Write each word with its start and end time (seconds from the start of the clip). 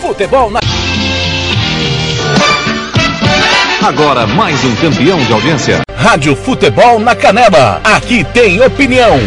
Futebol 0.00 0.50
na. 0.50 0.60
Agora 3.86 4.26
mais 4.26 4.64
um 4.64 4.74
campeão 4.76 5.18
de 5.18 5.32
audiência. 5.32 5.80
Rádio 5.94 6.34
Futebol 6.34 6.98
na 6.98 7.14
Canela. 7.14 7.80
Aqui 7.84 8.24
tem 8.24 8.60
opinião. 8.62 9.18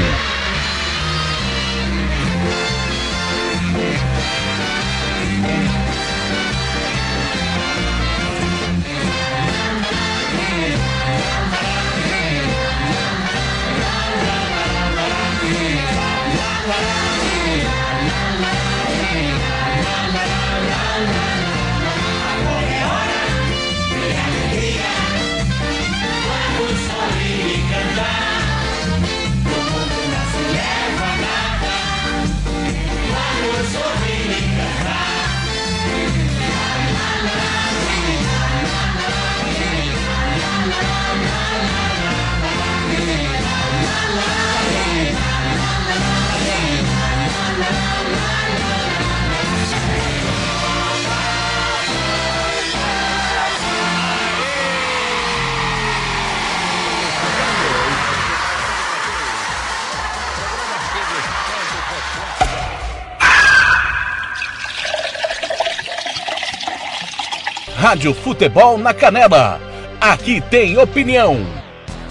Rádio 67.93 68.11
Futebol 68.11 68.75
na 68.75 68.91
Canela. 68.91 69.61
Aqui 70.01 70.41
tem 70.41 70.75
opinião. 70.79 71.45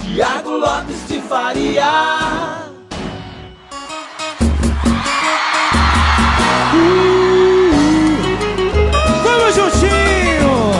Tiago 0.01 0.51
Lopes 0.51 1.09
de 1.09 1.21
Faria. 1.23 1.83
Vamos 9.25 9.55
juntinho! 9.57 10.71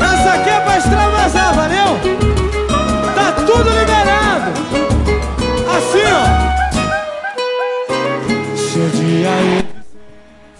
Essa 0.00 0.32
aqui 0.32 0.50
é 0.50 0.60
pra 0.60 0.78
extravasar, 0.78 1.54
valeu? 1.54 1.96
Tá 3.14 3.30
tudo 3.46 3.70
liberado! 3.78 4.50
Assim, 5.76 6.02
ó! 6.10 6.26
Seu 8.56 8.88
dia 8.88 9.28
aí. 9.30 9.65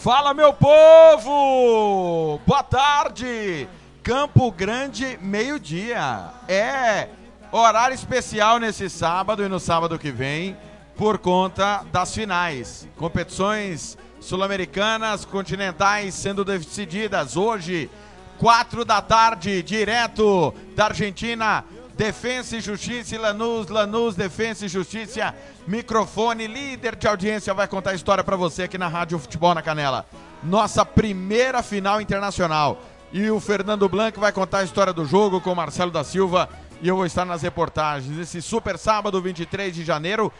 Fala, 0.07 0.33
meu 0.33 0.53
povo! 0.53 2.39
Boa 2.47 2.62
tarde! 2.62 3.69
Campo 4.05 4.53
Grande, 4.53 5.19
meio-dia. 5.21 6.31
É 6.47 7.09
horário 7.51 7.93
especial 7.93 8.61
nesse 8.61 8.89
sábado 8.89 9.43
e 9.43 9.49
no 9.49 9.59
sábado 9.59 9.99
que 9.99 10.12
vem, 10.12 10.57
por 10.97 11.19
conta 11.19 11.84
das 11.91 12.15
finais. 12.15 12.89
Competições 12.97 13.99
sul-americanas, 14.21 15.25
continentais 15.25 16.15
sendo 16.15 16.45
decididas 16.45 17.37
hoje, 17.37 17.91
quatro 18.39 18.84
da 18.84 19.03
tarde, 19.03 19.61
direto 19.61 20.55
da 20.77 20.84
Argentina. 20.84 21.65
Defensa 21.97 22.57
e 22.57 22.61
Justiça 22.61 23.19
Lanús, 23.19 23.69
Lanús, 23.69 24.15
Defensa 24.15 24.67
e 24.67 24.69
Justiça. 24.69 25.34
Microfone, 25.67 26.47
líder 26.47 26.95
de 26.95 27.09
audiência, 27.09 27.55
vai 27.55 27.67
contar 27.67 27.91
a 27.91 27.95
história 27.95 28.23
para 28.23 28.37
você 28.37 28.65
aqui 28.65 28.77
na 28.77 28.87
Rádio 28.87 29.19
Futebol 29.19 29.55
na 29.55 29.62
Canela. 29.62 30.05
Nossa 30.43 30.85
primeira 30.85 31.62
final 31.62 31.99
internacional. 31.99 32.83
E 33.12 33.31
o 33.31 33.41
Fernando 33.41 33.89
Blanco 33.89 34.21
vai 34.21 34.31
contar 34.31 34.59
a 34.59 34.65
história 34.65 34.93
do 34.93 35.06
jogo 35.06 35.41
com 35.41 35.53
o 35.53 35.56
Marcelo 35.56 35.91
da 35.91 36.05
Silva. 36.05 36.51
E 36.83 36.89
eu 36.89 36.97
vou 36.97 37.06
estar 37.06 37.25
nas 37.25 37.41
reportagens. 37.41 38.19
Esse 38.19 38.43
super 38.43 38.77
sábado, 38.77 39.23
23 39.23 39.75
de 39.75 39.83
janeiro. 39.83 40.31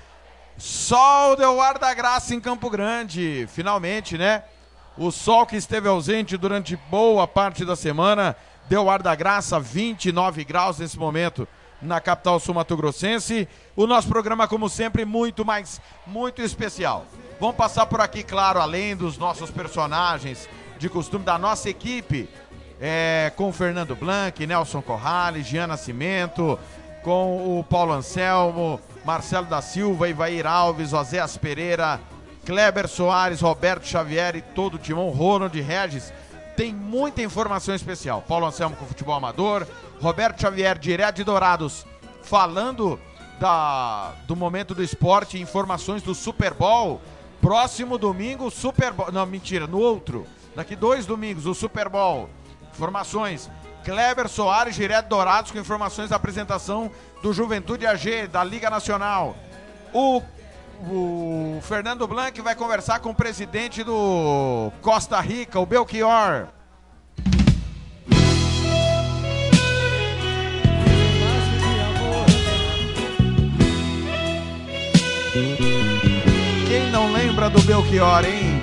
Sol 0.59 1.37
deu 1.37 1.59
ar 1.63 1.79
da 1.79 1.95
graça 1.95 2.35
em 2.35 2.41
Campo 2.41 2.69
Grande. 2.69 3.47
Finalmente, 3.49 4.19
né? 4.19 4.45
O 4.99 5.11
sol 5.11 5.47
que 5.47 5.57
esteve 5.57 5.89
ausente 5.89 6.37
durante 6.37 6.77
boa 6.91 7.27
parte 7.27 7.65
da 7.65 7.77
semana 7.77 8.37
deu 8.69 8.91
ar 8.91 9.03
da 9.03 9.15
graça, 9.15 9.59
29 9.61 10.45
graus 10.45 10.79
nesse 10.79 10.99
momento 10.99 11.47
na 11.81 12.01
capital 12.01 12.41
sul-mato-grossense. 12.41 13.49
O 13.75 13.87
nosso 13.87 14.09
programa, 14.09 14.49
como 14.49 14.69
sempre, 14.69 15.05
muito 15.05 15.45
mais, 15.45 15.81
muito 16.07 16.43
especial. 16.43 17.07
Vamos 17.39 17.57
passar 17.57 17.87
por 17.87 18.01
aqui, 18.01 18.23
claro, 18.23 18.61
além 18.61 18.97
dos 18.97 19.19
nossos 19.19 19.51
personagens 19.51 20.49
de 20.79 20.89
costume 20.89 21.25
da 21.25 21.39
nossa 21.39 21.69
equipe, 21.69 22.29
é, 22.81 23.33
com 23.37 23.53
Fernando 23.53 23.95
Blanc, 23.95 24.47
Nelson 24.47 24.83
Corrales, 24.83 25.47
Jean 25.47 25.67
Nascimento, 25.67 26.59
com 27.03 27.59
o 27.59 27.65
Paulo 27.65 27.93
Anselmo, 27.93 28.81
Marcelo 29.05 29.47
da 29.47 29.63
Silva, 29.63 30.09
Ivair 30.09 30.47
Alves, 30.47 30.93
Oséas 30.93 31.37
Pereira, 31.37 32.01
Kleber 32.45 32.89
Soares, 32.89 33.41
Roberto 33.41 33.87
Xavier 33.87 34.37
e 34.37 34.43
todo 34.43 34.75
o 34.75 34.79
timão, 34.79 35.11
Ronald 35.11 35.59
Regis 35.61 36.13
tem 36.57 36.73
muita 36.73 37.23
informação 37.23 37.75
especial. 37.75 38.23
Paulo 38.23 38.47
Anselmo 38.47 38.77
com 38.77 38.87
futebol 38.87 39.15
amador, 39.15 39.67
Roberto 40.01 40.41
Xavier, 40.41 40.79
direto 40.79 41.17
de 41.17 41.25
Dourados, 41.25 41.87
falando 42.23 42.99
da, 43.39 44.13
do 44.27 44.35
momento 44.35 44.75
do 44.75 44.83
esporte, 44.83 45.39
informações 45.39 46.03
do 46.03 46.15
Super 46.15 46.55
Bowl. 46.55 47.01
Próximo 47.41 47.99
domingo, 47.99 48.51
Super 48.51 48.93
Bowl. 48.93 49.13
Não, 49.13 49.27
mentira, 49.27 49.67
no 49.67 49.79
outro. 49.79 50.27
Daqui 50.55 50.75
dois 50.75 51.05
domingos, 51.05 51.45
o 51.47 51.55
Super 51.55 51.89
Bowl. 51.89 52.31
Informações. 52.73 53.51
Kleber 53.85 54.29
Soares, 54.29 54.75
direto 54.75 55.09
Dourados, 55.09 55.53
com 55.53 55.59
informações 55.59 56.11
da 56.11 56.17
apresentação 56.17 56.91
do 57.23 57.33
Juventude 57.33 57.87
AG, 57.87 58.27
da 58.27 58.43
Liga 58.43 58.69
Nacional. 58.69 59.37
O 59.93 60.21
o 60.89 61.59
Fernando 61.63 62.07
Blanc 62.07 62.41
vai 62.41 62.55
conversar 62.55 63.01
com 63.01 63.11
o 63.11 63.15
presidente 63.15 63.83
do 63.83 64.73
Costa 64.83 65.21
Rica, 65.21 65.59
o 65.59 65.67
Belchior. 65.67 66.49
Quem 76.69 76.91
não 76.91 77.13
lembra 77.13 77.51
do 77.51 77.61
Belchior, 77.63 78.25
hein? 78.25 78.56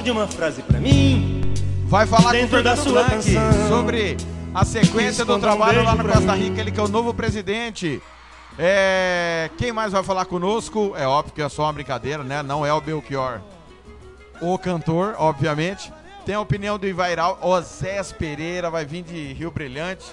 Guarde 0.00 0.10
uma 0.10 0.26
frase 0.26 0.62
pra 0.62 0.80
mim. 0.80 1.42
Vai 1.84 2.06
falar 2.06 2.32
Dentro 2.32 2.56
com 2.56 2.56
o 2.56 2.62
da 2.62 2.74
sua 2.74 3.04
Blanc 3.04 3.10
canção. 3.10 3.68
sobre 3.68 4.16
a 4.54 4.64
sequência 4.64 5.26
do 5.26 5.32
Esconda 5.32 5.36
um 5.36 5.40
trabalho 5.40 5.84
lá 5.84 5.94
no 5.94 6.04
Costa. 6.04 6.34
Rica, 6.34 6.58
ele 6.58 6.70
que 6.70 6.80
é 6.80 6.82
o 6.82 6.88
novo 6.88 7.12
presidente. 7.12 8.00
É, 8.58 9.50
quem 9.58 9.72
mais 9.72 9.92
vai 9.92 10.02
falar 10.02 10.24
conosco? 10.24 10.94
É 10.96 11.06
óbvio 11.06 11.34
que 11.34 11.42
é 11.42 11.48
só 11.50 11.64
uma 11.64 11.72
brincadeira, 11.74 12.24
né? 12.24 12.42
Não 12.42 12.64
é 12.64 12.72
o 12.72 12.80
Belchior. 12.80 13.40
O 14.40 14.58
cantor, 14.58 15.16
obviamente. 15.18 15.92
Tem 16.24 16.34
a 16.34 16.40
opinião 16.40 16.78
do 16.78 16.86
Ivairal. 16.86 17.38
Osés 17.42 18.10
Pereira 18.10 18.70
vai 18.70 18.86
vir 18.86 19.02
de 19.02 19.34
Rio 19.34 19.50
Brilhante 19.50 20.06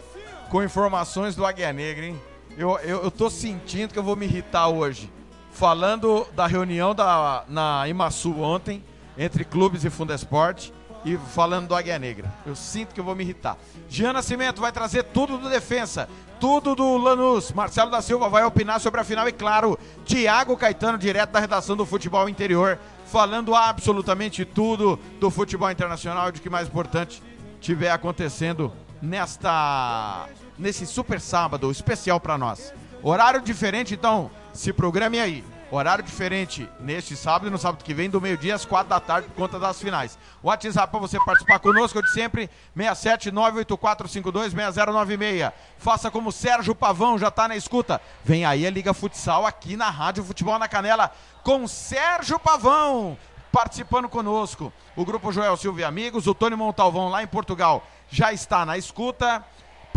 com 0.49 0.61
informações 0.61 1.33
do 1.33 1.45
Águia 1.45 1.71
Negra, 1.71 2.07
hein? 2.07 2.19
Eu, 2.57 2.77
eu, 2.79 3.03
eu 3.03 3.11
tô 3.11 3.29
sentindo 3.29 3.93
que 3.93 3.99
eu 3.99 4.03
vou 4.03 4.17
me 4.17 4.25
irritar 4.25 4.67
hoje. 4.67 5.09
Falando 5.49 6.27
da 6.35 6.45
reunião 6.45 6.93
da, 6.93 7.45
na 7.47 7.87
Imaçu 7.87 8.37
ontem, 8.41 8.83
entre 9.17 9.43
clubes 9.43 9.83
e 9.83 9.89
Fundesporte, 9.89 10.73
e 11.05 11.17
falando 11.17 11.69
do 11.69 11.75
Águia 11.75 11.97
Negra. 11.97 12.31
Eu 12.45 12.55
sinto 12.55 12.93
que 12.93 12.99
eu 12.99 13.03
vou 13.03 13.15
me 13.15 13.23
irritar. 13.23 13.57
Jean 13.87 14.13
Nascimento 14.13 14.59
vai 14.59 14.71
trazer 14.71 15.03
tudo 15.03 15.37
do 15.37 15.49
defensa, 15.49 16.09
tudo 16.39 16.75
do 16.75 16.97
Lanús. 16.97 17.51
Marcelo 17.51 17.89
da 17.89 18.01
Silva 18.01 18.29
vai 18.29 18.43
opinar 18.43 18.79
sobre 18.79 18.99
a 18.99 19.03
final 19.03 19.27
e, 19.27 19.31
claro, 19.31 19.79
Tiago 20.05 20.57
Caetano, 20.57 20.97
direto 20.97 21.31
da 21.31 21.39
redação 21.39 21.77
do 21.77 21.85
Futebol 21.85 22.27
Interior, 22.27 22.77
falando 23.05 23.55
absolutamente 23.55 24.43
tudo 24.43 24.99
do 25.19 25.29
futebol 25.29 25.71
internacional 25.71 26.29
e 26.29 26.33
de 26.33 26.41
que 26.41 26.49
mais 26.49 26.67
importante 26.67 27.23
tiver 27.61 27.91
acontecendo 27.91 28.71
nesta 29.01 30.27
nesse 30.57 30.85
super 30.87 31.21
sábado 31.21 31.69
especial 31.71 32.19
para 32.19 32.37
nós. 32.37 32.73
Horário 33.03 33.41
diferente, 33.41 33.93
então 33.93 34.29
se 34.53 34.73
programe 34.73 35.19
aí. 35.19 35.43
Horário 35.69 36.01
diferente 36.01 36.69
neste 36.79 37.13
sábado 37.17 37.47
e 37.47 37.49
no 37.49 37.57
sábado 37.57 37.83
que 37.83 37.93
vem, 37.93 38.09
do 38.09 38.21
meio-dia 38.21 38.55
às 38.55 38.63
quatro 38.63 38.87
da 38.89 39.01
tarde, 39.01 39.27
por 39.27 39.35
conta 39.35 39.59
das 39.59 39.81
finais. 39.81 40.17
WhatsApp 40.41 40.89
para 40.89 40.99
você 40.99 41.19
participar 41.19 41.59
conosco, 41.59 42.01
de 42.01 42.09
sempre, 42.09 42.49
67984526096. 42.77 45.51
Faça 45.77 46.09
como 46.09 46.31
Sérgio 46.31 46.73
Pavão, 46.73 47.19
já 47.19 47.27
está 47.27 47.49
na 47.49 47.57
escuta. 47.57 47.99
Vem 48.23 48.45
aí 48.45 48.65
a 48.65 48.69
Liga 48.69 48.93
Futsal 48.93 49.45
aqui 49.45 49.75
na 49.75 49.89
Rádio 49.89 50.23
Futebol 50.23 50.57
na 50.57 50.69
Canela 50.69 51.11
com 51.43 51.67
Sérgio 51.67 52.39
Pavão 52.39 53.17
participando 53.51 54.07
conosco. 54.07 54.71
O 54.95 55.03
grupo 55.03 55.31
Joel 55.31 55.57
Silva 55.57 55.81
e 55.81 55.83
Amigos, 55.83 56.27
o 56.27 56.33
Tony 56.33 56.55
Montalvão 56.55 57.09
lá 57.09 57.21
em 57.23 57.27
Portugal 57.27 57.85
já 58.09 58.31
está 58.31 58.65
na 58.65 58.77
escuta 58.77 59.43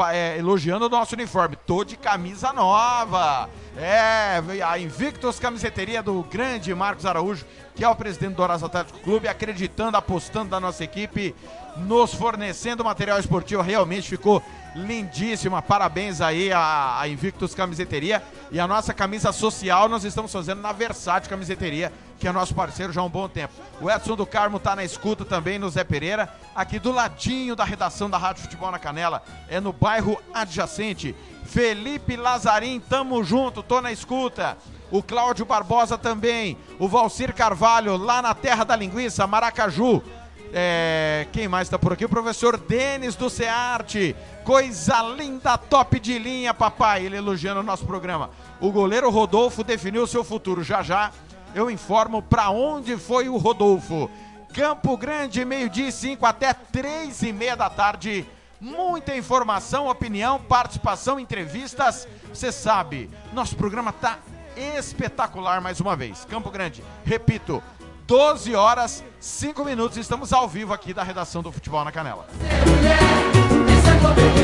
é, 0.08 0.38
elogiando 0.38 0.86
o 0.86 0.88
nosso 0.88 1.14
uniforme. 1.14 1.56
Tô 1.66 1.84
de 1.84 1.96
camisa 1.96 2.52
nova. 2.52 3.48
É, 3.76 4.42
a 4.64 4.78
Invictus 4.78 5.38
Camiseteria 5.38 6.02
do 6.02 6.22
grande 6.22 6.74
Marcos 6.74 7.06
Araújo, 7.06 7.44
que 7.74 7.84
é 7.84 7.88
o 7.88 7.94
presidente 7.94 8.34
do 8.34 8.42
Horácio 8.42 8.66
Atlético 8.66 8.98
Clube, 9.00 9.28
acreditando, 9.28 9.96
apostando 9.96 10.50
na 10.50 10.60
nossa 10.60 10.82
equipe, 10.82 11.34
nos 11.76 12.14
fornecendo 12.14 12.84
material 12.84 13.18
esportivo. 13.18 13.62
Realmente 13.62 14.08
ficou 14.08 14.42
lindíssima. 14.74 15.60
Parabéns 15.62 16.20
aí 16.20 16.52
a 16.52 17.02
Invictus 17.06 17.54
Camiseteria. 17.54 18.22
E 18.50 18.60
a 18.60 18.66
nossa 18.66 18.94
camisa 18.94 19.32
social 19.32 19.88
nós 19.88 20.04
estamos 20.04 20.32
fazendo 20.32 20.60
na 20.60 20.72
Versátil 20.72 21.30
Camiseteria 21.30 21.92
que 22.20 22.28
é 22.28 22.32
nosso 22.32 22.54
parceiro 22.54 22.92
já 22.92 23.00
há 23.00 23.04
um 23.04 23.08
bom 23.08 23.26
tempo. 23.26 23.54
O 23.80 23.90
Edson 23.90 24.14
do 24.14 24.26
Carmo 24.26 24.58
está 24.58 24.76
na 24.76 24.84
escuta 24.84 25.24
também 25.24 25.58
no 25.58 25.70
Zé 25.70 25.82
Pereira, 25.82 26.28
aqui 26.54 26.78
do 26.78 26.92
ladinho 26.92 27.56
da 27.56 27.64
redação 27.64 28.10
da 28.10 28.18
Rádio 28.18 28.42
Futebol 28.42 28.70
na 28.70 28.78
Canela, 28.78 29.22
é 29.48 29.58
no 29.58 29.72
bairro 29.72 30.20
adjacente. 30.34 31.16
Felipe 31.46 32.16
Lazarim, 32.16 32.78
tamo 32.78 33.24
junto, 33.24 33.62
tô 33.62 33.80
na 33.80 33.90
escuta. 33.90 34.58
O 34.90 35.02
Cláudio 35.02 35.46
Barbosa 35.46 35.96
também, 35.96 36.58
o 36.78 36.86
Valcir 36.86 37.34
Carvalho, 37.34 37.96
lá 37.96 38.20
na 38.20 38.34
Terra 38.34 38.64
da 38.64 38.76
Linguiça, 38.76 39.26
Maracaju. 39.26 40.02
É, 40.52 41.26
quem 41.32 41.46
mais 41.46 41.68
está 41.68 41.78
por 41.78 41.92
aqui? 41.92 42.04
O 42.04 42.08
professor 42.08 42.56
Denis 42.56 43.14
do 43.14 43.30
Cearte. 43.30 44.16
Coisa 44.44 45.00
linda, 45.02 45.56
top 45.56 46.00
de 46.00 46.18
linha, 46.18 46.52
papai. 46.52 47.04
Ele 47.04 47.16
elogiando 47.16 47.60
o 47.60 47.64
nosso 47.64 47.84
programa. 47.84 48.30
O 48.60 48.70
goleiro 48.70 49.10
Rodolfo 49.10 49.62
definiu 49.62 50.02
o 50.02 50.06
seu 50.08 50.24
futuro. 50.24 50.62
Já 50.64 50.82
já 50.82 51.12
eu 51.54 51.70
informo 51.70 52.22
para 52.22 52.50
onde 52.50 52.96
foi 52.96 53.28
o 53.28 53.36
Rodolfo. 53.36 54.10
Campo 54.52 54.96
Grande, 54.96 55.44
meio-dia 55.44 55.88
e 55.88 55.92
cinco 55.92 56.26
até 56.26 56.52
três 56.52 57.22
e 57.22 57.32
meia 57.32 57.56
da 57.56 57.70
tarde. 57.70 58.26
Muita 58.60 59.16
informação, 59.16 59.88
opinião, 59.88 60.38
participação, 60.38 61.18
entrevistas. 61.18 62.06
Você 62.28 62.52
sabe, 62.52 63.08
nosso 63.32 63.56
programa 63.56 63.92
tá 63.92 64.18
espetacular 64.56 65.60
mais 65.60 65.80
uma 65.80 65.96
vez. 65.96 66.24
Campo 66.24 66.50
Grande, 66.50 66.82
repito, 67.04 67.62
12 68.10 68.56
horas, 68.56 69.04
5 69.20 69.64
minutos. 69.64 69.96
Estamos 69.96 70.32
ao 70.32 70.48
vivo 70.48 70.72
aqui 70.72 70.92
da 70.92 71.04
redação 71.04 71.42
do 71.42 71.52
Futebol 71.52 71.84
na 71.84 71.92
Canela. 71.92 72.26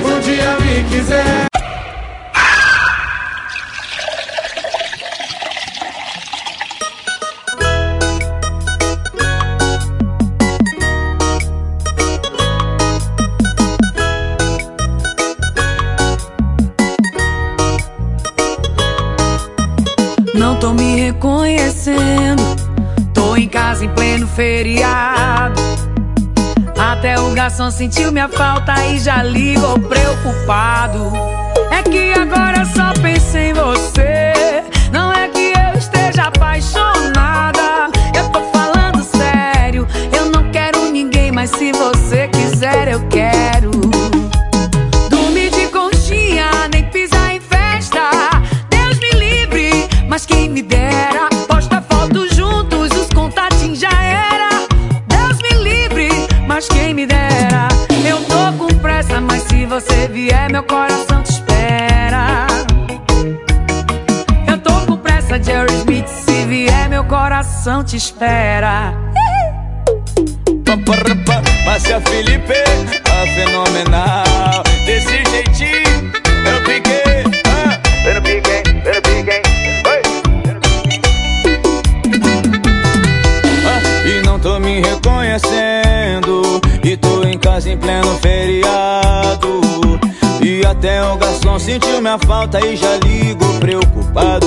Um 0.04 0.20
dia 0.20 0.56
me 0.60 0.88
quiser. 0.88 1.46
Em 23.56 23.88
pleno 23.88 24.28
feriado. 24.28 25.60
Até 26.78 27.18
o 27.18 27.30
garçom 27.32 27.70
sentiu 27.70 28.12
minha 28.12 28.28
falta 28.28 28.74
e 28.86 28.98
já 28.98 29.22
ligou 29.22 29.78
preocupado. 29.78 31.10
É 31.70 31.82
que 31.82 32.12
agora 32.12 32.64
só 32.66 32.92
penso 33.00 33.36
em 33.36 33.52
você. 33.54 34.62
Não 34.92 35.10
é 35.12 35.28
que 35.28 35.52
eu 35.52 35.78
esteja 35.78 36.24
apaixonada. 36.24 37.90
Eu 38.14 38.28
tô 38.30 38.40
falando 38.52 39.02
sério. 39.02 39.86
Eu 40.12 40.26
não 40.30 40.50
quero 40.50 40.90
ninguém, 40.90 41.32
mas 41.32 41.50
se 41.50 41.72
você 41.72 42.25
vier, 60.16 60.50
meu 60.50 60.62
coração 60.62 61.22
te 61.22 61.30
espera. 61.30 62.46
Eu 64.48 64.58
tô 64.58 64.72
com 64.86 64.96
pressa, 64.96 65.42
Jerry 65.42 65.74
Smith. 65.74 66.08
Se 66.08 66.46
vier, 66.46 66.88
meu 66.88 67.04
coração 67.04 67.84
te 67.84 67.96
espera. 67.96 68.94
Márcia 71.66 72.00
Felipe, 72.00 72.54
a 73.12 73.26
fenomenal. 73.34 74.62
Desse 74.86 75.22
jeitinho, 75.30 76.10
eu 76.50 76.62
piquei. 76.64 77.22
Ah, 77.44 77.78
eu 78.08 78.22
piquei, 78.22 78.62
eu 78.86 79.02
piquei. 79.02 79.42
Ah, 83.66 84.08
e 84.08 84.22
não 84.24 84.38
tô 84.38 84.58
me 84.58 84.80
reconhecendo. 84.80 86.62
E 86.82 86.96
tô 86.96 87.22
em 87.24 87.36
casa 87.36 87.68
em 87.68 87.76
pleno 87.76 88.16
feriado. 88.18 88.95
Até 90.68 91.00
o 91.00 91.16
garçom 91.16 91.60
sentiu 91.60 92.00
minha 92.00 92.18
falta 92.18 92.58
e 92.66 92.76
já 92.76 92.96
ligou 92.96 93.54
preocupado. 93.60 94.46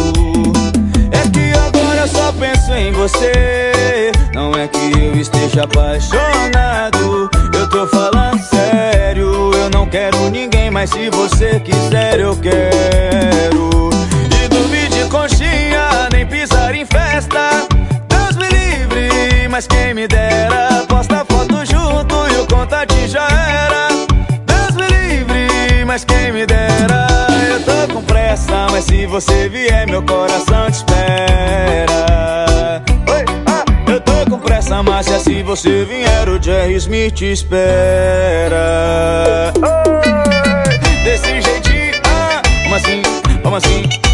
É 1.12 1.28
que 1.30 1.58
agora 1.58 2.02
eu 2.02 2.08
só 2.08 2.34
penso 2.34 2.74
em 2.74 2.92
você. 2.92 4.12
Não 4.34 4.52
é 4.54 4.68
que 4.68 4.92
eu 5.00 5.16
esteja 5.16 5.64
apaixonado. 5.64 7.30
Eu 7.54 7.70
tô 7.70 7.88
falando 7.88 8.38
sério. 8.42 9.52
Eu 9.54 9.70
não 9.70 9.88
quero 9.88 10.30
ninguém, 10.30 10.70
mas 10.70 10.90
se 10.90 11.10
você 11.10 11.60
quiser, 11.62 12.20
eu 12.20 12.36
quero. 12.36 13.90
E 14.44 14.48
dormir 14.50 14.90
de 14.90 15.06
conchinha, 15.06 16.10
nem 16.12 16.26
pisar 16.26 16.76
em 16.76 16.86
festa. 16.86 17.66
Deus 18.10 18.36
me 18.36 18.50
livre, 18.50 19.48
mas 19.50 19.66
quem 19.66 19.94
me 19.94 20.06
dera. 20.06 20.86
Posta 20.88 21.26
foto 21.26 21.66
junto 21.66 22.16
e 22.34 22.42
o 22.42 22.46
contato 22.46 22.94
já 23.08 23.26
era 23.26 23.89
mas 25.90 26.06
quem 26.06 26.32
me 26.32 26.46
dera. 26.46 27.08
Eu 27.50 27.64
tô 27.64 27.96
com 27.96 28.04
pressa, 28.04 28.68
mas 28.70 28.86
se 28.86 29.08
você 29.08 29.50
vier 29.50 29.88
meu 29.88 30.04
coração 30.04 30.70
te 30.70 30.76
espera. 30.76 32.06
Ah, 33.48 33.66
Eu 33.88 34.00
tô 34.00 34.30
com 34.30 34.38
pressa, 34.38 34.84
mas 34.84 35.08
se 35.08 35.42
você 35.42 35.84
vier 35.86 36.30
o 36.30 36.40
Jerry 36.40 36.76
Smith 36.76 37.16
te 37.16 37.32
espera. 37.32 38.72
Desse 41.04 41.42
jeitinho, 41.42 42.00
ah, 42.06 42.40
como 42.64 42.76
assim, 42.76 43.02
como 43.42 43.56
assim 43.56 44.09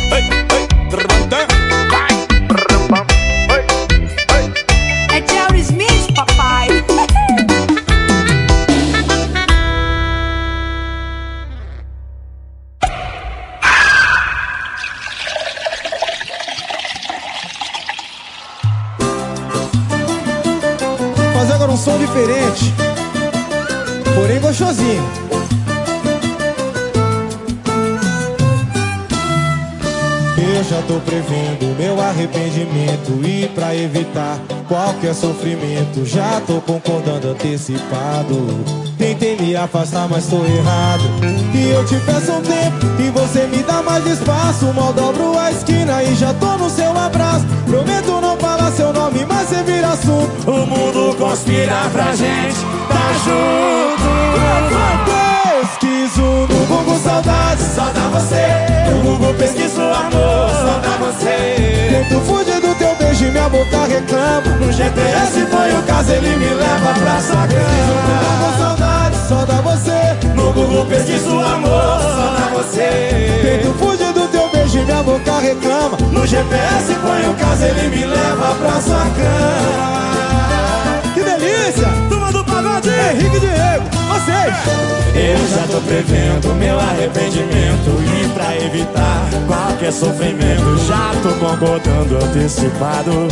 arrependimento 32.15 33.11
e 33.25 33.47
pra 33.49 33.75
evitar 33.75 34.39
qualquer 34.67 35.13
sofrimento 35.13 36.05
já 36.05 36.41
tô 36.47 36.61
concordando 36.61 37.31
antecipado. 37.31 38.47
Tentei 38.97 39.35
me 39.37 39.55
afastar, 39.55 40.07
mas 40.09 40.25
tô 40.27 40.37
errado. 40.37 41.03
E 41.53 41.69
eu 41.69 41.85
te 41.85 41.97
peço 41.97 42.31
um 42.31 42.41
tempo 42.41 42.85
e 42.99 43.09
você 43.09 43.45
me 43.47 43.61
dá 43.63 43.81
mais 43.83 44.05
espaço. 44.07 44.65
Mal 44.73 44.93
dobro 44.93 45.37
a 45.37 45.51
esquina 45.51 46.01
e 46.03 46.15
já 46.15 46.33
tô 46.35 46.57
no 46.57 46.69
seu 46.69 46.97
abraço. 46.97 47.45
Prometo 47.67 48.21
não 48.21 48.37
falar 48.37 48.71
seu 48.71 48.93
nome, 48.93 49.25
mas 49.27 49.49
você 49.49 49.63
vira 49.63 49.89
assunto. 49.89 50.49
O 50.49 50.65
mundo 50.65 51.15
conspira 51.17 51.89
pra 51.91 52.15
gente 52.15 52.55
tá 52.87 53.13
junto. 53.25 54.05
Pesquiso 55.59 56.21
no 56.21 56.65
Google 56.67 56.99
saudades, 56.99 57.65
só 57.75 57.89
dá 57.91 58.07
você. 58.07 58.91
No 58.91 59.01
Google 59.01 59.33
pesquiso 59.33 59.81
amor, 59.81 60.49
só 60.49 60.79
dá 60.79 60.97
você. 60.97 61.64
Tento 61.89 62.19
fugir 62.21 62.55
boca 63.55 63.85
reclama. 63.85 64.57
No 64.59 64.71
GPS 64.71 65.45
põe 65.45 65.71
o 65.71 65.83
caso, 65.83 66.11
ele 66.11 66.35
me 66.35 66.53
leva 66.53 66.93
pra 66.93 67.21
sua 67.21 67.47
cama. 67.47 68.41
Com 68.41 68.57
saudade, 68.57 69.17
só 69.27 69.45
dá 69.45 69.61
você. 69.61 70.17
No 70.35 70.53
Google 70.53 70.85
pesquiso 70.85 71.39
amor, 71.39 71.99
só 72.01 72.35
dá 72.37 72.49
você. 72.53 73.41
Tento 73.41 73.73
fugir 73.77 74.13
do 74.13 74.27
teu 74.27 74.49
beijo 74.49 74.79
e 74.79 74.85
minha 74.85 75.03
boca 75.03 75.39
reclama. 75.39 75.97
No 76.11 76.25
GPS 76.25 76.93
põe 76.95 77.29
o 77.29 77.33
caso, 77.35 77.65
ele 77.65 77.95
me 77.95 78.05
leva 78.05 78.55
pra 78.55 78.81
sua 78.81 79.05
cama. 79.17 79.93
Que 81.13 81.23
delícia! 81.23 82.14
Pagode! 82.85 83.15
Henrique 83.15 83.39
Diego, 83.39 83.85
vocês! 84.07 84.55
Eu 85.15 85.47
já 85.47 85.65
tô 85.67 85.81
prevendo 85.81 86.53
meu 86.55 86.77
arrependimento 86.77 87.89
E 88.03 88.27
pra 88.29 88.55
evitar 88.57 89.29
qualquer 89.47 89.91
sofrimento 89.91 90.77
Já 90.85 91.11
tô 91.23 91.29
concordando 91.39 92.17
antecipado. 92.23 93.27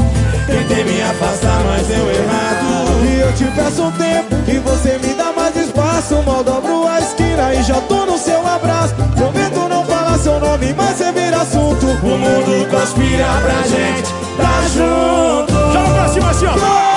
Tentei 0.48 0.83
me 0.83 1.01
afastar, 1.01 1.62
mas 1.65 1.88
deu 1.88 2.10
errado. 2.10 3.05
E 3.05 3.19
eu 3.19 3.33
te 3.33 3.45
peço 3.55 3.83
um 3.83 3.91
tempo 3.91 4.36
e 4.48 4.60
você 4.60 4.98
me 4.98 5.13
dá 5.13 5.31
mais 5.36 5.55
espaço. 5.55 6.15
Mal 6.24 6.43
dobro 6.43 6.88
a 6.88 7.00
esquina 7.00 7.53
e 7.53 7.63
já 7.63 7.79
tô 7.81 8.05
no 8.05 8.17
seu 8.17 8.45
abraço. 8.48 8.95
Prometo 9.15 9.67
não 9.69 9.86
falar 9.86 10.17
seu 10.19 10.39
nome, 10.39 10.74
mas 10.74 10.98
você 10.98 11.12
vira 11.12 11.38
assunto. 11.38 11.86
O 11.86 12.17
mundo 12.17 12.69
conspira 12.69 13.25
pra 13.43 13.62
gente 13.67 14.10
tá 14.38 14.63
junto. 14.74 15.53
Joga 15.74 15.93
pra 15.93 16.07
cima 16.10 16.29
assim, 16.29 16.45
ó 16.45 16.93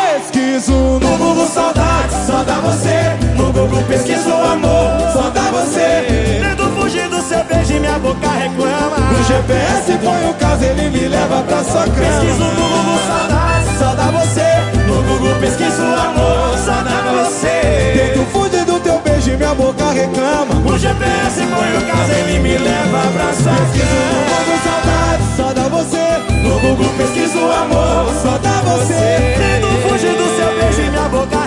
Pesquiso 0.56 0.72
no 0.72 1.18
Google 1.18 1.46
saudade, 1.48 2.14
só 2.26 2.42
dá 2.42 2.54
você. 2.54 3.14
No 3.36 3.52
Google 3.52 3.82
pesquiso 3.82 4.32
amor, 4.32 5.12
só 5.12 5.28
dá 5.28 5.42
você. 5.50 6.40
Tento 6.40 6.64
fugir 6.70 7.06
do 7.10 7.20
seu 7.20 7.44
beijo 7.44 7.74
e 7.74 7.80
minha 7.80 7.98
boca 7.98 8.26
reclama. 8.26 8.96
No 8.96 9.22
GPS 9.24 9.92
põe 10.02 10.30
o 10.30 10.34
caso, 10.34 10.64
ele 10.64 10.88
me 10.88 11.08
leva 11.08 11.42
pra 11.42 11.62
sua 11.62 11.82
cama. 11.82 11.92
Pesquiso 11.92 12.44
no 12.44 12.68
Google 12.68 12.98
saudade, 13.06 13.78
só 13.78 13.94
dá 13.96 14.04
você. 14.04 14.86
No 14.88 15.02
Google 15.02 15.34
pesquiso 15.40 15.82
amor, 15.82 16.58
só 16.64 16.82
dá 16.82 17.02
você. 17.12 18.14
Tento 18.14 18.26
fugir 18.32 18.64
do 18.64 18.80
teu 18.80 18.98
beijo 19.00 19.32
e 19.32 19.36
minha 19.36 19.54
boca 19.54 19.90
reclama. 19.90 20.54
O 20.64 20.78
GPS 20.78 21.40
põe 21.54 21.76
o 21.76 21.86
caso, 21.86 22.12
ele 22.12 22.38
me 22.38 22.56
leva 22.56 23.00
pra 23.12 23.32
sua 23.34 23.52
Pesquiso 23.52 23.94
no 23.94 24.24
cama. 24.24 24.38
Google 24.40 24.58
saudade, 24.64 25.22
só 25.36 25.52
dá 25.52 25.68
você. 25.68 26.06
No 26.42 26.58
Google 26.60 26.88
pesquiso 26.96 27.38
amor, 27.40 28.14
Só 28.22 28.38
dá 28.38 28.62
você. 28.62 29.36
Tento 29.36 29.88
fugir 29.88 30.16
do 30.16 30.25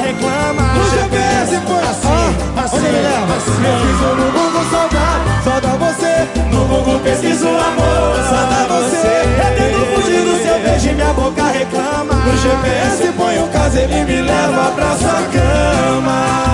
reclama. 0.09 0.61
No 0.73 0.89
GPS 0.89 1.61
põe 1.67 1.83
assim, 1.83 2.29
assim, 2.63 2.77
Onde 2.77 2.85
me 2.87 3.01
leva? 3.01 3.35
assim. 3.37 3.61
Pesquiso 3.61 4.15
no 4.15 4.31
Google 4.31 4.65
saudade, 4.71 5.43
só 5.43 5.59
dá 5.59 5.73
você. 5.85 6.13
No 6.51 6.65
Google 6.65 6.99
pesquiso 6.99 7.47
amor, 7.47 8.15
só 8.29 8.41
dá 8.51 8.65
você. 8.69 9.07
Eu 9.39 9.49
tento 9.57 9.81
fugir 9.95 10.21
do 10.21 10.43
seu 10.43 10.59
beijo 10.59 10.89
e 10.89 10.93
minha 10.95 11.13
boca 11.13 11.43
reclama. 11.43 12.13
No 12.13 12.37
GPS 12.37 13.13
põe 13.17 13.39
o 13.39 13.47
caso, 13.47 13.77
ele 13.77 14.03
me 14.05 14.21
leva 14.21 14.71
pra 14.71 14.95
sua 14.97 15.21
cama 15.33 16.49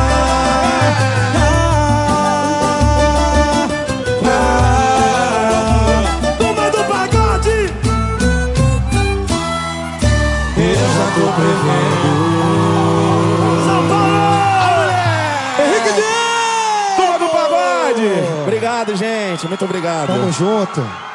muito 19.56 19.64
obrigado. 19.64 20.08
Tamo 20.08 20.32
junto 20.34 21.15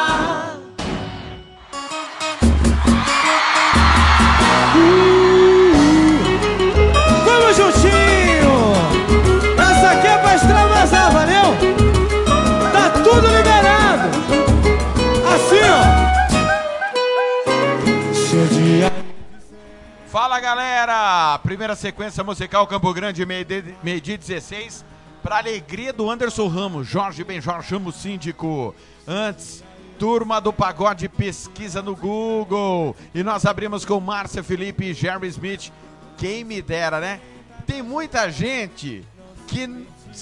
Galera! 20.41 21.37
Primeira 21.43 21.75
sequência 21.75 22.23
musical 22.23 22.65
Campo 22.65 22.91
Grande, 22.91 23.23
meio-dia 23.25 23.77
meio 23.83 24.01
16. 24.01 24.83
Pra 25.21 25.37
alegria 25.37 25.93
do 25.93 26.09
Anderson 26.09 26.47
Ramos, 26.47 26.87
Jorge 26.87 27.23
Benjor 27.23 27.61
chama 27.61 27.89
o 27.89 27.91
síndico. 27.91 28.73
Antes, 29.07 29.63
turma 29.99 30.41
do 30.41 30.51
pagode 30.51 31.07
pesquisa 31.07 31.83
no 31.83 31.95
Google. 31.95 32.95
E 33.13 33.21
nós 33.21 33.45
abrimos 33.45 33.85
com 33.85 33.99
Márcia 33.99 34.43
Felipe 34.43 34.85
e 34.85 34.93
Jerry 34.95 35.27
Smith. 35.27 35.71
Quem 36.17 36.43
me 36.43 36.59
dera, 36.59 36.99
né? 36.99 37.21
Tem 37.67 37.83
muita 37.83 38.27
gente 38.31 39.05
que 39.47 39.69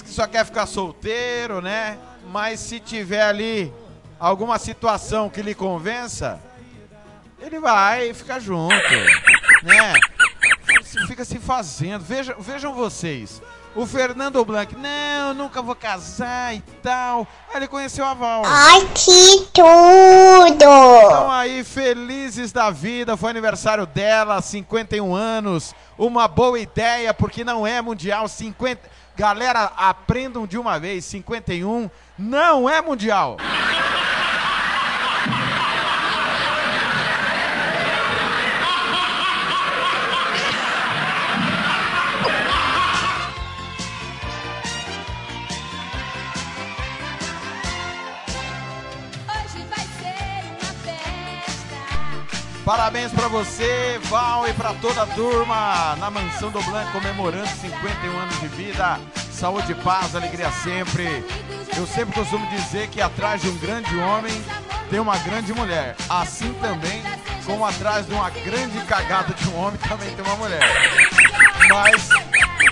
só 0.04 0.26
quer 0.26 0.44
ficar 0.44 0.66
solteiro, 0.66 1.62
né? 1.62 1.98
Mas 2.30 2.60
se 2.60 2.78
tiver 2.78 3.22
ali 3.22 3.72
alguma 4.18 4.58
situação 4.58 5.30
que 5.30 5.40
lhe 5.40 5.54
convença, 5.54 6.38
ele 7.40 7.58
vai 7.58 8.12
ficar 8.12 8.38
junto, 8.38 8.74
né? 9.62 9.94
Fica 11.20 11.24
se 11.24 11.38
fazendo. 11.38 12.02
Vejam, 12.02 12.34
vejam 12.38 12.72
vocês. 12.72 13.42
O 13.74 13.84
Fernando 13.84 14.42
Blanc, 14.42 14.74
não, 14.74 15.34
nunca 15.34 15.60
vou 15.60 15.74
casar 15.74 16.54
e 16.54 16.62
tal. 16.82 17.26
Aí 17.50 17.58
ele 17.58 17.68
conheceu 17.68 18.06
a 18.06 18.14
Val. 18.14 18.42
Ai, 18.46 18.88
que 18.94 19.46
tudo! 19.52 20.64
Estão 21.02 21.30
aí 21.30 21.62
felizes 21.62 22.52
da 22.52 22.70
vida, 22.70 23.18
foi 23.18 23.30
aniversário 23.30 23.84
dela, 23.86 24.40
51 24.40 25.14
anos. 25.14 25.74
Uma 25.98 26.26
boa 26.26 26.58
ideia, 26.58 27.12
porque 27.12 27.44
não 27.44 27.66
é 27.66 27.82
mundial. 27.82 28.26
50. 28.26 28.80
Galera, 29.14 29.72
aprendam 29.76 30.46
de 30.46 30.56
uma 30.56 30.78
vez: 30.80 31.04
51 31.04 31.90
não 32.18 32.68
é 32.68 32.80
mundial. 32.80 33.36
Parabéns 52.70 53.10
pra 53.10 53.26
você, 53.26 53.98
Val, 54.04 54.46
e 54.46 54.52
pra 54.52 54.72
toda 54.74 55.02
a 55.02 55.06
turma 55.06 55.96
na 55.98 56.08
Mansão 56.08 56.52
do 56.52 56.62
Blanc 56.62 56.88
comemorando 56.92 57.48
51 57.48 58.16
anos 58.16 58.38
de 58.38 58.46
vida. 58.46 58.96
Saúde, 59.32 59.74
paz, 59.74 60.14
alegria 60.14 60.52
sempre. 60.52 61.04
Eu 61.76 61.84
sempre 61.84 62.14
costumo 62.14 62.46
dizer 62.46 62.86
que 62.86 63.00
atrás 63.00 63.42
de 63.42 63.48
um 63.48 63.58
grande 63.58 63.92
homem 63.98 64.32
tem 64.88 65.00
uma 65.00 65.18
grande 65.18 65.52
mulher. 65.52 65.96
Assim 66.08 66.52
também, 66.60 67.02
como 67.44 67.66
atrás 67.66 68.06
de 68.06 68.12
uma 68.12 68.30
grande 68.30 68.78
cagada 68.86 69.34
de 69.34 69.48
um 69.48 69.58
homem 69.58 69.80
também 69.88 70.14
tem 70.14 70.24
uma 70.24 70.36
mulher. 70.36 70.62
Mas 71.68 72.08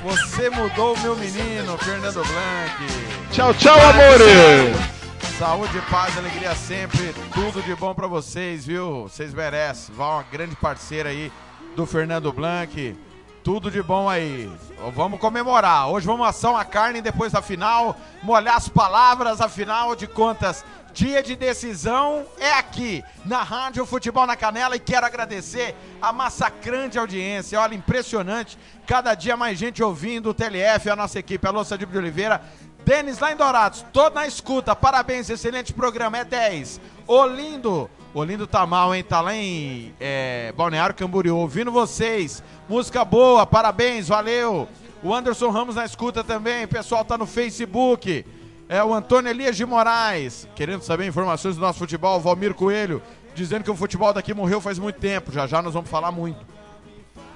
você 0.00 0.48
mudou 0.48 0.96
meu 0.98 1.16
menino, 1.16 1.76
Fernando 1.76 2.22
Blanc. 2.22 3.32
Tchau, 3.32 3.52
tchau, 3.54 3.80
amores! 3.80 4.97
Saúde, 5.38 5.80
paz, 5.88 6.18
alegria 6.18 6.52
sempre. 6.56 7.14
Tudo 7.32 7.62
de 7.62 7.72
bom 7.76 7.94
pra 7.94 8.08
vocês, 8.08 8.66
viu? 8.66 9.04
Vocês 9.04 9.32
merecem. 9.32 9.94
Val, 9.94 10.14
uma 10.14 10.22
grande 10.24 10.56
parceira 10.56 11.10
aí 11.10 11.30
do 11.76 11.86
Fernando 11.86 12.32
Blanc. 12.32 12.96
Tudo 13.44 13.70
de 13.70 13.80
bom 13.80 14.08
aí. 14.08 14.50
Vamos 14.92 15.20
comemorar. 15.20 15.90
Hoje 15.90 16.04
vamos 16.04 16.26
assar 16.26 16.50
uma 16.50 16.64
carne 16.64 17.00
depois 17.00 17.30
da 17.30 17.40
final, 17.40 17.96
molhar 18.20 18.56
as 18.56 18.68
palavras, 18.68 19.40
afinal 19.40 19.94
de 19.94 20.08
contas. 20.08 20.64
Dia 20.92 21.22
de 21.22 21.36
decisão 21.36 22.26
é 22.40 22.54
aqui, 22.54 23.04
na 23.24 23.44
Rádio 23.44 23.86
Futebol 23.86 24.26
na 24.26 24.34
Canela, 24.34 24.74
e 24.74 24.80
quero 24.80 25.06
agradecer 25.06 25.76
a 26.02 26.12
massacrante 26.12 26.98
audiência. 26.98 27.60
Olha, 27.60 27.76
impressionante. 27.76 28.58
Cada 28.84 29.14
dia 29.14 29.36
mais 29.36 29.56
gente 29.56 29.84
ouvindo 29.84 30.30
o 30.30 30.34
TLF, 30.34 30.90
a 30.90 30.96
nossa 30.96 31.20
equipe. 31.20 31.46
Alô, 31.46 31.62
Sadio 31.62 31.86
de 31.86 31.96
Oliveira. 31.96 32.42
Denis 32.88 33.18
lá 33.18 33.30
em 33.30 33.36
Dourados, 33.36 33.84
todo 33.92 34.14
na 34.14 34.26
escuta. 34.26 34.74
Parabéns, 34.74 35.28
excelente 35.28 35.74
programa. 35.74 36.16
É 36.16 36.24
10. 36.24 36.80
Olindo. 37.06 37.90
Olindo 38.14 38.46
tá 38.46 38.66
mal, 38.66 38.94
hein? 38.94 39.04
Tá 39.04 39.20
lá 39.20 39.34
em 39.34 39.94
é, 40.00 40.54
Balneário 40.56 40.94
Camboriú. 40.94 41.36
Ouvindo 41.36 41.70
vocês. 41.70 42.42
Música 42.66 43.04
boa, 43.04 43.44
parabéns, 43.44 44.08
valeu. 44.08 44.66
O 45.02 45.14
Anderson 45.14 45.50
Ramos 45.50 45.74
na 45.74 45.84
escuta 45.84 46.24
também. 46.24 46.64
O 46.64 46.68
pessoal 46.68 47.04
tá 47.04 47.18
no 47.18 47.26
Facebook. 47.26 48.24
É 48.70 48.82
o 48.82 48.94
Antônio 48.94 49.28
Elias 49.28 49.54
de 49.54 49.66
Moraes, 49.66 50.48
querendo 50.54 50.80
saber 50.80 51.06
informações 51.06 51.56
do 51.56 51.60
nosso 51.60 51.80
futebol. 51.80 52.18
Valmir 52.18 52.54
Coelho, 52.54 53.02
dizendo 53.34 53.64
que 53.64 53.70
o 53.70 53.76
futebol 53.76 54.14
daqui 54.14 54.32
morreu 54.32 54.62
faz 54.62 54.78
muito 54.78 54.98
tempo. 54.98 55.30
Já 55.30 55.46
já 55.46 55.60
nós 55.60 55.74
vamos 55.74 55.90
falar 55.90 56.10
muito. 56.10 56.40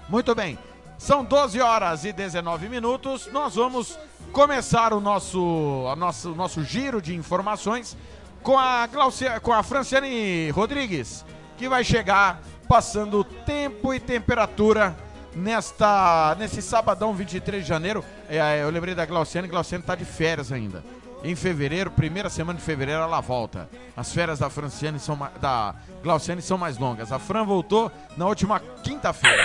Muito 0.07 0.35
bem. 0.35 0.59
São 0.98 1.24
12 1.24 1.61
horas 1.62 2.05
e 2.05 2.12
19 2.12 2.68
minutos. 2.68 3.27
Nós 3.33 3.55
vamos 3.55 3.98
começar 4.33 4.92
o 4.92 5.00
nosso, 5.00 5.87
a 5.90 5.96
nosso, 5.96 6.35
nosso 6.35 6.62
giro 6.62 7.00
de 7.00 7.14
informações 7.14 7.96
com 8.42 8.59
a, 8.59 8.87
Glaucia, 8.87 9.40
com 9.40 9.50
a 9.50 9.62
Franciane 9.62 10.50
Rodrigues, 10.50 11.24
que 11.57 11.66
vai 11.66 11.83
chegar 11.83 12.42
passando 12.68 13.24
tempo 13.24 13.94
e 13.94 13.98
temperatura 13.98 14.94
nesta 15.35 16.37
nesse 16.38 16.61
sabadão 16.61 17.14
23 17.14 17.62
de 17.62 17.68
janeiro. 17.68 18.05
É, 18.29 18.62
eu 18.62 18.68
lembrei 18.68 18.94
da 18.94 19.07
Glauciane, 19.07 19.48
Glauciane 19.48 19.83
tá 19.83 19.94
de 19.94 20.05
férias 20.05 20.53
ainda. 20.53 20.85
Em 21.24 21.34
fevereiro, 21.34 21.90
primeira 21.90 22.28
semana 22.28 22.58
de 22.58 22.64
fevereiro, 22.64 23.00
ela 23.00 23.18
volta. 23.18 23.66
As 23.96 24.12
férias 24.12 24.40
da 24.40 24.50
Franciane 24.50 25.00
são 25.00 25.18
da 25.40 25.74
Glauciane 26.02 26.42
são 26.42 26.58
mais 26.58 26.76
longas. 26.76 27.10
A 27.10 27.18
Fran 27.18 27.44
voltou 27.44 27.90
na 28.14 28.26
última 28.26 28.60
quinta-feira. 28.60 29.42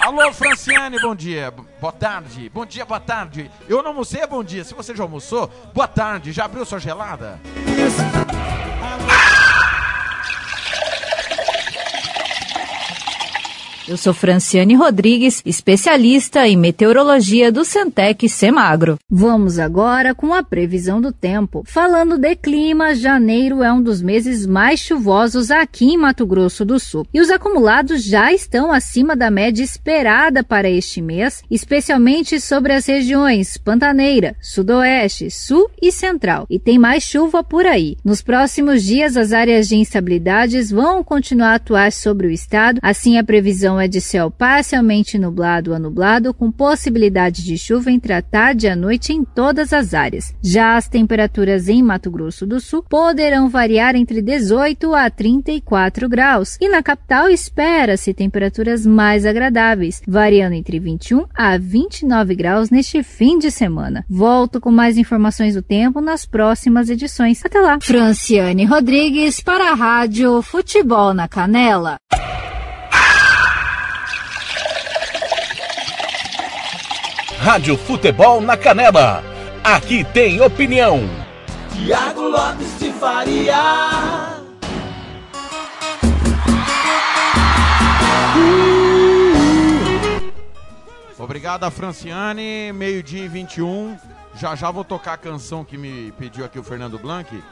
Alô, 0.00 0.32
Franciane, 0.32 1.00
bom 1.00 1.12
dia. 1.12 1.52
Boa 1.80 1.92
tarde. 1.92 2.48
Bom 2.48 2.64
dia, 2.64 2.84
boa 2.84 3.00
tarde. 3.00 3.50
Eu 3.68 3.82
não 3.82 3.88
almocei, 3.88 4.20
é 4.20 4.26
bom 4.28 4.44
dia. 4.44 4.62
Se 4.62 4.72
você 4.72 4.94
já 4.94 5.02
almoçou, 5.02 5.48
boa 5.74 5.88
tarde. 5.88 6.30
Já 6.30 6.44
abriu 6.44 6.64
sua 6.64 6.78
gelada? 6.78 7.40
Eu 13.88 13.96
sou 13.96 14.12
Franciane 14.12 14.74
Rodrigues, 14.74 15.42
especialista 15.44 16.46
em 16.46 16.56
meteorologia 16.56 17.50
do 17.50 17.64
Centec 17.64 18.28
Semagro. 18.28 18.98
Vamos 19.08 19.58
agora 19.58 20.14
com 20.14 20.34
a 20.34 20.42
previsão 20.42 21.00
do 21.00 21.10
tempo. 21.10 21.64
Falando 21.66 22.18
de 22.18 22.36
clima, 22.36 22.94
janeiro 22.94 23.62
é 23.62 23.72
um 23.72 23.82
dos 23.82 24.02
meses 24.02 24.46
mais 24.46 24.80
chuvosos 24.80 25.50
aqui 25.50 25.86
em 25.86 25.96
Mato 25.96 26.26
Grosso 26.26 26.64
do 26.64 26.78
Sul. 26.78 27.06
E 27.12 27.20
os 27.20 27.30
acumulados 27.30 28.04
já 28.04 28.32
estão 28.32 28.70
acima 28.70 29.16
da 29.16 29.30
média 29.30 29.64
esperada 29.64 30.44
para 30.44 30.70
este 30.70 31.00
mês, 31.00 31.42
especialmente 31.50 32.38
sobre 32.38 32.74
as 32.74 32.86
regiões 32.86 33.56
Pantaneira, 33.56 34.36
Sudoeste, 34.40 35.30
Sul 35.30 35.70
e 35.80 35.90
Central. 35.90 36.46
E 36.50 36.58
tem 36.58 36.78
mais 36.78 37.02
chuva 37.02 37.42
por 37.42 37.66
aí. 37.66 37.96
Nos 38.04 38.20
próximos 38.20 38.84
dias, 38.84 39.16
as 39.16 39.32
áreas 39.32 39.68
de 39.68 39.76
instabilidades 39.76 40.70
vão 40.70 41.02
continuar 41.02 41.52
a 41.52 41.54
atuar 41.54 41.90
sobre 41.90 42.26
o 42.26 42.30
estado, 42.30 42.78
assim 42.82 43.18
a 43.18 43.24
previsão 43.24 43.79
é 43.80 43.88
de 43.88 44.00
céu 44.00 44.30
parcialmente 44.30 45.18
nublado 45.18 45.74
a 45.74 45.78
nublado, 45.78 46.34
com 46.34 46.50
possibilidade 46.50 47.44
de 47.44 47.56
chuva 47.56 47.90
entre 47.90 48.12
a 48.12 48.22
tarde 48.22 48.66
e 48.66 48.70
a 48.70 48.76
noite 48.76 49.12
em 49.12 49.24
todas 49.24 49.72
as 49.72 49.94
áreas. 49.94 50.34
Já 50.42 50.76
as 50.76 50.88
temperaturas 50.88 51.68
em 51.68 51.82
Mato 51.82 52.10
Grosso 52.10 52.46
do 52.46 52.60
Sul 52.60 52.82
poderão 52.82 53.48
variar 53.48 53.94
entre 53.96 54.22
18 54.22 54.94
a 54.94 55.08
34 55.10 56.08
graus, 56.08 56.56
e 56.60 56.68
na 56.68 56.82
capital 56.82 57.28
espera-se 57.28 58.14
temperaturas 58.14 58.86
mais 58.86 59.24
agradáveis, 59.24 60.02
variando 60.06 60.54
entre 60.54 60.78
21 60.78 61.26
a 61.34 61.56
29 61.58 62.34
graus 62.34 62.70
neste 62.70 63.02
fim 63.02 63.38
de 63.38 63.50
semana. 63.50 64.04
Volto 64.08 64.60
com 64.60 64.70
mais 64.70 64.98
informações 64.98 65.54
do 65.54 65.62
tempo 65.62 66.00
nas 66.00 66.26
próximas 66.26 66.88
edições. 66.88 67.44
Até 67.44 67.60
lá! 67.60 67.78
Franciane 67.80 68.64
Rodrigues 68.64 69.40
para 69.40 69.70
a 69.70 69.74
Rádio 69.74 70.42
Futebol 70.42 71.14
na 71.14 71.28
Canela. 71.28 71.96
Rádio 77.42 77.74
Futebol 77.74 78.42
na 78.42 78.54
Canela. 78.54 79.24
Aqui 79.64 80.04
tem 80.04 80.42
opinião. 80.42 81.00
Tiago 81.72 82.28
Lopes 82.28 82.78
de 82.78 82.92
Faria. 82.92 83.56
Obrigado 91.18 91.64
a 91.64 91.70
Franciane, 91.70 92.74
meio-dia 92.74 93.24
e 93.24 93.28
21. 93.28 93.96
Já 94.34 94.54
já 94.54 94.70
vou 94.70 94.84
tocar 94.84 95.14
a 95.14 95.16
canção 95.16 95.64
que 95.64 95.78
me 95.78 96.12
pediu 96.18 96.44
aqui 96.44 96.58
o 96.58 96.62
Fernando 96.62 96.98
Blanc. 96.98 97.42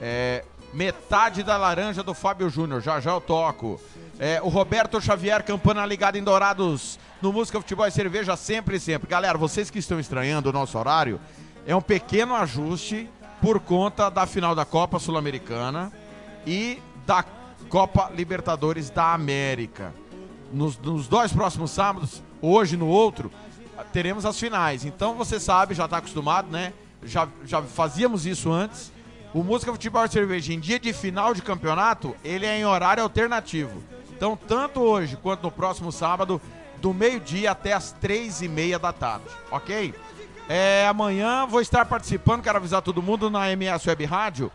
É, 0.00 0.44
Metade 0.72 1.42
da 1.42 1.56
Laranja 1.56 2.04
do 2.04 2.14
Fábio 2.14 2.48
Júnior. 2.48 2.80
Já 2.80 3.00
já 3.00 3.10
eu 3.10 3.20
toco. 3.20 3.80
É, 4.18 4.40
o 4.42 4.48
Roberto 4.48 5.00
Xavier, 5.00 5.42
campana 5.42 5.84
ligada 5.84 6.18
em 6.18 6.22
Dourados, 6.22 6.98
no 7.20 7.32
Música 7.32 7.60
Futebol 7.60 7.86
e 7.86 7.90
Cerveja, 7.90 8.36
sempre 8.36 8.76
e 8.76 8.80
sempre. 8.80 9.08
Galera, 9.08 9.38
vocês 9.38 9.70
que 9.70 9.78
estão 9.78 9.98
estranhando 9.98 10.50
o 10.50 10.52
nosso 10.52 10.78
horário, 10.78 11.20
é 11.66 11.74
um 11.74 11.80
pequeno 11.80 12.34
ajuste 12.34 13.08
por 13.40 13.58
conta 13.58 14.08
da 14.10 14.26
final 14.26 14.54
da 14.54 14.64
Copa 14.64 14.98
Sul-Americana 14.98 15.92
e 16.46 16.80
da 17.06 17.24
Copa 17.68 18.10
Libertadores 18.14 18.90
da 18.90 19.12
América. 19.12 19.94
Nos, 20.52 20.78
nos 20.78 21.08
dois 21.08 21.32
próximos 21.32 21.70
sábados, 21.70 22.22
hoje 22.40 22.76
no 22.76 22.86
outro, 22.86 23.32
teremos 23.92 24.26
as 24.26 24.38
finais. 24.38 24.84
Então 24.84 25.14
você 25.14 25.40
sabe, 25.40 25.74
já 25.74 25.86
está 25.86 25.96
acostumado, 25.96 26.50
né? 26.50 26.72
Já, 27.02 27.26
já 27.44 27.62
fazíamos 27.62 28.26
isso 28.26 28.52
antes. 28.52 28.92
O 29.34 29.42
Música 29.42 29.72
Futebol 29.72 30.04
e 30.04 30.08
Cerveja, 30.08 30.52
em 30.52 30.60
dia 30.60 30.78
de 30.78 30.92
final 30.92 31.32
de 31.32 31.40
campeonato, 31.40 32.14
ele 32.22 32.44
é 32.44 32.58
em 32.58 32.66
horário 32.66 33.02
alternativo. 33.02 33.82
Então, 34.22 34.36
tanto 34.36 34.80
hoje 34.80 35.16
quanto 35.16 35.42
no 35.42 35.50
próximo 35.50 35.90
sábado, 35.90 36.40
do 36.76 36.94
meio-dia 36.94 37.50
até 37.50 37.72
as 37.72 37.90
três 37.90 38.40
e 38.40 38.46
meia 38.46 38.78
da 38.78 38.92
tarde, 38.92 39.26
ok? 39.50 39.92
É, 40.48 40.86
amanhã 40.86 41.44
vou 41.44 41.60
estar 41.60 41.84
participando, 41.86 42.40
quero 42.40 42.56
avisar 42.56 42.82
todo 42.82 43.02
mundo 43.02 43.28
na 43.28 43.50
MS 43.50 43.88
Web 43.88 44.04
Rádio, 44.04 44.52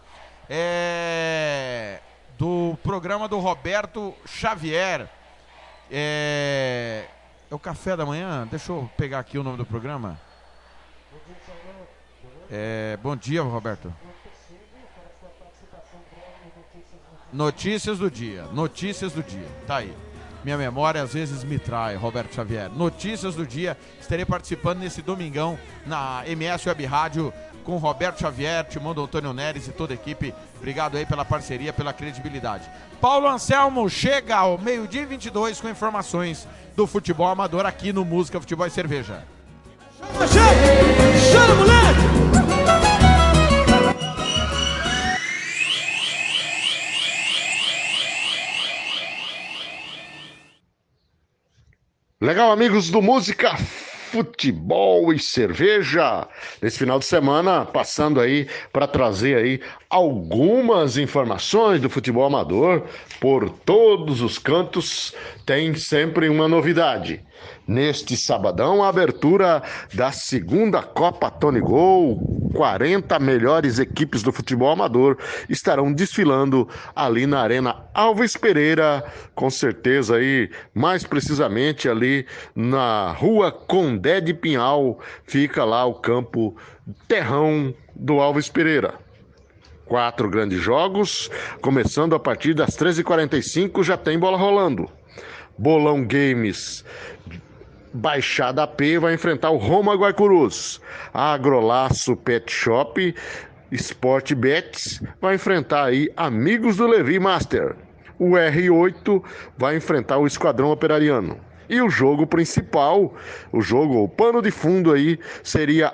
é, 0.50 2.00
do 2.38 2.78
programa 2.82 3.28
do 3.28 3.40
Roberto 3.40 4.16
Xavier. 4.26 5.10
É, 5.92 7.04
é 7.52 7.54
o 7.54 7.60
café 7.60 7.98
da 7.98 8.06
manhã? 8.06 8.48
Deixa 8.50 8.72
eu 8.72 8.90
pegar 8.96 9.20
aqui 9.20 9.38
o 9.38 9.44
nome 9.44 9.58
do 9.58 9.66
programa. 9.66 10.18
É, 12.50 12.98
bom 13.04 13.18
dia, 13.18 13.42
Roberto. 13.42 13.94
Notícias 17.32 18.00
do 18.00 18.10
dia. 18.10 18.44
Notícias 18.54 19.14
do 19.14 19.22
dia. 19.22 19.48
Tá 19.66 19.78
aí. 19.78 19.94
Minha 20.44 20.58
memória 20.58 21.02
às 21.02 21.14
vezes 21.14 21.44
me 21.44 21.60
trai, 21.60 21.96
Roberto 21.96 22.34
Xavier. 22.34 22.70
Notícias 22.72 23.36
do 23.36 23.46
dia. 23.46 23.78
Estarei 24.00 24.26
participando 24.26 24.80
nesse 24.80 25.02
domingão 25.02 25.58
na 25.86 26.24
MS 26.26 26.68
Web 26.70 26.86
Rádio 26.86 27.34
com 27.68 27.76
Roberto 27.76 28.22
Xavier, 28.22 28.64
Timão 28.64 28.92
Antônio 28.92 29.34
Neres 29.34 29.68
e 29.68 29.72
toda 29.72 29.94
a 29.94 29.96
equipe. 29.96 30.34
Obrigado 30.56 30.96
aí 30.96 31.06
pela 31.06 31.26
parceria, 31.26 31.74
pela 31.74 31.92
credibilidade. 31.92 32.64
Paulo 33.02 33.28
Anselmo 33.28 33.90
chega 33.90 34.38
ao 34.38 34.58
meio-dia 34.58 35.02
e 35.02 35.06
22 35.06 35.60
com 35.60 35.68
informações 35.68 36.48
do 36.78 36.88
futebol 36.88 37.28
amador 37.28 37.66
aqui 37.66 37.92
no 37.92 38.06
Música 38.06 38.40
Futebol 38.40 38.66
e 38.66 38.72
Cerveja. 38.72 39.26
Chama, 41.30 41.56
moleque! 41.56 42.37
Legal, 52.20 52.52
amigos 52.52 52.90
do 52.90 53.00
Música, 53.00 53.56
Futebol 53.56 55.14
e 55.14 55.20
Cerveja. 55.20 56.28
Nesse 56.60 56.80
final 56.80 56.98
de 56.98 57.06
semana, 57.06 57.64
passando 57.64 58.20
aí 58.20 58.48
para 58.74 58.88
trazer 58.88 59.38
aí 59.38 59.62
algumas 59.88 60.98
informações 60.98 61.80
do 61.80 61.92
futebol 61.92 62.26
amador 62.26 62.88
por 63.20 63.48
todos 63.52 64.22
os 64.22 64.40
cantos, 64.40 65.14
tem 65.46 65.76
sempre 65.76 66.28
uma 66.28 66.48
novidade. 66.48 67.24
Neste 67.68 68.16
sabadão, 68.16 68.84
a 68.84 68.88
abertura 68.88 69.62
da 69.94 70.12
segunda 70.12 70.82
Copa 70.82 71.30
Tony 71.30 71.60
Gol. 71.60 72.38
40 72.54 73.20
melhores 73.20 73.78
equipes 73.78 74.24
do 74.24 74.32
futebol 74.32 74.72
amador 74.72 75.18
estarão 75.48 75.94
desfilando 75.94 76.68
ali 76.96 77.28
na 77.28 77.42
Arena 77.42 77.84
Alves 77.94 78.36
Pereira, 78.36 79.04
com 79.36 79.50
certeza 79.50 80.16
aí, 80.16 80.50
mais 80.74 81.04
precisamente 81.04 81.88
ali 81.88 82.26
na 82.56 83.12
Rua 83.12 83.52
Condé 83.52 84.20
de 84.22 84.34
Pinhal, 84.34 85.00
fica 85.26 85.64
lá 85.64 85.86
o 85.86 85.96
campo 85.96 86.56
Terrão 87.08 87.74
do 87.96 88.20
Alves 88.20 88.50
Pereira. 88.50 88.96
Quatro 89.86 90.30
grandes 90.30 90.60
jogos, 90.60 91.30
começando 91.62 92.16
a 92.16 92.20
partir 92.20 92.54
das 92.54 92.72
13h45, 92.72 93.84
já 93.84 93.96
tem 93.96 94.18
bola 94.18 94.38
rolando. 94.38 94.90
Bolão 95.58 96.06
Games 96.06 96.84
Baixada 97.94 98.64
AP 98.64 99.00
vai 99.02 99.14
enfrentar 99.14 99.50
o 99.50 99.58
Roma 99.58 99.96
Guaicurus. 99.96 100.80
Agrolaço 101.14 102.16
Pet 102.16 102.52
Shop 102.52 103.16
Sport 103.72 104.34
Bets 104.34 105.02
vai 105.20 105.36
enfrentar 105.36 105.86
aí 105.86 106.10
Amigos 106.16 106.78
do 106.78 106.86
Levi 106.86 107.20
Master. 107.20 107.76
O 108.20 108.32
R8 108.32 109.24
vai 109.58 109.78
enfrentar 109.78 110.18
o 110.18 110.28
Esquadrão 110.28 110.72
Operariano. 110.72 111.40
E 111.70 111.82
o 111.82 111.90
jogo 111.90 112.26
principal, 112.26 113.14
o 113.52 113.62
jogo, 113.62 114.04
o 114.04 114.08
pano 114.08 114.42
de 114.42 114.52
fundo 114.52 114.94
aí, 114.94 115.20
seria, 115.44 115.94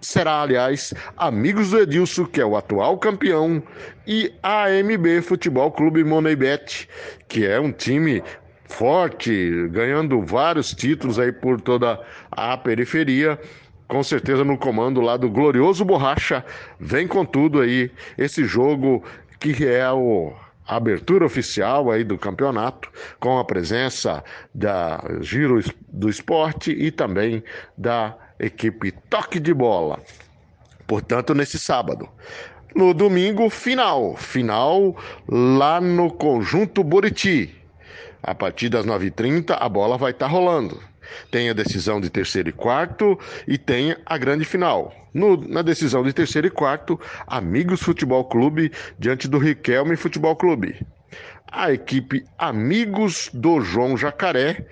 será, 0.00 0.42
aliás, 0.42 0.94
Amigos 1.16 1.70
do 1.70 1.80
Edilson, 1.80 2.24
que 2.24 2.40
é 2.40 2.46
o 2.46 2.56
atual 2.56 2.96
campeão, 2.98 3.60
e 4.06 4.32
AMB 4.42 5.20
Futebol 5.22 5.72
Clube 5.72 6.04
Moneybet, 6.04 6.88
que 7.26 7.44
é 7.44 7.58
um 7.58 7.72
time 7.72 8.22
forte, 8.68 9.68
ganhando 9.70 10.20
vários 10.22 10.74
títulos 10.74 11.18
aí 11.18 11.32
por 11.32 11.60
toda 11.60 12.00
a 12.30 12.56
periferia. 12.56 13.38
Com 13.86 14.02
certeza 14.02 14.44
no 14.44 14.58
comando 14.58 15.00
lá 15.00 15.16
do 15.16 15.30
glorioso 15.30 15.84
Borracha, 15.84 16.44
vem 16.78 17.08
com 17.08 17.24
tudo 17.24 17.60
aí 17.60 17.90
esse 18.18 18.44
jogo 18.44 19.02
que 19.40 19.66
é 19.66 19.90
o 19.90 20.34
abertura 20.66 21.24
oficial 21.24 21.90
aí 21.90 22.04
do 22.04 22.18
campeonato, 22.18 22.90
com 23.18 23.38
a 23.38 23.44
presença 23.44 24.22
da 24.54 25.02
Giro 25.22 25.60
do 25.88 26.10
Esporte 26.10 26.70
e 26.70 26.90
também 26.90 27.42
da 27.76 28.14
equipe 28.38 28.92
Toque 29.08 29.40
de 29.40 29.54
Bola. 29.54 29.98
Portanto, 30.86 31.34
nesse 31.34 31.58
sábado. 31.58 32.06
No 32.74 32.92
domingo, 32.92 33.48
final. 33.48 34.14
Final 34.16 34.94
lá 35.26 35.80
no 35.80 36.12
Conjunto 36.12 36.84
Buriti. 36.84 37.57
A 38.22 38.34
partir 38.34 38.68
das 38.68 38.84
9h30, 38.84 39.56
a 39.58 39.68
bola 39.68 39.96
vai 39.96 40.10
estar 40.10 40.26
tá 40.26 40.32
rolando. 40.32 40.80
Tem 41.30 41.48
a 41.48 41.54
decisão 41.54 42.00
de 42.00 42.10
terceiro 42.10 42.48
e 42.48 42.52
quarto 42.52 43.18
e 43.46 43.56
tem 43.56 43.96
a 44.04 44.18
grande 44.18 44.44
final. 44.44 44.94
No, 45.14 45.36
na 45.36 45.62
decisão 45.62 46.02
de 46.02 46.12
terceiro 46.12 46.46
e 46.46 46.50
quarto, 46.50 47.00
Amigos 47.26 47.82
Futebol 47.82 48.24
Clube 48.24 48.70
diante 48.98 49.26
do 49.26 49.38
Riquelme 49.38 49.96
Futebol 49.96 50.36
Clube. 50.36 50.76
A 51.50 51.72
equipe 51.72 52.24
Amigos 52.36 53.30
do 53.32 53.60
João 53.62 53.96
Jacaré 53.96 54.66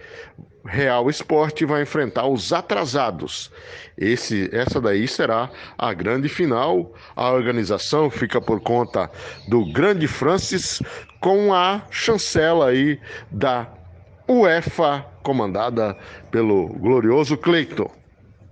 Real 0.67 1.09
Esporte 1.09 1.65
vai 1.65 1.83
enfrentar 1.83 2.27
os 2.27 2.53
atrasados. 2.53 3.51
Esse, 3.97 4.51
essa 4.53 4.81
daí 4.81 5.09
será 5.09 5.51
a 5.79 5.93
grande 5.95 6.29
final. 6.29 6.93
A 7.15 7.31
organização 7.31 8.11
fica 8.11 8.41
por 8.41 8.61
conta 8.61 9.11
do 9.49 9.65
Grande 9.73 10.07
Francis 10.07 10.83
com 11.21 11.55
a 11.55 11.83
chancela 11.91 12.69
aí 12.69 13.01
da 13.31 13.67
UEFA 14.29 15.07
comandada 15.23 15.97
pelo 16.31 16.69
glorioso 16.69 17.37
Cleiton 17.37 17.91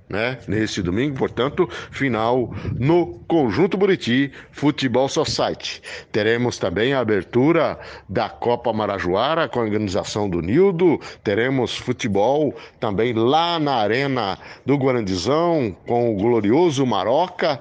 né? 0.09 0.38
Nesse 0.47 0.83
domingo, 0.83 1.17
portanto, 1.17 1.69
final 1.90 2.55
no 2.79 3.19
Conjunto 3.27 3.77
Buriti 3.77 4.31
Futebol 4.53 5.09
Society. 5.09 5.81
Teremos 6.12 6.59
também 6.59 6.93
a 6.93 7.01
abertura 7.01 7.79
da 8.09 8.29
Copa 8.29 8.73
Marajoara 8.73 9.49
com 9.49 9.61
a 9.61 9.62
organização 9.62 10.29
do 10.29 10.40
Nildo. 10.40 11.01
Teremos 11.23 11.77
futebol 11.77 12.55
também 12.79 13.12
lá 13.14 13.59
na 13.59 13.77
Arena 13.77 14.38
do 14.64 14.77
Guarandizão 14.77 15.75
com 15.87 16.12
o 16.12 16.17
glorioso 16.17 16.85
Maroca. 16.85 17.61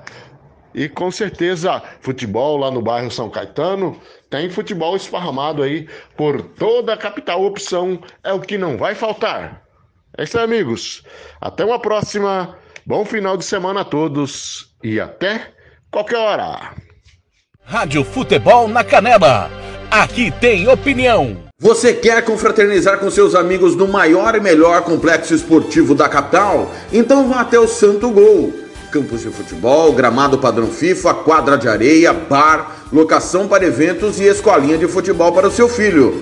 E 0.76 0.90
com 0.90 1.12
certeza, 1.12 1.82
futebol 2.02 2.58
lá 2.58 2.72
no 2.72 2.82
bairro 2.82 3.12
São 3.12 3.30
Caetano. 3.30 3.96
Tem 4.30 4.50
futebol 4.50 4.96
esparramado 4.96 5.62
aí 5.62 5.88
por 6.18 6.42
toda 6.42 6.94
a 6.94 6.98
capital. 6.98 7.44
Opção 7.44 8.00
é 8.24 8.34
o 8.34 8.40
que 8.40 8.58
não 8.58 8.76
vai 8.76 8.96
faltar. 8.96 9.63
É 10.18 10.24
isso 10.24 10.38
aí, 10.38 10.44
amigos. 10.44 11.04
Até 11.42 11.66
uma 11.66 11.80
próxima. 11.80 12.58
Bom 12.86 13.06
final 13.06 13.38
de 13.38 13.46
semana 13.46 13.82
a 13.82 13.86
todos 13.86 14.76
e 14.84 15.00
até 15.00 15.52
qualquer 15.90 16.18
hora. 16.18 16.76
Rádio 17.64 18.04
Futebol 18.04 18.68
na 18.68 18.84
Canela. 18.84 19.50
Aqui 19.90 20.32
tem 20.32 20.68
opinião. 20.68 21.38
Você 21.58 21.94
quer 21.94 22.26
confraternizar 22.26 23.00
com 23.00 23.10
seus 23.10 23.34
amigos 23.36 23.76
no 23.76 23.88
maior 23.88 24.36
e 24.36 24.42
melhor 24.42 24.82
complexo 24.82 25.34
esportivo 25.34 25.96
da 25.96 26.10
capital? 26.10 26.70
Então 26.92 27.30
vá 27.30 27.40
até 27.40 27.58
o 27.58 27.68
Santo 27.68 28.10
Gol. 28.10 28.54
Campos 28.92 29.22
de 29.22 29.30
futebol, 29.30 29.94
gramado 29.94 30.38
padrão 30.38 30.68
FIFA, 30.68 31.14
quadra 31.14 31.58
de 31.58 31.70
areia, 31.70 32.12
bar, 32.12 32.86
locação 32.92 33.48
para 33.48 33.66
eventos 33.66 34.20
e 34.20 34.26
escolinha 34.26 34.78
de 34.78 34.88
futebol 34.88 35.32
para 35.32 35.48
o 35.48 35.52
seu 35.52 35.70
filho. 35.70 36.22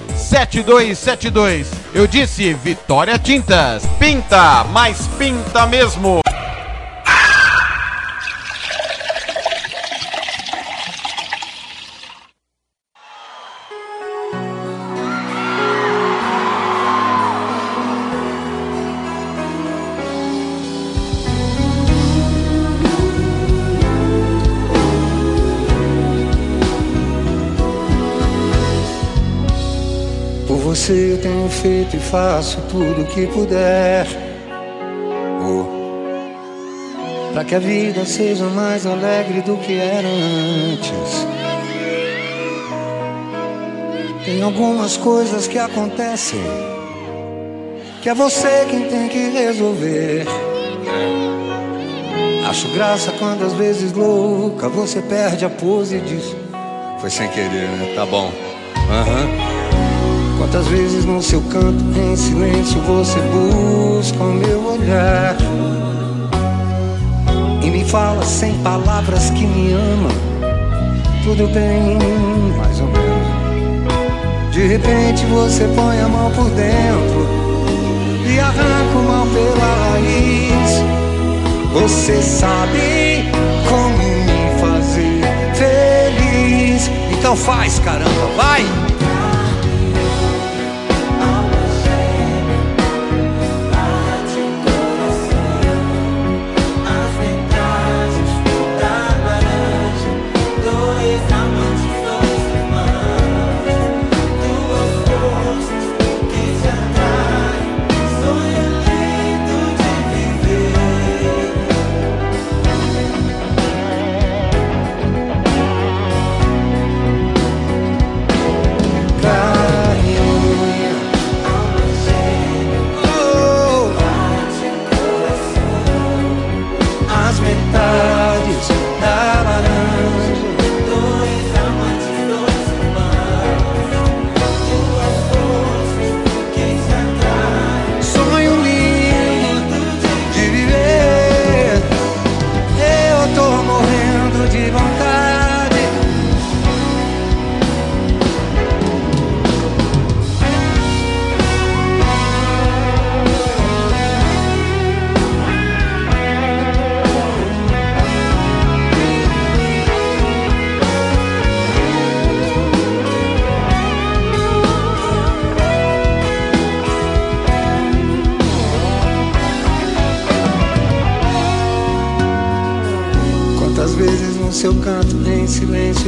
7272. 0.21 1.67
Eu 1.93 2.07
disse 2.07 2.53
Vitória 2.53 3.17
Tintas. 3.17 3.83
Pinta, 3.99 4.63
mas 4.71 5.07
pinta 5.17 5.65
mesmo. 5.65 6.21
Feito 31.51 31.95
e 31.95 31.99
faço 31.99 32.59
tudo 32.69 33.01
o 33.01 33.05
que 33.05 33.27
puder. 33.27 34.07
Oh. 35.41 35.81
Para 37.33 37.43
que 37.43 37.55
a 37.55 37.59
vida 37.59 38.05
seja 38.05 38.45
mais 38.45 38.85
alegre 38.85 39.41
do 39.41 39.57
que 39.57 39.77
era 39.77 40.07
antes. 40.07 41.27
Tem 44.25 44.41
algumas 44.41 44.97
coisas 44.97 45.47
que 45.47 45.57
acontecem 45.57 46.41
que 48.01 48.09
é 48.09 48.13
você 48.13 48.65
quem 48.69 48.87
tem 48.87 49.07
que 49.07 49.29
resolver. 49.29 50.25
Acho 52.49 52.67
graça 52.69 53.11
quando 53.19 53.45
às 53.45 53.53
vezes 53.53 53.93
louca 53.93 54.67
você 54.67 55.01
perde 55.01 55.45
a 55.45 55.49
pose 55.49 55.97
e 55.97 55.99
diz: 56.01 56.35
Foi 56.99 57.09
sem 57.09 57.27
querer, 57.29 57.69
né? 57.69 57.93
Tá 57.95 58.05
bom. 58.05 58.31
Aham. 58.89 59.45
Uhum. 59.45 59.50
Quantas 60.41 60.67
vezes 60.69 61.05
no 61.05 61.21
seu 61.21 61.39
canto, 61.41 61.83
em 61.95 62.15
silêncio, 62.15 62.81
você 62.81 63.19
busca 63.19 64.23
o 64.23 64.33
meu 64.33 64.71
olhar 64.71 65.37
e 67.63 67.69
me 67.69 67.85
fala 67.85 68.23
sem 68.25 68.51
palavras 68.63 69.29
que 69.29 69.45
me 69.45 69.71
ama. 69.71 70.09
Tudo 71.23 71.47
bem, 71.53 71.95
mais 72.57 72.81
ou 72.81 72.87
menos. 72.87 74.51
De 74.51 74.65
repente 74.65 75.23
você 75.27 75.63
põe 75.75 76.01
a 76.01 76.07
mão 76.07 76.31
por 76.31 76.49
dentro 76.49 77.27
e 78.25 78.39
arranca 78.39 78.97
o 78.97 79.03
mal 79.03 79.27
pela 79.27 79.91
raiz. 79.91 80.81
Você 81.71 82.19
sabe 82.19 83.29
como 83.69 83.95
me 83.95 84.59
fazer 84.59 85.21
feliz. 85.53 86.89
Então 87.15 87.35
faz, 87.35 87.77
caramba, 87.77 88.25
vai! 88.35 88.80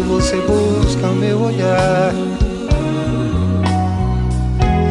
Você 0.07 0.37
busca 0.37 1.07
meu 1.07 1.41
olhar. 1.41 2.13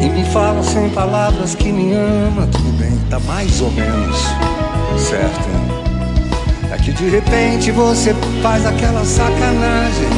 E 0.01 0.09
me 0.09 0.25
fala 0.25 0.61
sem 0.63 0.89
palavras 0.89 1.55
que 1.55 1.71
me 1.71 1.93
ama, 1.93 2.47
tudo 2.47 2.77
bem, 2.77 2.97
tá 3.09 3.19
mais 3.19 3.61
ou 3.61 3.71
menos 3.71 4.17
certo. 4.97 5.47
É 6.71 6.77
que 6.77 6.91
de 6.91 7.09
repente 7.09 7.71
você 7.71 8.13
faz 8.41 8.65
aquela 8.65 9.05
sacanagem. 9.05 10.09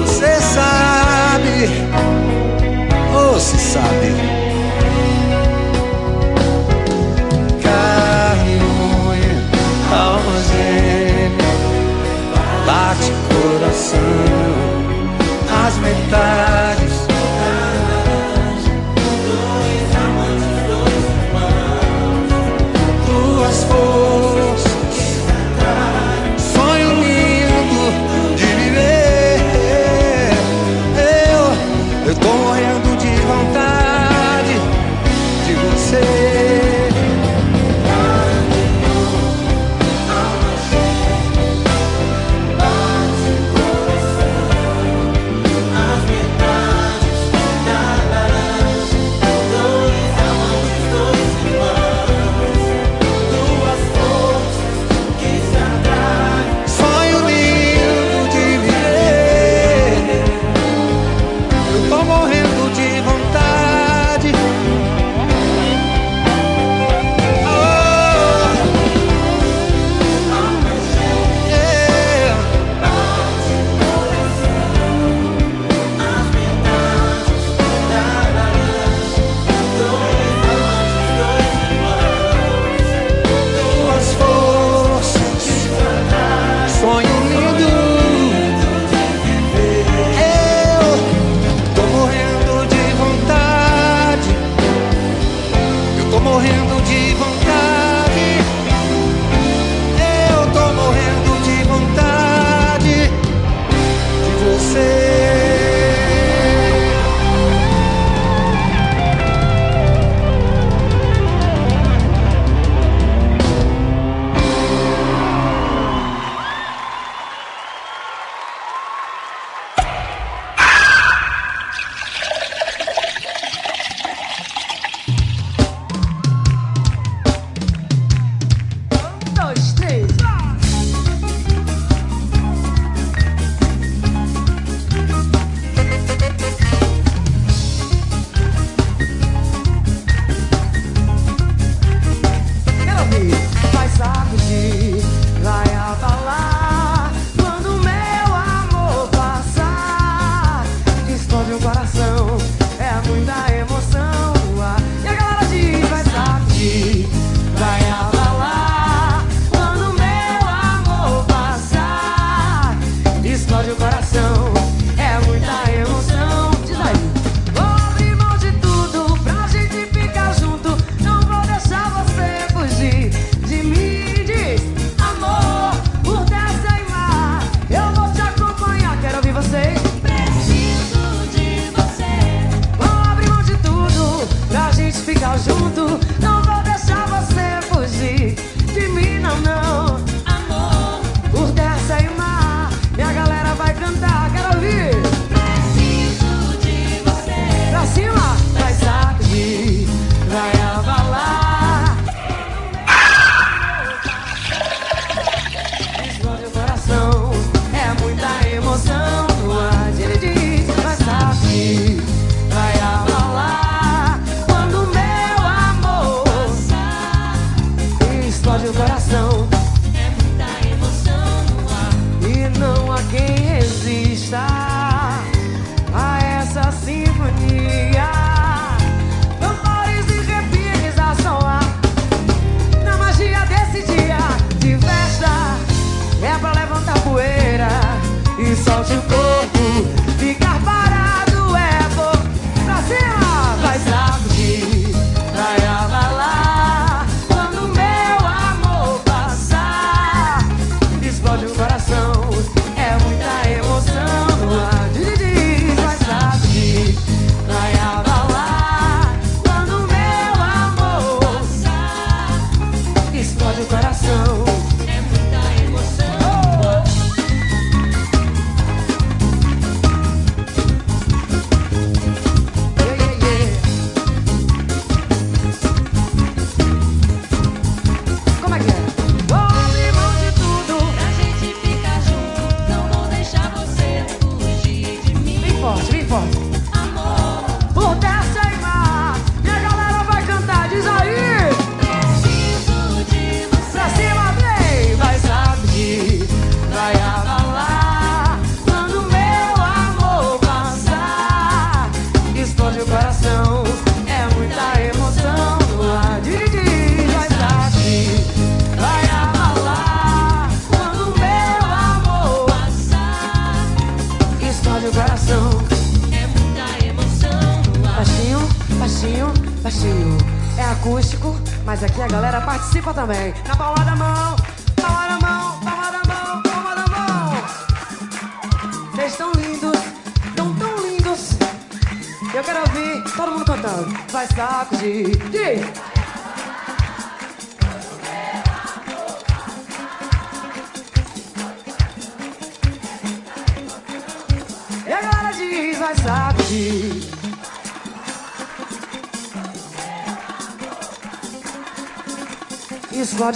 Você 0.00 0.40
sabe, 0.40 1.68
ou 3.14 3.40
se 3.40 3.58
sabe. 3.58 4.41
Coração, 13.42 13.98
as 15.66 15.76
metades. 15.78 16.81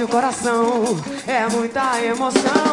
O 0.06 0.08
coração, 0.08 0.84
é 1.26 1.48
muita 1.48 2.00
emoção, 2.00 2.65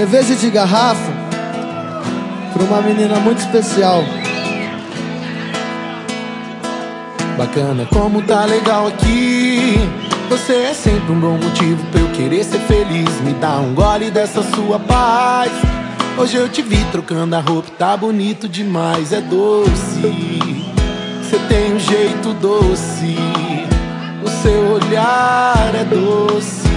Cerveja 0.00 0.34
de 0.34 0.48
garrafa 0.48 1.12
para 2.54 2.62
uma 2.62 2.80
menina 2.80 3.16
muito 3.16 3.40
especial. 3.40 4.02
Bacana 7.36 7.86
como 7.92 8.22
tá 8.22 8.46
legal 8.46 8.86
aqui. 8.86 9.74
Você 10.30 10.54
é 10.54 10.72
sempre 10.72 11.12
um 11.12 11.20
bom 11.20 11.36
motivo 11.36 11.84
pra 11.92 12.00
eu 12.00 12.10
querer 12.12 12.42
ser 12.44 12.60
feliz. 12.60 13.20
Me 13.20 13.34
dá 13.34 13.58
um 13.58 13.74
gole 13.74 14.10
dessa 14.10 14.42
sua 14.54 14.78
paz. 14.78 15.52
Hoje 16.16 16.38
eu 16.38 16.48
te 16.48 16.62
vi 16.62 16.82
trocando 16.90 17.36
a 17.36 17.40
roupa, 17.40 17.70
tá 17.78 17.94
bonito 17.94 18.48
demais, 18.48 19.12
é 19.12 19.20
doce. 19.20 20.00
Você 21.22 21.38
tem 21.46 21.74
um 21.74 21.78
jeito 21.78 22.32
doce. 22.40 23.18
O 24.24 24.30
seu 24.30 24.76
olhar 24.76 25.74
é 25.74 25.84
doce, 25.84 26.70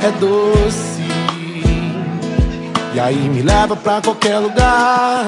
é 0.00 0.12
doce. 0.20 0.85
E 2.96 2.98
aí 2.98 3.28
me 3.28 3.42
leva 3.42 3.76
pra 3.76 4.00
qualquer 4.00 4.38
lugar. 4.38 5.26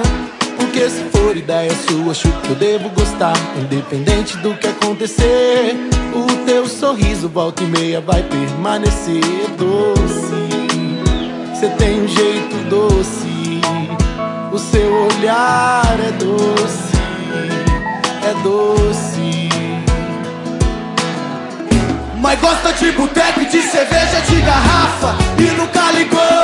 Porque 0.57 0.89
se 0.89 1.05
for 1.13 1.37
ideia 1.37 1.71
sua, 1.87 2.13
acho 2.13 2.33
que 2.41 2.49
eu 2.49 2.55
devo 2.55 2.89
gostar. 2.89 3.35
Independente 3.59 4.39
do 4.39 4.55
que 4.55 4.69
acontecer, 4.69 5.77
o 6.15 6.47
teu 6.47 6.67
sorriso 6.67 7.29
volta 7.29 7.63
e 7.63 7.67
meia 7.67 8.01
vai 8.01 8.23
permanecer 8.23 9.21
doce. 9.59 10.49
Você 11.53 11.69
tem 11.77 12.05
um 12.05 12.09
jeito 12.09 12.57
doce, 12.71 13.61
o 14.51 14.59
seu 14.59 14.91
olhar 15.05 15.95
é 16.09 16.13
doce, 16.13 16.97
é 18.23 18.43
doce. 18.43 19.49
Mas 22.19 22.41
gosta 22.41 22.73
de 22.73 22.93
boteco 22.93 23.43
e 23.43 23.45
de 23.45 23.61
cerveja 23.61 24.23
de 24.23 24.41
garrafa 24.41 25.15
e 25.39 25.51
nunca 25.51 25.93
ligou. 25.93 26.38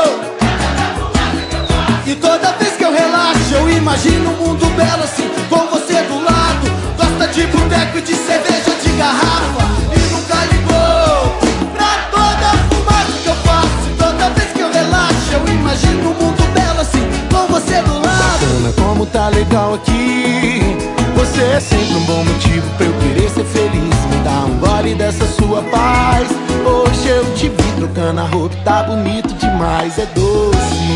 Toda 2.20 2.52
vez 2.52 2.76
que 2.76 2.84
eu 2.84 2.92
relaxo, 2.92 3.54
eu 3.54 3.70
imagino 3.70 4.30
um 4.30 4.48
mundo 4.48 4.66
belo 4.76 5.02
assim, 5.02 5.28
com 5.48 5.66
você 5.66 6.02
do 6.02 6.22
lado. 6.22 6.70
Gosta 6.96 7.28
de 7.32 7.46
boteco 7.46 7.98
e 7.98 8.02
de 8.02 8.14
cerveja 8.14 8.74
de 8.82 8.90
garrafa 8.96 9.64
e 9.94 9.98
nunca 10.12 10.44
ligou. 10.52 11.36
Pra 11.74 12.08
toda 12.10 12.48
fumaça 12.68 13.12
que 13.22 13.28
eu 13.28 13.34
faço, 13.36 13.90
toda 13.98 14.30
vez 14.30 14.52
que 14.52 14.60
eu 14.60 14.72
relaxo, 14.72 15.32
eu 15.32 15.54
imagino 15.54 16.10
um 16.10 16.14
mundo 16.14 16.42
belo 16.54 16.80
assim, 16.80 17.02
com 17.30 17.46
você 17.52 17.82
do 17.82 17.94
lado. 17.94 18.40
Bacana 18.40 18.72
como 18.76 19.06
tá 19.06 19.28
legal 19.28 19.74
aqui. 19.74 20.76
Você 21.16 21.42
é 21.42 21.60
sempre 21.60 21.94
um 21.94 22.04
bom 22.04 22.24
motivo 22.24 22.66
pra 22.76 22.86
eu 22.86 22.92
querer 22.94 23.30
ser 23.30 23.44
feliz. 23.44 23.94
Me 24.10 24.16
dá 24.24 24.44
um 24.46 24.58
gole 24.58 24.94
dessa 24.94 25.26
sua 25.26 25.62
paz. 25.64 26.28
Hoje 26.64 27.08
eu 27.08 27.24
te 27.34 27.48
vi 27.48 27.72
trocando 27.76 28.20
a 28.20 28.24
roupa, 28.24 28.56
tá 28.64 28.82
bonito 28.84 29.34
demais, 29.34 29.98
é 29.98 30.06
doce. 30.06 30.93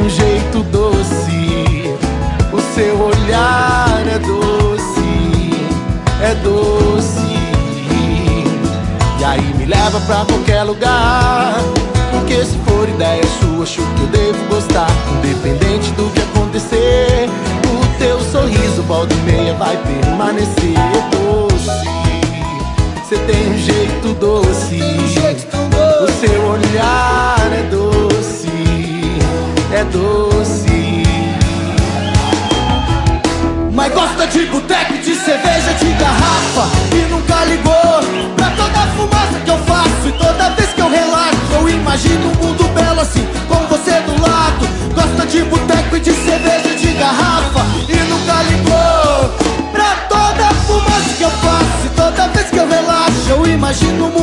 Tem 0.00 0.06
um 0.06 0.08
jeito 0.08 0.62
doce, 0.62 1.94
o 2.54 2.74
seu 2.74 2.98
olhar 3.02 4.02
é 4.06 4.18
doce, 4.18 5.52
é 6.22 6.34
doce. 6.36 7.20
E 9.18 9.24
aí 9.24 9.54
me 9.58 9.66
leva 9.66 10.00
pra 10.00 10.24
qualquer 10.24 10.62
lugar. 10.62 11.52
Porque 12.10 12.42
se 12.42 12.56
for 12.64 12.88
ideia 12.88 13.22
sua, 13.40 13.62
acho 13.62 13.82
que 13.82 14.00
eu 14.00 14.06
devo 14.06 14.42
gostar. 14.48 14.88
Independente 15.18 15.90
do 15.92 16.10
que 16.14 16.22
acontecer, 16.22 17.28
o 17.66 17.98
teu 17.98 18.18
sorriso 18.20 18.82
volta 18.84 19.12
e 19.12 19.18
meia 19.18 19.52
vai 19.54 19.76
permanecer 19.76 20.78
doce. 21.10 21.68
Você 23.06 23.18
tem 23.18 23.52
um 23.52 23.58
jeito 23.58 24.14
doce, 24.14 24.80
o 24.80 26.10
seu 26.20 26.42
olhar 26.46 27.52
é 27.52 27.68
doce, 27.70 28.49
é 29.80 29.84
doce. 29.84 31.02
Mas 33.72 33.92
gosta 33.94 34.26
de 34.26 34.46
boteco 34.46 34.92
de 34.98 35.14
cerveja 35.14 35.72
de 35.74 35.92
garrafa. 35.92 36.68
E 36.92 37.10
nunca 37.10 37.44
ligou 37.46 38.34
pra 38.36 38.50
toda 38.50 38.78
a 38.78 38.86
fumaça 38.88 39.40
que 39.42 39.50
eu 39.50 39.58
faço. 39.58 40.08
E 40.08 40.12
toda 40.12 40.50
vez 40.50 40.68
que 40.74 40.80
eu 40.80 40.90
relaxo 40.90 41.52
eu 41.52 41.68
imagino 41.68 42.30
um 42.30 42.46
mundo 42.46 42.64
belo 42.74 43.00
assim 43.00 43.26
Com 43.48 43.66
você 43.68 43.92
do 44.00 44.20
lado. 44.20 44.68
Gosta 44.94 45.26
de 45.26 45.42
boteco 45.44 45.98
de 45.98 46.12
cerveja 46.12 46.76
de 46.76 46.92
garrafa. 46.92 47.64
E 47.88 47.96
nunca 48.10 48.42
ligou 48.50 49.72
pra 49.72 49.94
toda 50.08 50.46
a 50.46 50.54
fumaça 50.66 51.14
que 51.16 51.22
eu 51.22 51.30
faço. 51.30 51.86
E 51.86 51.88
toda 51.96 52.28
vez 52.28 52.50
que 52.50 52.58
eu 52.58 52.68
relaxo 52.68 53.30
eu 53.30 53.46
imagino 53.46 54.06
um 54.06 54.10
mundo 54.10 54.19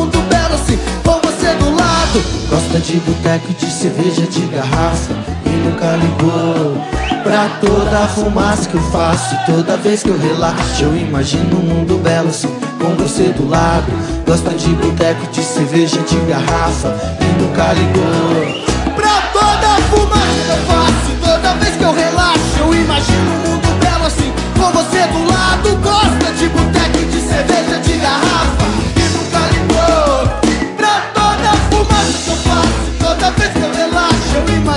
Gosta 2.77 2.93
de 2.93 2.99
boteco 2.99 3.53
de 3.53 3.71
cerveja 3.71 4.21
de 4.21 4.41
garrafa. 4.41 5.13
E 5.45 5.49
nunca 5.49 5.95
ligou 5.95 6.77
Pra 7.23 7.49
toda 7.59 8.03
a 8.03 8.07
fumaça 8.07 8.69
que 8.69 8.75
eu 8.75 8.91
faço. 8.91 9.35
Toda 9.47 9.77
vez 9.77 10.03
que 10.03 10.09
eu 10.09 10.19
relaxo 10.19 10.83
Eu 10.83 10.95
imagino 10.95 11.57
um 11.57 11.63
mundo 11.63 11.97
belo 12.03 12.29
assim 12.29 12.49
Com 12.79 12.93
você 12.95 13.29
do 13.29 13.49
lado. 13.49 13.91
Gosta 14.27 14.51
de 14.51 14.69
boteco, 14.75 15.25
de 15.31 15.41
cerveja, 15.41 15.99
de 16.01 16.17
garrafa. 16.29 16.95
E 17.19 17.41
nunca 17.41 17.73
ligou 17.73 18.93
Pra 18.95 19.21
toda 19.33 19.67
a 19.67 19.81
fumaça 19.89 20.43
que 20.45 20.51
eu 20.51 20.65
faço. 20.67 21.31
Toda 21.33 21.53
vez 21.55 21.75
que 21.75 21.83
eu 21.83 21.93
relaxo 21.93 22.59
Eu 22.59 22.75
imagino 22.75 23.31
um 23.31 23.49
mundo 23.49 23.79
belo 23.79 24.05
assim 24.05 24.31
Com 24.55 24.71
você 24.71 25.07
do 25.07 25.25
lado 25.25 25.36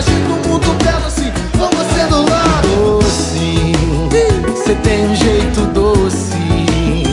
imagino 0.01 0.34
um 0.34 0.48
mundo 0.48 0.74
belo 0.82 1.07
assim 1.07 1.30
Com 1.59 1.68
você 1.76 2.07
do 2.07 2.22
lado 2.30 2.68
Doce 2.68 3.72
Você 4.46 4.74
tem 4.76 5.07
um 5.07 5.14
jeito 5.14 5.61
doce 5.72 7.05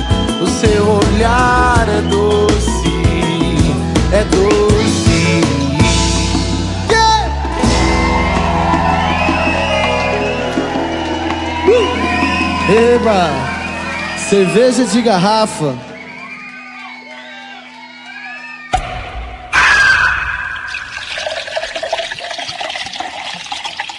O 0.41 0.47
seu 0.47 0.87
olhar 0.87 1.85
é 1.89 2.01
doce 2.09 2.57
É 4.11 4.23
doce 4.23 4.57
Eba! 12.69 13.29
Cerveja 14.29 14.83
de 14.83 15.01
garrafa. 15.01 15.73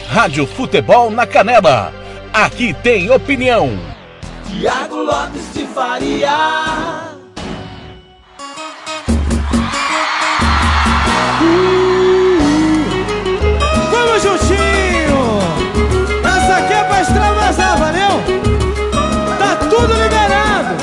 Rádio 0.09 0.47
Futebol 0.47 1.11
na 1.11 1.27
Canela. 1.27 1.93
Aqui 2.33 2.73
tem 2.73 3.11
opinião. 3.11 3.79
Tiago 4.47 5.03
Lopes 5.03 5.53
de 5.53 5.67
Faria. 5.67 6.31
Vamos 13.91 14.23
juntinho! 14.23 15.41
Essa 16.25 16.57
aqui 16.57 16.73
é 16.73 16.85
pra 16.85 17.03
extravasar, 17.03 17.79
valeu? 17.79 18.23
Tá 19.39 19.57
tudo 19.57 19.93
liberado! 19.93 20.75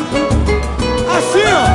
Assim, 1.18 1.48
ó! 1.52 1.66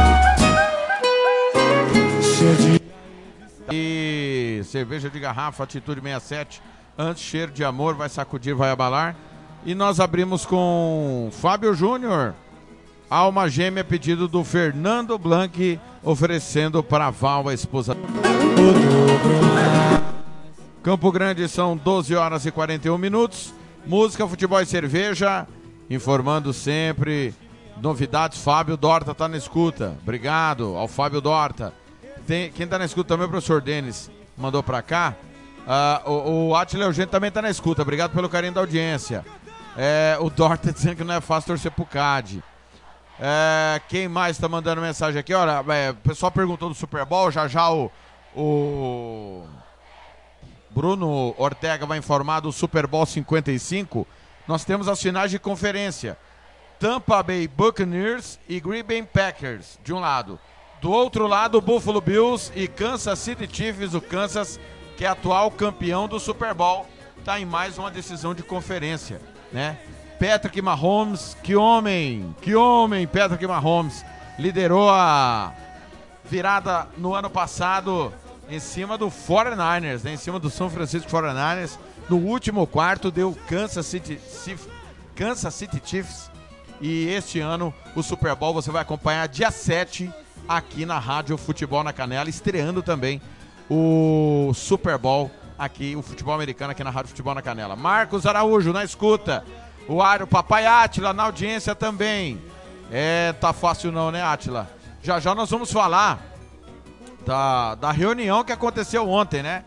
E 3.72 4.62
cerveja 4.64 5.11
de 5.11 5.18
garrafa, 5.18 5.64
atitude 5.64 6.01
67. 6.01 6.62
Antes, 7.03 7.22
cheiro 7.22 7.51
de 7.51 7.64
amor, 7.64 7.94
vai 7.94 8.11
sacudir, 8.11 8.55
vai 8.55 8.70
abalar. 8.70 9.16
E 9.64 9.74
nós 9.74 10.01
abrimos 10.01 10.44
com 10.44 11.30
Fábio 11.32 11.72
Júnior. 11.72 12.34
Alma 13.09 13.48
gêmea, 13.48 13.82
pedido 13.82 14.28
do 14.28 14.44
Fernando 14.44 15.16
Blanc, 15.16 15.80
oferecendo 16.03 16.82
para 16.82 17.09
Val, 17.09 17.48
a 17.48 17.55
esposa. 17.55 17.96
Campo 20.82 21.11
Grande 21.11 21.48
são 21.48 21.74
12 21.74 22.14
horas 22.14 22.44
e 22.44 22.51
41 22.51 22.98
minutos. 22.98 23.55
Música, 23.86 24.28
futebol 24.28 24.61
e 24.61 24.66
cerveja. 24.66 25.46
Informando 25.88 26.53
sempre. 26.53 27.34
Novidades, 27.80 28.42
Fábio 28.42 28.76
Dorta 28.76 29.14
tá 29.14 29.26
na 29.26 29.38
escuta. 29.38 29.96
Obrigado 30.03 30.76
ao 30.76 30.86
Fábio 30.86 31.22
Dorta. 31.22 31.72
Tem, 32.26 32.53
quem 32.53 32.66
tá 32.66 32.78
na 32.78 32.84
escuta 32.84 33.09
também 33.09 33.24
é 33.24 33.26
o 33.26 33.30
professor 33.30 33.62
Denis. 33.62 34.11
Mandou 34.36 34.62
pra 34.62 34.82
cá. 34.82 35.16
Ah, 35.73 36.03
o, 36.05 36.49
o 36.49 36.57
Atila 36.57 36.87
Eugênio 36.87 37.12
também 37.12 37.31
tá 37.31 37.41
na 37.41 37.49
escuta. 37.49 37.83
Obrigado 37.83 38.11
pelo 38.11 38.29
carinho 38.29 38.53
da 38.53 38.61
audiência. 38.61 39.25
É, 39.77 40.16
o 40.18 40.29
Dorta 40.29 40.73
dizendo 40.73 40.97
que 40.97 41.05
não 41.05 41.14
é 41.14 41.21
fácil 41.21 41.47
torcer 41.47 41.71
pro 41.71 41.87
CAD. 41.87 42.43
É, 43.21 43.81
quem 43.89 44.09
mais 44.09 44.37
tá 44.37 44.49
mandando 44.49 44.81
mensagem 44.81 45.21
aqui? 45.21 45.33
Olha, 45.33 45.64
é, 45.73 45.91
o 45.91 45.95
pessoal 45.95 46.33
perguntou 46.33 46.68
do 46.68 46.75
Super 46.75 47.05
Bowl. 47.05 47.31
Já 47.31 47.47
já 47.47 47.71
o, 47.71 47.89
o 48.35 49.47
Bruno 50.71 51.37
Ortega 51.39 51.87
vai 51.87 51.99
informar 51.99 52.41
do 52.41 52.51
Super 52.51 52.89
Bowl 52.89 53.07
55. 53.07 54.05
Nós 54.49 54.64
temos 54.64 54.89
as 54.89 55.01
finais 55.01 55.31
de 55.31 55.39
conferência. 55.39 56.18
Tampa 56.81 57.23
Bay 57.23 57.47
Buccaneers 57.47 58.41
e 58.49 58.59
Green 58.59 58.83
Bay 58.83 59.05
Packers, 59.05 59.79
de 59.85 59.93
um 59.93 60.01
lado. 60.01 60.37
Do 60.83 60.91
outro 60.91 61.29
lado, 61.29 61.61
Buffalo 61.61 62.01
Bills 62.01 62.51
e 62.57 62.66
Kansas 62.66 63.21
City 63.21 63.49
Chiefs, 63.49 63.95
o 63.95 64.01
Kansas, 64.01 64.59
que 65.01 65.07
é 65.07 65.09
atual 65.09 65.51
campeão 65.51 66.07
do 66.07 66.20
Super 66.20 66.53
Bowl, 66.53 66.86
está 67.18 67.40
em 67.40 67.46
mais 67.46 67.78
uma 67.78 67.90
decisão 67.90 68.34
de 68.34 68.42
conferência, 68.42 69.18
né? 69.51 69.78
Patrick 70.18 70.61
Mahomes, 70.61 71.34
que 71.42 71.57
homem, 71.57 72.36
que 72.42 72.55
homem, 72.55 73.07
Patrick 73.07 73.46
Mahomes, 73.46 74.05
liderou 74.38 74.90
a 74.90 75.55
virada 76.22 76.86
no 76.98 77.14
ano 77.14 77.30
passado 77.30 78.12
em 78.46 78.61
cima 78.61 78.98
do 78.98 79.07
49ers, 79.07 80.05
né? 80.05 80.12
em 80.12 80.18
cima 80.18 80.38
do 80.38 80.51
São 80.51 80.68
Francisco 80.68 81.11
49ers. 81.11 81.78
No 82.07 82.18
último 82.18 82.66
quarto 82.66 83.11
deu 83.11 83.34
Kansas 83.48 83.86
City, 83.86 84.20
Kansas 85.14 85.55
City 85.55 85.80
Chiefs. 85.82 86.30
E 86.78 87.09
este 87.09 87.40
ano 87.40 87.72
o 87.96 88.03
Super 88.03 88.34
Bowl 88.34 88.53
você 88.53 88.70
vai 88.70 88.82
acompanhar 88.82 89.26
dia 89.28 89.51
7 89.51 90.12
aqui 90.46 90.84
na 90.84 90.98
Rádio 90.98 91.38
Futebol 91.38 91.82
na 91.82 91.90
Canela, 91.90 92.28
estreando 92.28 92.82
também 92.82 93.18
o 93.71 94.53
Super 94.53 94.99
Bowl 94.99 95.31
aqui, 95.57 95.95
o 95.95 96.03
futebol 96.03 96.35
americano 96.35 96.73
aqui 96.73 96.83
na 96.83 96.91
Rádio 96.91 97.11
Futebol 97.11 97.35
na 97.35 97.41
Canela. 97.41 97.77
Marcos 97.77 98.27
Araújo 98.27 98.73
na 98.73 98.83
escuta. 98.83 99.45
O 99.87 100.03
Ar, 100.03 100.23
o 100.23 100.27
Papai 100.27 100.66
Átila 100.66 101.12
na 101.12 101.23
audiência 101.25 101.75
também. 101.75 102.41
É, 102.91 103.33
tá 103.35 103.53
fácil 103.53 103.93
não, 103.93 104.11
né, 104.11 104.23
Átila? 104.23 104.68
Já 105.03 105.21
já 105.21 105.35
nós 105.35 105.49
vamos 105.51 105.73
falar 105.73 106.21
da, 107.25 107.77
da 107.77 107.93
reunião 107.93 108.43
que 108.43 108.53
aconteceu 108.53 109.09
ontem, 109.09 109.43
né? 109.43 109.64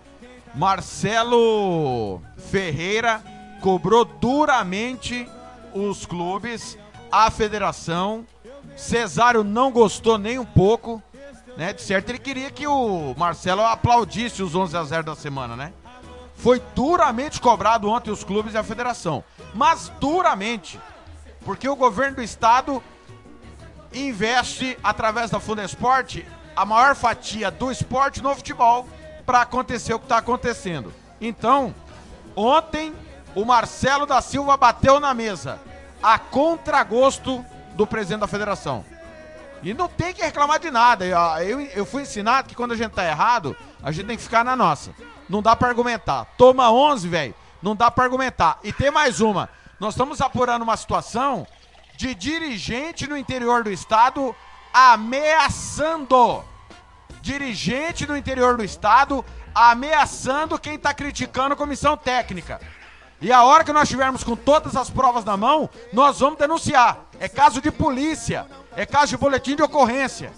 Marcelo 0.54 2.22
Ferreira 2.52 3.24
cobrou 3.62 4.04
duramente 4.04 5.28
os 5.74 6.06
clubes, 6.06 6.78
a 7.10 7.32
federação. 7.32 8.26
Cesário 8.76 9.44
não 9.44 9.72
gostou 9.72 10.18
nem 10.18 10.38
um 10.38 10.46
pouco, 10.46 11.02
né? 11.58 11.74
De 11.74 11.82
certo, 11.82 12.10
ele 12.10 12.20
queria 12.20 12.52
que 12.52 12.68
o 12.68 13.14
Marcelo 13.18 13.62
aplaudisse 13.62 14.42
os 14.42 14.56
11 14.56 14.78
a 14.78 14.84
0 14.84 15.04
da 15.04 15.16
semana, 15.16 15.56
né? 15.56 15.74
Foi 16.36 16.62
duramente 16.76 17.40
cobrado 17.40 17.90
ontem 17.90 18.12
os 18.12 18.24
clubes 18.24 18.54
e 18.54 18.58
a 18.58 18.64
federação. 18.64 19.24
Mas 19.54 19.92
duramente, 20.00 20.80
porque 21.46 21.70
o 21.70 21.76
governo 21.76 22.18
do 22.18 22.24
estado 22.24 22.84
investe 23.94 24.78
através 24.84 25.30
da 25.30 25.40
Fundesporte 25.40 26.26
a 26.56 26.66
maior 26.66 26.96
fatia 26.96 27.50
do 27.50 27.72
esporte 27.72 28.22
no 28.22 28.36
futebol 28.36 28.88
para 29.26 29.42
acontecer 29.42 29.94
o 29.94 30.00
que 30.00 30.06
está 30.06 30.18
acontecendo. 30.18 30.94
Então, 31.22 31.74
ontem 32.36 32.94
o 33.36 33.46
Marcelo 33.46 34.06
da 34.06 34.22
Silva 34.22 34.58
bateu 34.58 35.00
na 35.00 35.14
mesa 35.14 35.60
a 36.02 36.20
contragosto 36.20 37.44
do 37.76 37.88
presidente 37.88 38.22
da 38.22 38.28
federação. 38.28 38.84
E 39.64 39.74
não 39.74 39.88
tem 39.88 40.14
que 40.14 40.22
reclamar 40.22 40.60
de 40.60 40.70
nada. 40.70 41.06
Eu, 41.06 41.62
eu, 41.62 41.86
fui 41.86 42.02
ensinado 42.02 42.50
que 42.50 42.56
quando 42.56 42.74
a 42.74 42.76
gente 42.76 42.92
tá 42.92 43.06
errado, 43.06 43.56
a 43.82 43.92
gente 43.92 44.08
tem 44.08 44.18
que 44.18 44.24
ficar 44.24 44.44
na 44.44 44.56
nossa. 44.56 44.94
Não 45.30 45.42
dá 45.42 45.56
para 45.56 45.70
argumentar. 45.70 46.26
Toma 46.38 46.70
11, 46.70 47.08
velho. 47.08 47.36
Não 47.62 47.74
dá 47.74 47.90
para 47.90 48.04
argumentar. 48.04 48.60
E 48.62 48.74
tem 48.74 48.92
mais 48.92 49.22
uma. 49.22 49.50
Nós 49.80 49.94
estamos 49.94 50.20
apurando 50.20 50.64
uma 50.64 50.76
situação 50.76 51.48
de 51.96 52.14
dirigente 52.14 53.08
no 53.08 53.16
interior 53.16 53.64
do 53.64 53.72
estado 53.72 54.36
ameaçando. 54.74 56.44
Dirigente 57.22 58.06
no 58.06 58.18
interior 58.18 58.58
do 58.58 58.64
estado 58.66 59.24
ameaçando 59.56 60.60
quem 60.60 60.76
está 60.76 60.94
criticando 60.94 61.54
a 61.54 61.58
comissão 61.58 61.96
técnica. 61.96 62.60
E 63.22 63.32
a 63.32 63.44
hora 63.44 63.64
que 63.64 63.72
nós 63.72 63.88
tivermos 63.88 64.22
com 64.22 64.36
todas 64.36 64.76
as 64.76 64.90
provas 64.90 65.24
na 65.24 65.38
mão, 65.38 65.70
nós 65.94 66.20
vamos 66.20 66.38
denunciar. 66.38 67.06
É 67.18 67.30
caso 67.30 67.62
de 67.62 67.72
polícia, 67.72 68.46
é 68.76 68.86
caso 68.86 69.08
de 69.08 69.18
boletim 69.18 69.56
de 69.56 69.64
ocorrência, 69.64 70.32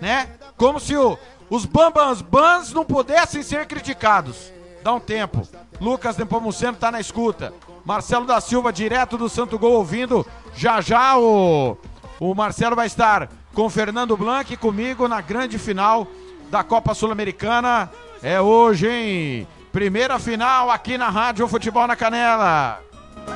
né? 0.00 0.28
Como 0.56 0.78
se 0.80 0.96
o- 0.96 1.18
os 1.50 1.64
bambans 1.64 2.20
bans 2.22 2.72
não 2.72 2.84
pudessem 2.84 3.42
ser 3.42 3.66
criticados. 3.66 4.52
Dá 4.82 4.92
um 4.94 5.00
tempo. 5.00 5.46
Lucas 5.80 6.16
Nepomuceno 6.16 6.76
tá 6.76 6.90
na 6.90 7.00
escuta. 7.00 7.52
Marcelo 7.84 8.26
da 8.26 8.40
Silva, 8.40 8.72
direto 8.72 9.16
do 9.16 9.28
Santo 9.28 9.58
Gol, 9.58 9.72
ouvindo. 9.72 10.26
Já 10.54 10.80
já 10.80 11.16
o, 11.18 11.76
o 12.20 12.34
Marcelo 12.34 12.76
vai 12.76 12.86
estar 12.86 13.28
com 13.54 13.68
Fernando 13.70 14.16
Blanc 14.16 14.52
e 14.52 14.56
comigo 14.56 15.08
na 15.08 15.20
grande 15.20 15.58
final 15.58 16.06
da 16.50 16.62
Copa 16.62 16.94
Sul-Americana. 16.94 17.90
É 18.22 18.40
hoje, 18.40 18.88
hein? 18.88 19.48
Primeira 19.72 20.18
final 20.18 20.70
aqui 20.70 20.96
na 20.98 21.08
Rádio 21.08 21.46
Futebol 21.48 21.86
na 21.86 21.96
Canela. 21.96 22.80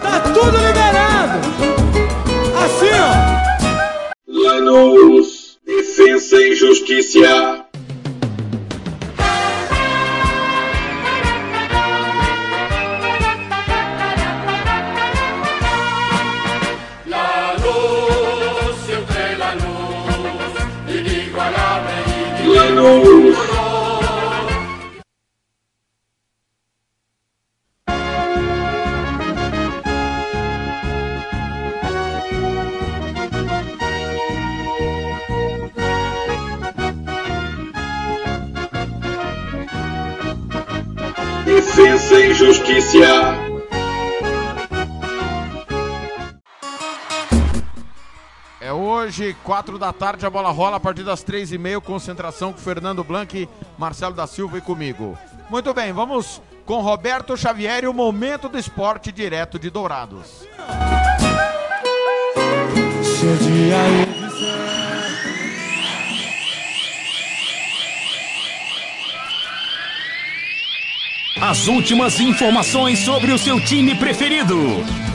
Tá 0.01 0.21
tudo 0.21 0.57
liberado! 0.57 1.39
Assim, 2.65 2.91
ó! 3.49 3.52
Lanús, 4.43 5.59
Defensa 5.65 6.37
e 6.37 6.57
Justiça. 6.57 7.65
La 17.07 17.53
hoje, 49.03 49.37
quatro 49.43 49.79
da 49.79 49.93
tarde, 49.93 50.25
a 50.25 50.31
bola 50.31 50.51
rola 50.51 50.77
a 50.77 50.81
partir 50.81 51.03
das 51.03 51.25
três 51.25 51.51
e 51.51 51.59
meia, 51.59 51.81
concentração 51.81 52.53
com 52.53 52.59
Fernando 52.59 53.03
Blanc, 53.03 53.49
Marcelo 53.77 54.15
da 54.15 54.29
Silva 54.29 54.59
e 54.59 54.61
comigo. 54.61 55.19
Muito 55.51 55.75
bem, 55.75 55.93
vamos 55.93 56.41
com 56.65 56.81
Roberto 56.81 57.37
Xavier 57.37 57.83
e 57.83 57.89
o 57.89 57.93
Momento 57.93 58.49
do 58.49 58.57
Esporte 58.57 59.11
direto 59.11 59.59
de 59.59 59.71
Dourados. 59.71 60.47
Seu 63.03 63.37
dia 63.39 64.22
As 71.45 71.67
últimas 71.67 72.21
informações 72.21 73.01
sobre 73.01 73.33
o 73.33 73.37
seu 73.37 73.59
time 73.59 73.97
preferido. 73.97 74.57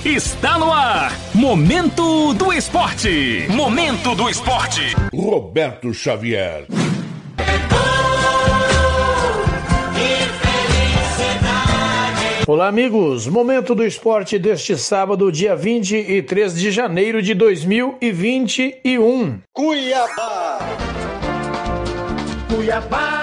Está 0.03 0.59
no 0.59 0.73
ar. 0.73 1.13
Momento 1.33 2.33
do 2.33 2.51
Esporte. 2.51 3.45
Momento 3.47 4.13
do 4.13 4.29
Esporte. 4.29 4.93
Roberto 5.15 5.93
Xavier. 5.93 6.65
Olá, 12.45 12.67
amigos. 12.67 13.25
Momento 13.25 13.73
do 13.73 13.85
esporte 13.85 14.37
deste 14.37 14.75
sábado, 14.75 15.31
dia 15.31 15.55
23 15.55 16.53
de 16.53 16.71
janeiro 16.71 17.21
de 17.21 17.33
2021. 17.33 19.39
Cuiabá. 19.53 20.59
Cuiabá. 22.53 23.16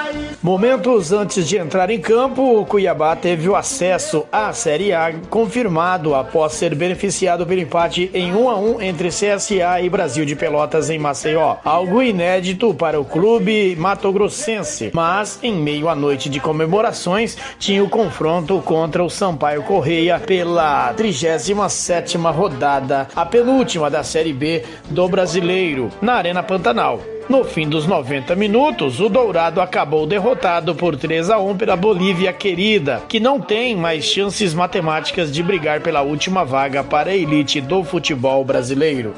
Momentos 0.45 1.11
antes 1.11 1.49
de 1.49 1.57
entrar 1.57 1.89
em 1.89 1.99
campo, 1.99 2.61
o 2.61 2.67
Cuiabá 2.67 3.17
teve 3.17 3.49
o 3.49 3.57
acesso 3.57 4.27
à 4.31 4.53
Série 4.53 4.93
A 4.93 5.11
confirmado 5.31 6.15
após 6.15 6.53
ser 6.53 6.75
beneficiado 6.75 7.47
pelo 7.47 7.63
empate 7.63 8.11
em 8.13 8.35
1 8.35 8.51
a 8.51 8.59
1 8.59 8.83
entre 8.83 9.09
CSA 9.09 9.81
e 9.81 9.89
Brasil 9.89 10.27
de 10.27 10.37
Pelotas 10.37 10.91
em 10.91 10.99
Maceió. 10.99 11.57
Algo 11.65 12.03
inédito 12.03 12.75
para 12.75 13.01
o 13.01 13.07
clube 13.07 13.75
matogrossense, 13.77 14.91
mas 14.93 15.39
em 15.43 15.55
meio 15.55 15.89
à 15.89 15.95
noite 15.95 16.29
de 16.29 16.39
comemorações 16.39 17.39
tinha 17.59 17.83
o 17.83 17.89
confronto 17.89 18.61
contra 18.61 19.03
o 19.03 19.09
Sampaio 19.09 19.63
Correia 19.63 20.21
pela 20.21 20.93
37ª 20.93 22.31
rodada, 22.31 23.09
a 23.17 23.25
penúltima 23.25 23.89
da 23.89 24.03
Série 24.03 24.35
B 24.35 24.63
do 24.91 25.09
Brasileiro, 25.09 25.89
na 26.03 26.17
Arena 26.17 26.43
Pantanal. 26.43 27.14
No 27.29 27.43
fim 27.43 27.67
dos 27.67 27.87
90 27.87 28.37
minutos, 28.37 29.01
o 29.01 29.09
Dourado 29.09 29.61
acabou 29.61 30.07
derrotado 30.07 30.75
por 30.75 30.95
3 30.95 31.31
a 31.31 31.39
1 31.39 31.57
pela 31.57 31.75
Bolívia 31.75 32.33
querida, 32.35 33.03
que 33.09 33.19
não 33.19 33.41
tem 33.41 33.75
mais 33.75 34.05
chances 34.05 34.53
matemáticas 34.53 35.33
de 35.33 35.43
brigar 35.43 35.81
pela 35.81 36.03
última 36.03 36.45
vaga 36.45 36.85
para 36.85 37.11
a 37.11 37.17
elite 37.17 37.63
do 37.63 37.83
futebol 37.83 38.45
brasileiro. 38.45 39.15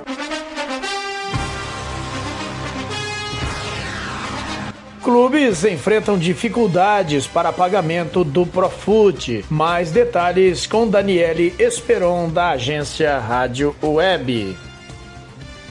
Clubes 5.02 5.64
enfrentam 5.64 6.16
dificuldades 6.18 7.26
para 7.26 7.52
pagamento 7.52 8.22
do 8.24 8.44
Profut. 8.44 9.44
Mais 9.48 9.90
detalhes 9.90 10.66
com 10.66 10.86
Daniele 10.88 11.54
Esperon, 11.58 12.28
da 12.28 12.50
agência 12.50 13.18
Rádio 13.18 13.74
Web. 13.82 14.65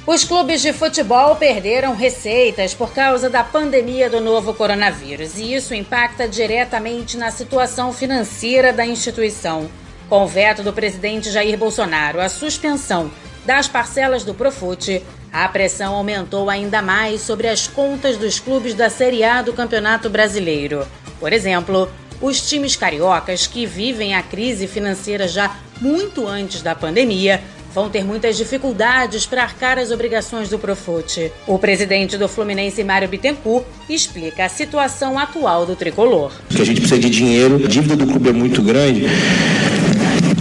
Os 0.07 0.23
clubes 0.23 0.61
de 0.61 0.71
futebol 0.71 1.35
perderam 1.35 1.95
receitas 1.95 2.75
por 2.75 2.93
causa 2.93 3.27
da 3.27 3.43
pandemia 3.43 4.07
do 4.07 4.21
novo 4.21 4.53
coronavírus 4.53 5.39
e 5.39 5.55
isso 5.55 5.73
impacta 5.73 6.27
diretamente 6.27 7.17
na 7.17 7.31
situação 7.31 7.91
financeira 7.91 8.71
da 8.71 8.85
instituição. 8.85 9.67
Com 10.07 10.23
o 10.23 10.27
veto 10.27 10.61
do 10.61 10.71
presidente 10.71 11.31
Jair 11.31 11.57
Bolsonaro, 11.57 12.21
a 12.21 12.29
suspensão 12.29 13.09
das 13.47 13.67
parcelas 13.67 14.23
do 14.23 14.35
Profut, 14.35 15.01
a 15.33 15.49
pressão 15.49 15.95
aumentou 15.95 16.51
ainda 16.51 16.83
mais 16.83 17.21
sobre 17.21 17.47
as 17.47 17.65
contas 17.65 18.15
dos 18.15 18.39
clubes 18.39 18.75
da 18.75 18.91
Série 18.91 19.23
A 19.23 19.41
do 19.41 19.53
Campeonato 19.53 20.07
Brasileiro. 20.07 20.85
Por 21.19 21.33
exemplo, 21.33 21.91
os 22.21 22.47
times 22.47 22.75
cariocas 22.75 23.47
que 23.47 23.65
vivem 23.65 24.13
a 24.13 24.21
crise 24.21 24.67
financeira 24.67 25.27
já 25.27 25.57
muito 25.81 26.27
antes 26.27 26.61
da 26.61 26.75
pandemia 26.75 27.41
vão 27.75 27.89
ter 27.89 28.05
muitas 28.05 28.37
dificuldades 28.37 29.25
para 29.25 29.43
arcar 29.43 29.77
as 29.77 29.91
obrigações 29.91 30.49
do 30.49 30.57
Profute. 30.57 31.29
O 31.45 31.59
presidente 31.59 32.17
do 32.17 32.29
Fluminense, 32.29 32.81
Mário 32.85 33.09
Bittencourt, 33.09 33.65
explica 33.89 34.45
a 34.45 34.49
situação 34.49 35.19
atual 35.19 35.65
do 35.65 35.75
tricolor. 35.75 36.31
Que 36.49 36.61
a 36.61 36.65
gente 36.65 36.79
precisa 36.79 37.01
de 37.01 37.09
dinheiro, 37.09 37.57
a 37.63 37.67
dívida 37.67 37.97
do 37.97 38.07
clube 38.07 38.29
é 38.29 38.33
muito 38.33 38.61
grande 38.61 39.05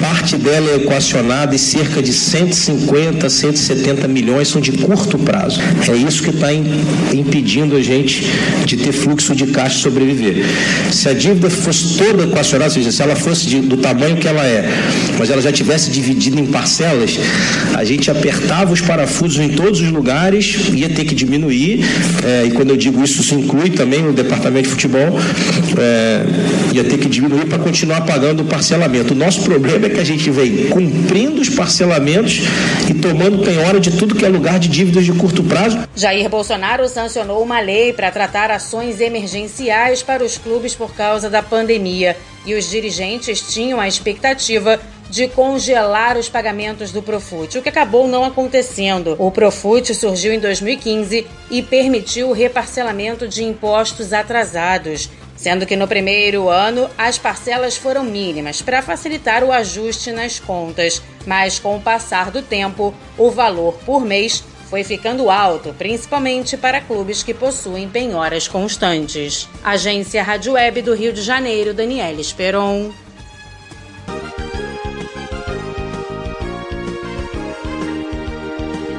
parte 0.04 0.36
dela 0.36 0.70
é 0.70 0.76
equacionada 0.76 1.54
e 1.54 1.58
cerca 1.58 2.02
de 2.02 2.12
150, 2.12 3.26
170 3.26 4.06
milhões 4.06 4.48
são 4.48 4.60
de 4.60 4.72
curto 4.72 5.18
prazo. 5.18 5.58
É 5.88 5.96
isso 5.96 6.22
que 6.22 6.28
está 6.28 6.52
impedindo 6.52 7.74
a 7.74 7.80
gente 7.80 8.30
de 8.66 8.76
ter 8.76 8.92
fluxo 8.92 9.34
de 9.34 9.46
caixa 9.46 9.78
sobreviver. 9.78 10.44
Se 10.92 11.08
a 11.08 11.14
dívida 11.14 11.48
fosse 11.48 11.96
toda 11.96 12.24
equacionada, 12.24 12.70
ou 12.70 12.74
seja, 12.74 12.92
se 12.92 13.00
ela 13.02 13.16
fosse 13.16 13.46
de, 13.46 13.60
do 13.60 13.78
tamanho 13.78 14.16
que 14.18 14.28
ela 14.28 14.44
é, 14.44 14.68
mas 15.18 15.30
ela 15.30 15.40
já 15.40 15.50
tivesse 15.50 15.90
dividida 15.90 16.38
em 16.38 16.46
parcelas, 16.46 17.18
a 17.74 17.82
gente 17.82 18.10
apertava 18.10 18.74
os 18.74 18.82
parafusos 18.82 19.38
em 19.38 19.48
todos 19.48 19.80
os 19.80 19.90
lugares, 19.90 20.58
ia 20.74 20.90
ter 20.90 21.06
que 21.06 21.14
diminuir, 21.14 21.82
é, 22.22 22.44
e 22.46 22.50
quando 22.50 22.70
eu 22.70 22.76
digo 22.76 23.02
isso, 23.02 23.22
isso 23.22 23.34
inclui 23.34 23.70
também 23.70 24.06
o 24.06 24.12
departamento 24.12 24.64
de 24.64 24.74
futebol, 24.74 25.18
é, 25.78 26.24
ia 26.74 26.84
ter 26.84 26.98
que 26.98 27.08
diminuir 27.08 27.46
para 27.46 27.58
continuar 27.58 28.02
pagando 28.02 28.42
o 28.42 28.44
parcelamento. 28.44 29.14
O 29.14 29.16
nosso 29.16 29.40
problema 29.42 29.86
é 29.86 29.93
que 29.94 30.00
a 30.00 30.04
gente 30.04 30.30
vem 30.30 30.68
cumprindo 30.68 31.40
os 31.40 31.48
parcelamentos 31.48 32.40
e 32.90 32.94
tomando 32.94 33.44
penhora 33.44 33.78
de 33.78 33.96
tudo 33.96 34.14
que 34.14 34.24
é 34.24 34.28
lugar 34.28 34.58
de 34.58 34.68
dívidas 34.68 35.04
de 35.04 35.12
curto 35.12 35.42
prazo. 35.44 35.78
Jair 35.94 36.28
Bolsonaro 36.28 36.88
sancionou 36.88 37.42
uma 37.42 37.60
lei 37.60 37.92
para 37.92 38.10
tratar 38.10 38.50
ações 38.50 39.00
emergenciais 39.00 40.02
para 40.02 40.24
os 40.24 40.36
clubes 40.36 40.74
por 40.74 40.94
causa 40.94 41.30
da 41.30 41.42
pandemia 41.42 42.16
e 42.44 42.54
os 42.54 42.68
dirigentes 42.68 43.40
tinham 43.40 43.80
a 43.80 43.88
expectativa 43.88 44.80
de 45.08 45.28
congelar 45.28 46.16
os 46.16 46.28
pagamentos 46.28 46.90
do 46.90 47.02
Profut, 47.02 47.58
o 47.58 47.62
que 47.62 47.68
acabou 47.68 48.08
não 48.08 48.24
acontecendo. 48.24 49.14
O 49.18 49.30
Profut 49.30 49.94
surgiu 49.94 50.32
em 50.32 50.40
2015 50.40 51.26
e 51.50 51.62
permitiu 51.62 52.30
o 52.30 52.32
reparcelamento 52.32 53.28
de 53.28 53.44
impostos 53.44 54.12
atrasados 54.12 55.08
sendo 55.44 55.66
que 55.66 55.76
no 55.76 55.86
primeiro 55.86 56.48
ano 56.48 56.88
as 56.96 57.18
parcelas 57.18 57.76
foram 57.76 58.02
mínimas 58.02 58.62
para 58.62 58.80
facilitar 58.80 59.44
o 59.44 59.52
ajuste 59.52 60.10
nas 60.10 60.40
contas, 60.40 61.02
mas 61.26 61.58
com 61.58 61.76
o 61.76 61.82
passar 61.82 62.30
do 62.30 62.40
tempo, 62.40 62.94
o 63.18 63.30
valor 63.30 63.74
por 63.84 64.02
mês 64.06 64.42
foi 64.70 64.82
ficando 64.82 65.28
alto, 65.28 65.74
principalmente 65.76 66.56
para 66.56 66.80
clubes 66.80 67.22
que 67.22 67.34
possuem 67.34 67.90
penhoras 67.90 68.48
constantes. 68.48 69.46
Agência 69.62 70.22
Rádio 70.22 70.54
Web 70.54 70.80
do 70.80 70.94
Rio 70.94 71.12
de 71.12 71.20
Janeiro, 71.20 71.74
Daniela 71.74 72.22
Esperon. 72.22 72.90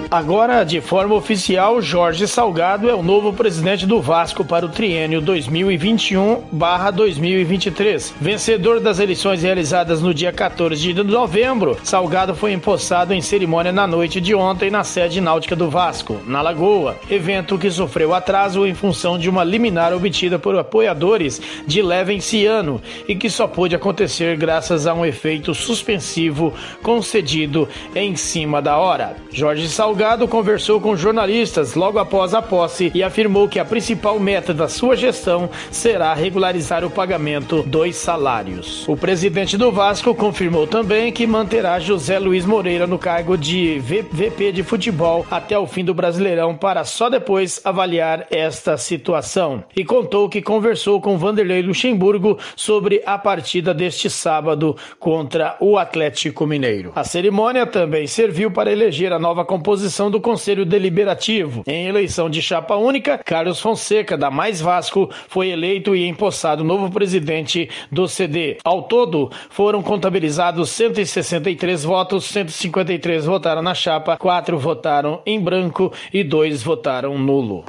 Agora, 0.09 0.63
de 0.63 0.81
forma 0.81 1.13
oficial, 1.15 1.81
Jorge 1.81 2.27
Salgado 2.27 2.87
é 2.89 2.93
o 2.93 3.01
novo 3.01 3.31
presidente 3.33 3.87
do 3.87 3.99
Vasco 3.99 4.45
para 4.45 4.63
o 4.65 4.69
triênio 4.69 5.19
2021-2023. 5.21 8.13
Vencedor 8.21 8.79
das 8.79 8.99
eleições 8.99 9.41
realizadas 9.41 9.99
no 10.01 10.13
dia 10.13 10.31
14 10.31 10.93
de 10.93 11.03
novembro, 11.03 11.75
Salgado 11.83 12.35
foi 12.35 12.53
empossado 12.53 13.11
em 13.13 13.21
cerimônia 13.21 13.71
na 13.71 13.87
noite 13.87 14.21
de 14.21 14.35
ontem 14.35 14.69
na 14.69 14.83
sede 14.83 15.19
náutica 15.19 15.55
do 15.55 15.71
Vasco, 15.71 16.19
na 16.27 16.39
Lagoa, 16.41 16.97
evento 17.09 17.57
que 17.57 17.71
sofreu 17.71 18.13
atraso 18.13 18.67
em 18.67 18.75
função 18.75 19.17
de 19.17 19.29
uma 19.29 19.43
liminar 19.43 19.91
obtida 19.91 20.37
por 20.37 20.55
apoiadores 20.55 21.41
de 21.65 21.81
Levenciano 21.81 22.79
e 23.07 23.15
que 23.15 23.29
só 23.29 23.47
pôde 23.47 23.75
acontecer 23.75 24.37
graças 24.37 24.85
a 24.85 24.93
um 24.93 25.03
efeito 25.05 25.55
suspensivo 25.55 26.53
concedido 26.83 27.67
em 27.95 28.15
cima 28.15 28.61
da 28.61 28.77
hora. 28.77 29.15
Jorge 29.31 29.67
Salgado 29.67 29.94
advogado 29.95 30.27
conversou 30.27 30.81
com 30.81 30.93
jornalistas 30.97 31.73
logo 31.73 31.97
após 31.97 32.33
a 32.33 32.41
posse 32.41 32.91
e 32.93 33.01
afirmou 33.01 33.47
que 33.47 33.59
a 33.59 33.63
principal 33.63 34.19
meta 34.19 34.53
da 34.53 34.67
sua 34.67 34.93
gestão 34.93 35.49
será 35.71 36.13
regularizar 36.13 36.83
o 36.83 36.89
pagamento 36.89 37.63
dos 37.63 37.95
salários. 37.95 38.85
O 38.89 38.97
presidente 38.97 39.55
do 39.55 39.71
Vasco 39.71 40.13
confirmou 40.13 40.67
também 40.67 41.13
que 41.13 41.25
manterá 41.25 41.79
José 41.79 42.19
Luiz 42.19 42.45
Moreira 42.45 42.85
no 42.85 42.99
cargo 42.99 43.37
de 43.37 43.79
VP 43.79 44.51
de 44.51 44.63
futebol 44.63 45.25
até 45.31 45.57
o 45.57 45.65
fim 45.65 45.85
do 45.85 45.93
Brasileirão 45.93 46.57
para 46.57 46.83
só 46.83 47.09
depois 47.09 47.61
avaliar 47.63 48.27
esta 48.29 48.75
situação. 48.75 49.63
E 49.77 49.85
contou 49.85 50.27
que 50.27 50.41
conversou 50.41 50.99
com 50.99 51.17
Vanderlei 51.17 51.61
Luxemburgo 51.61 52.37
sobre 52.53 53.01
a 53.05 53.17
partida 53.17 53.73
deste 53.73 54.09
sábado 54.09 54.75
contra 54.99 55.55
o 55.61 55.77
Atlético 55.77 56.45
Mineiro. 56.45 56.91
A 56.93 57.05
cerimônia 57.05 57.65
também 57.65 58.05
serviu 58.07 58.51
para 58.51 58.69
eleger 58.69 59.13
a 59.13 59.19
nova 59.19 59.45
composição 59.45 59.84
do 60.09 60.19
Conselho 60.19 60.65
Deliberativo. 60.65 61.63
Em 61.67 61.87
eleição 61.87 62.29
de 62.29 62.41
chapa 62.41 62.75
única, 62.75 63.17
Carlos 63.17 63.59
Fonseca, 63.59 64.17
da 64.17 64.31
Mais 64.31 64.59
Vasco, 64.59 65.09
foi 65.27 65.49
eleito 65.49 65.95
e 65.95 66.07
empossado 66.07 66.63
novo 66.63 66.91
presidente 66.91 67.69
do 67.91 68.07
CD. 68.07 68.57
Ao 68.63 68.83
todo, 68.83 69.31
foram 69.49 69.81
contabilizados 69.83 70.69
163 70.71 71.83
votos, 71.83 72.25
153 72.25 73.25
votaram 73.25 73.61
na 73.61 73.73
chapa, 73.73 74.17
4 74.17 74.57
votaram 74.57 75.21
em 75.25 75.39
branco 75.39 75.93
e 76.13 76.23
2 76.23 76.63
votaram 76.63 77.17
nulo. 77.17 77.63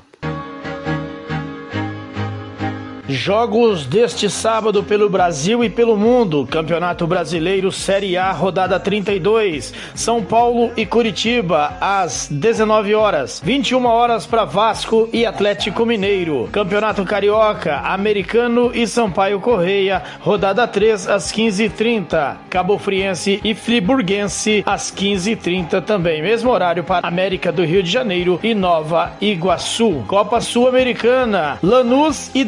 Jogos 3.09 3.86
deste 3.86 4.28
sábado 4.28 4.82
pelo 4.82 5.09
Brasil 5.09 5.62
e 5.62 5.70
pelo 5.70 5.96
mundo. 5.96 6.44
Campeonato 6.50 7.07
Brasileiro 7.07 7.70
Série 7.70 8.16
A, 8.16 8.32
rodada 8.32 8.80
32. 8.80 9.72
São 9.94 10.24
Paulo 10.24 10.72
e 10.76 10.84
Curitiba, 10.84 11.76
às 11.80 12.26
19 12.28 12.96
horas. 12.96 13.40
21 13.44 13.86
horas 13.86 14.26
para 14.26 14.44
Vasco 14.44 15.09
e 15.12 15.24
Atlético 15.24 15.86
Mineiro. 15.86 16.48
Campeonato 16.50 17.04
Carioca, 17.04 17.76
Americano 17.76 18.72
e 18.74 18.88
Sampaio 18.88 19.38
Correia, 19.38 20.02
rodada 20.18 20.66
3 20.66 21.09
às 21.09 21.30
15h30. 21.30 22.36
Cabo 22.50 22.76
Friense 22.76 23.40
e 23.44 23.54
Friburguense 23.54 24.64
às 24.66 24.90
15h30 24.90 25.80
também. 25.82 26.22
Mesmo 26.22 26.50
horário 26.50 26.82
para 26.82 27.07
América 27.07 27.52
do 27.52 27.64
Rio 27.64 27.84
de 27.84 27.90
Janeiro 27.90 28.40
e 28.42 28.52
Nova 28.52 29.12
Iguaçu. 29.20 30.04
Copa 30.09 30.40
Sul-Americana, 30.40 31.61
Lanús 31.62 32.32
e 32.34 32.44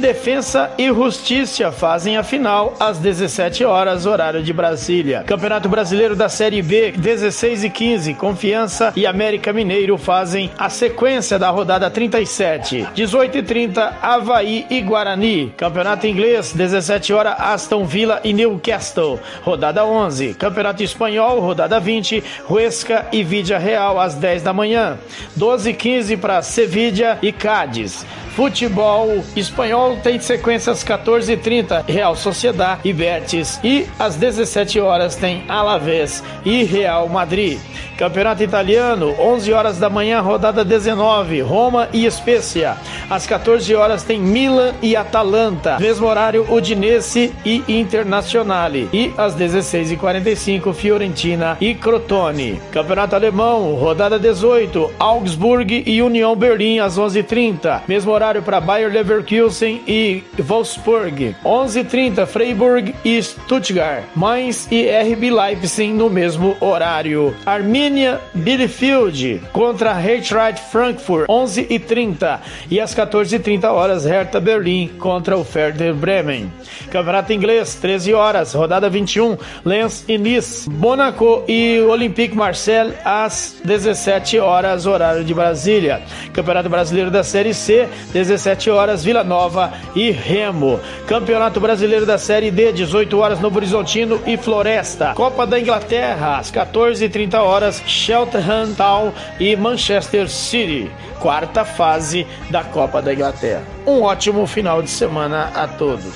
Defensa 0.49 0.71
e 0.79 0.89
Justiça 0.89 1.71
fazem 1.71 2.17
a 2.17 2.23
final 2.23 2.75
às 2.81 2.97
17 2.97 3.65
horas, 3.65 4.07
horário 4.07 4.43
de 4.43 4.51
Brasília. 4.51 5.23
Campeonato 5.27 5.69
Brasileiro 5.69 6.17
da 6.17 6.31
Série 6.31 6.63
B, 6.63 6.93
16 6.93 7.65
e 7.65 7.69
15. 7.69 8.15
Confiança 8.15 8.91
e 8.97 9.07
América 9.07 9.53
Mineiro 9.53 9.99
fazem 9.99 10.51
a 10.57 10.71
sequência 10.71 11.39
da 11.39 11.51
rodada 11.51 11.91
37. 11.91 12.89
18 12.95 13.37
e 13.37 13.43
30, 13.43 13.99
Havaí 14.01 14.65
e 14.71 14.81
Guarani. 14.81 15.53
Campeonato 15.55 16.07
Inglês, 16.07 16.55
17 16.55 17.13
horas, 17.13 17.35
Aston 17.39 17.85
Villa 17.85 18.19
e 18.25 18.33
Newcastle. 18.33 19.21
Rodada 19.43 19.85
11. 19.85 20.33
Campeonato 20.33 20.83
Espanhol, 20.83 21.41
rodada 21.41 21.79
20, 21.79 22.25
Huesca 22.49 23.05
e 23.13 23.23
Vídea 23.23 23.59
Real 23.59 24.01
às 24.01 24.15
10 24.15 24.45
da 24.45 24.55
manhã. 24.55 24.97
12 25.37 25.69
e 25.69 25.75
15 25.75 26.17
para 26.17 26.41
Sevilla 26.41 27.19
e 27.21 27.33
Cádiz. 27.33 28.07
Futebol 28.35 29.25
espanhol 29.35 29.99
tem 30.01 30.21
sequências 30.21 30.38
14 30.39 31.33
e 31.33 31.37
30 31.37 31.85
Real 31.87 32.17
Sociedad 32.17 32.79
e 32.85 32.93
Betis 32.93 33.61
e 33.63 33.87
às 33.99 34.17
17 34.17 34.81
horas 34.81 35.17
tem 35.17 35.45
Alavés 35.49 36.23
e 36.45 36.65
Real 36.65 37.09
Madrid. 37.09 37.59
Campeonato 37.99 38.45
Italiano, 38.45 39.13
11 39.19 39.53
horas 39.53 39.79
da 39.79 39.91
manhã, 39.91 40.21
rodada 40.21 40.65
19, 40.65 41.41
Roma 41.41 41.89
e 41.93 42.09
Spezia. 42.09 42.77
Às 43.11 43.27
14 43.27 43.75
horas 43.75 44.05
tem 44.05 44.21
Milan 44.21 44.73
e 44.81 44.95
Atalanta. 44.95 45.79
Mesmo 45.81 46.07
horário, 46.07 46.47
Udinese 46.49 47.35
e 47.45 47.65
Internazionale. 47.67 48.89
E 48.93 49.13
às 49.19 49.35
16h45, 49.35 50.73
Fiorentina 50.75 51.57
e 51.61 51.75
Crotone. 51.75 52.63
Campeonato 52.71 53.17
Alemão, 53.17 53.75
rodada 53.75 54.17
18, 54.17 54.93
Augsburg 54.97 55.83
e 55.85 56.01
União 56.01 56.37
Berlim 56.37 56.79
às 56.79 56.97
11h30. 56.97 57.81
Mesmo 57.89 58.13
horário 58.13 58.43
para 58.43 58.61
Bayer 58.61 58.93
Leverkusen 58.93 59.83
e 59.89 60.23
Wolfsburg. 60.39 61.35
11h30, 61.45 62.27
Freiburg 62.27 62.95
e 63.05 63.23
Stuttgart. 63.23 64.05
Mainz 64.15 64.69
e 64.71 64.89
RB 64.89 65.31
Leipzig 65.31 65.93
no 65.93 66.09
mesmo 66.11 66.57
horário. 66.61 67.35
Arminia 67.45 68.21
Bielefeld 68.35 69.43
contra 69.53 69.93
Eintracht 70.01 70.59
Frankfurt, 70.71 71.29
11h30. 71.29 72.41
E 72.71 72.81
às 72.81 72.95
14h30 72.95 73.65
horas, 73.65 74.05
Hertha 74.05 74.41
Berlim 74.41 74.89
contra 74.99 75.37
o 75.37 75.47
Werder 75.55 75.95
Bremen. 75.95 76.53
Campeonato 76.91 77.33
Inglês, 77.33 77.75
13 77.75 78.15
horas, 78.15 78.55
rodada 78.55 78.89
21, 78.89 79.37
Lens 79.65 80.05
e 80.09 80.19
Nice. 80.19 80.69
Monaco 80.71 81.45
e 81.49 81.81
Olympique 81.81 82.37
Marseille 82.37 82.95
às 83.05 83.57
17 83.65 84.39
horas, 84.39 84.87
horário 84.87 85.25
de 85.25 85.35
Brasília. 85.35 86.03
Campeonato 86.33 86.69
Brasileiro 86.69 87.11
da 87.11 87.23
Série 87.23 87.55
C, 87.55 87.89
17 88.13 88.71
horas, 88.71 89.05
Vila 89.05 89.25
Nova 89.25 89.73
e 89.95 90.11
Remo. 90.25 90.81
Campeonato 91.07 91.61
Brasileiro 91.61 92.05
da 92.05 92.19
Série 92.19 92.51
D, 92.51 92.73
18 92.73 93.19
horas, 93.19 93.41
Novo 93.41 93.57
Horizontino 93.57 94.21
e 94.27 94.37
Floresta. 94.37 95.13
Copa 95.15 95.47
da 95.47 95.59
Inglaterra, 95.59 96.39
às 96.39 96.51
14h30 96.51 97.39
horas, 97.41 97.83
Cheltenham 97.87 98.75
Town 98.75 99.13
e 99.39 99.55
Manchester 99.57 100.29
City. 100.29 100.91
Quarta 101.21 101.65
fase 101.65 102.27
da 102.51 102.63
Copa 102.63 103.03
da 103.03 103.13
Inglaterra. 103.13 103.63
Um 103.87 104.03
ótimo 104.03 104.47
final 104.47 104.83
de 104.83 104.91
semana 104.91 105.51
a 105.55 105.67
todos. 105.67 106.15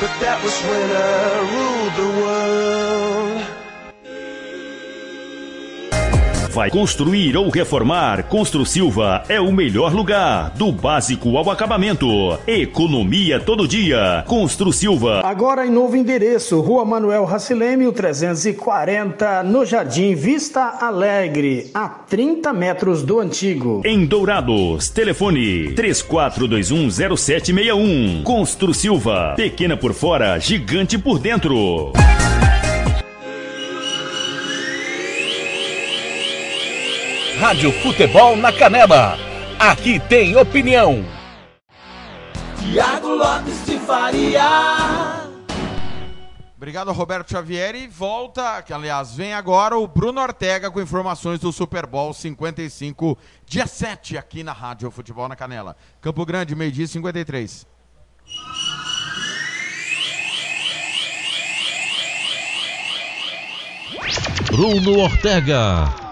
But 0.00 0.10
that 0.20 0.42
was 0.42 0.60
when 0.64 0.90
I 0.90 1.40
ruled 1.52 1.94
the 1.96 2.20
world. 2.20 2.83
Vai 6.54 6.70
construir 6.70 7.36
ou 7.36 7.50
reformar? 7.50 8.22
Constru 8.28 8.64
Silva 8.64 9.24
é 9.28 9.40
o 9.40 9.50
melhor 9.50 9.92
lugar. 9.92 10.50
Do 10.50 10.70
básico 10.70 11.36
ao 11.36 11.50
acabamento. 11.50 12.06
Economia 12.46 13.40
todo 13.40 13.66
dia. 13.66 14.22
Constru 14.28 14.72
Silva. 14.72 15.20
Agora 15.24 15.66
em 15.66 15.70
novo 15.70 15.96
endereço, 15.96 16.60
Rua 16.60 16.84
Manuel 16.84 17.24
Racileme, 17.24 17.90
340, 17.90 19.42
no 19.42 19.66
Jardim 19.66 20.14
Vista 20.14 20.78
Alegre, 20.80 21.72
a 21.74 21.88
30 21.88 22.52
metros 22.52 23.02
do 23.02 23.18
antigo. 23.18 23.82
Em 23.84 24.06
Dourados, 24.06 24.88
telefone 24.90 25.74
34210761. 25.74 28.22
Constru 28.22 28.72
Silva. 28.72 29.32
Pequena 29.34 29.76
por 29.76 29.92
fora, 29.92 30.38
gigante 30.38 30.96
por 30.96 31.18
dentro. 31.18 31.92
Rádio 37.38 37.72
Futebol 37.82 38.36
na 38.36 38.52
Canela. 38.52 39.18
Aqui 39.58 39.98
tem 39.98 40.36
opinião. 40.36 41.04
Tiago 42.60 43.08
Lopes 43.08 43.66
de 43.66 43.78
Faria. 43.80 45.24
Obrigado, 46.56 46.92
Roberto 46.92 47.30
Xavier. 47.30 47.74
E 47.74 47.88
volta, 47.88 48.62
que 48.62 48.72
aliás 48.72 49.16
vem 49.16 49.34
agora 49.34 49.76
o 49.76 49.86
Bruno 49.86 50.20
Ortega 50.20 50.70
com 50.70 50.80
informações 50.80 51.40
do 51.40 51.52
Super 51.52 51.86
Bowl 51.86 52.14
55, 52.14 53.18
dia 53.44 53.66
7, 53.66 54.16
aqui 54.16 54.44
na 54.44 54.52
Rádio 54.52 54.90
Futebol 54.90 55.28
na 55.28 55.34
Canela. 55.34 55.76
Campo 56.00 56.24
Grande, 56.24 56.54
meio-dia 56.54 56.86
53. 56.86 57.66
Bruno 64.50 65.00
Ortega. 65.00 66.03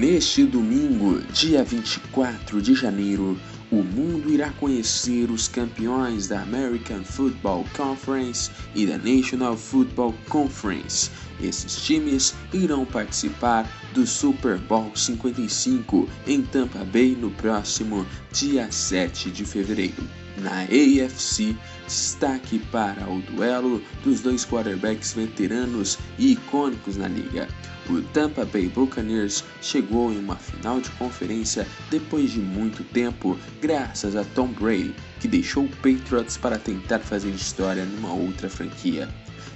Neste 0.00 0.46
domingo, 0.46 1.20
dia 1.30 1.62
24 1.62 2.62
de 2.62 2.74
janeiro, 2.74 3.38
o 3.70 3.82
mundo 3.82 4.32
irá 4.32 4.48
conhecer 4.52 5.30
os 5.30 5.46
campeões 5.46 6.26
da 6.26 6.40
American 6.40 7.04
Football 7.04 7.66
Conference 7.76 8.50
e 8.74 8.86
da 8.86 8.96
National 8.96 9.58
Football 9.58 10.14
Conference. 10.26 11.10
Esses 11.38 11.84
times 11.84 12.34
irão 12.50 12.86
participar 12.86 13.70
do 13.92 14.06
Super 14.06 14.56
Bowl 14.56 14.90
55 14.96 16.08
em 16.26 16.40
Tampa 16.44 16.82
Bay 16.82 17.14
no 17.14 17.30
próximo 17.32 18.06
dia 18.32 18.72
7 18.72 19.30
de 19.30 19.44
fevereiro. 19.44 20.02
Na 20.38 20.62
AFC, 20.62 21.54
destaque 21.86 22.58
para 22.72 23.06
o 23.06 23.20
duelo 23.20 23.82
dos 24.02 24.22
dois 24.22 24.46
quarterbacks 24.46 25.12
veteranos 25.12 25.98
e 26.18 26.32
icônicos 26.32 26.96
na 26.96 27.06
liga. 27.06 27.46
O 27.90 28.00
Tampa 28.12 28.44
Bay 28.44 28.68
Buccaneers 28.68 29.42
chegou 29.60 30.12
em 30.12 30.18
uma 30.20 30.36
final 30.36 30.80
de 30.80 30.88
conferência 30.90 31.66
depois 31.90 32.30
de 32.30 32.38
muito 32.38 32.84
tempo, 32.84 33.36
graças 33.60 34.14
a 34.14 34.22
Tom 34.22 34.46
Brady, 34.46 34.94
que 35.18 35.26
deixou 35.26 35.64
o 35.64 35.76
Patriots 35.78 36.36
para 36.36 36.56
tentar 36.56 37.00
fazer 37.00 37.30
história 37.30 37.84
numa 37.84 38.12
outra 38.12 38.48
franquia. 38.48 39.08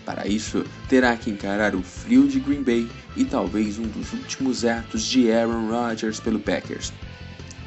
Para 0.05 0.27
isso, 0.27 0.65
terá 0.89 1.17
que 1.17 1.31
encarar 1.31 1.77
o 1.77 1.83
frio 1.83 2.27
de 2.27 2.41
Green 2.41 2.65
Bay 2.65 2.89
e 3.17 3.25
talvez 3.25 3.79
um 3.79 3.87
dos 3.87 4.13
últimos 4.13 4.65
atos 4.65 5.05
de 5.05 5.31
Aaron 5.31 5.69
Rodgers 5.69 6.19
pelo 6.19 6.41
Packers. 6.41 6.93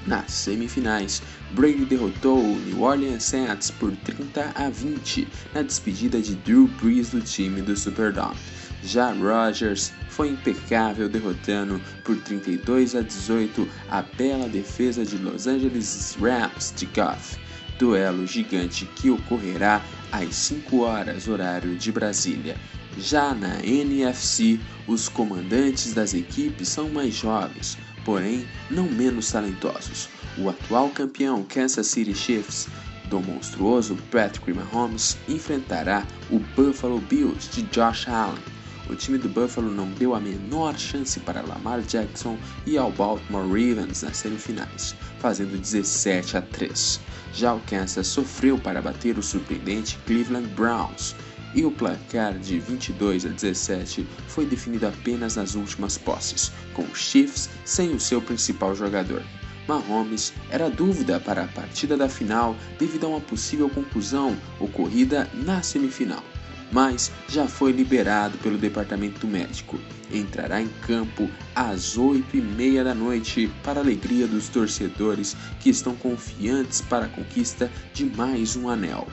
Nas 0.05 0.33
semifinais, 0.33 1.21
Brady 1.51 1.85
derrotou 1.85 2.43
o 2.43 2.59
New 2.65 2.81
Orleans 2.81 3.23
Saints 3.23 3.71
por 3.71 3.95
30 4.03 4.51
a 4.53 4.69
20 4.69 5.29
na 5.53 5.61
despedida 5.61 6.21
de 6.21 6.35
Drew 6.35 6.67
Brees 6.81 7.11
do 7.11 7.21
time 7.21 7.61
do 7.61 7.75
Superdome. 7.77 8.35
Já 8.83 9.11
Rodgers 9.11 9.91
foi 10.09 10.29
impecável 10.29 11.09
derrotando 11.09 11.81
por 12.03 12.15
32 12.17 12.95
a 12.95 13.01
18 13.01 13.67
a 13.89 14.01
bela 14.01 14.47
defesa 14.47 15.03
de 15.03 15.17
Los 15.17 15.47
Angeles 15.47 16.17
Rams 16.19 16.73
de 16.75 16.85
Goff. 16.87 17.37
Duelo 17.79 18.25
gigante 18.25 18.85
que 18.85 19.09
ocorrerá 19.09 19.83
às 20.11 20.33
5 20.35 20.79
horas 20.79 21.27
horário 21.27 21.75
de 21.75 21.91
Brasília. 21.91 22.55
Já 22.97 23.33
na 23.33 23.59
NFC, 23.63 24.59
os 24.87 25.07
comandantes 25.07 25.93
das 25.93 26.13
equipes 26.13 26.69
são 26.69 26.89
mais 26.89 27.13
jovens, 27.13 27.77
porém 28.03 28.47
não 28.69 28.85
menos 28.85 29.31
talentosos. 29.31 30.09
O 30.37 30.49
atual 30.49 30.89
campeão 30.89 31.43
Kansas 31.43 31.87
City 31.87 32.15
Chiefs 32.15 32.67
do 33.09 33.19
monstruoso 33.19 33.95
Patrick 34.11 34.51
Mahomes 34.53 35.17
enfrentará 35.27 36.05
o 36.29 36.39
Buffalo 36.55 36.99
Bills 36.99 37.49
de 37.51 37.61
Josh 37.63 38.07
Allen. 38.07 38.56
O 38.89 38.95
time 38.95 39.17
do 39.17 39.29
Buffalo 39.29 39.71
não 39.71 39.89
deu 39.91 40.15
a 40.15 40.19
menor 40.19 40.77
chance 40.77 41.19
para 41.19 41.41
Lamar 41.41 41.81
Jackson 41.81 42.37
e 42.65 42.77
ao 42.77 42.91
Baltimore 42.91 43.47
Ravens 43.47 44.03
nas 44.03 44.17
semifinais, 44.17 44.95
fazendo 45.19 45.57
17 45.57 46.37
a 46.37 46.41
3. 46.41 46.99
Já 47.33 47.53
o 47.53 47.59
Kansas 47.61 48.07
sofreu 48.07 48.57
para 48.57 48.81
bater 48.81 49.17
o 49.17 49.23
surpreendente 49.23 49.97
Cleveland 50.05 50.47
Browns, 50.49 51.15
e 51.55 51.65
o 51.65 51.71
placar 51.71 52.37
de 52.37 52.59
22 52.59 53.25
a 53.25 53.29
17 53.29 54.07
foi 54.27 54.45
definido 54.45 54.87
apenas 54.87 55.35
nas 55.35 55.55
últimas 55.55 55.97
posses, 55.97 56.51
com 56.73 56.83
os 56.83 56.99
Chiefs 56.99 57.49
sem 57.65 57.95
o 57.95 57.99
seu 57.99 58.21
principal 58.21 58.75
jogador. 58.75 59.23
Mahomes 59.67 60.33
era 60.49 60.69
dúvida 60.69 61.19
para 61.19 61.43
a 61.43 61.47
partida 61.47 61.97
da 61.97 62.07
final 62.07 62.55
devido 62.79 63.05
a 63.05 63.09
uma 63.09 63.21
possível 63.21 63.69
conclusão 63.69 64.37
ocorrida 64.59 65.29
na 65.33 65.61
semifinal, 65.61 66.23
mas 66.71 67.11
já 67.29 67.47
foi 67.47 67.71
liberado 67.71 68.37
pelo 68.39 68.57
departamento 68.57 69.27
médico. 69.27 69.79
Entrará 70.11 70.61
em 70.61 70.69
campo 70.85 71.29
às 71.55 71.97
8 71.97 72.37
e 72.37 72.41
meia 72.41 72.83
da 72.83 72.93
noite 72.93 73.51
para 73.63 73.79
alegria 73.79 74.27
dos 74.27 74.47
torcedores 74.49 75.35
que 75.59 75.69
estão 75.69 75.95
confiantes 75.95 76.81
para 76.81 77.05
a 77.05 77.09
conquista 77.09 77.71
de 77.93 78.05
mais 78.05 78.55
um 78.55 78.69
anel. 78.69 79.07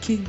Quem 0.00 0.24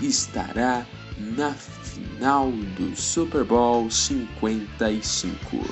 estará 0.00 0.86
na 1.18 1.52
final 1.52 2.50
do 2.50 2.96
Super 2.96 3.44
Bowl 3.44 3.90
55. 3.90 5.64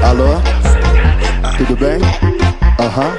Alô? 0.04 0.53
Tudo 1.58 1.76
bem? 1.78 2.00
Aham. 2.80 3.16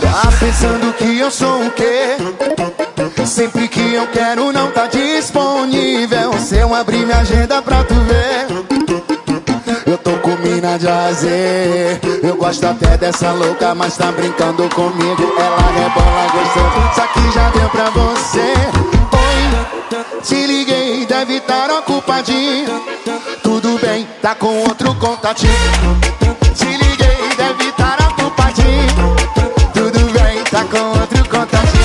Tá 0.00 0.32
pensando 0.38 0.92
que 0.94 1.18
eu 1.18 1.30
sou 1.30 1.66
o 1.66 1.70
quê? 1.70 2.16
Sempre 3.26 3.68
que 3.68 3.94
eu 3.94 4.06
quero 4.08 4.52
não 4.52 4.70
tá 4.70 4.86
disponível. 4.86 6.32
Se 6.38 6.56
eu 6.56 6.74
abrir 6.74 7.04
minha 7.04 7.18
agenda 7.18 7.62
pra 7.62 7.84
tu 7.84 7.94
ver. 7.94 8.46
Eu 9.86 9.98
tô 9.98 10.12
com 10.18 10.36
mina 10.36 10.78
de 10.78 10.88
azer. 10.88 12.00
Eu 12.22 12.36
gosto 12.36 12.64
até 12.64 12.96
dessa 12.96 13.32
louca, 13.32 13.74
mas 13.74 13.96
tá 13.96 14.10
brincando 14.10 14.68
comigo. 14.70 15.34
Ela 15.38 15.70
rebola 15.72 16.26
gostoso, 16.32 16.94
só 16.94 17.06
que 17.08 17.32
já 17.32 17.50
deu 17.50 17.68
pra 17.68 17.90
você. 17.90 18.54
Oi, 19.12 20.22
te 20.22 20.46
liguei, 20.46 21.06
deve 21.06 21.36
estar 21.36 21.70
ocupadinho. 21.70 22.82
Tudo 23.42 23.78
bem, 23.80 24.06
tá 24.20 24.34
com 24.34 24.64
outro 24.64 24.94
contatinho. 24.96 25.52
Te 26.54 26.66
liguei, 26.66 27.36
deve 27.36 27.68
estar 27.68 27.98
ocupadinho. 28.10 29.16
Tudo 29.72 30.12
bem, 30.12 30.44
tá 30.44 30.64
com 30.64 30.98
outro 31.00 31.28
contatinho. 31.28 31.80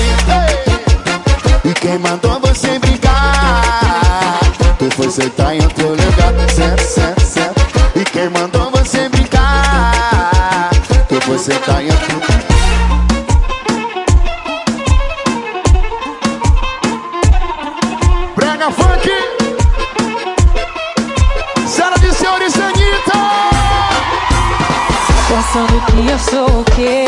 E 1.63 1.73
quem 1.73 1.97
mandou 1.97 2.39
você 2.41 2.77
brincar? 2.79 4.39
Tu 4.77 4.91
foi 4.95 5.09
sentar 5.09 5.55
em 5.55 5.61
outro 5.63 5.89
lugar. 5.89 6.33
E 7.95 8.03
quem 8.03 8.29
mandou 8.29 8.69
você 8.71 9.07
brincar? 9.09 10.69
Tu 11.07 11.21
foi 11.21 11.37
sentar 11.39 11.81
em 11.81 11.85
outro 11.85 11.93
lugar. 11.93 12.04
Sou 26.29 26.61
o 26.61 26.63
quê? 26.75 27.05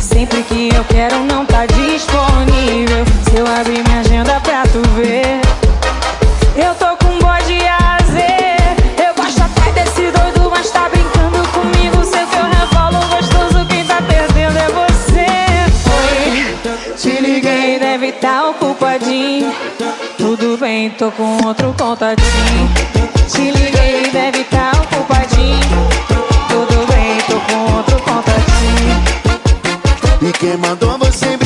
Sempre 0.00 0.42
que 0.42 0.68
eu 0.74 0.84
quero 0.84 1.20
não 1.24 1.44
tá 1.44 1.66
disponível. 1.66 3.04
Se 3.24 3.36
eu 3.38 3.46
abrir 3.46 3.82
minha 3.86 4.00
agenda 4.00 4.40
pra 4.40 4.62
tu 4.64 4.82
ver, 4.94 5.40
eu 6.56 6.74
tô 6.74 6.96
com 7.04 7.18
bode 7.18 7.58
azer. 7.98 8.56
Eu 8.98 9.14
gosto 9.14 9.42
até 9.42 9.72
desse 9.72 10.10
doido, 10.10 10.50
mas 10.50 10.70
tá 10.70 10.88
brincando 10.88 11.46
comigo. 11.48 12.04
Sei 12.04 12.26
que 12.26 12.36
eu 12.36 12.44
revolo 12.44 13.06
gostoso, 13.08 13.66
quem 13.66 13.84
tá 13.84 14.02
perdendo 14.02 14.58
é 14.58 14.68
você. 14.68 15.26
Oi, 16.10 16.94
te 16.96 17.20
liguei, 17.20 17.78
deve 17.78 18.12
tá 18.12 18.50
ocupadinho. 18.50 19.52
Tudo 20.18 20.58
bem, 20.58 20.90
tô 20.90 21.10
com 21.12 21.46
outro 21.46 21.74
contatinho. 21.78 22.70
Te 23.28 23.50
liguei, 23.50 24.10
deve 24.12 24.44
tá 24.44 24.71
quem 30.42 30.56
mandou 30.56 30.98
você 30.98 31.41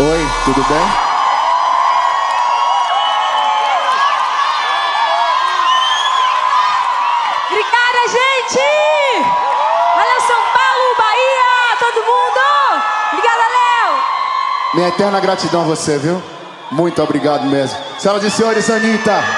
Oi, 0.00 0.26
tudo 0.44 0.62
bem? 0.68 0.86
Obrigada, 7.46 8.08
gente! 8.08 8.64
Valeu, 9.94 10.20
São 10.26 10.42
Paulo, 10.52 10.96
Bahia, 10.98 11.76
todo 11.78 12.04
mundo! 12.04 12.82
Obrigada, 13.12 13.42
Léo! 13.42 14.02
Minha 14.74 14.88
eterna 14.88 15.20
gratidão 15.20 15.60
a 15.60 15.64
você, 15.64 15.96
viu? 15.98 16.20
Muito 16.72 17.00
obrigado 17.00 17.44
mesmo. 17.46 17.87
Senhoras 17.98 18.22
e 18.22 18.30
senhores, 18.30 18.70
Anitta. 18.70 19.37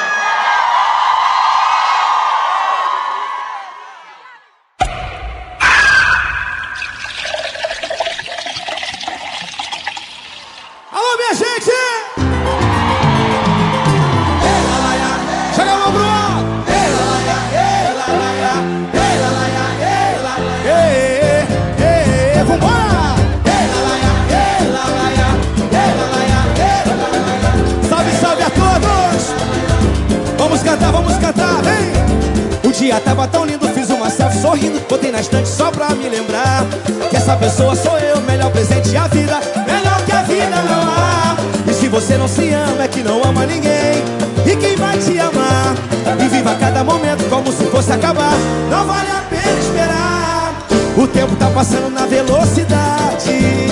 Essa 37.30 37.36
pessoa 37.36 37.76
sou 37.76 37.96
eu, 37.98 38.20
melhor 38.22 38.50
presente 38.50 38.96
a 38.96 39.06
vida 39.06 39.38
Melhor 39.64 40.04
que 40.04 40.10
a 40.10 40.22
vida 40.22 40.62
não 40.68 40.82
há. 40.82 41.36
E 41.68 41.72
se 41.72 41.86
você 41.86 42.16
não 42.16 42.26
se 42.26 42.52
ama, 42.52 42.82
é 42.82 42.88
que 42.88 43.02
não 43.02 43.22
ama 43.22 43.46
ninguém. 43.46 44.02
E 44.44 44.56
quem 44.56 44.74
vai 44.74 44.98
te 44.98 45.16
amar? 45.18 45.74
E 46.18 46.28
viva 46.28 46.56
cada 46.56 46.82
momento 46.82 47.22
como 47.30 47.52
se 47.52 47.64
fosse 47.66 47.92
acabar. 47.92 48.32
Não 48.68 48.84
vale 48.84 49.10
a 49.10 49.22
pena 49.30 49.60
esperar. 49.60 50.66
O 50.96 51.06
tempo 51.06 51.36
tá 51.36 51.46
passando 51.50 51.90
na 51.90 52.06
velocidade. 52.06 53.68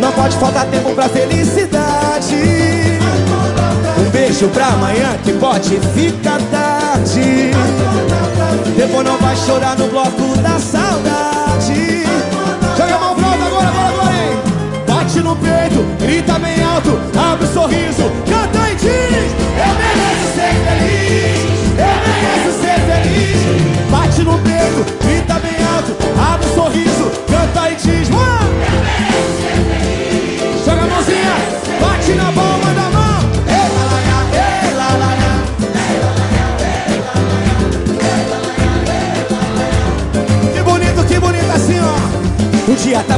Não 0.00 0.12
pode 0.12 0.36
faltar 0.36 0.66
tempo 0.66 0.94
pra 0.94 1.08
felicidade. 1.08 2.36
Um 3.98 4.10
beijo 4.10 4.46
pra 4.48 4.66
amanhã 4.66 5.16
que 5.24 5.32
pode 5.32 5.80
ficar 5.94 6.38
tarde. 6.50 7.50
Depois 8.76 9.04
não 9.04 9.18
vai 9.18 9.34
chorar 9.36 9.76
no 9.76 9.88
bloco 9.88 10.36
da 10.40 10.58
saudade 10.60 11.31
peito, 15.42 15.84
grita 16.00 16.38
bem 16.38 16.62
alto 16.62 16.98
Abre 17.18 17.44
o 17.44 17.52
sorriso, 17.52 18.10
canta 18.26 18.70
e 18.70 18.74
diz 18.76 19.32
Eu 19.58 19.72
mereço 19.82 20.26
ser 20.34 20.54
feliz 20.64 21.38
Eu 21.78 21.94
mereço 22.06 22.52
ser 22.60 22.78
feliz. 22.86 23.90
Bate 23.90 24.22
no 24.22 24.38
peito, 24.38 25.01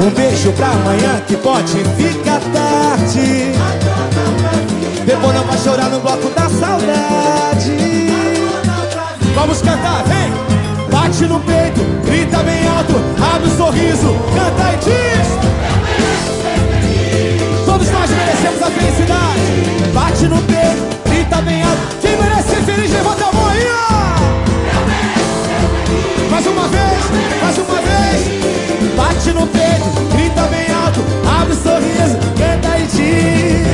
Um 0.00 0.10
beijo 0.10 0.52
pra 0.52 0.68
amanhã 0.68 1.20
que 1.26 1.36
pode 1.36 1.84
ficar 1.96 2.40
tarde. 2.52 3.52
Depois 5.04 5.34
não 5.34 5.44
vai 5.44 5.58
chorar 5.58 5.88
no 5.90 6.00
bloco 6.00 6.28
da 6.30 6.48
saudade. 6.48 7.76
Vamos 9.34 9.62
cantar, 9.62 10.04
vem! 10.04 10.32
Bate 10.90 11.26
no 11.26 11.38
peito, 11.40 11.80
grita 12.04 12.38
bem 12.42 12.66
alto, 12.66 12.94
abre 13.34 13.48
o 13.48 13.56
sorriso, 13.56 14.16
canta 14.34 14.72
e 14.72 14.76
diz. 14.84 15.28
Todos 17.64 17.90
nós 17.90 18.10
merecemos 18.10 18.62
a 18.62 18.70
felicidade. 18.70 19.40
Bate 19.92 20.26
no 20.26 20.40
peito, 20.42 20.82
grita 21.08 21.42
bem 21.42 21.62
alto. 21.62 21.78
Quem 22.00 22.16
merece 22.16 22.48
ser 22.48 22.62
feliz, 22.62 22.92
levanta 22.92 23.24
a 23.24 23.32
mão 23.32 23.46
aí, 23.46 23.66
ó. 23.68 23.86
Mais 26.30 26.46
uma 26.46 26.68
vez, 26.68 27.04
mais 27.42 27.58
uma 27.58 27.64
vez. 27.66 27.75
Bate 29.26 29.38
no 29.40 29.46
peito, 29.48 29.90
grita 30.14 30.42
bem 30.42 30.70
alto, 30.70 31.00
abre 31.28 31.52
o 31.52 31.56
sorriso, 31.56 32.16
canta 32.38 32.78
e 32.78 32.86
diz. 32.86 33.66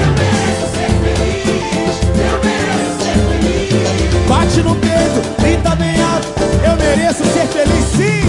Bate 4.26 4.62
no 4.62 4.74
peito, 4.76 5.20
grita 5.42 5.76
bem 5.76 6.00
alto, 6.00 6.28
eu 6.64 6.76
mereço 6.78 7.22
ser 7.24 7.46
feliz 7.48 7.84
sim. 7.94 8.21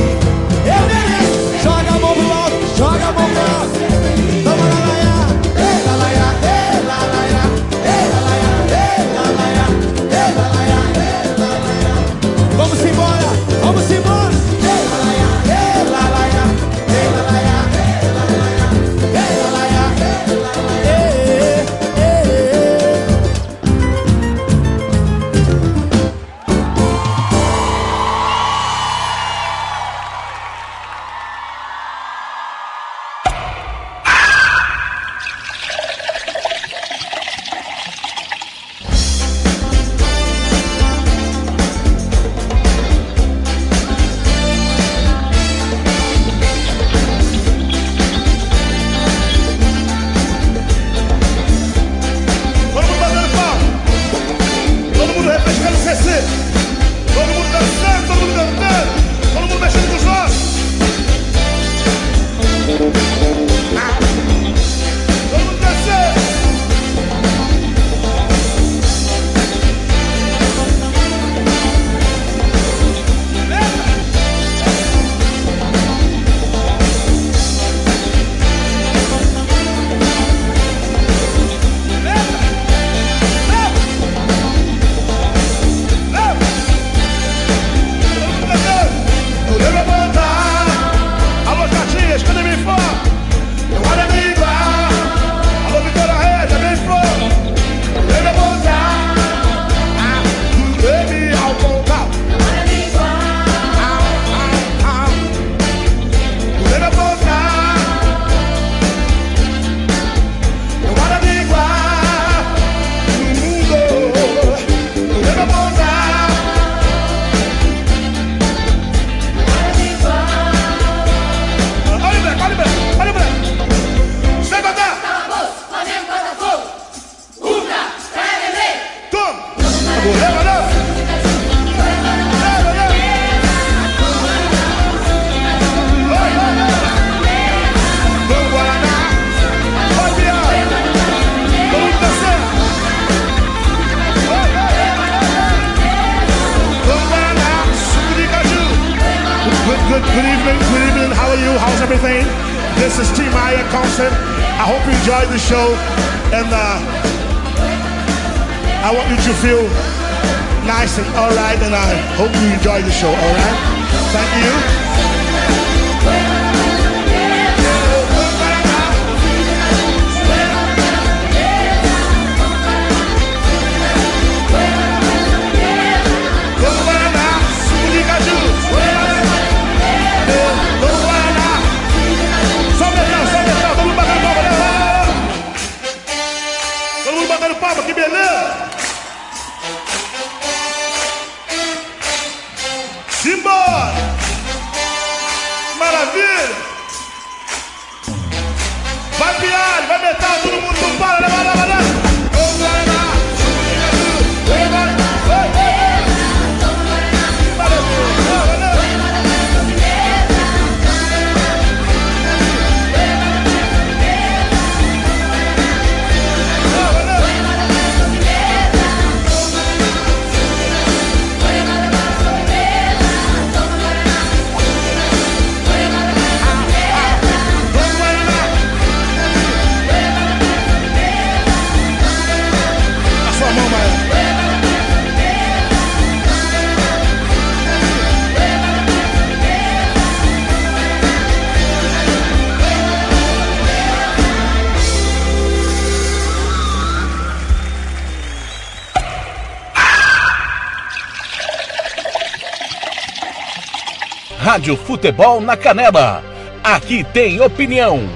Rádio 254.53 254.77
Futebol 254.77 255.41
na 255.41 255.57
Canela. 255.57 256.23
Aqui 256.63 257.03
tem 257.03 257.41
opinião. 257.41 258.07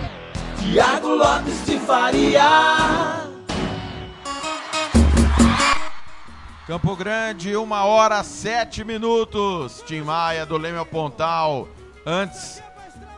Tiago 0.61 1.15
Lopes 1.15 1.65
de 1.65 1.80
Faria. 1.80 3.26
Campo 6.68 6.95
Grande, 6.95 7.55
uma 7.55 7.85
hora 7.85 8.23
sete 8.23 8.84
minutos. 8.84 9.84
Tim 9.88 10.01
Maia 10.01 10.45
do 10.45 10.57
Leme 10.57 10.77
ao 10.77 10.85
Pontal. 10.85 11.68
Antes, 12.05 12.61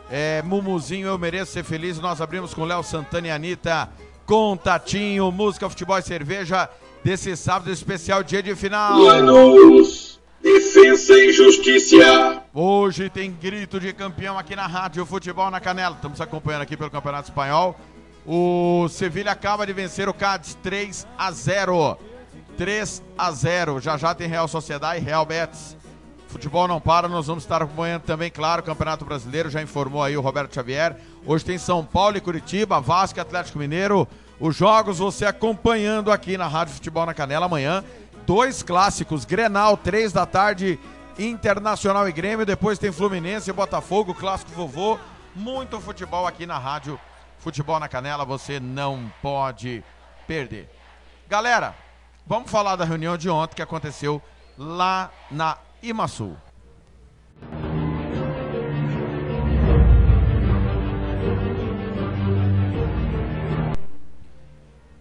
é, 0.09 0.41
Mumuzinho, 0.43 1.09
eu 1.09 1.17
mereço 1.17 1.51
ser 1.51 1.65
feliz. 1.65 1.99
Nós 1.99 2.21
abrimos 2.21 2.53
com 2.53 2.63
Léo 2.63 2.83
Santana 2.83 3.27
e 3.27 3.31
Anitta. 3.31 3.89
Contatinho, 4.25 5.29
música, 5.29 5.69
futebol 5.69 5.97
e 5.97 6.03
cerveja. 6.03 6.69
Desse 7.03 7.35
sábado 7.35 7.69
especial, 7.69 8.23
dia 8.23 8.41
de 8.41 8.55
final. 8.55 8.97
Lanús, 8.97 10.09
Defensa 10.51 11.13
e 11.13 11.31
Justiça. 11.31 12.41
Hoje 12.51 13.07
tem 13.07 13.31
grito 13.31 13.80
de 13.80 13.93
campeão 13.93 14.35
aqui 14.35 14.55
na 14.55 14.65
Rádio 14.65 15.05
Futebol 15.05 15.51
na 15.51 15.59
Canela. 15.59 15.93
Estamos 15.93 16.19
acompanhando 16.19 16.63
aqui 16.63 16.76
pelo 16.76 16.89
Campeonato 16.89 17.30
Espanhol. 17.30 17.80
O 18.26 18.88
Sevilha 18.89 19.31
acaba 19.31 19.63
de 19.67 19.73
vencer 19.73 20.09
o 20.09 20.13
Cádiz 20.13 20.55
3 20.55 21.05
a 21.15 21.31
0. 21.31 21.99
3 22.57 23.03
a 23.15 23.31
0. 23.31 23.80
Já 23.80 23.95
já 23.95 24.15
tem 24.15 24.27
Real 24.27 24.47
Sociedade 24.47 24.99
e 24.99 25.05
Real 25.05 25.23
Betis. 25.23 25.77
Futebol 26.27 26.67
não 26.67 26.81
para, 26.81 27.07
nós 27.07 27.27
vamos 27.27 27.43
estar 27.43 27.61
acompanhando 27.61 28.03
também, 28.03 28.30
claro, 28.30 28.61
o 28.61 28.65
Campeonato 28.65 29.05
Brasileiro, 29.05 29.49
já 29.49 29.61
informou 29.61 30.03
aí 30.03 30.15
o 30.15 30.21
Roberto 30.21 30.53
Xavier. 30.53 30.95
Hoje 31.26 31.45
tem 31.45 31.57
São 31.57 31.84
Paulo 31.84 32.17
e 32.17 32.21
Curitiba, 32.21 32.80
Vasco 32.80 33.19
e 33.19 33.21
Atlético 33.21 33.59
Mineiro. 33.59 34.07
Os 34.39 34.55
jogos 34.55 34.99
você 34.99 35.26
acompanhando 35.26 36.11
aqui 36.11 36.38
na 36.38 36.47
Rádio 36.47 36.73
Futebol 36.73 37.05
na 37.05 37.13
Canela 37.13 37.45
amanhã. 37.45 37.84
Dois 38.30 38.61
clássicos, 38.61 39.26
Grenal, 39.26 39.76
3 39.76 40.14
da 40.14 40.23
tarde, 40.23 40.80
Internacional 41.18 42.07
e 42.07 42.11
Grêmio. 42.11 42.45
Depois 42.45 42.77
tem 42.77 42.91
Fluminense 42.91 43.49
e 43.49 43.53
Botafogo, 43.53 44.14
clássico 44.14 44.51
vovô. 44.51 44.99
Muito 45.35 45.81
futebol 45.81 46.27
aqui 46.27 46.45
na 46.45 46.60
Rádio 46.60 46.99
Futebol 47.39 47.80
na 47.80 47.88
Canela, 47.88 48.23
você 48.23 48.60
não 48.60 49.11
pode 49.19 49.84
perder. 50.27 50.69
Galera, 51.27 51.73
vamos 52.23 52.51
falar 52.51 52.76
da 52.76 52.85
reunião 52.85 53.18
de 53.18 53.31
ontem 53.31 53.56
que 53.56 53.64
aconteceu 53.64 54.22
lá 54.56 55.10
na 55.31 55.57
Imasul. 55.81 56.38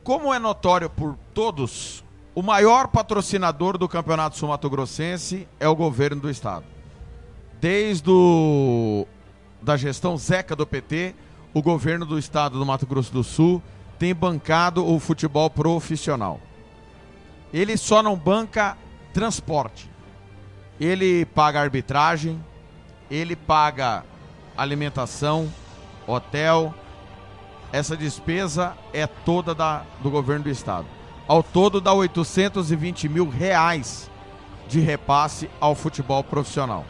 Como 0.03 0.33
é 0.33 0.39
notório 0.39 0.89
por 0.89 1.15
todos, 1.35 2.03
o 2.39 2.43
maior 2.43 2.87
patrocinador 2.87 3.77
do 3.77 3.89
Campeonato 3.89 4.37
Sul 4.37 4.51
Mato 4.51 4.71
Grossense 4.71 5.49
é 5.59 5.67
o 5.67 5.75
governo 5.75 6.21
do 6.21 6.31
estado. 6.31 6.65
Desde 7.61 8.09
o, 8.09 9.09
da 9.61 9.77
gestão 9.77 10.17
Zeca 10.17 10.55
do 10.55 10.65
PT, 10.65 11.17
o 11.53 11.61
governo 11.61 12.07
do 12.07 12.17
estado 12.17 12.57
do 12.57 12.65
Mato 12.65 12.87
Grosso 12.87 13.13
do 13.13 13.25
Sul 13.25 13.61
tem 13.99 14.15
bancado 14.15 14.87
o 14.87 15.01
futebol 15.01 15.51
profissional. 15.51 16.41
Ele 17.53 17.77
só 17.77 18.05
não 18.05 18.15
banca 18.15 18.79
transporte. 19.13 19.91
Ele 20.79 21.25
paga 21.25 21.61
arbitragem, 21.61 22.41
ele 23.11 23.35
paga 23.35 24.05
alimentação, 24.57 25.53
hotel. 26.07 26.73
Essa 27.73 27.97
despesa 27.97 28.77
é 28.93 29.09
toda 29.09 29.57
da, 29.57 29.83
do 30.01 30.09
governo 30.09 30.45
do 30.45 30.51
estado. 30.51 30.98
Ao 31.29 31.43
todo 31.43 31.79
dá 31.79 31.93
820 31.93 33.07
mil 33.07 33.29
reais 33.29 34.11
de 34.67 34.81
repasse 34.81 35.51
ao 35.61 35.75
futebol 35.75 36.25
profissional. 36.25 36.87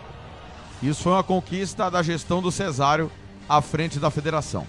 Isso 0.80 1.02
foi 1.02 1.12
uma 1.12 1.24
conquista 1.24 1.90
da 1.90 2.04
gestão 2.04 2.40
do 2.40 2.52
Cesário 2.52 3.10
à 3.48 3.60
frente 3.60 3.98
da 3.98 4.10
federação. 4.10 4.64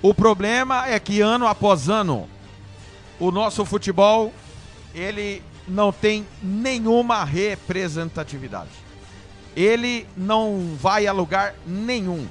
O 0.00 0.14
problema 0.14 0.88
é 0.88 0.98
que 0.98 1.20
ano 1.20 1.46
após 1.46 1.90
ano 1.90 2.26
o 3.20 3.30
nosso 3.30 3.62
futebol 3.66 4.32
ele 4.94 5.42
não 5.68 5.92
tem 5.92 6.26
nenhuma 6.42 7.24
representatividade. 7.24 8.70
Ele 9.54 10.06
não 10.16 10.74
vai 10.80 11.06
a 11.06 11.12
lugar 11.12 11.54
nenhum. 11.66 12.26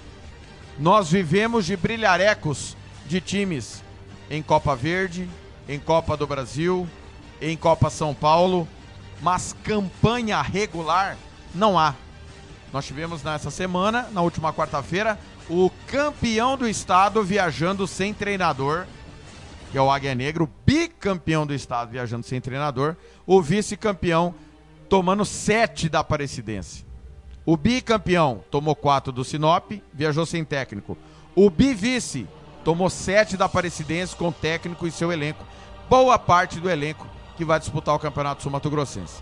Nós 0.79 1.11
vivemos 1.11 1.67
de 1.67 1.77
brilharecos 1.77 2.75
de 3.05 3.21
times 3.21 3.83
em 4.29 4.41
Copa 4.41 4.75
Verde, 4.75 5.29
em 5.71 5.79
Copa 5.79 6.17
do 6.17 6.27
Brasil, 6.27 6.85
em 7.41 7.55
Copa 7.55 7.89
São 7.89 8.13
Paulo, 8.13 8.67
mas 9.21 9.55
campanha 9.63 10.41
regular 10.41 11.17
não 11.55 11.79
há. 11.79 11.95
Nós 12.73 12.85
tivemos 12.85 13.23
nessa 13.23 13.49
semana, 13.49 14.09
na 14.11 14.21
última 14.21 14.51
quarta-feira, 14.51 15.17
o 15.49 15.71
campeão 15.87 16.57
do 16.57 16.67
estado 16.67 17.23
viajando 17.23 17.87
sem 17.87 18.13
treinador, 18.13 18.85
que 19.71 19.77
é 19.77 19.81
o 19.81 19.89
Águia 19.89 20.13
Negra, 20.13 20.43
o 20.43 20.49
bicampeão 20.65 21.47
do 21.47 21.53
estado 21.53 21.91
viajando 21.91 22.25
sem 22.25 22.41
treinador, 22.41 22.97
o 23.25 23.41
vice-campeão 23.41 24.35
tomando 24.89 25.23
sete 25.23 25.87
da 25.87 26.01
Aparecidense. 26.01 26.85
O 27.45 27.55
bicampeão 27.55 28.43
tomou 28.51 28.75
quatro 28.75 29.13
do 29.13 29.23
Sinop, 29.23 29.71
viajou 29.93 30.25
sem 30.25 30.43
técnico. 30.43 30.97
O 31.33 31.49
bivice 31.49 32.27
tomou 32.61 32.89
sete 32.89 33.37
da 33.37 33.45
Aparecidense 33.45 34.17
com 34.17 34.33
técnico 34.33 34.85
e 34.85 34.91
seu 34.91 35.13
elenco. 35.13 35.45
Boa 35.91 36.17
parte 36.17 36.57
do 36.57 36.69
elenco 36.69 37.05
que 37.35 37.43
vai 37.43 37.59
disputar 37.59 37.93
o 37.93 37.99
Campeonato 37.99 38.41
Sul 38.41 38.49
Mato 38.49 38.69
Grossense. 38.69 39.21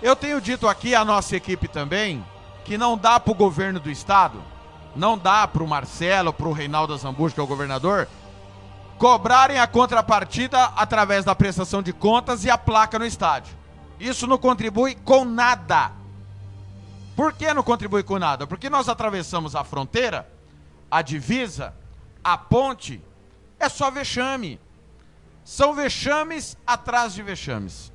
Eu 0.00 0.14
tenho 0.14 0.40
dito 0.40 0.68
aqui 0.68 0.94
à 0.94 1.04
nossa 1.04 1.34
equipe 1.34 1.66
também 1.66 2.24
que 2.64 2.78
não 2.78 2.96
dá 2.96 3.18
para 3.18 3.32
o 3.32 3.34
governo 3.34 3.80
do 3.80 3.90
estado, 3.90 4.40
não 4.94 5.18
dá 5.18 5.44
para 5.48 5.60
o 5.60 5.66
Marcelo, 5.66 6.32
para 6.32 6.46
o 6.46 6.52
Reinaldo 6.52 6.96
Zambujo, 6.96 7.34
que 7.34 7.40
é 7.40 7.42
o 7.42 7.48
governador, 7.48 8.06
cobrarem 8.96 9.58
a 9.58 9.66
contrapartida 9.66 10.66
através 10.76 11.24
da 11.24 11.34
prestação 11.34 11.82
de 11.82 11.92
contas 11.92 12.44
e 12.44 12.50
a 12.50 12.56
placa 12.56 12.96
no 12.96 13.04
estádio. 13.04 13.52
Isso 13.98 14.24
não 14.28 14.38
contribui 14.38 14.94
com 14.94 15.24
nada. 15.24 15.90
Por 17.16 17.32
que 17.32 17.52
não 17.52 17.64
contribui 17.64 18.04
com 18.04 18.20
nada? 18.20 18.46
Porque 18.46 18.70
nós 18.70 18.88
atravessamos 18.88 19.56
a 19.56 19.64
fronteira, 19.64 20.30
a 20.88 21.02
divisa, 21.02 21.74
a 22.22 22.38
ponte, 22.38 23.02
é 23.58 23.68
só 23.68 23.90
vexame. 23.90 24.60
São 25.44 25.74
vexames 25.74 26.56
atrás 26.66 27.14
de 27.14 27.22
vexames. 27.22 27.92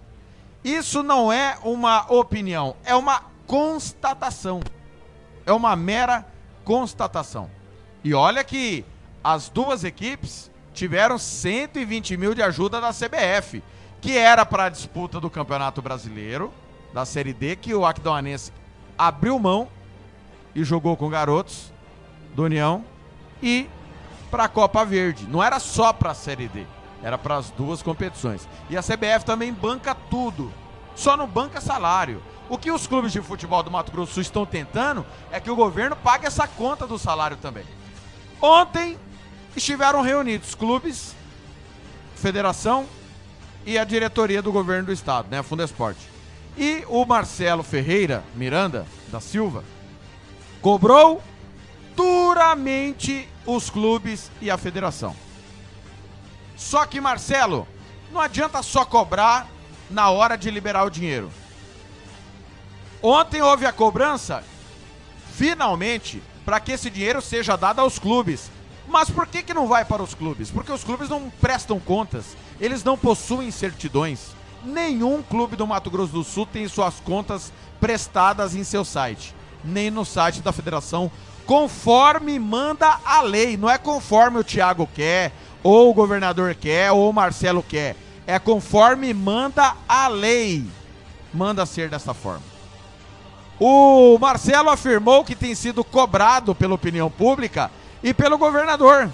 Isso 0.63 1.01
não 1.01 1.31
é 1.31 1.57
uma 1.63 2.11
opinião, 2.11 2.75
é 2.83 2.95
uma 2.95 3.23
constatação. 3.45 4.59
É 5.45 5.53
uma 5.53 5.75
mera 5.75 6.25
constatação. 6.65 7.49
E 8.03 8.13
olha 8.13 8.43
que 8.43 8.83
as 9.23 9.49
duas 9.49 9.83
equipes 9.83 10.51
tiveram 10.73 11.17
120 11.17 12.17
mil 12.17 12.35
de 12.35 12.41
ajuda 12.41 12.79
da 12.79 12.91
CBF, 12.91 13.63
que 14.01 14.17
era 14.17 14.45
para 14.45 14.65
a 14.65 14.69
disputa 14.69 15.19
do 15.19 15.29
Campeonato 15.29 15.81
Brasileiro, 15.81 16.53
da 16.93 17.05
Série 17.05 17.33
D, 17.33 17.55
que 17.55 17.73
o 17.73 17.85
Aquidauanense 17.85 18.51
abriu 18.97 19.39
mão 19.39 19.67
e 20.53 20.63
jogou 20.63 20.95
com 20.97 21.09
garotos 21.09 21.71
do 22.35 22.43
União 22.43 22.83
e 23.41 23.69
para 24.29 24.45
a 24.45 24.49
Copa 24.49 24.83
Verde. 24.85 25.25
Não 25.27 25.41
era 25.41 25.59
só 25.59 25.93
para 25.93 26.11
a 26.11 26.15
Série 26.15 26.47
D, 26.47 26.65
era 27.03 27.17
para 27.17 27.37
as 27.37 27.49
duas 27.51 27.81
competições. 27.81 28.47
E 28.69 28.77
a 28.77 28.81
CBF 28.81 29.25
também 29.25 29.53
banca 29.53 29.95
tudo, 29.95 30.51
só 30.95 31.15
não 31.15 31.27
banca 31.27 31.61
salário. 31.61 32.21
O 32.49 32.57
que 32.57 32.71
os 32.71 32.87
clubes 32.87 33.11
de 33.11 33.21
futebol 33.21 33.61
do 33.61 33.69
Mato 33.69 33.91
Grosso 33.91 34.21
estão 34.21 34.45
tentando 34.45 35.05
é 35.31 35.39
que 35.39 35.51
o 35.51 35.55
governo 35.55 35.95
pague 35.95 36.25
essa 36.25 36.47
conta 36.47 36.87
do 36.87 36.97
salário 36.97 37.37
também. 37.37 37.65
Ontem 38.41 38.97
estiveram 39.55 40.01
reunidos 40.01 40.55
clubes, 40.55 41.15
federação 42.15 42.85
e 43.65 43.77
a 43.77 43.83
diretoria 43.83 44.41
do 44.41 44.51
governo 44.51 44.85
do 44.85 44.93
estado, 44.93 45.27
né, 45.29 45.43
Fundesporte. 45.43 45.99
E 46.57 46.83
o 46.87 47.05
Marcelo 47.05 47.63
Ferreira 47.63 48.23
Miranda 48.33 48.85
da 49.09 49.19
Silva 49.19 49.63
cobrou 50.61 51.21
duramente 51.95 53.27
os 53.45 53.69
clubes 53.69 54.31
e 54.41 54.49
a 54.49 54.57
federação. 54.57 55.15
Só 56.57 56.85
que, 56.85 56.99
Marcelo, 56.99 57.67
não 58.11 58.19
adianta 58.19 58.63
só 58.63 58.83
cobrar 58.83 59.47
na 59.89 60.09
hora 60.09 60.35
de 60.35 60.49
liberar 60.49 60.83
o 60.83 60.89
dinheiro. 60.89 61.31
Ontem 63.01 63.41
houve 63.41 63.65
a 63.65 63.71
cobrança, 63.71 64.43
finalmente, 65.33 66.21
para 66.43 66.59
que 66.59 66.71
esse 66.71 66.89
dinheiro 66.89 67.21
seja 67.21 67.55
dado 67.55 67.79
aos 67.79 67.99
clubes. 67.99 68.49
Mas 68.87 69.09
por 69.09 69.27
que, 69.27 69.43
que 69.43 69.53
não 69.53 69.67
vai 69.67 69.85
para 69.85 70.01
os 70.01 70.13
clubes? 70.13 70.49
Porque 70.49 70.71
os 70.71 70.83
clubes 70.83 71.09
não 71.09 71.29
prestam 71.29 71.79
contas, 71.79 72.35
eles 72.59 72.83
não 72.83 72.97
possuem 72.97 73.51
certidões. 73.51 74.35
Nenhum 74.63 75.21
clube 75.21 75.55
do 75.55 75.67
Mato 75.67 75.91
Grosso 75.91 76.13
do 76.13 76.23
Sul 76.23 76.45
tem 76.45 76.67
suas 76.67 76.95
contas 77.01 77.53
prestadas 77.79 78.55
em 78.55 78.63
seu 78.63 78.83
site, 78.83 79.35
nem 79.63 79.91
no 79.91 80.03
site 80.03 80.41
da 80.41 80.51
federação, 80.51 81.11
conforme 81.45 82.39
manda 82.39 82.99
a 83.05 83.21
lei. 83.21 83.55
Não 83.55 83.69
é 83.69 83.77
conforme 83.77 84.39
o 84.39 84.43
Thiago 84.43 84.89
quer, 84.95 85.31
ou 85.67 85.89
o 85.89 85.93
governador 85.93 86.55
quer, 86.55 86.93
ou 86.93 87.09
o 87.09 87.13
Marcelo 87.13 87.61
quer. 87.61 87.97
É 88.25 88.39
conforme 88.39 89.13
manda 89.13 89.75
a 89.85 90.07
lei. 90.07 90.65
Manda 91.33 91.65
ser 91.65 91.89
dessa 91.89 92.13
forma. 92.13 92.43
O 93.59 94.17
Marcelo 94.17 94.69
afirmou 94.69 95.25
que 95.25 95.35
tem 95.35 95.53
sido 95.53 95.83
cobrado 95.83 96.55
pela 96.55 96.75
opinião 96.75 97.11
pública 97.11 97.69
e 98.01 98.13
pelo 98.13 98.37
governador. 98.37 99.11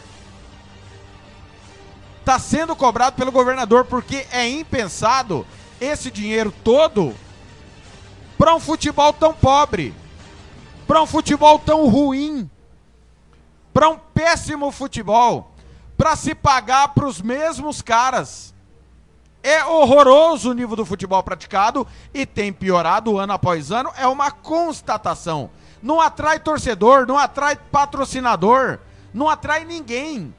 Está 2.20 2.38
sendo 2.38 2.76
cobrado 2.76 3.16
pelo 3.16 3.32
governador 3.32 3.86
porque 3.86 4.28
é 4.32 4.48
impensado 4.48 5.48
esse 5.82 6.12
dinheiro 6.12 6.54
todo 6.64 7.16
para 8.38 8.54
um 8.54 8.60
futebol 8.60 9.12
tão 9.12 9.34
pobre, 9.34 9.92
para 10.86 11.02
um 11.02 11.08
futebol 11.08 11.58
tão 11.58 11.88
ruim, 11.88 12.48
para 13.74 13.90
um 13.90 13.98
péssimo 13.98 14.72
futebol, 14.72 15.53
para 16.04 16.18
se 16.18 16.36
pagar 16.36 16.90
para 16.90 17.08
os 17.08 17.22
mesmos 17.22 17.82
caras. 17.82 18.54
É 19.42 19.64
horroroso 19.64 20.52
o 20.52 20.54
nível 20.54 20.76
do 20.76 20.86
futebol 20.86 21.24
praticado 21.24 21.88
e 22.14 22.26
tem 22.26 22.52
piorado 22.52 23.18
ano 23.18 23.32
após 23.32 23.72
ano, 23.72 23.90
é 23.96 24.06
uma 24.06 24.30
constatação. 24.30 25.50
Não 25.82 26.02
atrai 26.02 26.42
torcedor, 26.42 27.08
não 27.08 27.18
atrai 27.18 27.56
patrocinador, 27.56 28.80
não 29.14 29.30
atrai 29.30 29.64
ninguém. 29.64 30.36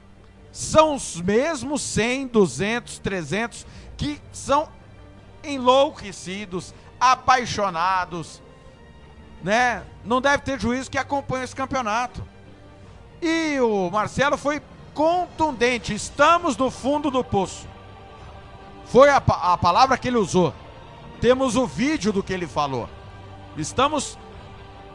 São 0.51 0.93
os 0.93 1.19
mesmos 1.19 1.81
100, 1.81 2.27
200, 2.27 2.99
300 2.99 3.65
que 3.97 4.21
são 4.31 4.69
enlouquecidos, 5.43 6.75
apaixonados, 6.99 8.39
né? 9.43 9.81
Não 10.03 10.21
deve 10.21 10.43
ter 10.43 10.59
juízo 10.59 10.91
que 10.91 10.99
acompanha 10.99 11.43
esse 11.43 11.55
campeonato. 11.55 12.23
E 13.19 13.59
o 13.59 13.89
Marcelo 13.89 14.37
foi 14.37 14.61
contundente. 14.95 15.93
Estamos 15.93 16.57
no 16.57 16.71
fundo 16.71 17.11
do 17.11 17.23
poço. 17.23 17.67
Foi 18.85 19.09
a, 19.09 19.17
a 19.17 19.57
palavra 19.57 19.97
que 19.97 20.07
ele 20.07 20.17
usou. 20.17 20.53
Temos 21.21 21.55
o 21.55 21.67
vídeo 21.67 22.11
do 22.11 22.23
que 22.23 22.33
ele 22.33 22.47
falou. 22.47 22.89
Estamos 23.57 24.17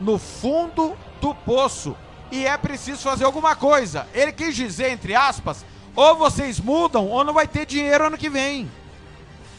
no 0.00 0.18
fundo 0.18 0.96
do 1.20 1.34
poço 1.34 1.94
e 2.32 2.46
é 2.46 2.56
preciso 2.56 3.02
fazer 3.02 3.24
alguma 3.24 3.54
coisa. 3.54 4.08
Ele 4.14 4.32
quis 4.32 4.56
dizer, 4.56 4.90
entre 4.90 5.14
aspas, 5.14 5.64
ou 5.94 6.16
vocês 6.16 6.58
mudam 6.58 7.06
ou 7.06 7.22
não 7.22 7.34
vai 7.34 7.46
ter 7.46 7.66
dinheiro 7.66 8.06
ano 8.06 8.18
que 8.18 8.30
vem. 8.30 8.70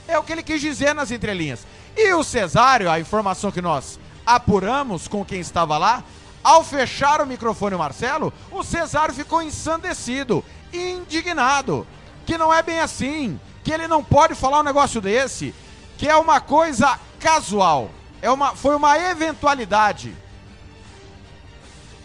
É 0.08 0.18
o 0.18 0.24
que 0.24 0.32
ele 0.32 0.44
quis 0.44 0.60
dizer 0.60 0.94
nas 0.96 1.12
entrelinhas. 1.12 1.66
E 1.96 2.14
o 2.14 2.24
Cesário, 2.24 2.90
a 2.90 3.00
informação 3.00 3.52
que 3.52 3.62
nós 3.62 4.00
apuramos 4.26 5.08
com 5.08 5.24
quem 5.24 5.40
estava 5.40 5.78
lá, 5.78 6.04
ao 6.44 6.64
fechar 6.64 7.22
o 7.22 7.28
microfone 7.28 7.76
o 7.76 7.80
Marcelo, 7.80 8.34
o 8.52 8.64
Cesário 8.64 9.14
ficou 9.14 9.42
ensandecido, 9.42 10.44
indignado, 10.74 11.86
que 12.26 12.38
não 12.38 12.54
é 12.54 12.62
bem 12.64 12.80
assim, 12.80 13.40
que 13.64 13.72
ele 13.72 13.88
não 13.88 14.04
pode 14.04 14.36
falar 14.36 14.60
um 14.60 14.64
negócio 14.64 15.00
desse, 15.02 15.54
que 15.98 16.08
é 16.08 16.16
uma 16.16 16.40
coisa 16.40 17.00
casual, 17.20 17.92
é 18.22 18.30
uma, 18.30 18.56
foi 18.56 18.76
uma 18.76 18.98
eventualidade. 18.98 20.16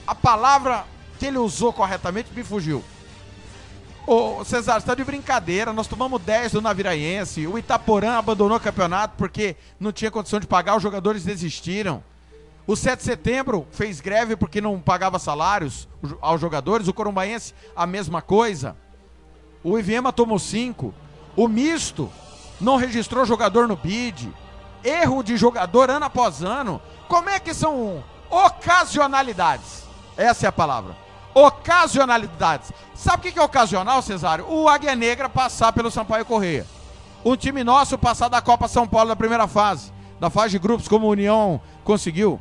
A 0.06 0.14
palavra 0.14 0.84
que 1.18 1.26
ele 1.26 1.38
usou 1.38 1.72
corretamente 1.72 2.30
me 2.34 2.44
fugiu. 2.44 2.84
Ô, 4.06 4.44
Cesar, 4.44 4.80
você 4.80 4.86
tá 4.86 4.94
de 4.94 5.02
brincadeira. 5.02 5.72
Nós 5.72 5.88
tomamos 5.88 6.22
10 6.22 6.52
do 6.52 6.62
Naviraense. 6.62 7.44
O 7.46 7.58
Itaporã 7.58 8.16
abandonou 8.16 8.56
o 8.56 8.60
campeonato 8.60 9.14
porque 9.18 9.56
não 9.80 9.90
tinha 9.90 10.12
condição 10.12 10.38
de 10.38 10.46
pagar, 10.46 10.76
os 10.76 10.82
jogadores 10.82 11.24
desistiram. 11.24 12.04
O 12.66 12.74
7 12.74 12.98
de 12.98 13.04
setembro 13.04 13.66
fez 13.70 14.00
greve 14.00 14.34
porque 14.34 14.60
não 14.60 14.80
pagava 14.80 15.20
salários 15.20 15.88
aos 16.20 16.40
jogadores. 16.40 16.88
O 16.88 16.92
Corumbaense, 16.92 17.54
a 17.76 17.86
mesma 17.86 18.20
coisa. 18.20 18.76
O 19.62 19.78
Iviema 19.78 20.12
tomou 20.12 20.38
5. 20.38 20.92
O 21.36 21.46
misto 21.46 22.10
não 22.60 22.76
registrou 22.76 23.24
jogador 23.24 23.68
no 23.68 23.76
BID. 23.76 24.32
Erro 24.82 25.22
de 25.22 25.36
jogador 25.36 25.90
ano 25.90 26.06
após 26.06 26.42
ano. 26.42 26.82
Como 27.08 27.28
é 27.28 27.38
que 27.38 27.54
são 27.54 28.02
ocasionalidades? 28.28 29.84
Essa 30.16 30.46
é 30.46 30.48
a 30.48 30.52
palavra. 30.52 30.96
Ocasionalidades. 31.34 32.72
Sabe 32.94 33.28
o 33.28 33.32
que 33.32 33.38
é 33.38 33.42
ocasional, 33.42 34.02
Cesário? 34.02 34.46
O 34.48 34.68
Águia 34.68 34.96
Negra 34.96 35.28
passar 35.28 35.72
pelo 35.72 35.90
Sampaio 35.90 36.24
Correia. 36.24 36.66
Um 37.24 37.36
time 37.36 37.62
nosso 37.62 37.96
passar 37.96 38.28
da 38.28 38.40
Copa 38.40 38.66
São 38.66 38.88
Paulo 38.88 39.08
na 39.08 39.16
primeira 39.16 39.46
fase, 39.46 39.92
da 40.18 40.30
fase 40.30 40.50
de 40.52 40.58
grupos, 40.58 40.88
como 40.88 41.06
a 41.06 41.10
União 41.10 41.60
conseguiu. 41.84 42.40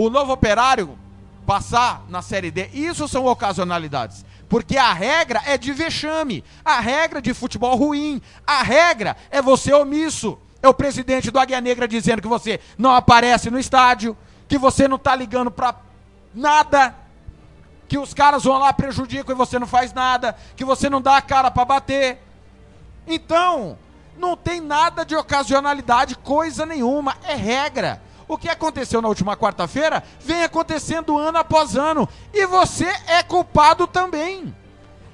O 0.00 0.08
novo 0.08 0.32
operário 0.32 0.98
passar 1.46 2.06
na 2.08 2.22
Série 2.22 2.50
D. 2.50 2.70
Isso 2.72 3.06
são 3.06 3.26
ocasionalidades. 3.26 4.24
Porque 4.48 4.78
a 4.78 4.94
regra 4.94 5.42
é 5.44 5.58
de 5.58 5.74
vexame. 5.74 6.42
A 6.64 6.80
regra 6.80 7.20
de 7.20 7.34
futebol 7.34 7.76
ruim. 7.76 8.22
A 8.46 8.62
regra 8.62 9.14
é 9.30 9.42
você 9.42 9.74
omisso. 9.74 10.38
É 10.62 10.68
o 10.70 10.72
presidente 10.72 11.30
do 11.30 11.38
Águia 11.38 11.60
Negra 11.60 11.86
dizendo 11.86 12.22
que 12.22 12.28
você 12.28 12.60
não 12.78 12.92
aparece 12.92 13.50
no 13.50 13.58
estádio, 13.58 14.16
que 14.48 14.56
você 14.56 14.88
não 14.88 14.96
tá 14.96 15.14
ligando 15.14 15.50
pra 15.50 15.74
nada, 16.34 16.94
que 17.86 17.98
os 17.98 18.14
caras 18.14 18.44
vão 18.44 18.56
lá, 18.56 18.72
prejudicam 18.72 19.34
e 19.34 19.38
você 19.38 19.58
não 19.58 19.66
faz 19.66 19.92
nada, 19.92 20.34
que 20.56 20.64
você 20.64 20.88
não 20.88 21.02
dá 21.02 21.18
a 21.18 21.22
cara 21.22 21.50
para 21.50 21.66
bater. 21.66 22.22
Então, 23.06 23.76
não 24.16 24.34
tem 24.34 24.62
nada 24.62 25.04
de 25.04 25.14
ocasionalidade, 25.14 26.16
coisa 26.16 26.64
nenhuma, 26.64 27.18
é 27.22 27.34
regra. 27.34 28.00
O 28.30 28.38
que 28.38 28.48
aconteceu 28.48 29.02
na 29.02 29.08
última 29.08 29.36
quarta-feira 29.36 30.04
vem 30.20 30.44
acontecendo 30.44 31.18
ano 31.18 31.38
após 31.38 31.76
ano. 31.76 32.08
E 32.32 32.46
você 32.46 32.86
é 33.08 33.24
culpado 33.24 33.88
também. 33.88 34.54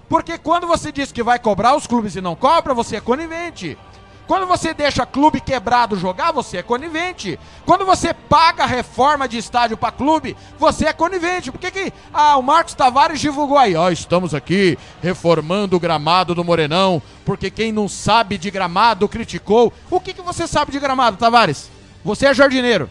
Porque 0.06 0.36
quando 0.36 0.66
você 0.66 0.93
diz 0.93 1.10
que 1.10 1.22
vai 1.22 1.38
cobrar 1.38 1.74
os 1.74 1.86
clubes 1.86 2.14
e 2.14 2.20
não 2.20 2.36
cobra, 2.36 2.74
você 2.74 2.97
é 2.97 3.01
conivente. 3.01 3.78
Quando 4.26 4.47
você 4.47 4.74
deixa 4.74 5.06
clube 5.06 5.40
quebrado 5.40 5.97
jogar, 5.97 6.30
você 6.30 6.59
é 6.59 6.62
conivente. 6.62 7.40
Quando 7.64 7.86
você 7.86 8.12
paga 8.12 8.66
reforma 8.66 9.26
de 9.26 9.38
estádio 9.38 9.78
para 9.78 9.93
clube, 9.93 10.36
você 10.59 10.84
é 10.84 10.93
conivente. 10.93 11.51
Por 11.51 11.59
que, 11.59 11.70
que 11.70 11.93
ah, 12.12 12.36
o 12.36 12.43
Marcos 12.43 12.74
Tavares 12.74 13.18
divulgou 13.18 13.56
aí? 13.56 13.74
Ó, 13.76 13.88
estamos 13.90 14.34
aqui 14.34 14.78
reformando 15.02 15.74
o 15.74 15.80
gramado 15.80 16.34
do 16.34 16.44
Morenão, 16.44 17.01
porque 17.24 17.51
quem 17.51 17.72
não 17.72 17.88
sabe 17.88 18.36
de 18.36 18.51
gramado 18.51 19.09
criticou. 19.09 19.72
O 19.90 20.01
que, 20.01 20.12
que 20.12 20.20
você 20.20 20.47
sabe 20.47 20.70
de 20.70 20.78
gramado, 20.78 21.16
Tavares? 21.16 21.70
Você 22.05 22.26
é 22.26 22.34
jardineiro. 22.34 22.90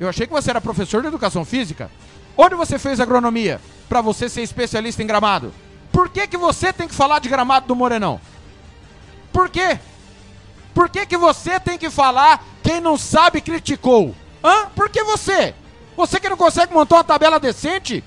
Eu 0.00 0.08
achei 0.08 0.26
que 0.26 0.32
você 0.32 0.50
era 0.50 0.60
professor 0.60 1.02
de 1.02 1.08
educação 1.08 1.44
física. 1.44 1.90
Onde 2.36 2.54
você 2.54 2.78
fez 2.78 3.00
agronomia 3.00 3.60
para 3.88 4.00
você 4.00 4.28
ser 4.28 4.42
especialista 4.42 5.02
em 5.02 5.06
gramado? 5.06 5.52
Por 5.90 6.08
que, 6.08 6.26
que 6.26 6.36
você 6.36 6.72
tem 6.72 6.86
que 6.86 6.94
falar 6.94 7.18
de 7.18 7.28
gramado 7.28 7.66
do 7.66 7.74
Morenão? 7.74 8.20
Por 9.32 9.48
quê? 9.48 9.78
Por 10.72 10.88
que, 10.88 11.04
que 11.06 11.16
você 11.16 11.58
tem 11.58 11.76
que 11.76 11.90
falar 11.90 12.44
quem 12.62 12.80
não 12.80 12.96
sabe 12.96 13.40
criticou? 13.40 14.14
Hã? 14.44 14.66
Por 14.76 14.88
que 14.88 15.02
você? 15.02 15.54
Você 15.96 16.20
que 16.20 16.28
não 16.28 16.36
consegue 16.36 16.72
montar 16.72 16.96
uma 16.96 17.04
tabela 17.04 17.40
decente? 17.40 18.04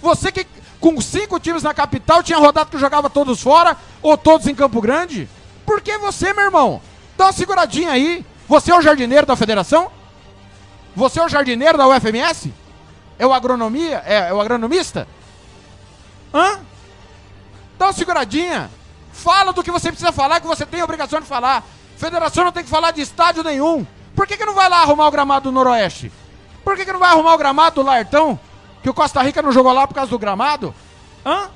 Você 0.00 0.30
que 0.30 0.46
com 0.78 1.00
cinco 1.00 1.40
times 1.40 1.64
na 1.64 1.74
capital 1.74 2.22
tinha 2.22 2.38
rodado 2.38 2.70
que 2.70 2.78
jogava 2.78 3.10
todos 3.10 3.42
fora 3.42 3.76
ou 4.00 4.16
todos 4.16 4.46
em 4.46 4.54
Campo 4.54 4.80
Grande? 4.80 5.28
Por 5.66 5.80
que 5.80 5.98
você, 5.98 6.32
meu 6.32 6.44
irmão? 6.44 6.80
Dá 7.18 7.26
uma 7.26 7.32
seguradinha 7.32 7.90
aí. 7.90 8.24
Você 8.48 8.70
é 8.70 8.78
o 8.78 8.80
jardineiro 8.80 9.26
da 9.26 9.34
federação? 9.34 9.90
Você 10.94 11.20
é 11.20 11.24
o 11.24 11.28
jardineiro 11.28 11.78
da 11.78 11.86
UFMS? 11.86 12.52
É 13.18 13.26
o 13.26 13.32
agronomia? 13.32 14.02
É, 14.06 14.28
é 14.28 14.32
o 14.32 14.40
agronomista? 14.40 15.06
Hã? 16.32 16.60
Dá 17.78 17.86
uma 17.86 17.92
seguradinha. 17.92 18.70
Fala 19.12 19.52
do 19.52 19.62
que 19.62 19.70
você 19.70 19.88
precisa 19.88 20.12
falar, 20.12 20.40
que 20.40 20.46
você 20.46 20.64
tem 20.64 20.80
a 20.80 20.84
obrigação 20.84 21.20
de 21.20 21.26
falar. 21.26 21.64
Federação 21.96 22.44
não 22.44 22.52
tem 22.52 22.64
que 22.64 22.70
falar 22.70 22.90
de 22.92 23.02
estádio 23.02 23.42
nenhum. 23.42 23.86
Por 24.16 24.26
que, 24.26 24.36
que 24.36 24.44
não 24.44 24.54
vai 24.54 24.68
lá 24.68 24.82
arrumar 24.82 25.06
o 25.06 25.10
gramado 25.10 25.50
do 25.50 25.52
Noroeste? 25.52 26.10
Por 26.64 26.76
que, 26.76 26.84
que 26.84 26.92
não 26.92 27.00
vai 27.00 27.10
arrumar 27.10 27.34
o 27.34 27.38
gramado 27.38 27.76
do 27.76 27.86
Lartão? 27.86 28.38
Que 28.82 28.88
o 28.88 28.94
Costa 28.94 29.22
Rica 29.22 29.42
não 29.42 29.52
jogou 29.52 29.72
lá 29.72 29.86
por 29.86 29.94
causa 29.94 30.10
do 30.10 30.18
gramado? 30.18 30.74
Hã? 31.24 31.50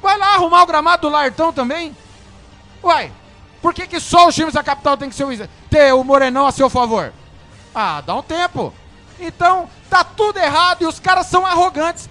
Vai 0.00 0.18
lá 0.18 0.34
arrumar 0.34 0.62
o 0.62 0.66
gramado 0.66 1.02
do 1.02 1.08
Lartão 1.08 1.52
também? 1.52 1.96
Uai, 2.82 3.12
por 3.60 3.72
que, 3.72 3.86
que 3.86 4.00
só 4.00 4.28
os 4.28 4.34
times 4.34 4.54
da 4.54 4.62
capital 4.62 4.96
tem 4.96 5.08
que 5.08 5.14
ser 5.14 5.48
ter 5.70 5.92
o 5.92 6.02
Morenão 6.02 6.46
a 6.46 6.52
seu 6.52 6.68
favor? 6.68 7.12
Ah, 7.74 8.00
dá 8.00 8.14
um 8.14 8.22
tempo. 8.22 8.72
Então, 9.18 9.68
tá 9.88 10.02
tudo 10.02 10.38
errado 10.38 10.82
e 10.82 10.86
os 10.86 10.98
caras 10.98 11.26
são 11.26 11.46
arrogantes. 11.46 12.08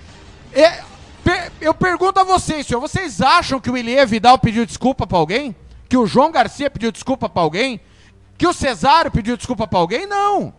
É, 0.54 0.84
per, 1.24 1.52
eu 1.60 1.74
pergunto 1.74 2.20
a 2.20 2.24
vocês, 2.24 2.66
senhor, 2.66 2.80
vocês 2.80 3.22
acham 3.22 3.60
que 3.60 3.70
o 3.70 3.78
Ilie 3.78 4.06
Vidal 4.06 4.40
pediu 4.40 4.66
desculpa 4.66 5.06
pra 5.06 5.18
alguém? 5.18 5.56
Que 5.90 5.98
o 5.98 6.08
João 6.08 6.32
Garcia 6.32 6.70
pediu 6.70 6.92
desculpa 6.92 7.28
pra 7.28 7.42
alguém? 7.42 7.82
Que 8.38 8.48
o 8.48 8.54
Cesário 8.54 9.12
pediu 9.12 9.38
desculpa 9.38 9.68
pra 9.68 9.80
alguém? 9.80 10.08
Não. 10.08 10.54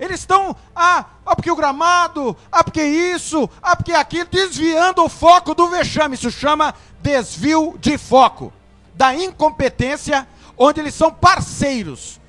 Eles 0.00 0.20
estão, 0.20 0.56
ah, 0.74 1.04
ah, 1.24 1.36
porque 1.36 1.50
o 1.50 1.54
gramado, 1.54 2.36
ah, 2.50 2.64
porque 2.64 2.82
isso, 2.82 3.48
ah, 3.62 3.76
porque 3.76 3.92
aquilo, 3.92 4.26
desviando 4.28 5.04
o 5.04 5.08
foco 5.08 5.54
do 5.54 5.68
vexame. 5.68 6.14
Isso 6.14 6.30
chama 6.30 6.74
desvio 7.00 7.76
de 7.78 7.96
foco. 7.96 8.52
Da 8.94 9.14
incompetência, 9.14 10.26
onde 10.56 10.80
eles 10.80 10.94
são 10.94 11.12
parceiros. 11.12 12.20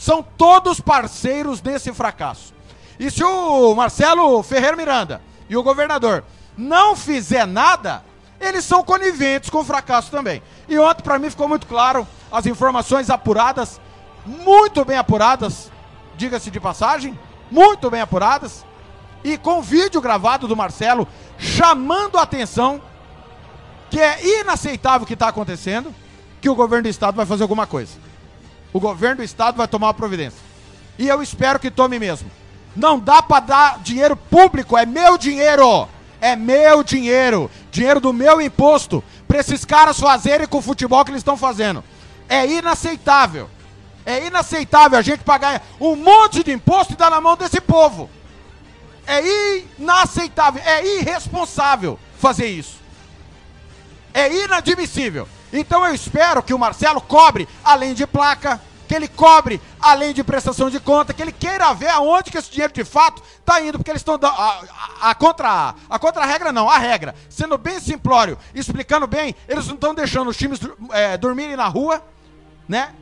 São 0.00 0.22
todos 0.22 0.80
parceiros 0.80 1.60
desse 1.60 1.92
fracasso. 1.92 2.54
E 2.98 3.10
se 3.10 3.22
o 3.22 3.74
Marcelo 3.74 4.42
Ferreira 4.42 4.74
Miranda 4.74 5.20
e 5.46 5.54
o 5.58 5.62
governador 5.62 6.24
não 6.56 6.96
fizer 6.96 7.46
nada, 7.46 8.02
eles 8.40 8.64
são 8.64 8.82
coniventes 8.82 9.50
com 9.50 9.58
o 9.58 9.64
fracasso 9.64 10.10
também. 10.10 10.42
E 10.66 10.78
ontem, 10.78 11.02
para 11.02 11.18
mim, 11.18 11.28
ficou 11.28 11.46
muito 11.46 11.66
claro 11.66 12.08
as 12.32 12.46
informações 12.46 13.10
apuradas, 13.10 13.78
muito 14.24 14.86
bem 14.86 14.96
apuradas, 14.96 15.70
diga-se 16.16 16.50
de 16.50 16.58
passagem, 16.58 17.18
muito 17.50 17.90
bem 17.90 18.00
apuradas, 18.00 18.64
e 19.22 19.36
com 19.36 19.60
vídeo 19.60 20.00
gravado 20.00 20.48
do 20.48 20.56
Marcelo 20.56 21.06
chamando 21.36 22.16
a 22.16 22.22
atenção 22.22 22.80
que 23.90 24.00
é 24.00 24.40
inaceitável 24.40 25.04
o 25.04 25.06
que 25.06 25.12
está 25.12 25.28
acontecendo, 25.28 25.94
que 26.40 26.48
o 26.48 26.54
governo 26.54 26.84
do 26.84 26.88
estado 26.88 27.16
vai 27.16 27.26
fazer 27.26 27.42
alguma 27.42 27.66
coisa. 27.66 28.09
O 28.72 28.80
governo 28.80 29.16
do 29.16 29.22
estado 29.22 29.56
vai 29.56 29.66
tomar 29.66 29.88
uma 29.88 29.94
providência. 29.94 30.38
E 30.98 31.08
eu 31.08 31.22
espero 31.22 31.58
que 31.58 31.70
tome 31.70 31.98
mesmo. 31.98 32.30
Não 32.74 32.98
dá 32.98 33.20
para 33.22 33.40
dar 33.40 33.78
dinheiro 33.80 34.16
público, 34.16 34.76
é 34.76 34.86
meu 34.86 35.18
dinheiro. 35.18 35.88
É 36.20 36.36
meu 36.36 36.84
dinheiro, 36.84 37.50
dinheiro 37.70 37.98
do 37.98 38.12
meu 38.12 38.42
imposto, 38.42 39.02
para 39.26 39.38
esses 39.38 39.64
caras 39.64 39.98
fazerem 39.98 40.46
com 40.46 40.58
o 40.58 40.62
futebol 40.62 41.02
que 41.02 41.10
eles 41.10 41.20
estão 41.20 41.36
fazendo. 41.36 41.82
É 42.28 42.46
inaceitável. 42.46 43.48
É 44.04 44.26
inaceitável 44.26 44.98
a 44.98 45.02
gente 45.02 45.24
pagar 45.24 45.62
um 45.80 45.96
monte 45.96 46.44
de 46.44 46.52
imposto 46.52 46.92
e 46.92 46.96
dar 46.96 47.10
na 47.10 47.20
mão 47.20 47.36
desse 47.36 47.60
povo. 47.60 48.10
É 49.06 49.22
inaceitável, 49.78 50.62
é 50.64 50.98
irresponsável 50.98 51.98
fazer 52.18 52.48
isso. 52.48 52.76
É 54.12 54.30
inadmissível. 54.44 55.26
Então 55.52 55.84
eu 55.84 55.94
espero 55.94 56.42
que 56.42 56.54
o 56.54 56.58
Marcelo 56.58 57.00
cobre, 57.00 57.48
além 57.64 57.94
de 57.94 58.06
placa, 58.06 58.60
que 58.90 58.94
ele 58.96 59.06
cobre, 59.06 59.60
além 59.80 60.12
de 60.12 60.24
prestação 60.24 60.68
de 60.68 60.80
conta, 60.80 61.14
que 61.14 61.22
ele 61.22 61.30
queira 61.30 61.72
ver 61.72 61.90
aonde 61.90 62.28
que 62.28 62.36
esse 62.36 62.50
dinheiro 62.50 62.72
de 62.72 62.84
fato 62.84 63.22
está 63.38 63.60
indo, 63.60 63.78
porque 63.78 63.90
eles 63.92 64.00
estão 64.00 64.18
dando. 64.18 64.34
A, 64.34 64.60
a, 65.00 65.10
a, 65.10 65.14
contra, 65.14 65.76
a 65.88 65.98
contra-regra 65.98 66.50
não, 66.50 66.68
a 66.68 66.76
regra. 66.76 67.14
Sendo 67.28 67.56
bem 67.56 67.78
simplório, 67.78 68.36
explicando 68.52 69.06
bem, 69.06 69.32
eles 69.48 69.68
não 69.68 69.76
estão 69.76 69.94
deixando 69.94 70.28
os 70.28 70.36
times 70.36 70.58
é, 70.90 71.16
dormirem 71.16 71.54
na 71.54 71.68
rua, 71.68 72.02
né? 72.68 72.92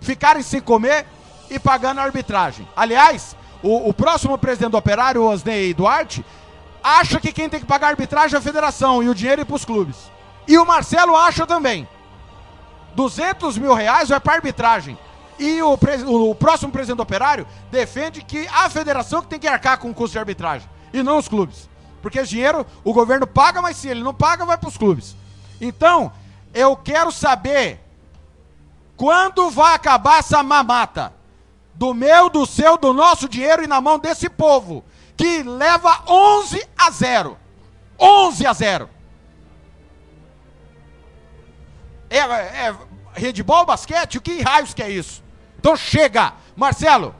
Ficarem 0.00 0.42
sem 0.42 0.60
comer 0.60 1.06
e 1.48 1.60
pagando 1.60 2.00
a 2.00 2.02
arbitragem. 2.02 2.68
Aliás, 2.74 3.36
o, 3.62 3.88
o 3.88 3.94
próximo 3.94 4.36
presidente 4.36 4.72
do 4.72 4.78
operário, 4.78 5.22
Osney 5.22 5.72
Duarte, 5.72 6.26
acha 6.82 7.20
que 7.20 7.32
quem 7.32 7.48
tem 7.48 7.60
que 7.60 7.66
pagar 7.66 7.86
a 7.86 7.90
arbitragem 7.90 8.34
é 8.34 8.38
a 8.38 8.42
federação 8.42 9.00
e 9.00 9.08
o 9.08 9.14
dinheiro 9.14 9.42
é 9.42 9.44
para 9.44 9.54
os 9.54 9.64
clubes. 9.64 9.96
E 10.48 10.58
o 10.58 10.66
Marcelo 10.66 11.16
acha 11.16 11.46
também. 11.46 11.88
200 12.96 13.58
mil 13.58 13.74
reais 13.74 14.08
vai 14.08 14.18
para 14.18 14.34
arbitragem. 14.34 14.98
E 15.38 15.60
o, 15.62 15.78
o, 16.30 16.34
próximo 16.34 16.72
presidente 16.72 16.96
do 16.96 17.02
operário 17.02 17.46
defende 17.70 18.22
que 18.22 18.48
a 18.48 18.70
federação 18.70 19.20
que 19.20 19.28
tem 19.28 19.38
que 19.38 19.46
arcar 19.46 19.78
com 19.78 19.90
o 19.90 19.94
custo 19.94 20.12
de 20.12 20.18
arbitragem 20.18 20.68
e 20.92 21.02
não 21.02 21.18
os 21.18 21.28
clubes. 21.28 21.68
Porque 22.00 22.18
esse 22.18 22.30
dinheiro 22.30 22.66
o 22.82 22.92
governo 22.92 23.26
paga, 23.26 23.60
mas 23.60 23.76
se 23.76 23.86
ele 23.86 24.02
não 24.02 24.14
paga, 24.14 24.46
vai 24.46 24.56
para 24.56 24.68
os 24.68 24.78
clubes. 24.78 25.14
Então, 25.60 26.10
eu 26.54 26.74
quero 26.74 27.12
saber 27.12 27.80
quando 28.96 29.50
vai 29.50 29.74
acabar 29.74 30.20
essa 30.20 30.42
mamata 30.42 31.12
do 31.74 31.92
meu, 31.92 32.30
do 32.30 32.46
seu, 32.46 32.78
do 32.78 32.94
nosso 32.94 33.28
dinheiro 33.28 33.62
e 33.62 33.66
na 33.66 33.78
mão 33.78 33.98
desse 33.98 34.30
povo 34.30 34.82
que 35.16 35.42
leva 35.42 36.02
11 36.08 36.66
a 36.78 36.90
0. 36.90 37.36
11 37.98 38.46
a 38.46 38.52
0. 38.54 38.95
É, 42.08 42.18
é 42.18 42.74
handball, 43.14 43.66
basquete? 43.66 44.18
O 44.18 44.20
que 44.20 44.42
raios 44.42 44.74
que 44.74 44.82
é 44.82 44.90
isso? 44.90 45.22
Então 45.58 45.76
chega! 45.76 46.32
Marcelo, 46.54 47.14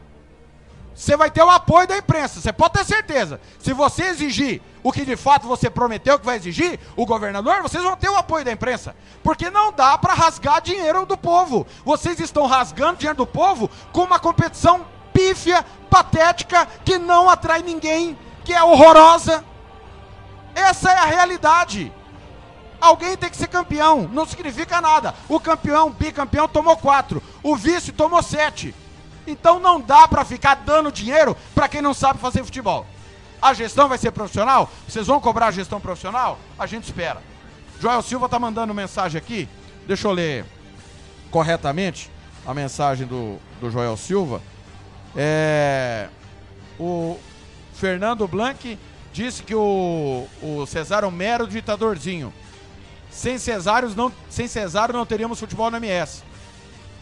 você 0.95 1.15
vai 1.15 1.31
ter 1.31 1.43
o 1.43 1.51
apoio 1.51 1.87
da 1.87 1.99
imprensa, 1.99 2.41
você 2.41 2.51
pode 2.51 2.73
ter 2.73 2.85
certeza. 2.85 3.39
Se 3.59 3.75
você 3.75 4.05
exigir 4.05 4.63
o 4.83 4.91
que 4.91 5.05
de 5.05 5.15
fato 5.15 5.47
você 5.47 5.69
prometeu 5.69 6.19
que 6.19 6.25
vai 6.25 6.37
exigir, 6.37 6.81
o 6.97 7.05
governador, 7.05 7.61
vocês 7.61 7.83
vão 7.83 7.97
ter 7.97 8.09
o 8.09 8.17
apoio 8.17 8.47
da 8.47 8.53
imprensa. 8.53 8.97
Porque 9.23 9.51
não 9.51 9.71
dá 9.71 9.99
para 9.99 10.15
rasgar 10.15 10.63
dinheiro 10.63 11.05
do 11.05 11.17
povo. 11.17 11.67
Vocês 11.85 12.19
estão 12.19 12.47
rasgando 12.47 12.97
dinheiro 12.97 13.19
do 13.19 13.27
povo 13.27 13.69
com 13.93 14.05
uma 14.05 14.19
competição 14.19 14.87
pífia, 15.13 15.67
patética, 15.91 16.67
que 16.83 16.99
não 16.99 17.29
atrai 17.29 17.63
ninguém, 17.63 18.17
que 18.43 18.55
é 18.55 18.63
horrorosa. 18.63 19.45
Essa 20.55 20.91
é 20.93 20.97
a 20.97 21.05
realidade. 21.05 21.93
Alguém 22.81 23.17
tem 23.17 23.31
que 23.31 23.37
ser 23.37 23.49
campeão, 23.49 24.09
não 24.13 24.27
significa 24.27 24.81
nada. 24.81 25.15
O 25.29 25.41
campeão, 25.41 25.91
bicampeão, 25.91 26.47
tomou 26.47 26.77
quatro. 26.77 27.23
O 27.43 27.57
vice 27.57 27.93
tomou 27.93 28.23
sete. 28.23 28.75
Então 29.27 29.59
não 29.59 29.81
dá 29.81 30.07
para 30.07 30.25
ficar 30.25 30.55
dando 30.57 30.93
dinheiro 30.93 31.37
para 31.55 31.69
quem 31.69 31.83
não 31.83 31.93
sabe 31.95 32.21
fazer 32.21 32.45
futebol. 32.45 32.87
A 33.41 33.53
gestão 33.53 33.89
vai 33.89 33.99
ser 33.99 34.13
profissional? 34.13 34.71
Vocês 34.89 35.07
vão 35.07 35.21
cobrar 35.21 35.49
a 35.49 35.51
gestão 35.51 35.81
profissional? 35.81 36.39
A 36.59 36.67
gente 36.67 36.85
espera. 36.85 37.23
Joel 37.81 38.03
Silva 38.03 38.29
tá 38.29 38.39
mandando 38.39 38.73
mensagem 38.73 39.19
aqui. 39.19 39.49
Deixa 39.87 40.09
eu 40.09 40.13
ler 40.13 40.45
corretamente 41.31 42.11
a 42.47 42.55
mensagem 42.55 43.07
do, 43.07 43.39
do 43.61 43.71
Joel 43.71 43.97
Silva. 43.97 44.41
É, 45.15 46.09
o 46.79 47.19
Fernando 47.75 48.27
Blanc 48.27 48.79
disse 49.13 49.43
que 49.43 49.55
o, 49.55 50.27
o 50.43 50.67
Cesário 50.67 51.11
Mero 51.11 51.47
ditadorzinho. 51.47 52.33
Sem 53.17 53.39
Cesários 53.39 53.97
não, 53.97 54.13
sem 54.29 54.47
Cesário 54.47 54.95
não 54.95 55.07
teríamos 55.07 55.41
futebol 55.41 55.71
no 55.71 55.79
MS. 55.79 56.23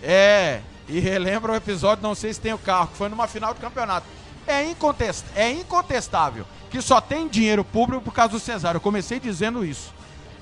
É, 0.00 0.60
e 0.88 1.00
relembra 1.00 1.50
o 1.50 1.56
episódio, 1.56 2.04
não 2.04 2.14
sei 2.14 2.32
se 2.32 2.40
tem 2.40 2.52
o 2.52 2.58
carro, 2.58 2.86
que 2.86 2.96
foi 2.96 3.08
numa 3.08 3.26
final 3.26 3.52
de 3.52 3.58
campeonato. 3.58 4.06
É, 4.46 4.62
incontest, 4.62 5.24
é 5.34 5.50
incontestável 5.50 6.46
que 6.70 6.80
só 6.80 7.00
tem 7.00 7.26
dinheiro 7.26 7.64
público 7.64 8.00
por 8.00 8.14
causa 8.14 8.30
do 8.30 8.38
Cesário. 8.38 8.76
Eu 8.76 8.80
comecei 8.80 9.18
dizendo 9.18 9.64
isso. 9.64 9.92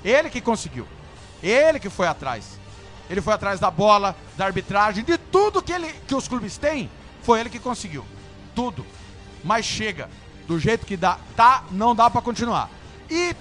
Ele 0.05 0.29
que 0.29 0.41
conseguiu. 0.41 0.87
Ele 1.41 1.79
que 1.79 1.89
foi 1.89 2.05
atrás. 2.05 2.59
Ele 3.09 3.19
foi 3.19 3.33
atrás 3.33 3.59
da 3.59 3.71
bola, 3.71 4.15
da 4.37 4.45
arbitragem, 4.45 5.03
de 5.03 5.17
tudo 5.17 5.59
que, 5.59 5.73
ele, 5.73 5.91
que 6.07 6.13
os 6.13 6.27
clubes 6.27 6.55
têm, 6.55 6.87
foi 7.23 7.39
ele 7.39 7.49
que 7.49 7.59
conseguiu. 7.59 8.05
Tudo. 8.53 8.85
Mas 9.43 9.65
chega. 9.65 10.07
Do 10.47 10.59
jeito 10.59 10.85
que 10.85 10.95
dá, 10.95 11.17
tá, 11.35 11.63
não 11.71 11.95
dá 11.95 12.11
para 12.11 12.21
continuar. 12.21 12.69
E 13.09 13.35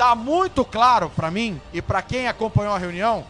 tá 0.00 0.14
muito 0.14 0.64
claro 0.64 1.10
para 1.10 1.30
mim 1.30 1.60
e 1.74 1.82
para 1.82 2.00
quem 2.00 2.26
acompanhou 2.26 2.72
a 2.72 2.78
reunião 2.78 3.22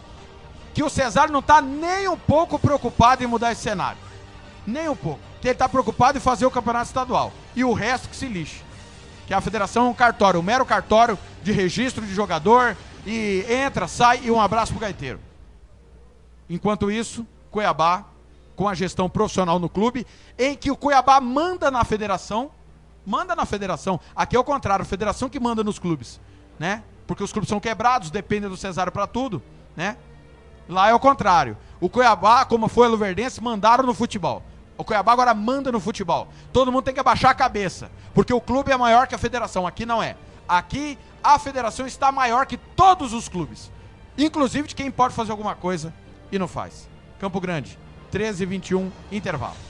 que 0.73 0.85
o 0.85 0.89
Cesário 0.89 1.33
não 1.33 1.43
tá 1.43 1.61
nem 1.61 2.07
um 2.07 2.17
pouco 2.17 2.61
preocupado 2.61 3.25
em 3.25 3.27
mudar 3.27 3.51
esse 3.51 3.63
cenário. 3.63 3.99
Nem 4.65 4.89
um 4.89 4.95
pouco. 4.95 5.19
ele 5.43 5.53
tá 5.53 5.69
preocupado 5.69 6.17
em 6.17 6.21
fazer 6.21 6.47
o 6.47 6.51
campeonato 6.51 6.87
estadual. 6.87 7.33
E 7.57 7.65
o 7.65 7.73
resto 7.73 8.09
que 8.09 8.15
se 8.15 8.27
lixe. 8.27 8.63
Que 9.27 9.35
a 9.35 9.41
federação 9.41 9.87
é 9.87 9.89
um 9.89 9.95
cartório, 9.95 10.39
um 10.39 10.45
mero 10.45 10.65
cartório 10.65 11.19
de 11.43 11.51
registro 11.51 12.07
de 12.07 12.15
jogador 12.15 12.77
e 13.05 13.45
entra, 13.49 13.89
sai 13.89 14.21
e 14.23 14.31
um 14.31 14.41
abraço 14.41 14.71
pro 14.71 14.81
gaiteiro. 14.81 15.19
Enquanto 16.49 16.89
isso, 16.89 17.27
Cuiabá, 17.51 18.05
com 18.55 18.69
a 18.69 18.75
gestão 18.75 19.11
profissional 19.11 19.59
no 19.59 19.69
clube, 19.69 20.07
em 20.39 20.55
que 20.55 20.71
o 20.71 20.77
Cuiabá 20.77 21.21
manda 21.21 21.69
na 21.69 21.83
federação, 21.83 22.53
manda 23.05 23.35
na 23.35 23.45
federação. 23.45 23.99
Aqui 24.15 24.37
é 24.37 24.39
o 24.39 24.45
contrário, 24.45 24.85
a 24.85 24.87
federação 24.87 25.29
que 25.29 25.41
manda 25.41 25.65
nos 25.65 25.81
clubes, 25.81 26.21
né? 26.61 26.83
Porque 27.07 27.25
os 27.25 27.33
clubes 27.33 27.49
são 27.49 27.59
quebrados, 27.59 28.11
dependem 28.11 28.51
do 28.51 28.57
Cesário 28.57 28.93
para 28.93 29.07
tudo, 29.07 29.43
né? 29.75 29.97
Lá 30.69 30.91
é 30.91 30.95
o 30.95 31.01
contrário. 31.01 31.57
O 31.81 31.89
Cuiabá, 31.89 32.45
como 32.45 32.69
foi 32.69 32.87
o 32.87 32.91
Luverdense, 32.91 33.43
mandaram 33.43 33.83
no 33.83 33.95
futebol. 33.95 34.43
O 34.77 34.85
Cuiabá 34.85 35.13
agora 35.13 35.35
manda 35.35 35.73
no 35.73 35.81
futebol. 35.81 36.29
Todo 36.53 36.71
mundo 36.71 36.85
tem 36.85 36.95
que 36.95 37.01
abaixar 37.01 37.31
a 37.31 37.35
cabeça, 37.35 37.91
porque 38.15 38.33
o 38.33 38.41
clube 38.41 38.71
é 38.71 38.77
maior 38.77 39.07
que 39.07 39.15
a 39.15 39.19
federação. 39.19 39.67
Aqui 39.67 39.87
não 39.87 40.03
é. 40.03 40.17
Aqui 40.47 40.99
a 41.25 41.39
federação 41.39 41.87
está 41.87 42.13
maior 42.13 42.45
que 42.45 42.59
todos 42.59 43.15
os 43.15 43.29
clubes, 43.29 43.73
inclusive 44.19 44.69
de 44.69 44.75
quem 44.75 44.91
pode 44.91 45.15
fazer 45.15 45.33
alguma 45.33 45.55
coisa 45.55 45.95
e 46.31 46.39
não 46.39 46.47
faz. 46.47 46.89
Campo 47.19 47.41
Grande, 47.41 47.79
13 48.11 48.43
e 48.43 48.47
21, 48.47 48.93
intervalo. 49.11 49.70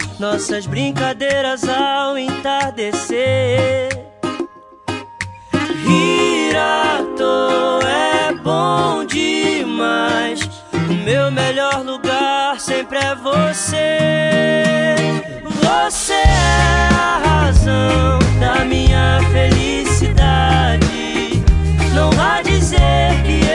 nossas 0.21 0.67
brincadeiras 0.67 1.67
ao 1.67 2.15
entardecer. 2.15 3.89
Rir 5.83 6.55
à 6.55 7.03
toa 7.17 7.89
é 7.89 8.31
bom 8.31 9.03
demais. 9.03 10.41
O 10.73 10.93
meu 11.03 11.31
melhor 11.31 11.83
lugar 11.83 12.59
sempre 12.59 12.99
é 12.99 13.15
você. 13.15 13.97
Você 15.43 16.13
é 16.13 16.89
a 16.93 17.21
razão 17.25 18.19
da 18.39 18.63
minha 18.63 19.19
felicidade. 19.31 20.85
Não 21.95 22.11
vá 22.11 22.43
dizer 22.43 23.23
que 23.25 23.50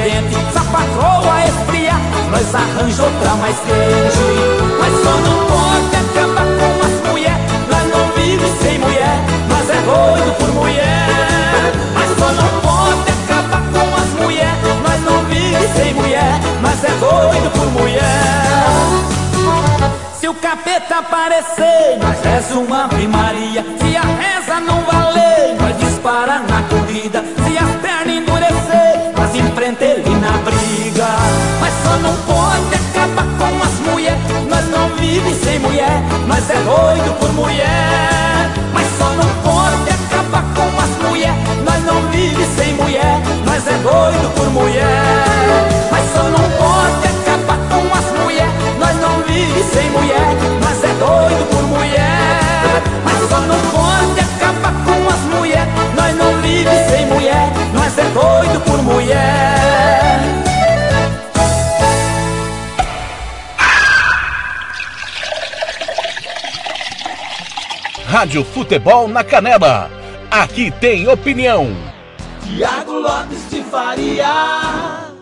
presidente. 0.00 0.52
Se 0.52 0.58
a 0.58 0.64
patroa 0.64 1.44
esfriar, 1.44 2.00
nós 2.30 2.54
arranja 2.54 3.02
outra 3.02 3.34
mais 3.34 3.56
quente. 3.56 4.24
Mas 4.78 4.92
só 5.02 5.10
não 5.10 5.46
pode 5.46 5.96
acabar 5.96 6.46
com 6.58 6.86
as 6.86 7.10
mulher, 7.10 7.38
nós 7.70 7.84
não 7.94 8.12
vive 8.14 8.46
sem 8.62 8.78
mulher, 8.78 9.18
nós 9.48 9.70
é 9.70 9.80
doido 9.82 10.34
por 10.38 10.48
mulher. 10.54 11.72
Mas 11.94 12.18
só 12.18 12.32
não 12.32 12.60
pode 12.60 13.10
acabar 13.10 13.62
com 13.72 13.96
as 13.96 14.24
mulher, 14.24 14.54
nós 14.82 15.00
não 15.04 15.24
vive 15.24 15.68
sem 15.76 15.94
mulher, 15.94 16.40
nós 16.62 16.84
é 16.84 16.92
doido 16.98 17.50
por 17.50 17.66
mulher. 17.80 18.10
Se 20.18 20.28
o 20.28 20.34
capeta 20.34 20.98
aparecer, 20.98 21.98
nós 22.00 22.20
reza 22.22 22.58
uma 22.58 22.84
Ave 22.84 23.06
Maria. 23.06 23.64
Se 23.78 23.96
a 23.96 24.02
reza 24.02 24.60
não 24.60 24.80
valer, 24.82 25.56
nós 25.60 25.78
dispara 25.78 26.40
na 26.40 26.62
corrida. 26.68 27.24
Se 27.44 27.58
as 27.58 27.89
vive 35.22 35.44
sem 35.44 35.58
mulher, 35.58 36.02
nós 36.26 36.50
é 36.50 36.54
doido 36.54 37.18
por 37.18 37.32
mulher. 37.32 38.50
Mas 38.72 38.86
só 38.98 39.04
não 39.10 39.28
pode 39.42 39.90
acabar 39.90 40.44
com 40.54 40.80
as 40.80 41.08
mulher. 41.08 41.34
Nós 41.64 41.84
não 41.84 42.00
vive 42.10 42.44
sem 42.56 42.74
mulher, 42.74 43.20
nós 43.44 43.66
é 43.66 43.76
doido 43.78 44.34
por 44.34 44.50
mulher. 44.50 44.88
Mas 45.90 46.12
só 46.12 46.22
não 46.24 46.50
pode 46.58 47.06
acabar 47.08 47.58
com 47.68 47.98
as 47.98 48.22
mulher. 48.22 48.48
Nós 48.78 48.96
não 48.96 49.22
vive 49.22 49.62
sem 49.74 49.90
mulher, 49.90 49.99
Rádio 68.10 68.44
Futebol 68.44 69.06
na 69.06 69.22
Canela. 69.22 69.88
Aqui 70.28 70.68
tem 70.68 71.06
opinião. 71.06 71.68
Tiago 72.42 72.98
Lopes 72.98 73.48
de 73.48 73.62
Faria. 73.62 75.12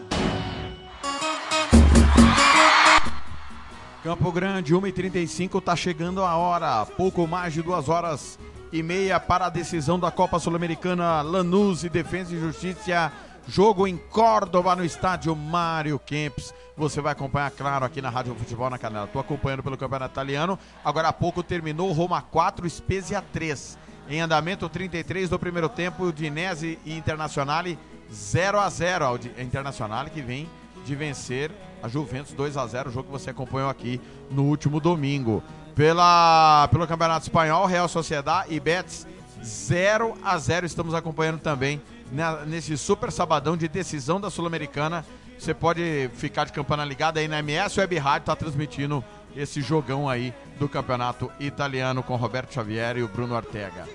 Campo 4.03 4.33
Grande, 4.33 4.75
1h35, 4.75 5.63
tá 5.63 5.77
chegando 5.77 6.25
a 6.25 6.35
hora. 6.37 6.87
Pouco 6.87 7.27
mais 7.27 7.53
de 7.53 7.61
duas 7.61 7.91
horas 7.91 8.39
e 8.73 8.83
meia 8.83 9.21
para 9.21 9.45
a 9.45 9.51
decisão 9.51 10.01
da 10.01 10.11
Copa 10.11 10.39
Sul-Americana 10.39 11.21
Lanús 11.21 11.85
e 11.85 11.91
Defesa 11.91 12.35
e 12.35 12.41
Justiça. 12.41 13.13
Jogo 13.51 13.87
em 13.87 13.97
Córdoba, 13.97 14.77
no 14.77 14.85
estádio 14.85 15.35
Mário 15.35 15.99
Kempis. 15.99 16.53
Você 16.77 17.01
vai 17.01 17.13
acompanhar, 17.13 17.51
claro, 17.51 17.83
aqui 17.87 18.03
na 18.03 18.11
Rádio 18.11 18.35
Futebol 18.35 18.69
na 18.69 18.77
Canela. 18.77 19.07
Estou 19.07 19.21
acompanhando 19.21 19.63
pelo 19.63 19.77
Campeonato 19.79 20.13
Italiano. 20.13 20.59
Agora 20.85 21.09
há 21.09 21.13
pouco 21.15 21.43
terminou 21.43 21.91
Roma 21.93 22.21
4, 22.21 22.69
Spezia 22.69 23.23
3. 23.33 23.79
Em 24.11 24.21
andamento 24.21 24.69
33 24.69 25.31
do 25.31 25.39
primeiro 25.39 25.69
tempo, 25.69 26.05
Udinese 26.05 26.79
e 26.85 26.95
Internazionale 26.95 27.79
0 28.13 28.61
a 28.61 28.69
0 28.69 29.05
A 29.07 29.13
Udi- 29.13 29.33
a 29.39 29.43
Internazionale 29.43 30.11
que 30.11 30.21
vem 30.21 30.49
de 30.85 30.95
vencer 30.95 31.51
a 31.83 31.89
Juventus 31.89 32.33
2 32.33 32.57
a 32.57 32.67
0 32.67 32.91
o 32.91 32.93
jogo 32.93 33.07
que 33.07 33.13
você 33.13 33.31
acompanhou 33.31 33.71
aqui 33.71 33.99
no 34.31 34.45
último 34.45 34.79
domingo. 34.79 35.43
Pela, 35.75 36.69
pelo 36.71 36.87
Campeonato 36.87 37.23
Espanhol, 37.25 37.65
Real 37.67 37.89
Sociedad 37.89 38.45
e 38.49 38.61
Betis 38.61 39.07
0 39.43 40.15
a 40.23 40.37
0 40.37 40.67
Estamos 40.67 40.93
acompanhando 40.95 41.39
também 41.41 41.81
na- 42.13 42.45
nesse 42.45 42.77
super 42.77 43.11
sabadão 43.13 43.57
de 43.57 43.69
decisão 43.69 44.21
da 44.21 44.31
Sul-Americana. 44.31 45.05
Você 45.39 45.55
pode 45.55 46.11
ficar 46.15 46.45
de 46.45 46.53
campana 46.53 46.85
ligada 46.85 47.21
aí 47.21 47.29
na 47.29 47.39
MS 47.39 47.79
Web 47.79 47.97
Rádio, 47.99 48.27
tá 48.27 48.37
transmitindo 48.37 49.05
esse 49.37 49.61
jogão 49.63 50.09
aí 50.09 50.35
do 50.59 50.69
Campeonato 50.69 51.31
Italiano 51.39 52.03
com 52.03 52.17
Roberto 52.17 52.53
Xavier 52.53 52.97
e 52.97 53.03
o 53.03 53.09
Bruno 53.09 53.37
Ortega. 53.37 53.87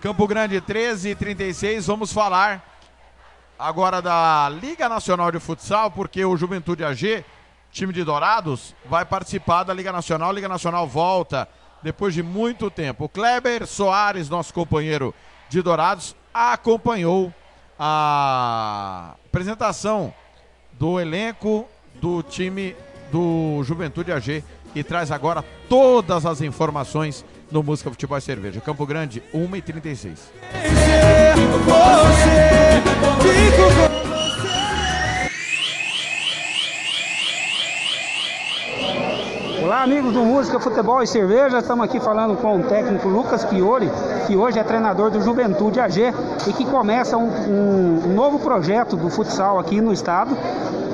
Campo 0.00 0.26
Grande 0.26 0.60
13 0.60 1.10
e 1.10 1.14
36, 1.14 1.86
vamos 1.86 2.12
falar 2.12 2.64
agora 3.58 4.00
da 4.00 4.48
Liga 4.48 4.88
Nacional 4.88 5.30
de 5.30 5.38
Futsal, 5.38 5.90
porque 5.90 6.24
o 6.24 6.36
Juventude 6.36 6.84
AG, 6.84 7.24
time 7.70 7.92
de 7.92 8.02
Dourados, 8.04 8.74
vai 8.88 9.04
participar 9.04 9.64
da 9.64 9.74
Liga 9.74 9.92
Nacional. 9.92 10.30
A 10.30 10.32
Liga 10.32 10.48
Nacional 10.48 10.86
volta 10.86 11.48
depois 11.82 12.14
de 12.14 12.22
muito 12.22 12.70
tempo. 12.70 13.04
O 13.04 13.08
Kleber 13.08 13.66
Soares, 13.66 14.28
nosso 14.28 14.52
companheiro 14.54 15.14
de 15.48 15.60
Dourados, 15.62 16.14
acompanhou 16.32 17.32
a 17.78 19.14
apresentação 19.26 20.12
do 20.72 20.98
elenco 21.00 21.68
do 22.00 22.22
time 22.22 22.74
do 23.10 23.62
Juventude 23.64 24.12
AG 24.12 24.44
e 24.74 24.82
traz 24.82 25.10
agora 25.10 25.44
todas 25.68 26.26
as 26.26 26.40
informações 26.40 27.24
no 27.50 27.62
Música 27.62 27.90
Futebol 27.90 28.18
e 28.18 28.20
Cerveja. 28.20 28.60
Campo 28.60 28.84
Grande, 28.86 29.22
1h36. 29.34 30.18
Olá, 39.68 39.82
amigos 39.82 40.14
do 40.14 40.20
Música, 40.24 40.58
Futebol 40.58 41.02
e 41.02 41.06
Cerveja. 41.06 41.58
Estamos 41.58 41.84
aqui 41.84 42.00
falando 42.00 42.34
com 42.40 42.56
o 42.56 42.62
técnico 42.62 43.06
Lucas 43.06 43.44
Fiore, 43.44 43.90
que 44.26 44.34
hoje 44.34 44.58
é 44.58 44.64
treinador 44.64 45.10
do 45.10 45.20
Juventude 45.20 45.78
AG 45.78 46.10
e 46.46 46.52
que 46.54 46.64
começa 46.64 47.18
um, 47.18 47.28
um- 47.28 48.14
novo 48.14 48.38
projeto 48.38 48.96
do 48.96 49.10
futsal 49.10 49.58
aqui 49.58 49.82
no 49.82 49.92
estado, 49.92 50.34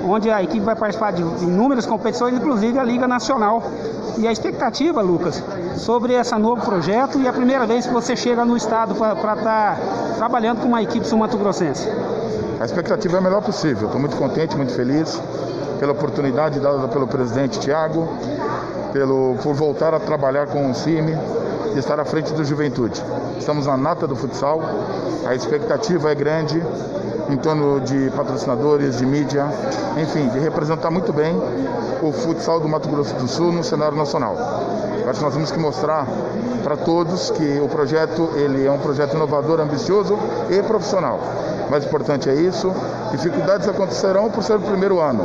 onde 0.05 0.29
a 0.29 0.43
equipe 0.43 0.59
vai 0.67 0.75
participar 0.75 1.13
de 1.13 1.23
inúmeras 1.23 1.87
competições, 1.87 2.35
inclusive 2.35 2.77
a 2.77 2.83
Liga 2.83 3.07
Nacional. 3.07 3.63
E 4.19 4.27
a 4.27 4.33
expectativa, 4.33 5.01
Lucas, 5.01 5.41
sobre 5.77 6.15
esse 6.15 6.35
novo 6.35 6.61
projeto 6.63 7.21
e 7.21 7.29
a 7.29 7.33
primeira 7.33 7.69
vez 7.69 7.87
que 7.87 7.93
você 7.93 8.17
chega 8.17 8.45
no 8.45 8.57
estado 8.57 8.97
para 8.97 9.35
estar 9.35 9.79
trabalhando 10.17 10.63
com 10.63 10.67
uma 10.67 10.83
equipe 10.83 11.07
sul-mato-grossense. 11.07 11.89
A 12.59 12.65
expectativa 12.65 13.19
é 13.19 13.19
a 13.21 13.23
melhor 13.23 13.41
possível. 13.41 13.87
Estou 13.87 14.01
muito 14.01 14.17
contente, 14.17 14.57
muito 14.57 14.73
feliz 14.75 15.23
pela 15.79 15.93
oportunidade 15.93 16.61
dada 16.61 16.89
pelo 16.89 17.07
presidente 17.07 17.59
Tiago 17.59 18.09
pelo, 18.93 19.37
por 19.43 19.55
voltar 19.55 19.93
a 19.93 20.01
trabalhar 20.01 20.47
com 20.47 20.71
o 20.71 20.75
CIMI 20.75 21.17
e 21.75 21.79
estar 21.79 21.99
à 21.99 22.05
frente 22.05 22.33
do 22.33 22.45
Juventude. 22.45 23.03
Estamos 23.39 23.67
na 23.67 23.77
nata 23.77 24.07
do 24.07 24.15
futsal, 24.15 24.61
a 25.27 25.35
expectativa 25.35 26.11
é 26.11 26.15
grande 26.15 26.63
em 27.29 27.37
torno 27.37 27.81
de 27.81 28.11
patrocinadores, 28.11 28.99
de 28.99 29.07
mídia, 29.07 29.47
enfim, 29.97 30.29
de 30.29 30.39
representar 30.39 30.91
muito 30.91 31.13
bem 31.13 31.35
o 32.03 32.13
futsal 32.13 32.61
do 32.61 32.69
Mato 32.69 32.89
Grosso 32.89 33.15
do 33.15 33.27
Sul 33.27 33.53
no 33.53 33.65
cenário 33.65 33.97
nacional. 33.97 34.37
Acho 35.09 35.19
que 35.19 35.25
nós 35.25 35.35
temos 35.35 35.51
que 35.51 35.59
mostrar 35.59 36.07
para 36.63 36.77
todos 36.77 37.31
que 37.31 37.61
o 37.61 37.69
projeto 37.69 38.31
ele 38.35 38.67
é 38.67 38.71
um 38.71 38.79
projeto 38.79 39.15
inovador, 39.15 39.61
ambicioso 39.61 40.19
e 40.51 40.63
profissional. 40.63 41.21
Mais 41.71 41.85
importante 41.85 42.29
é 42.31 42.35
isso. 42.35 42.73
Dificuldades 43.11 43.69
acontecerão 43.69 44.31
por 44.31 44.43
ser 44.43 44.57
o 44.57 44.61
primeiro 44.61 45.01
ano. 45.01 45.25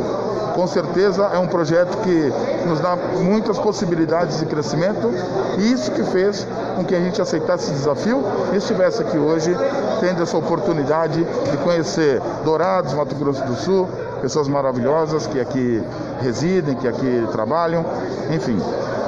Com 0.53 0.67
certeza 0.67 1.29
é 1.33 1.37
um 1.37 1.47
projeto 1.47 1.97
que 1.99 2.33
nos 2.67 2.79
dá 2.81 2.97
muitas 3.21 3.57
possibilidades 3.57 4.39
de 4.39 4.45
crescimento 4.45 5.09
e 5.57 5.71
isso 5.71 5.91
que 5.91 6.03
fez 6.03 6.38
com 6.75 6.83
que 6.83 6.95
a 6.95 6.99
gente 6.99 7.21
aceitasse 7.21 7.65
esse 7.65 7.73
desafio 7.73 8.23
e 8.53 8.57
estivesse 8.57 9.01
aqui 9.01 9.17
hoje 9.17 9.55
tendo 9.99 10.23
essa 10.23 10.37
oportunidade 10.37 11.23
de 11.23 11.57
conhecer 11.57 12.21
Dourados, 12.43 12.93
Mato 12.93 13.15
Grosso 13.15 13.43
do 13.45 13.55
Sul, 13.55 13.87
pessoas 14.21 14.47
maravilhosas 14.47 15.27
que 15.27 15.39
aqui 15.39 15.83
residem, 16.21 16.75
que 16.75 16.87
aqui 16.87 17.27
trabalham, 17.31 17.85
enfim. 18.33 18.59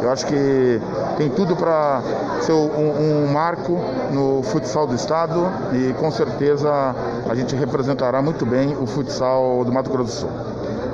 Eu 0.01 0.11
acho 0.11 0.25
que 0.25 0.81
tem 1.17 1.29
tudo 1.29 1.55
para 1.55 2.01
ser 2.41 2.53
um, 2.53 3.25
um, 3.25 3.31
marco 3.31 3.79
no 4.11 4.41
futsal 4.41 4.87
do 4.87 4.95
estado 4.95 5.47
e 5.73 5.93
com 5.93 6.09
certeza 6.09 6.95
a 7.29 7.35
gente 7.35 7.55
representará 7.55 8.19
muito 8.21 8.43
bem 8.45 8.75
o 8.75 8.87
futsal 8.87 9.63
do 9.63 9.71
Mato 9.71 9.91
Grosso 9.91 10.25
do 10.25 10.31
Sul. 10.31 10.51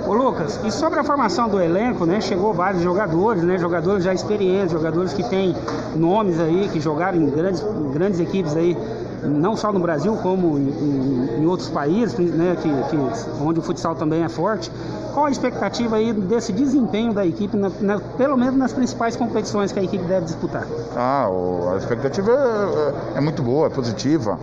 Ô 0.07 0.13
Lucas, 0.13 0.57
e 0.63 0.71
sobre 0.71 1.01
a 1.01 1.03
formação 1.03 1.49
do 1.49 1.59
elenco, 1.59 2.05
né? 2.05 2.21
Chegou 2.21 2.53
vários 2.53 2.81
jogadores, 2.81 3.43
né? 3.43 3.57
Jogadores 3.57 4.05
já 4.05 4.13
experientes, 4.13 4.71
jogadores 4.71 5.11
que 5.11 5.21
têm 5.21 5.53
nomes 5.97 6.39
aí, 6.39 6.69
que 6.71 6.79
jogaram 6.79 7.17
em 7.17 7.29
grandes, 7.29 7.61
grandes 7.91 8.21
equipes 8.21 8.55
aí, 8.55 8.77
não 9.21 9.57
só 9.57 9.73
no 9.73 9.81
Brasil, 9.81 10.15
como 10.23 10.57
em, 10.57 10.69
em, 10.69 11.41
em 11.41 11.45
outros 11.45 11.67
países, 11.67 12.17
né? 12.17 12.55
Que, 12.61 12.69
que, 12.69 13.43
onde 13.43 13.59
o 13.59 13.61
futsal 13.61 13.95
também 13.95 14.23
é 14.23 14.29
forte. 14.29 14.71
Qual 15.13 15.25
a 15.25 15.29
expectativa 15.29 15.97
aí 15.97 16.13
desse 16.13 16.53
desempenho 16.53 17.11
da 17.11 17.25
equipe, 17.25 17.57
na, 17.57 17.69
na, 17.81 17.99
pelo 17.99 18.37
menos 18.37 18.55
nas 18.55 18.71
principais 18.71 19.17
competições 19.17 19.73
que 19.73 19.79
a 19.79 19.83
equipe 19.83 20.05
deve 20.05 20.25
disputar? 20.27 20.65
Ah, 20.95 21.27
o, 21.29 21.73
a 21.73 21.77
expectativa 21.77 22.31
é, 22.31 23.15
é, 23.15 23.17
é 23.17 23.19
muito 23.19 23.43
boa, 23.43 23.67
é 23.67 23.69
positiva. 23.69 24.39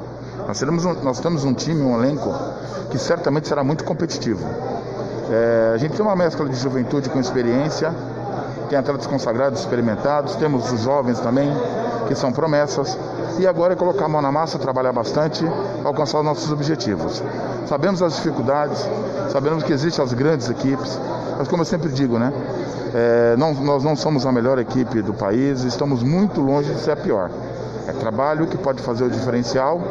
Nós, 0.46 0.58
teremos 0.58 0.84
um, 0.84 0.92
nós 1.02 1.20
temos 1.20 1.42
um 1.42 1.54
time, 1.54 1.80
um 1.80 1.98
elenco 1.98 2.30
que 2.90 2.98
certamente 2.98 3.48
será 3.48 3.64
muito 3.64 3.82
competitivo. 3.82 4.44
É, 5.34 5.72
a 5.74 5.76
gente 5.78 5.96
tem 5.96 6.06
uma 6.06 6.14
mescla 6.14 6.48
de 6.48 6.54
juventude 6.54 7.10
com 7.10 7.18
experiência, 7.18 7.92
tem 8.68 8.78
atletas 8.78 9.04
consagrados, 9.08 9.58
experimentados, 9.60 10.36
temos 10.36 10.70
os 10.70 10.82
jovens 10.82 11.18
também, 11.18 11.50
que 12.06 12.14
são 12.14 12.30
promessas. 12.30 12.96
E 13.40 13.44
agora 13.44 13.72
é 13.72 13.76
colocar 13.76 14.04
a 14.04 14.08
mão 14.08 14.22
na 14.22 14.30
massa, 14.30 14.60
trabalhar 14.60 14.92
bastante, 14.92 15.44
alcançar 15.82 16.18
os 16.18 16.24
nossos 16.24 16.52
objetivos. 16.52 17.20
Sabemos 17.66 18.00
as 18.00 18.14
dificuldades, 18.14 18.88
sabemos 19.32 19.64
que 19.64 19.72
existem 19.72 20.04
as 20.04 20.12
grandes 20.12 20.48
equipes, 20.48 21.00
mas 21.36 21.48
como 21.48 21.62
eu 21.62 21.66
sempre 21.66 21.88
digo, 21.88 22.16
né? 22.16 22.32
É, 22.94 23.34
não, 23.36 23.52
nós 23.54 23.82
não 23.82 23.96
somos 23.96 24.24
a 24.24 24.30
melhor 24.30 24.60
equipe 24.60 25.02
do 25.02 25.12
país, 25.12 25.64
estamos 25.64 26.00
muito 26.04 26.40
longe 26.40 26.72
de 26.72 26.78
ser 26.78 26.92
a 26.92 26.96
pior. 26.96 27.28
É 27.88 27.92
trabalho 27.92 28.46
que 28.46 28.56
pode 28.56 28.80
fazer 28.82 29.02
o 29.02 29.10
diferencial 29.10 29.82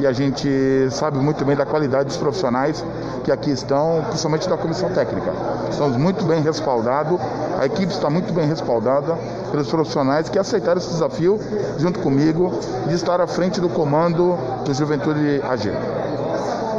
e 0.00 0.06
a 0.08 0.12
gente 0.12 0.48
sabe 0.90 1.18
muito 1.18 1.44
bem 1.44 1.54
da 1.54 1.64
qualidade 1.64 2.08
dos 2.08 2.16
profissionais 2.16 2.84
que 3.22 3.32
aqui 3.32 3.50
estão, 3.50 4.04
principalmente 4.08 4.48
da 4.48 4.56
comissão 4.56 4.90
técnica. 4.90 5.32
Estamos 5.70 5.96
muito 5.96 6.24
bem 6.24 6.42
respaldados, 6.42 7.18
a 7.58 7.66
equipe 7.66 7.92
está 7.92 8.10
muito 8.10 8.32
bem 8.32 8.46
respaldada 8.46 9.16
pelos 9.50 9.68
profissionais 9.68 10.28
que 10.28 10.38
aceitaram 10.38 10.78
esse 10.78 10.90
desafio 10.90 11.38
junto 11.78 12.00
comigo 12.00 12.52
de 12.86 12.94
estar 12.94 13.20
à 13.20 13.26
frente 13.26 13.60
do 13.60 13.68
comando 13.68 14.36
do 14.64 14.74
Juventude 14.74 15.40
AG. 15.42 15.72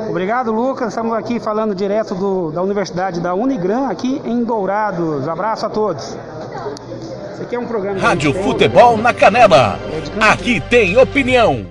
Obrigado, 0.09 0.51
Lucas. 0.51 0.89
Estamos 0.89 1.13
aqui 1.13 1.39
falando 1.39 1.73
direto 1.73 2.13
do, 2.13 2.51
da 2.51 2.61
Universidade 2.61 3.19
da 3.19 3.33
Unigran, 3.33 3.87
aqui 3.87 4.21
em 4.23 4.43
Dourados. 4.43 5.27
Abraço 5.27 5.65
a 5.65 5.69
todos. 5.69 6.15
Esse 7.33 7.41
aqui 7.41 7.55
é 7.55 7.59
um 7.59 7.65
programa. 7.65 7.99
Rádio 7.99 8.31
Futebol 8.43 8.95
na 8.95 9.11
Canela. 9.11 9.79
Aqui 10.21 10.61
tem 10.61 10.95
opinião. 10.97 11.65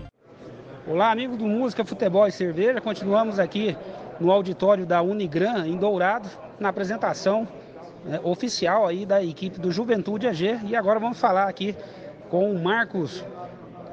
Olá, 0.85 1.13
amigos 1.13 1.39
do 1.39 1.45
Música, 1.45 1.85
Futebol 1.85 2.27
e 2.27 2.33
Cerveja. 2.33 2.81
Continuamos 2.81 3.39
aqui 3.39 3.77
no 4.21 4.31
auditório 4.31 4.87
da 4.87 5.03
Unigran, 5.03 5.67
em 5.67 5.77
Dourados, 5.77 6.37
na 6.59 6.69
apresentação 6.69 7.47
né, 8.05 8.21
oficial 8.23 8.87
aí 8.87 9.07
da 9.07 9.23
equipe 9.23 9.59
do 9.59 9.71
Juventude 9.71 10.27
AG. 10.27 10.61
E 10.67 10.77
agora 10.77 10.99
vamos 10.99 11.19
falar 11.19 11.49
aqui 11.49 11.75
com 12.29 12.51
o 12.51 12.59
Marcos, 12.63 13.25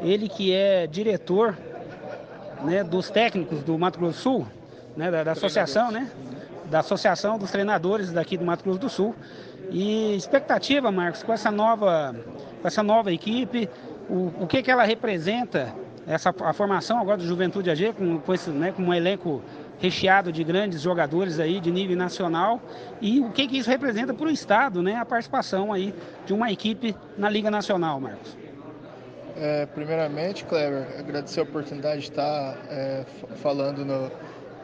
ele 0.02 0.30
que 0.30 0.54
é 0.54 0.88
diretor 0.88 1.58
né, 2.64 2.84
dos 2.84 3.10
técnicos 3.10 3.64
do 3.64 3.78
Mato 3.78 4.00
Grosso 4.00 4.18
do 4.18 4.22
Sul, 4.22 4.48
né, 4.96 5.12
da, 5.12 5.24
da 5.24 5.32
associação, 5.32 5.92
né? 5.92 6.10
Da 6.70 6.80
Associação 6.80 7.40
dos 7.40 7.50
Treinadores 7.50 8.12
daqui 8.12 8.38
do 8.38 8.46
Mato 8.46 8.64
Grosso 8.64 8.80
do 8.80 8.90
Sul. 8.90 9.16
E 9.72 10.16
expectativa, 10.16 10.92
Marcos, 10.92 11.24
com 11.24 11.34
essa 11.34 11.50
nova, 11.50 12.16
com 12.62 12.68
essa 12.68 12.84
nova 12.84 13.12
equipe, 13.12 13.70
o, 14.10 14.32
o 14.42 14.48
que, 14.48 14.62
que 14.62 14.70
ela 14.70 14.84
representa 14.84 15.74
essa, 16.08 16.34
a 16.42 16.54
formação 16.54 17.00
agora 17.00 17.18
do 17.18 17.26
Juventude 17.26 17.70
AG, 17.70 17.94
com, 17.94 18.20
com, 18.20 18.34
esse, 18.34 18.50
né, 18.50 18.72
com 18.72 18.84
um 18.84 18.94
elenco 18.94 19.42
recheado 19.80 20.32
de 20.32 20.44
grandes 20.44 20.82
jogadores 20.82 21.40
aí 21.40 21.60
de 21.60 21.72
nível 21.72 21.96
nacional 21.96 22.62
e 23.02 23.20
o 23.20 23.32
que, 23.32 23.48
que 23.48 23.58
isso 23.58 23.70
representa 23.70 24.14
para 24.14 24.28
o 24.28 24.30
Estado, 24.30 24.82
né, 24.82 24.96
a 24.96 25.06
participação 25.06 25.72
aí 25.72 25.94
de 26.26 26.34
uma 26.34 26.52
equipe 26.52 26.96
na 27.18 27.30
Liga 27.30 27.50
Nacional, 27.50 28.00
Marcos. 28.00 28.38
É, 29.38 29.66
primeiramente, 29.68 30.44
Cleber, 30.44 30.86
agradecer 31.00 31.40
a 31.40 31.44
oportunidade 31.44 32.02
de 32.02 32.10
estar 32.10 32.58
é, 32.70 33.06
falando 33.38 33.86
no 33.86 34.12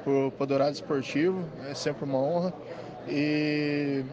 pro 0.04 0.46
Dourado 0.46 0.74
Esportivo, 0.74 1.44
é 1.68 1.74
sempre 1.74 2.06
uma 2.06 2.20
honra. 2.20 2.54
E 3.08 4.04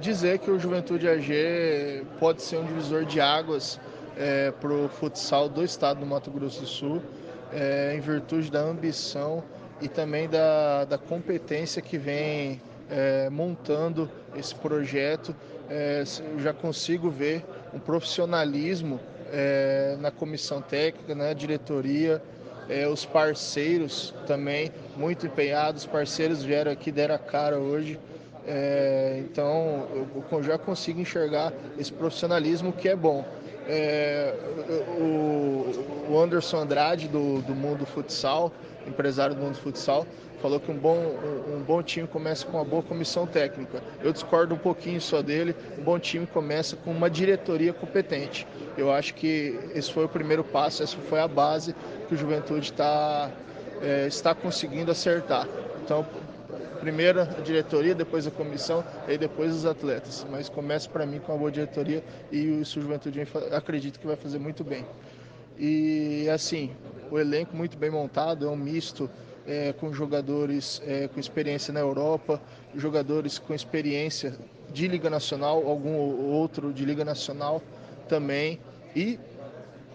dizer 0.00 0.38
que 0.38 0.50
o 0.50 0.58
Juventude 0.58 1.08
AG 1.08 2.06
pode 2.20 2.42
ser 2.42 2.58
um 2.58 2.64
divisor 2.64 3.04
de 3.04 3.20
águas 3.20 3.80
é, 4.16 4.52
para 4.52 4.72
o 4.72 4.88
futsal 4.88 5.48
do 5.48 5.64
estado 5.64 6.00
do 6.00 6.06
Mato 6.06 6.30
Grosso 6.30 6.60
do 6.60 6.66
Sul, 6.66 7.02
é, 7.52 7.94
em 7.96 8.00
virtude 8.00 8.50
da 8.50 8.60
ambição 8.60 9.42
e 9.82 9.88
também 9.88 10.28
da, 10.28 10.84
da 10.84 10.96
competência 10.96 11.82
que 11.82 11.98
vem 11.98 12.60
é, 12.88 13.28
montando 13.28 14.10
esse 14.36 14.54
projeto. 14.54 15.34
É, 15.68 16.04
eu 16.32 16.40
já 16.40 16.52
consigo 16.52 17.10
ver 17.10 17.44
um 17.74 17.78
profissionalismo 17.78 19.00
é, 19.32 19.96
na 20.00 20.10
comissão 20.10 20.60
técnica, 20.62 21.14
na 21.14 21.32
diretoria, 21.32 22.22
é, 22.68 22.86
os 22.86 23.04
parceiros 23.04 24.14
também 24.26 24.70
muito 24.96 25.26
empenhados, 25.26 25.82
os 25.82 25.88
parceiros 25.88 26.42
vieram 26.42 26.70
aqui, 26.70 26.92
deram 26.92 27.14
a 27.14 27.18
cara 27.18 27.58
hoje. 27.58 27.98
É, 28.46 29.22
então 29.24 29.86
eu 30.30 30.42
já 30.42 30.58
consigo 30.58 31.00
enxergar 31.00 31.52
esse 31.78 31.92
profissionalismo 31.92 32.72
que 32.72 32.88
é 32.88 32.96
bom. 32.96 33.24
É, 33.68 34.34
o, 34.98 36.10
o, 36.10 36.18
Anderson 36.18 36.58
Andrade 36.58 37.08
do, 37.08 37.40
do 37.42 37.54
Mundo 37.54 37.86
Futsal, 37.86 38.52
empresário 38.86 39.34
do 39.34 39.42
Mundo 39.42 39.56
Futsal, 39.56 40.06
falou 40.40 40.58
que 40.58 40.70
um 40.72 40.76
bom, 40.76 40.96
um, 41.54 41.62
bom 41.62 41.80
time 41.82 42.08
começa 42.08 42.44
com 42.44 42.56
uma 42.56 42.64
boa 42.64 42.82
comissão 42.82 43.26
técnica. 43.26 43.80
Eu 44.02 44.12
discordo 44.12 44.54
um 44.54 44.58
pouquinho 44.58 45.00
só 45.00 45.22
dele. 45.22 45.54
Um 45.78 45.82
bom 45.82 45.98
time 45.98 46.26
começa 46.26 46.74
com 46.74 46.90
uma 46.90 47.08
diretoria 47.08 47.72
competente. 47.72 48.46
Eu 48.76 48.90
acho 48.90 49.14
que 49.14 49.58
esse 49.74 49.92
foi 49.92 50.04
o 50.04 50.08
primeiro 50.08 50.42
passo, 50.42 50.82
essa 50.82 50.96
foi 50.96 51.20
a 51.20 51.28
base 51.28 51.74
que 52.08 52.14
o 52.14 52.18
Juventude 52.18 52.72
tá, 52.72 53.30
é, 53.80 54.06
está 54.08 54.34
conseguindo 54.34 54.90
acertar. 54.90 55.46
Então, 55.84 56.04
primeiro 56.82 57.20
a 57.20 57.24
diretoria, 57.24 57.94
depois 57.94 58.26
a 58.26 58.30
comissão 58.32 58.84
e 59.06 59.16
depois 59.16 59.54
os 59.54 59.64
atletas. 59.64 60.26
Mas 60.28 60.48
começa 60.48 60.90
para 60.90 61.06
mim 61.06 61.20
com 61.20 61.32
a 61.32 61.36
boa 61.36 61.50
diretoria 61.50 62.02
e 62.32 62.48
o 62.48 62.64
Juventude 62.64 63.20
acredito 63.52 64.00
que 64.00 64.06
vai 64.06 64.16
fazer 64.16 64.40
muito 64.40 64.64
bem. 64.64 64.84
E 65.56 66.28
assim, 66.28 66.72
o 67.08 67.20
elenco 67.20 67.56
muito 67.56 67.78
bem 67.78 67.88
montado, 67.88 68.46
é 68.46 68.50
um 68.50 68.56
misto 68.56 69.08
é, 69.46 69.72
com 69.74 69.92
jogadores 69.92 70.82
é, 70.84 71.06
com 71.06 71.20
experiência 71.20 71.72
na 71.72 71.78
Europa, 71.78 72.42
jogadores 72.74 73.38
com 73.38 73.54
experiência 73.54 74.34
de 74.72 74.88
Liga 74.88 75.08
Nacional, 75.08 75.64
algum 75.68 75.94
outro 76.32 76.72
de 76.72 76.84
Liga 76.84 77.04
Nacional 77.04 77.62
também. 78.08 78.58
E, 78.96 79.20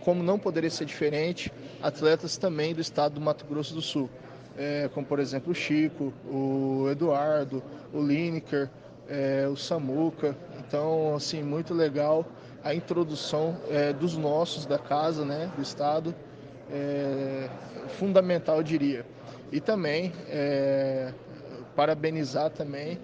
como 0.05 0.23
não 0.23 0.39
poderia 0.39 0.69
ser 0.69 0.85
diferente, 0.85 1.51
atletas 1.83 2.37
também 2.37 2.73
do 2.73 2.79
estado 2.79 3.15
do 3.15 3.21
Mato 3.21 3.45
Grosso 3.45 3.73
do 3.73 3.81
Sul 3.81 4.09
é, 4.57 4.89
como 4.93 5.05
por 5.05 5.19
exemplo 5.19 5.51
o 5.51 5.55
Chico, 5.55 6.11
o 6.25 6.87
Eduardo, 6.89 7.63
o 7.93 8.01
Lineker, 8.01 8.69
é, 9.07 9.47
o 9.47 9.55
Samuca. 9.55 10.35
Então, 10.59 11.15
assim, 11.15 11.43
muito 11.43 11.73
legal 11.73 12.25
a 12.63 12.73
introdução 12.73 13.57
é, 13.69 13.93
dos 13.93 14.17
nossos 14.17 14.65
da 14.65 14.77
casa, 14.77 15.23
né, 15.23 15.51
do 15.55 15.61
estado, 15.61 16.13
é, 16.71 17.49
fundamental, 17.87 18.57
eu 18.57 18.63
diria. 18.63 19.05
E 19.51 19.61
também 19.61 20.11
é, 20.27 21.13
parabenizar 21.75 22.49
também 22.49 22.99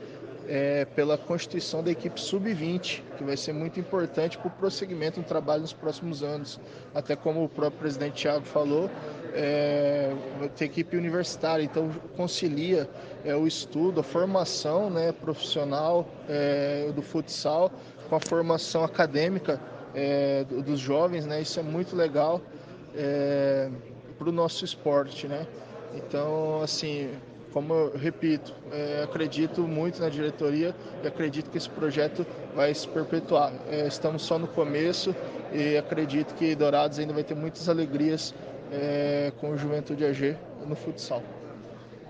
é, 0.47 0.85
pela 0.85 1.17
constituição 1.17 1.81
da 1.81 1.91
equipe 1.91 2.19
sub-20, 2.19 3.01
que 3.17 3.23
vai 3.23 3.37
ser 3.37 3.53
muito 3.53 3.79
importante 3.79 4.37
para 4.37 4.47
o 4.47 4.51
prosseguimento 4.51 5.21
do 5.21 5.25
trabalho 5.25 5.61
nos 5.61 5.73
próximos 5.73 6.21
anos. 6.21 6.59
Até 6.93 7.15
como 7.15 7.43
o 7.43 7.49
próprio 7.49 7.79
presidente 7.79 8.23
Thiago 8.23 8.45
falou, 8.45 8.89
é, 9.33 10.13
ter 10.55 10.65
equipe 10.65 10.95
universitária, 10.95 11.63
então 11.63 11.89
concilia 12.15 12.89
é, 13.25 13.35
o 13.35 13.47
estudo, 13.47 13.99
a 13.99 14.03
formação 14.03 14.89
né, 14.89 15.11
profissional 15.11 16.07
é, 16.29 16.91
do 16.95 17.01
futsal 17.01 17.71
com 18.09 18.15
a 18.15 18.19
formação 18.19 18.83
acadêmica 18.83 19.59
é, 19.95 20.43
dos 20.43 20.79
jovens, 20.79 21.25
né? 21.25 21.41
Isso 21.41 21.59
é 21.59 21.63
muito 21.63 21.95
legal 21.95 22.41
é, 22.95 23.69
para 24.17 24.29
o 24.29 24.31
nosso 24.31 24.65
esporte, 24.65 25.27
né? 25.27 25.47
Então, 25.95 26.61
assim, 26.61 27.09
como 27.53 27.73
eu 27.73 27.97
repito, 27.97 28.53
é, 28.71 29.03
acredito 29.03 29.61
muito 29.61 30.01
na 30.01 30.09
diretoria 30.09 30.75
e 31.03 31.07
acredito 31.07 31.51
que 31.51 31.57
esse 31.57 31.69
projeto 31.69 32.25
vai 32.55 32.73
se 32.73 32.87
perpetuar. 32.87 33.53
É, 33.69 33.87
estamos 33.87 34.23
só 34.23 34.39
no 34.39 34.47
começo 34.47 35.15
e 35.53 35.77
acredito 35.77 36.33
que 36.33 36.55
Dourados 36.55 36.97
ainda 36.97 37.13
vai 37.13 37.23
ter 37.23 37.35
muitas 37.35 37.69
alegrias 37.69 38.33
é, 38.73 39.31
com 39.39 39.51
o 39.51 39.57
Juventude 39.57 40.03
AG 40.03 40.35
no 40.65 40.75
futsal. 40.75 41.21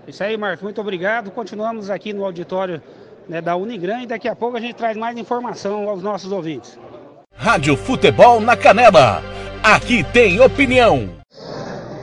Isso 0.06 0.22
aí, 0.22 0.36
Marcos. 0.36 0.62
Muito 0.62 0.80
obrigado. 0.80 1.30
Continuamos 1.30 1.90
aqui 1.90 2.12
no 2.12 2.24
auditório 2.24 2.82
né, 3.28 3.40
da 3.40 3.56
Unigran 3.56 4.02
e 4.02 4.06
daqui 4.06 4.28
a 4.28 4.34
pouco 4.34 4.56
a 4.56 4.60
gente 4.60 4.74
traz 4.74 4.96
mais 4.96 5.16
informação 5.16 5.88
aos 5.88 6.02
nossos 6.02 6.32
ouvintes. 6.32 6.78
Rádio 7.36 7.76
Futebol 7.76 8.40
na 8.40 8.56
Canela. 8.56 9.22
Aqui 9.62 10.04
tem 10.04 10.40
opinião. 10.40 11.08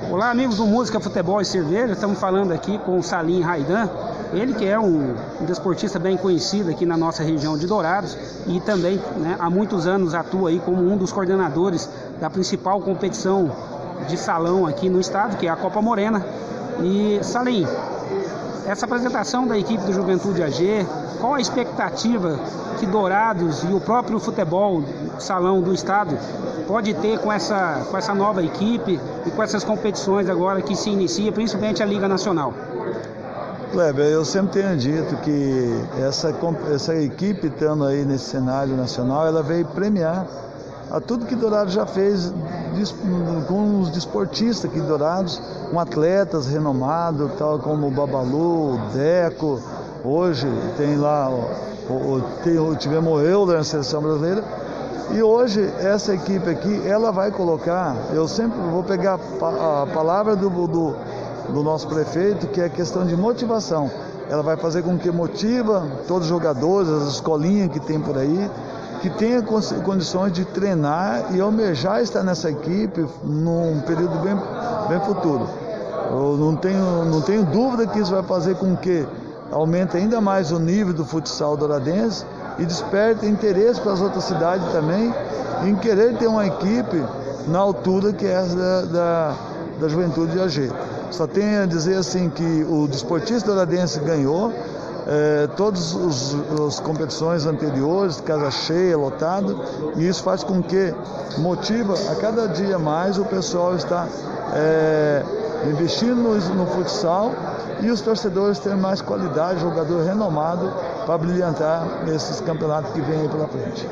Olá, 0.09 0.29
amigos 0.29 0.57
do 0.57 0.65
Música, 0.65 0.99
Futebol 0.99 1.39
e 1.39 1.45
Cerveja. 1.45 1.93
Estamos 1.93 2.19
falando 2.19 2.51
aqui 2.51 2.77
com 2.79 2.99
o 2.99 3.03
Salim 3.03 3.41
Raidan. 3.41 3.89
Ele 4.33 4.53
que 4.53 4.65
é 4.65 4.79
um, 4.79 5.15
um 5.41 5.45
desportista 5.45 5.99
bem 5.99 6.17
conhecido 6.17 6.69
aqui 6.69 6.85
na 6.85 6.97
nossa 6.97 7.23
região 7.23 7.57
de 7.57 7.67
Dourados 7.67 8.17
e 8.47 8.59
também 8.61 8.97
né, 9.17 9.35
há 9.39 9.49
muitos 9.49 9.88
anos 9.88 10.13
atua 10.13 10.49
aí 10.49 10.59
como 10.59 10.81
um 10.81 10.97
dos 10.97 11.11
coordenadores 11.11 11.89
da 12.19 12.29
principal 12.29 12.81
competição 12.81 13.70
de 14.07 14.18
salão 14.18 14.65
aqui 14.65 14.90
no 14.90 14.99
estado, 14.99 15.38
que 15.38 15.48
é 15.48 15.49
a 15.49 15.56
Copa 15.56 15.82
Morena. 15.82 16.26
E 16.82 17.19
Salim, 17.23 17.65
essa 18.65 18.86
apresentação 18.86 19.48
da 19.48 19.57
equipe 19.57 19.84
do 19.84 19.94
Juventude 19.94 20.44
AG, 20.44 20.86
qual 21.19 21.36
a 21.36 21.41
expectativa 21.41 22.40
que 22.80 22.86
Dourados 22.86 23.64
e 23.64 23.73
o 23.73 23.80
próprio 23.80 24.19
futebol 24.19 24.84
salão 25.19 25.61
do 25.61 25.73
estado 25.73 26.18
pode 26.68 26.94
ter 26.95 27.19
com 27.19 27.32
essa, 27.32 27.86
com 27.90 27.98
essa 27.98 28.14
nova 28.14 28.44
equipe 28.44 28.99
e 29.26 29.32
com 29.32 29.44
essas 29.44 29.64
competições 29.64 30.30
agora 30.30 30.61
que 30.61 30.76
se 30.76 30.90
inicia, 30.90 31.32
principalmente 31.32 31.84
a 31.84 31.86
Liga 31.86 32.07
Nacional? 32.07 32.53
Kleber, 33.72 34.06
eu 34.06 34.26
sempre 34.26 34.61
tenho 34.61 34.76
dito 34.78 35.15
que 35.18 35.86
essa, 35.99 36.34
essa 36.73 36.95
equipe 36.95 37.48
estando 37.48 37.86
aí 37.86 38.03
nesse 38.03 38.26
cenário 38.26 38.76
nacional, 38.76 39.28
ela 39.28 39.41
veio 39.41 39.65
premiar 39.65 40.26
a 40.91 40.99
tudo 40.99 41.26
que 41.26 41.35
Dourados 41.35 41.73
já 41.73 41.85
fez 41.85 42.34
com 43.47 43.80
os 43.80 43.89
desportistas 43.89 44.69
aqui 44.69 44.80
Dourados, 44.81 45.41
com 45.72 45.80
atletas 45.80 46.47
renomados, 46.47 47.31
tal 47.38 47.59
como 47.59 47.88
o 47.88 47.91
Babalu, 47.91 48.76
o 48.76 48.80
Deco, 48.93 49.59
hoje 50.03 50.47
tem 50.77 50.97
lá, 50.97 51.30
o, 51.30 51.93
o, 51.93 52.22
tem, 52.43 52.76
tivemos 52.76 53.13
o 53.13 53.22
Euler 53.22 53.57
na 53.57 53.63
seleção 53.63 54.01
brasileira, 54.01 54.43
e 55.13 55.23
hoje 55.23 55.61
essa 55.80 56.13
equipe 56.13 56.49
aqui, 56.49 56.81
ela 56.85 57.11
vai 57.11 57.31
colocar, 57.31 57.95
eu 58.13 58.27
sempre 58.27 58.59
vou 58.59 58.84
pegar 58.84 59.15
a 59.15 59.88
palavra 59.93 60.35
do, 60.35 60.49
do, 60.49 60.95
do 61.53 61.63
nosso 61.63 61.88
prefeito, 61.88 62.47
que 62.47 62.59
é 62.59 62.65
a 62.65 62.69
questão 62.69 63.05
de 63.05 63.15
motivação. 63.15 63.89
Ela 64.30 64.41
vai 64.41 64.55
fazer 64.55 64.81
com 64.81 64.97
que 64.97 65.11
motiva 65.11 65.85
todos 66.07 66.23
os 66.23 66.30
jogadores, 66.30 66.89
as 66.89 67.13
escolinhas 67.15 67.69
que 67.72 67.81
tem 67.81 67.99
por 67.99 68.18
aí, 68.18 68.49
que 69.02 69.10
tenha 69.10 69.41
condições 69.41 70.32
de 70.32 70.45
treinar 70.45 71.34
e 71.34 71.41
almejar 71.41 72.02
estar 72.02 72.23
nessa 72.23 72.52
equipe 72.52 73.06
num 73.23 73.82
período 73.82 74.18
bem, 74.19 74.36
bem 74.88 74.99
futuro. 75.06 75.49
Eu 76.11 76.38
não 76.38 76.56
tenho, 76.56 77.06
não 77.06 77.22
tenho 77.22 77.44
dúvida 77.45 77.88
que 77.88 77.99
isso 77.99 78.11
vai 78.11 78.23
fazer 78.23 78.56
com 78.56 78.76
que 78.76 79.06
aumente 79.52 79.98
ainda 79.98 80.22
mais 80.22 80.52
o 80.52 80.60
nível 80.60 80.94
do 80.94 81.06
futsal 81.06 81.57
douradense 81.57 82.26
e 82.60 82.65
desperte 82.65 83.26
interesse 83.26 83.82
para 83.82 83.94
as 83.94 84.02
outras 84.02 84.23
cidades 84.23 84.72
também 84.72 85.14
em 85.65 85.76
querer 85.76 86.18
ter 86.18 86.28
uma 86.28 86.45
equipe 86.45 87.03
na 87.48 87.60
altura 87.60 88.14
que 88.14 88.26
é 88.26 88.32
essa 88.32 88.56
da, 88.56 88.82
da, 88.82 89.36
da 89.82 89.88
juventude 89.88 90.34
de 90.34 90.40
AG. 90.40 90.72
Só 91.11 91.28
tenho 91.28 91.64
a 91.64 91.65
dizer 91.65 91.95
assim 91.95 92.30
que 92.30 92.65
o 92.69 92.88
desportista 92.88 93.52
douradense 93.52 93.99
ganhou, 93.99 94.53
é, 95.07 95.48
todas 95.56 95.95
as 96.68 96.80
competições 96.80 97.45
anteriores, 97.45 98.22
casa 98.22 98.52
cheia, 98.52 98.98
lotado, 98.98 99.60
e 99.95 100.07
isso 100.07 100.23
faz 100.23 100.44
com 100.44 100.61
que 100.61 100.94
motiva 101.38 101.94
a 102.11 102.15
cada 102.15 102.48
dia 102.48 102.78
mais 102.78 103.18
o 103.18 103.26
pessoal 103.26 103.76
estar 103.76 104.07
é, 104.53 105.23
investindo 105.69 106.15
no, 106.15 106.36
no, 106.56 106.68
futsal 106.68 107.32
e 107.82 107.90
os 107.90 108.02
torcedores 108.02 108.60
terem 108.60 108.78
mais 108.78 109.02
qualidade, 109.02 109.60
jogador 109.61 110.03
renomado 110.03 110.72
para 111.06 111.18
brilhantar 111.18 112.03
nesses 112.06 112.40
campeonatos 112.41 112.91
que 112.91 113.02
vêm 113.02 113.22
aí 113.22 113.28
pela 113.30 113.48
frente. 113.48 113.88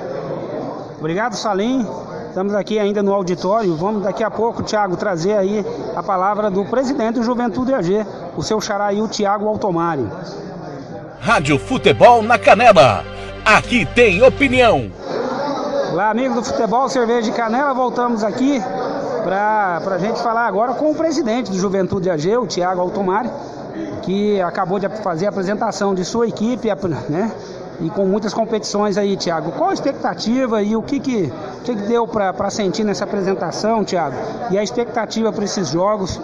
Obrigado, 1.00 1.36
Salim. 1.36 1.88
Estamos 2.28 2.54
aqui 2.54 2.78
ainda 2.78 3.02
no 3.02 3.14
auditório. 3.14 3.76
Vamos 3.76 4.04
daqui 4.04 4.24
a 4.24 4.30
pouco, 4.30 4.62
Thiago, 4.62 4.96
trazer 4.96 5.34
aí 5.34 5.66
a 5.96 6.04
palavra 6.04 6.52
do 6.52 6.64
presidente 6.66 7.16
do 7.16 7.24
Juventude 7.24 7.74
AG, 7.74 8.06
o 8.38 8.44
seu 8.44 8.62
xará 8.62 8.86
aí, 8.88 9.02
o 9.02 9.08
Thiago 9.08 9.48
Altomari. 9.48 10.08
Rádio 11.22 11.60
Futebol 11.60 12.24
na 12.24 12.40
Canela. 12.40 13.04
Aqui 13.44 13.86
tem 13.86 14.24
opinião. 14.24 14.90
Olá, 15.92 16.12
amigos 16.12 16.36
do 16.36 16.44
Futebol 16.46 16.88
Cerveja 16.88 17.24
de 17.24 17.32
Canela. 17.34 17.74
Voltamos 17.74 18.24
aqui 18.24 18.62
para 19.24 19.82
a 19.86 19.98
gente 19.98 20.22
falar 20.22 20.48
agora 20.48 20.74
com 20.74 20.92
o 20.92 20.96
presidente 20.96 21.52
do 21.52 21.58
Juventude 21.58 22.10
AG, 22.10 22.38
o 22.38 22.48
Thiago 22.48 22.80
Altomari, 22.80 23.30
que 24.02 24.42
acabou 24.42 24.80
de 24.80 24.88
fazer 25.04 25.26
a 25.26 25.30
apresentação 25.30 25.94
de 25.94 26.06
sua 26.06 26.26
equipe, 26.26 26.70
né? 27.10 27.32
E 27.82 27.90
com 27.90 28.06
muitas 28.06 28.34
competições 28.34 28.98
aí, 28.98 29.18
Thiago. 29.18 29.52
Qual 29.52 29.72
a 29.72 29.74
expectativa 29.74 30.62
e 30.62 30.76
o 30.76 30.82
que, 30.82 31.00
que, 31.02 31.32
que, 31.64 31.76
que 31.76 31.82
deu 31.84 32.08
para 32.08 32.50
sentir 32.50 32.86
nessa 32.86 33.04
apresentação, 33.04 33.84
Thiago? 33.84 34.16
E 34.52 34.58
a 34.58 34.64
expectativa 34.64 35.32
para 35.34 35.44
esses 35.44 35.68
jogos 35.70 36.20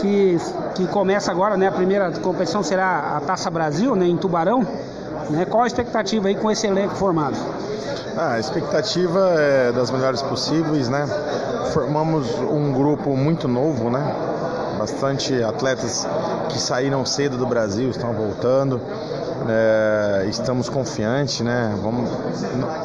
que, 0.00 0.38
que 0.74 0.86
começa 0.86 1.30
agora, 1.30 1.56
né? 1.56 1.68
A 1.68 1.72
primeira 1.72 2.10
competição 2.10 2.62
será 2.62 3.16
a 3.16 3.20
Taça 3.20 3.50
Brasil, 3.50 3.94
né? 3.96 4.06
Em 4.06 4.16
Tubarão. 4.16 4.66
Né? 5.30 5.44
Qual 5.44 5.62
a 5.62 5.66
expectativa 5.66 6.28
aí 6.28 6.34
com 6.34 6.50
esse 6.50 6.66
elenco 6.66 6.94
formado? 6.94 7.36
Ah, 8.16 8.34
a 8.34 8.38
expectativa 8.38 9.34
é 9.38 9.72
das 9.72 9.90
melhores 9.90 10.22
possíveis, 10.22 10.88
né? 10.88 11.06
Formamos 11.72 12.32
um 12.38 12.72
grupo 12.72 13.16
muito 13.16 13.48
novo, 13.48 13.90
né? 13.90 14.14
Bastante 14.78 15.42
atletas 15.42 16.06
que 16.48 16.58
saíram 16.58 17.04
cedo 17.04 17.36
do 17.36 17.46
Brasil, 17.46 17.90
estão 17.90 18.12
voltando. 18.12 18.80
É, 19.48 20.26
estamos 20.28 20.68
confiantes, 20.68 21.40
né? 21.40 21.76
Vamos 21.82 22.08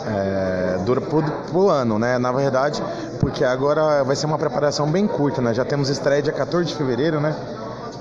é, 0.07 0.79
dura 0.83 0.99
pro, 0.99 1.21
pro 1.21 1.69
ano, 1.69 1.99
né? 1.99 2.17
Na 2.17 2.31
verdade, 2.31 2.81
porque 3.19 3.45
agora 3.45 4.03
vai 4.03 4.15
ser 4.15 4.25
uma 4.25 4.37
preparação 4.37 4.89
bem 4.89 5.07
curta, 5.07 5.41
né? 5.41 5.53
Já 5.53 5.63
temos 5.63 5.89
estreia 5.89 6.21
dia 6.21 6.33
14 6.33 6.67
de 6.67 6.75
fevereiro, 6.75 7.21
né? 7.21 7.35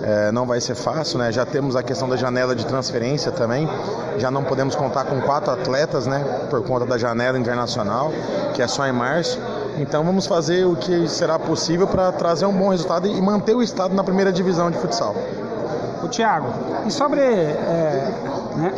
É, 0.01 0.33
não 0.33 0.47
vai 0.47 0.61
ser 0.61 0.75
fácil, 0.75 1.19
né? 1.19 1.31
Já 1.31 1.45
temos 1.45 1.77
a 1.77 1.83
questão 1.83 2.09
da 2.09 2.16
janela 2.16 2.55
de 2.55 2.65
transferência 2.65 3.31
também. 3.31 3.69
Já 4.16 4.31
não 4.31 4.45
podemos 4.45 4.75
contar 4.75 5.05
com 5.05 5.20
quatro 5.20 5.53
atletas, 5.53 6.07
né? 6.07 6.25
Por 6.49 6.62
conta 6.62 6.87
da 6.87 6.97
janela 6.97 7.39
internacional, 7.39 8.12
que 8.55 8.62
é 8.62 8.66
só 8.66 8.87
em 8.87 8.93
março. 8.93 9.39
Então 9.79 10.05
vamos 10.05 10.27
fazer 10.27 10.65
o 10.65 10.75
que 10.75 11.09
será 11.09 11.39
possível 11.39 11.87
para 11.87 12.11
trazer 12.12 12.47
um 12.47 12.53
bom 12.53 12.70
resultado 12.70 13.07
e 13.07 13.20
manter 13.20 13.55
o 13.55 13.62
estado 13.62 13.95
na 13.95 14.03
primeira 14.03 14.33
divisão 14.33 14.70
de 14.70 14.79
futsal. 14.79 15.15
O 16.03 16.09
Thiago, 16.09 16.49
e 16.87 16.91
sobre 16.91 17.20
é, 17.20 18.12
né, 18.59 18.74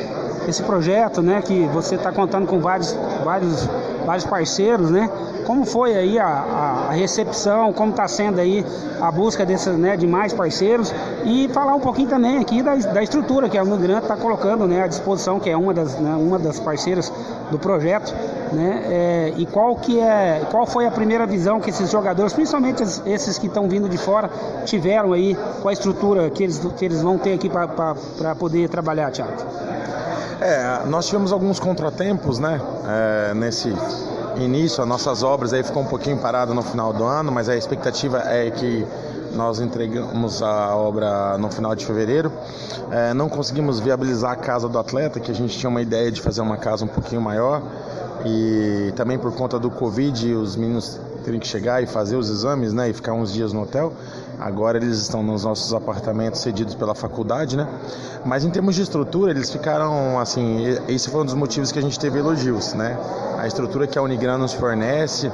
esse 0.48 0.62
projeto, 0.62 1.22
né, 1.22 1.42
que 1.42 1.66
você 1.66 1.94
está 1.94 2.12
contando 2.12 2.46
com 2.46 2.60
vários, 2.60 2.96
vários, 3.24 3.68
vários 4.04 4.24
parceiros, 4.24 4.90
né? 4.90 5.08
Como 5.46 5.64
foi 5.64 5.96
aí 5.96 6.18
a, 6.18 6.26
a, 6.26 6.92
recepção, 6.92 7.72
como 7.72 7.90
está 7.90 8.06
sendo 8.06 8.40
aí 8.40 8.64
a 9.00 9.10
busca 9.10 9.44
desses, 9.44 9.76
né, 9.76 9.96
de 9.96 10.06
mais 10.06 10.32
parceiros? 10.32 10.94
E 11.24 11.48
falar 11.48 11.74
um 11.74 11.80
pouquinho 11.80 12.08
também 12.08 12.38
aqui 12.38 12.62
da, 12.62 12.74
da 12.76 13.02
estrutura 13.02 13.48
que 13.48 13.58
a 13.58 13.62
Unigran 13.62 13.98
está 13.98 14.16
colocando 14.16 14.66
né, 14.66 14.82
à 14.82 14.86
disposição, 14.86 15.40
que 15.40 15.50
é 15.50 15.56
uma 15.56 15.74
das, 15.74 15.98
né, 15.98 16.14
uma 16.14 16.38
das 16.38 16.60
parceiras 16.60 17.12
do 17.50 17.58
projeto, 17.58 18.14
né? 18.52 18.82
É, 18.86 19.32
e 19.36 19.46
qual 19.46 19.76
que 19.76 19.98
é, 20.00 20.42
qual 20.50 20.66
foi 20.66 20.86
a 20.86 20.90
primeira 20.90 21.26
visão 21.26 21.60
que 21.60 21.70
esses 21.70 21.90
jogadores, 21.90 22.32
principalmente 22.32 22.82
esses 23.06 23.38
que 23.38 23.46
estão 23.46 23.68
vindo 23.68 23.88
de 23.88 23.96
fora, 23.98 24.30
tiveram 24.64 25.12
aí 25.12 25.36
com 25.62 25.68
a 25.68 25.72
estrutura 25.72 26.28
que 26.30 26.42
eles, 26.42 26.58
que 26.76 26.84
eles 26.84 27.00
vão 27.02 27.16
ter 27.18 27.34
aqui 27.34 27.48
para 27.48 28.34
poder 28.34 28.68
trabalhar, 28.68 29.10
Thiago? 29.10 29.32
É, 30.40 30.86
nós 30.86 31.06
tivemos 31.06 31.32
alguns 31.32 31.60
contratempos, 31.60 32.38
né, 32.38 32.60
é, 32.88 33.34
nesse 33.34 33.74
início, 34.38 34.82
as 34.82 34.88
nossas 34.88 35.22
obras 35.22 35.52
aí 35.52 35.62
ficou 35.62 35.82
um 35.82 35.86
pouquinho 35.86 36.16
parada 36.16 36.54
no 36.54 36.62
final 36.62 36.92
do 36.94 37.04
ano, 37.04 37.30
mas 37.30 37.48
a 37.48 37.56
expectativa 37.56 38.22
é 38.24 38.50
que 38.50 38.86
Nós 39.34 39.60
entregamos 39.60 40.42
a 40.42 40.74
obra 40.74 41.38
no 41.38 41.50
final 41.50 41.74
de 41.74 41.86
fevereiro. 41.86 42.32
É, 42.90 43.14
não 43.14 43.28
conseguimos 43.28 43.78
viabilizar 43.78 44.32
a 44.32 44.36
casa 44.36 44.68
do 44.68 44.78
atleta, 44.78 45.20
que 45.20 45.30
a 45.30 45.34
gente 45.34 45.56
tinha 45.56 45.70
uma 45.70 45.80
ideia 45.80 46.10
de 46.10 46.20
fazer 46.20 46.40
uma 46.40 46.56
casa 46.56 46.84
um 46.84 46.88
pouquinho 46.88 47.20
maior. 47.20 47.62
E 48.24 48.92
também 48.96 49.18
por 49.18 49.32
conta 49.32 49.58
do 49.58 49.70
Covid, 49.70 50.34
os 50.34 50.56
meninos 50.56 51.00
terem 51.24 51.40
que 51.40 51.46
chegar 51.46 51.82
e 51.82 51.86
fazer 51.86 52.16
os 52.16 52.28
exames, 52.28 52.72
né, 52.72 52.90
e 52.90 52.92
ficar 52.92 53.12
uns 53.12 53.32
dias 53.32 53.52
no 53.52 53.62
hotel. 53.62 53.92
Agora 54.38 54.78
eles 54.78 54.98
estão 54.98 55.22
nos 55.22 55.44
nossos 55.44 55.72
apartamentos 55.74 56.40
cedidos 56.40 56.74
pela 56.74 56.94
faculdade, 56.94 57.56
né? 57.56 57.68
Mas 58.24 58.42
em 58.42 58.50
termos 58.50 58.74
de 58.74 58.82
estrutura, 58.82 59.30
eles 59.32 59.50
ficaram 59.50 60.18
assim. 60.18 60.78
Esse 60.88 61.10
foi 61.10 61.20
um 61.20 61.24
dos 61.26 61.34
motivos 61.34 61.70
que 61.70 61.78
a 61.78 61.82
gente 61.82 61.98
teve 61.98 62.18
elogios, 62.18 62.72
né? 62.72 62.98
A 63.38 63.46
estrutura 63.46 63.86
que 63.86 63.98
a 63.98 64.02
Unigran 64.02 64.38
nos 64.38 64.54
fornece, 64.54 65.30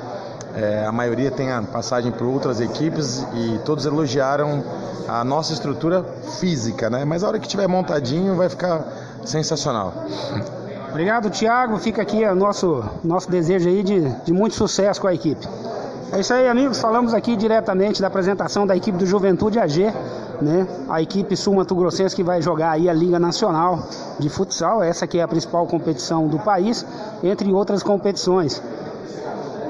é, 0.56 0.84
a 0.84 0.90
maioria 0.90 1.30
tem 1.30 1.52
a 1.52 1.62
passagem 1.62 2.10
por 2.10 2.26
outras 2.26 2.60
equipes 2.60 3.24
e 3.34 3.60
todos 3.64 3.86
elogiaram 3.86 4.64
a 5.06 5.22
nossa 5.22 5.52
estrutura 5.52 6.04
física, 6.40 6.90
né? 6.90 7.04
Mas 7.04 7.22
a 7.22 7.28
hora 7.28 7.38
que 7.38 7.46
tiver 7.46 7.68
montadinho 7.68 8.34
vai 8.34 8.48
ficar 8.48 8.84
sensacional. 9.24 9.94
Obrigado, 10.96 11.28
Thiago. 11.28 11.76
Fica 11.76 12.00
aqui 12.00 12.24
o 12.24 12.34
nosso, 12.34 12.82
nosso 13.04 13.30
desejo 13.30 13.68
aí 13.68 13.82
de, 13.82 14.00
de 14.24 14.32
muito 14.32 14.54
sucesso 14.54 14.98
com 14.98 15.06
a 15.06 15.12
equipe. 15.12 15.46
É 16.10 16.20
isso 16.20 16.32
aí, 16.32 16.48
amigos. 16.48 16.80
Falamos 16.80 17.12
aqui 17.12 17.36
diretamente 17.36 18.00
da 18.00 18.06
apresentação 18.06 18.66
da 18.66 18.74
equipe 18.74 18.96
do 18.96 19.04
Juventude 19.04 19.58
AG, 19.58 19.92
né? 20.40 20.66
A 20.88 21.02
equipe 21.02 21.36
sul-mato 21.36 21.74
grossense 21.74 22.16
que 22.16 22.22
vai 22.22 22.40
jogar 22.40 22.70
aí 22.70 22.88
a 22.88 22.94
Liga 22.94 23.18
Nacional 23.18 23.86
de 24.18 24.30
Futsal, 24.30 24.82
essa 24.82 25.06
que 25.06 25.18
é 25.18 25.22
a 25.22 25.28
principal 25.28 25.66
competição 25.66 26.28
do 26.28 26.38
país, 26.38 26.82
entre 27.22 27.52
outras 27.52 27.82
competições. 27.82 28.62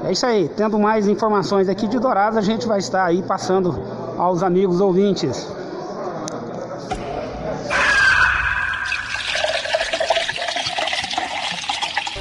É 0.05 0.13
isso 0.13 0.25
aí. 0.25 0.49
Tendo 0.49 0.79
mais 0.79 1.09
informações 1.09 1.69
aqui 1.69 1.89
de 1.89 1.99
Dourados, 1.99 2.39
a 2.39 2.41
gente 2.41 2.69
vai 2.69 2.79
estar 2.79 3.05
aí 3.05 3.21
passando 3.25 3.75
aos 4.17 4.45
amigos 4.45 4.81
ouvintes. 4.81 5.45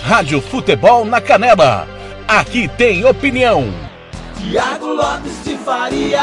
Rádio 0.05 0.39
Futebol 0.39 1.03
na 1.03 1.19
Canela. 1.19 1.87
Aqui 2.27 2.67
tem 2.67 3.03
opinião. 3.03 3.63
Tiago 4.37 4.93
Lopes 4.93 5.43
de 5.43 5.57
Faria. 5.57 6.21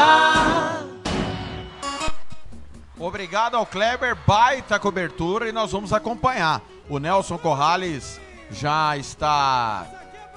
Obrigado 2.97 3.57
ao 3.57 3.65
Kleber, 3.65 4.15
baita 4.25 4.79
cobertura 4.79 5.49
e 5.49 5.51
nós 5.51 5.73
vamos 5.73 5.91
acompanhar. 5.91 6.61
O 6.87 6.97
Nelson 6.97 7.37
Corrales 7.37 8.21
já 8.49 8.95
está 8.95 9.85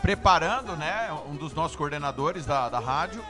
preparando, 0.03 0.75
né? 0.75 1.17
Um 1.31 1.37
dos 1.37 1.55
nossos 1.55 1.77
coordenadores 1.77 2.45
da, 2.47 2.69
da 2.69 2.81
rádio, 2.81 3.23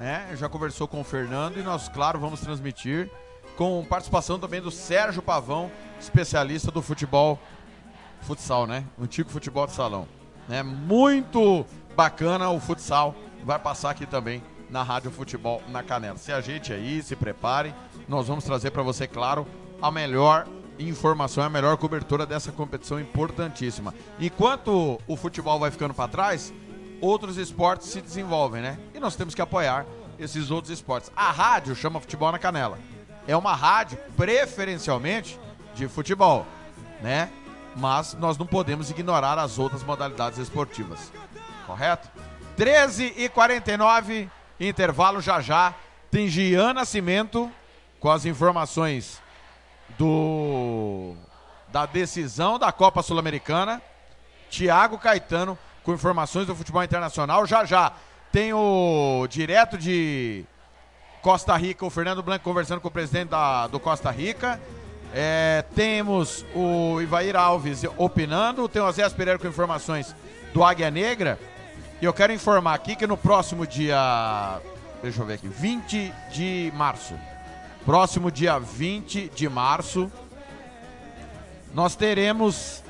né? 0.00 0.30
Já 0.34 0.48
conversou 0.48 0.88
com 0.88 1.00
o 1.00 1.04
Fernando 1.04 1.60
e 1.60 1.62
nós, 1.62 1.88
claro, 1.88 2.18
vamos 2.18 2.40
transmitir 2.40 3.08
com 3.56 3.84
participação 3.84 4.36
também 4.36 4.60
do 4.60 4.72
Sérgio 4.72 5.22
Pavão, 5.22 5.70
especialista 6.00 6.72
do 6.72 6.82
futebol, 6.82 7.38
futsal, 8.22 8.66
né? 8.66 8.84
Antigo 9.00 9.30
futebol 9.30 9.66
de 9.66 9.72
salão. 9.72 10.06
Né? 10.48 10.62
Muito 10.62 11.64
bacana 11.96 12.50
o 12.50 12.60
futsal 12.60 13.14
vai 13.44 13.58
passar 13.58 13.90
aqui 13.90 14.06
também 14.06 14.42
na 14.68 14.82
Rádio 14.82 15.10
Futebol 15.10 15.62
na 15.68 15.82
Canela. 15.82 16.16
Se 16.16 16.32
ajeite 16.32 16.72
aí, 16.72 17.02
se 17.02 17.16
prepare. 17.16 17.74
Nós 18.08 18.28
vamos 18.28 18.44
trazer 18.44 18.70
para 18.70 18.82
você, 18.82 19.06
claro, 19.06 19.46
a 19.82 19.90
melhor 19.90 20.46
informação, 20.78 21.44
a 21.44 21.48
melhor 21.50 21.76
cobertura 21.76 22.24
dessa 22.24 22.52
competição 22.52 23.00
importantíssima. 23.00 23.94
Enquanto 24.18 24.98
o 25.06 25.16
futebol 25.16 25.58
vai 25.58 25.70
ficando 25.70 25.92
para 25.92 26.08
trás, 26.08 26.52
outros 27.00 27.36
esportes 27.36 27.88
se 27.88 28.00
desenvolvem, 28.00 28.62
né? 28.62 28.78
E 28.94 29.00
nós 29.00 29.16
temos 29.16 29.34
que 29.34 29.42
apoiar 29.42 29.84
esses 30.18 30.50
outros 30.50 30.72
esportes. 30.72 31.10
A 31.16 31.30
rádio 31.30 31.74
chama 31.74 32.00
Futebol 32.00 32.30
na 32.30 32.38
Canela. 32.38 32.78
É 33.26 33.36
uma 33.36 33.54
rádio 33.54 33.98
preferencialmente 34.16 35.38
de 35.74 35.88
futebol, 35.88 36.46
né? 37.02 37.30
Mas 37.76 38.14
nós 38.14 38.36
não 38.36 38.46
podemos 38.46 38.90
ignorar 38.90 39.38
as 39.38 39.58
outras 39.58 39.82
modalidades 39.82 40.38
esportivas. 40.38 41.12
Correto? 41.66 42.10
13 42.56 43.14
e 43.16 43.28
49 43.28 44.28
intervalo 44.58 45.20
já 45.20 45.40
já. 45.40 45.74
Tem 46.10 46.28
Gian 46.28 46.74
Nascimento 46.74 47.50
com 48.00 48.10
as 48.10 48.24
informações 48.24 49.20
do 49.96 51.14
da 51.68 51.86
decisão 51.86 52.58
da 52.58 52.72
Copa 52.72 53.02
Sul-Americana. 53.02 53.80
Tiago 54.50 54.98
Caetano 54.98 55.56
com 55.84 55.94
informações 55.94 56.46
do 56.46 56.54
futebol 56.54 56.82
internacional. 56.82 57.46
Já 57.46 57.64
já 57.64 57.92
tem 58.32 58.52
o 58.52 59.26
direto 59.28 59.78
de 59.78 60.44
Costa 61.22 61.56
Rica, 61.56 61.84
o 61.84 61.90
Fernando 61.90 62.22
Blanco 62.22 62.44
conversando 62.44 62.80
com 62.80 62.88
o 62.88 62.90
presidente 62.90 63.28
da, 63.28 63.66
do 63.66 63.78
Costa 63.78 64.10
Rica. 64.10 64.60
É, 65.12 65.64
temos 65.74 66.44
o 66.54 67.00
Ivair 67.00 67.36
Alves 67.36 67.82
opinando, 67.96 68.68
tem 68.68 68.80
o 68.80 68.86
Azés 68.86 69.12
Pereira 69.12 69.38
com 69.38 69.48
informações 69.48 70.14
do 70.54 70.62
Águia 70.62 70.90
Negra. 70.90 71.38
E 72.00 72.04
eu 72.04 72.12
quero 72.12 72.32
informar 72.32 72.74
aqui 72.74 72.96
que 72.96 73.06
no 73.06 73.16
próximo 73.16 73.66
dia. 73.66 74.60
Deixa 75.02 75.20
eu 75.20 75.26
ver 75.26 75.34
aqui. 75.34 75.48
20 75.48 76.12
de 76.32 76.72
março. 76.74 77.14
Próximo 77.84 78.30
dia 78.30 78.58
20 78.58 79.30
de 79.34 79.48
março. 79.48 80.10
Nós 81.74 81.94
teremos 81.94 82.82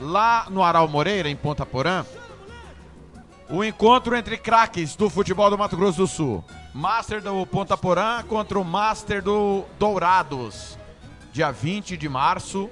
lá 0.00 0.46
no 0.50 0.62
Aral 0.62 0.88
Moreira, 0.88 1.28
em 1.28 1.36
Ponta 1.36 1.64
Porã, 1.64 2.04
o 3.48 3.62
encontro 3.62 4.16
entre 4.16 4.36
craques 4.36 4.96
do 4.96 5.10
futebol 5.10 5.50
do 5.50 5.58
Mato 5.58 5.76
Grosso 5.76 5.98
do 5.98 6.06
Sul. 6.06 6.44
Master 6.74 7.20
do 7.20 7.46
Ponta 7.46 7.76
Porã 7.76 8.22
contra 8.22 8.58
o 8.58 8.64
Master 8.64 9.22
do 9.22 9.64
Dourados. 9.78 10.78
Dia 11.32 11.50
20 11.50 11.96
de 11.96 12.08
março, 12.08 12.68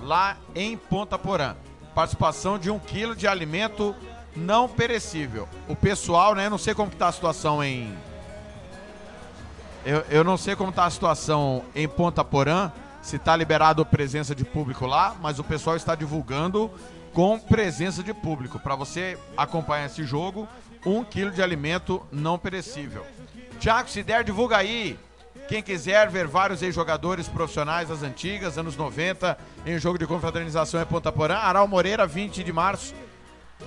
lá 0.00 0.36
em 0.54 0.76
Ponta 0.76 1.18
Porã. 1.18 1.56
Participação 1.94 2.58
de 2.58 2.70
um 2.70 2.78
quilo 2.78 3.16
de 3.16 3.26
alimento 3.26 3.94
não 4.36 4.68
perecível. 4.68 5.48
O 5.66 5.74
pessoal, 5.74 6.34
né? 6.34 6.48
Não 6.48 6.58
sei 6.58 6.74
como 6.74 6.92
está 6.92 7.08
a 7.08 7.12
situação 7.12 7.64
em. 7.64 7.92
Eu, 9.84 10.04
eu 10.08 10.24
não 10.24 10.36
sei 10.36 10.54
como 10.54 10.70
está 10.70 10.84
a 10.84 10.90
situação 10.90 11.64
em 11.74 11.88
Ponta 11.88 12.24
Porã, 12.24 12.70
se 13.02 13.16
está 13.16 13.34
liberado 13.34 13.84
presença 13.84 14.34
de 14.34 14.44
público 14.44 14.86
lá, 14.86 15.16
mas 15.20 15.38
o 15.38 15.44
pessoal 15.44 15.74
está 15.74 15.94
divulgando 15.94 16.70
com 17.12 17.38
presença 17.38 18.02
de 18.02 18.12
público. 18.12 18.58
Para 18.58 18.76
você 18.76 19.18
acompanhar 19.36 19.86
esse 19.86 20.04
jogo, 20.04 20.46
um 20.84 21.02
quilo 21.02 21.30
de 21.30 21.42
alimento 21.42 22.00
não 22.12 22.38
perecível. 22.38 23.04
Tiago, 23.58 23.88
se 23.88 24.02
der, 24.02 24.22
divulga 24.22 24.58
aí. 24.58 24.98
Quem 25.48 25.62
quiser 25.62 26.08
ver 26.10 26.26
vários 26.26 26.60
jogadores 26.74 27.28
profissionais 27.28 27.88
das 27.88 28.02
antigas, 28.02 28.58
anos 28.58 28.76
90, 28.76 29.38
em 29.64 29.78
jogo 29.78 29.96
de 29.96 30.06
confraternização 30.06 30.82
em 30.82 30.84
Ponta 30.84 31.12
Porã, 31.12 31.36
Aral 31.36 31.68
Moreira, 31.68 32.04
20 32.04 32.42
de 32.42 32.52
março, 32.52 32.92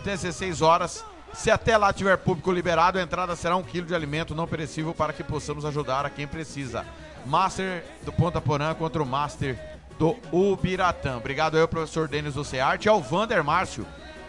16 0.03 0.61
horas. 0.61 1.05
Se 1.33 1.49
até 1.49 1.77
lá 1.77 1.93
tiver 1.93 2.17
público 2.17 2.51
liberado, 2.51 2.99
a 2.99 3.01
entrada 3.01 3.33
será 3.33 3.55
um 3.55 3.63
quilo 3.63 3.87
de 3.87 3.95
alimento 3.95 4.35
não 4.35 4.45
perecível 4.45 4.93
para 4.93 5.13
que 5.13 5.23
possamos 5.23 5.63
ajudar 5.63 6.05
a 6.05 6.09
quem 6.09 6.27
precisa. 6.27 6.85
Master 7.25 7.85
do 8.03 8.11
Ponta 8.11 8.41
Porã 8.41 8.73
contra 8.73 9.01
o 9.01 9.05
Master 9.05 9.57
do 9.97 10.17
Ubiratã. 10.33 11.15
Obrigado 11.15 11.55
aí 11.55 11.61
ao 11.61 11.67
professor 11.67 12.09
Denis 12.09 12.33
do 12.33 12.43
Cearte 12.43 12.87
e 12.87 12.89
ao 12.89 13.01
Vander 13.01 13.41
Márcio, 13.41 13.85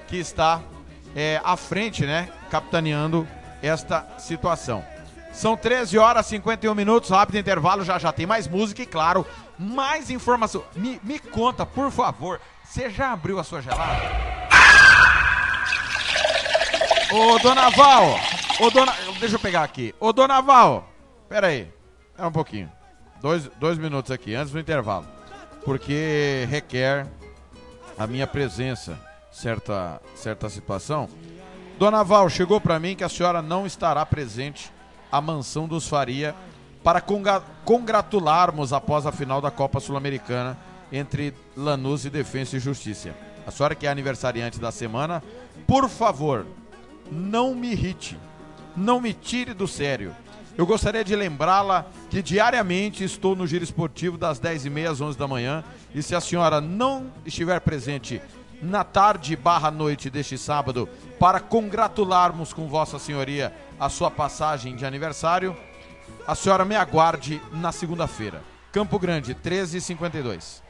que 0.07 0.17
está 0.17 0.61
é, 1.17 1.41
à 1.43 1.57
frente, 1.57 2.07
né, 2.07 2.29
capitaneando 2.49 3.27
esta 3.61 4.07
situação. 4.19 4.85
São 5.33 5.57
13 5.57 5.97
horas 5.97 6.27
e 6.27 6.31
51 6.31 6.75
minutos, 6.75 7.11
rápido 7.11 7.39
intervalo, 7.39 7.85
já 7.85 7.99
já 7.99 8.13
tem 8.13 8.27
mais 8.27 8.49
música 8.49 8.83
e, 8.83 8.87
claro, 8.87 9.27
mais 9.59 10.11
informação. 10.11 10.65
Me, 10.75 11.01
me 11.03 11.19
conta, 11.19 11.65
por 11.65 11.91
favor, 11.91 12.41
você 12.65 12.91
já 12.91 13.13
abriu 13.13 13.39
a 13.39 13.45
sua 13.45 13.61
gelada? 13.61 14.01
Ô, 17.13 17.39
Dona 17.39 17.71
Val, 17.71 18.19
ô, 18.61 18.71
Dona... 18.71 18.95
Deixa 19.19 19.37
eu 19.37 19.41
pegar 19.41 19.63
aqui. 19.63 19.95
Ô, 19.99 20.13
Dona 20.13 20.41
Val, 20.41 20.89
pera 21.29 21.49
aí. 21.49 21.73
É 22.17 22.25
um 22.25 22.33
pouquinho. 22.33 22.71
Dois, 23.21 23.49
dois 23.59 23.79
minutos 23.79 24.11
aqui, 24.11 24.35
antes 24.35 24.53
do 24.53 24.59
intervalo. 24.59 25.07
Porque 25.65 26.47
requer 26.49 27.07
a 27.99 28.07
minha 28.07 28.27
presença, 28.27 28.99
certa, 29.31 30.01
certa 30.15 30.49
situação. 30.49 31.09
Dona 31.79 32.03
Val, 32.03 32.29
chegou 32.29 32.61
para 32.61 32.79
mim 32.79 32.95
que 32.95 33.05
a 33.05 33.09
senhora 33.09 33.41
não 33.41 33.67
estará 33.67 34.05
presente 34.05 34.73
à 35.11 35.21
mansão 35.21 35.67
dos 35.67 35.87
Faria 35.89 36.35
para 36.83 37.03
congratularmos 37.65 38.73
após 38.73 39.07
a 39.07 39.13
final 39.13 39.41
da 39.41 39.51
Copa 39.51 39.81
Sul-Americana 39.81 40.59
entre 40.91 41.35
Lanús 41.57 42.05
e 42.05 42.11
Defensa 42.11 42.57
e 42.57 42.61
Justiça. 42.61 43.15
A 43.47 43.51
senhora 43.51 43.75
que 43.75 43.87
é 43.87 43.91
aniversariante 43.91 44.59
da 44.59 44.73
semana, 44.73 45.23
por 45.67 45.89
favor, 45.89 46.47
não 47.11 47.55
me 47.55 47.73
irrite, 47.73 48.19
não 48.77 49.01
me 49.01 49.13
tire 49.13 49.53
do 49.53 49.69
sério. 49.69 50.15
Eu 50.57 50.67
gostaria 50.67 51.05
de 51.05 51.15
lembrá-la 51.15 51.87
que 52.11 52.23
diariamente 52.23 53.05
estou 53.05 53.37
no 53.37 53.47
Giro 53.47 53.65
Esportivo 53.65 54.19
das 54.19 54.41
10h30 54.41 54.91
às 54.91 55.01
11 55.01 55.19
da 55.19 55.29
manhã 55.29 55.65
e 55.95 56.03
se 56.03 56.15
a 56.15 56.21
senhora 56.21 56.61
não 56.61 57.07
estiver 57.25 57.61
presente 57.61 58.21
na 58.61 58.85
tarde 58.85 59.35
barra 59.37 59.71
noite 59.71 60.11
deste 60.11 60.37
sábado 60.37 60.89
para 61.19 61.41
congratularmos 61.41 62.53
com 62.53 62.69
Vossa 62.69 62.99
Senhoria 62.99 63.55
a 63.81 63.89
sua 63.89 64.11
passagem 64.11 64.77
de 64.77 64.85
aniversário, 64.85 65.57
a 66.27 66.35
senhora 66.35 66.67
me 66.67 66.77
aguarde 66.77 67.41
na 67.51 67.73
segunda-feira. 67.73 68.43
Campo 68.71 68.99
Grande, 68.99 69.35
13h52. 69.35 70.61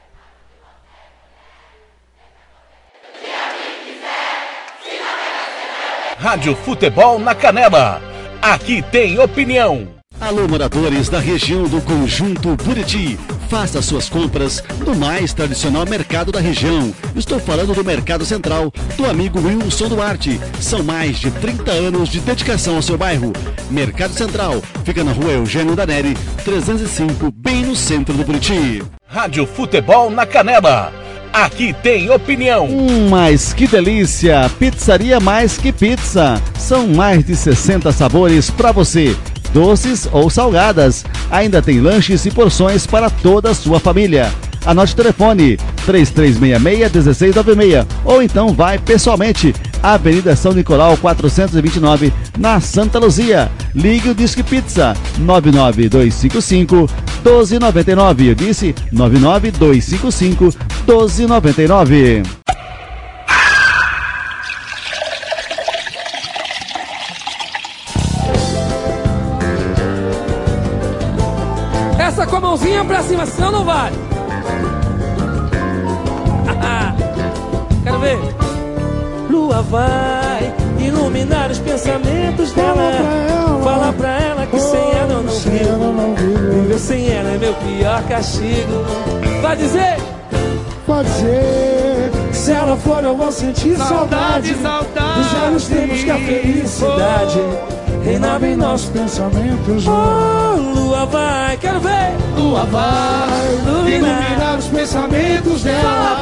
Rádio 6.17 6.55
Futebol 6.55 7.19
na 7.19 7.35
Canela. 7.35 8.01
Aqui 8.41 8.81
tem 8.81 9.19
opinião. 9.19 10.00
Alô, 10.21 10.47
moradores 10.47 11.09
da 11.09 11.19
região 11.19 11.63
do 11.63 11.81
Conjunto 11.81 12.55
Buriti. 12.63 13.17
Faça 13.49 13.81
suas 13.81 14.07
compras 14.07 14.63
no 14.85 14.93
mais 14.93 15.33
tradicional 15.33 15.83
mercado 15.83 16.31
da 16.31 16.39
região. 16.39 16.93
Estou 17.15 17.39
falando 17.39 17.73
do 17.73 17.83
Mercado 17.83 18.23
Central, 18.23 18.71
do 18.95 19.09
amigo 19.09 19.39
Wilson 19.39 19.89
Duarte. 19.89 20.39
São 20.59 20.83
mais 20.83 21.17
de 21.17 21.31
30 21.31 21.71
anos 21.71 22.07
de 22.07 22.19
dedicação 22.19 22.75
ao 22.75 22.83
seu 22.83 22.99
bairro. 22.99 23.33
Mercado 23.71 24.13
Central 24.13 24.61
fica 24.85 25.03
na 25.03 25.11
rua 25.11 25.31
Eugênio 25.31 25.75
Daneri, 25.75 26.15
305, 26.45 27.31
bem 27.31 27.65
no 27.65 27.75
centro 27.75 28.13
do 28.13 28.23
Buriti. 28.23 28.83
Rádio 29.07 29.47
Futebol 29.47 30.11
na 30.11 30.27
Canela. 30.27 30.93
Aqui 31.33 31.73
tem 31.81 32.11
opinião. 32.11 32.67
Hum, 32.67 33.09
mas 33.09 33.53
que 33.53 33.65
delícia! 33.65 34.51
Pizzaria 34.59 35.19
Mais 35.19 35.57
Que 35.57 35.71
Pizza. 35.71 36.39
São 36.59 36.87
mais 36.89 37.25
de 37.25 37.35
60 37.35 37.91
sabores 37.91 38.51
para 38.51 38.71
você. 38.71 39.15
Doces 39.53 40.07
ou 40.11 40.29
salgadas. 40.29 41.05
Ainda 41.29 41.61
tem 41.61 41.79
lanches 41.79 42.25
e 42.25 42.31
porções 42.31 42.85
para 42.87 43.09
toda 43.09 43.51
a 43.51 43.55
sua 43.55 43.79
família. 43.79 44.31
Anote 44.65 44.93
o 44.93 44.95
telefone 44.95 45.57
3366-1696 45.87 47.85
ou 48.05 48.21
então 48.21 48.53
vai 48.53 48.77
pessoalmente 48.77 49.55
Avenida 49.81 50.35
São 50.35 50.53
Nicolau 50.53 50.95
429 50.97 52.13
na 52.37 52.59
Santa 52.59 52.99
Luzia. 52.99 53.49
Ligue 53.73 54.09
o 54.09 54.15
Disque 54.15 54.43
Pizza 54.43 54.95
99255 55.17 56.75
1299. 57.23 58.29
Eu 58.29 58.35
disse 58.35 58.75
99255 58.91 60.53
1299. 60.87 62.40
Mãozinha 72.81 72.85
pra 72.85 73.03
cima, 73.03 73.25
senão 73.25 73.51
não 73.51 73.63
vale. 73.63 73.95
Quero 77.83 77.99
ver. 77.99 78.19
Lua 79.29 79.61
vai 79.61 80.51
iluminar 80.79 81.51
os 81.51 81.59
pensamentos 81.59 82.51
dela. 82.51 82.91
Fala 83.63 83.93
pra 83.93 84.19
ela 84.19 84.47
que 84.47 84.59
sem 84.59 84.91
ela 84.91 85.13
eu 85.13 85.23
não 85.23 85.31
vivo. 86.15 86.61
Viver 86.61 86.79
sem 86.79 87.09
ela 87.09 87.29
é 87.31 87.37
meu 87.37 87.53
pior 87.53 88.03
castigo. 88.03 88.83
Vai 89.41 89.55
dizer. 89.55 89.95
Pode 90.85 91.09
ser. 91.09 92.11
Se 92.33 92.51
ela 92.51 92.75
for, 92.75 93.01
eu 93.03 93.15
vou 93.15 93.31
sentir 93.31 93.77
saudade. 93.77 94.53
Saudade, 94.55 95.19
Dos 95.19 95.31
velhos 95.31 95.67
tempos 95.67 96.03
que 96.03 96.11
a 96.11 96.17
felicidade 96.17 97.39
reinava 98.03 98.47
em 98.47 98.55
nossos 98.55 98.89
pensamentos. 98.89 99.85
Oh, 99.87 100.59
lua 100.59 101.05
vai, 101.05 101.57
quero 101.57 101.79
ver. 101.79 102.15
Lua 102.37 102.65
vai 102.65 103.55
iluminar 103.65 104.57
os 104.57 104.67
pensamentos 104.67 105.63
dela. 105.63 106.19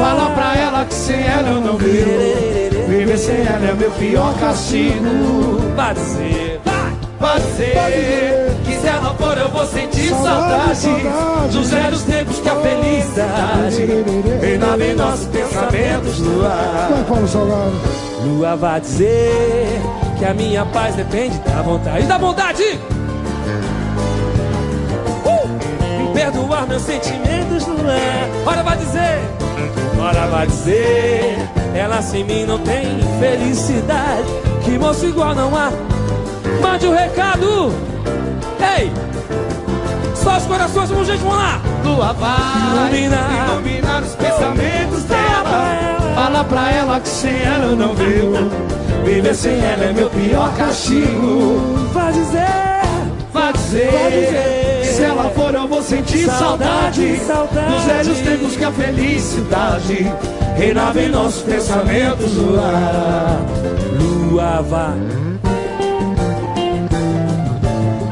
Fala 0.00 0.30
pra 0.30 0.56
ela 0.56 0.84
que 0.84 0.94
sem 0.94 1.22
ela 1.22 1.48
eu 1.48 1.60
não 1.60 1.76
vivo. 1.76 2.88
Viver 2.88 3.18
sem 3.18 3.40
ela 3.46 3.70
é 3.70 3.74
meu 3.74 3.90
pior 3.92 4.34
castigo. 4.38 5.60
Vai 5.76 5.94
dizer. 5.94 6.60
Pode 7.18 7.42
ser 7.54 8.56
que 8.64 8.72
se 8.76 8.86
ela 8.86 9.14
for 9.14 9.36
eu 9.36 9.50
vou 9.50 9.66
sentir 9.66 10.08
Saudade, 10.08 10.74
saudade, 10.74 11.02
saudade. 11.02 11.56
dos 11.58 11.70
velhos 11.70 12.02
tempos 12.04 12.38
que 12.38 12.48
a 12.48 12.56
felicidade 12.56 13.86
reinava 14.40 14.82
em 14.82 14.94
nossos 14.94 15.26
pensamentos 15.26 16.18
lua. 16.18 16.48
Vai, 16.88 17.04
Paulo 17.04 17.28
Salgado. 17.28 17.72
Lua 18.24 18.56
vai 18.56 18.80
dizer 18.80 19.79
que 20.20 20.24
a 20.26 20.34
minha 20.34 20.66
paz 20.66 20.94
depende 20.94 21.38
da 21.38 21.62
vontade. 21.62 22.04
E 22.04 22.06
da 22.06 22.18
bondade! 22.18 22.78
Uh! 25.24 26.12
Perdoar 26.12 26.66
meus 26.68 26.82
sentimentos, 26.82 27.66
Lua. 27.66 27.94
Ora 28.44 28.62
vai 28.62 28.76
dizer, 28.76 29.18
ora 29.98 30.26
vai 30.26 30.46
dizer. 30.46 31.38
Ela 31.74 32.02
sem 32.02 32.22
mim 32.24 32.44
não 32.44 32.58
tem 32.58 32.98
felicidade. 33.18 34.28
Que 34.62 34.78
moço 34.78 35.06
igual 35.06 35.34
não 35.34 35.56
há. 35.56 35.70
Mande 36.60 36.86
o 36.86 36.92
recado. 36.92 37.72
Ei! 38.78 38.92
Só 40.14 40.36
os 40.36 40.44
corações, 40.44 40.90
vamos 40.90 41.06
gente, 41.06 41.20
vamos 41.20 41.38
lá! 41.38 41.62
Lua 41.82 42.12
vai 42.12 42.90
Iluminar. 42.92 43.48
iluminar 43.48 44.02
os 44.02 44.14
pensamentos 44.16 45.04
dela. 45.04 46.14
Fala 46.14 46.44
pra 46.44 46.70
ela 46.72 47.00
que 47.00 47.08
sem 47.08 47.42
ela 47.42 47.64
eu 47.64 47.76
não 47.76 47.94
vivo. 47.94 48.79
Viver 49.04 49.34
sem 49.34 49.58
ela 49.58 49.84
é 49.84 49.92
meu 49.92 50.08
pior 50.10 50.54
castigo. 50.56 51.60
Vai 51.92 52.12
dizer, 52.12 52.46
Vai 53.32 53.52
dizer, 53.52 53.90
Vai 53.90 54.10
dizer. 54.10 54.84
se 54.94 55.02
ela 55.02 55.30
for 55.30 55.54
eu 55.54 55.66
vou 55.68 55.82
sentir 55.82 56.26
Saudade, 56.26 57.18
saudade, 57.26 57.72
dos 57.74 57.84
velhos 57.84 58.18
tempos 58.18 58.56
que 58.56 58.64
a 58.64 58.72
felicidade 58.72 60.06
reinava 60.56 61.00
em 61.00 61.08
nossos 61.08 61.42
pensamentos. 61.42 62.34
Lua, 62.36 63.40
Lua 63.98 64.62
vai 64.62 64.98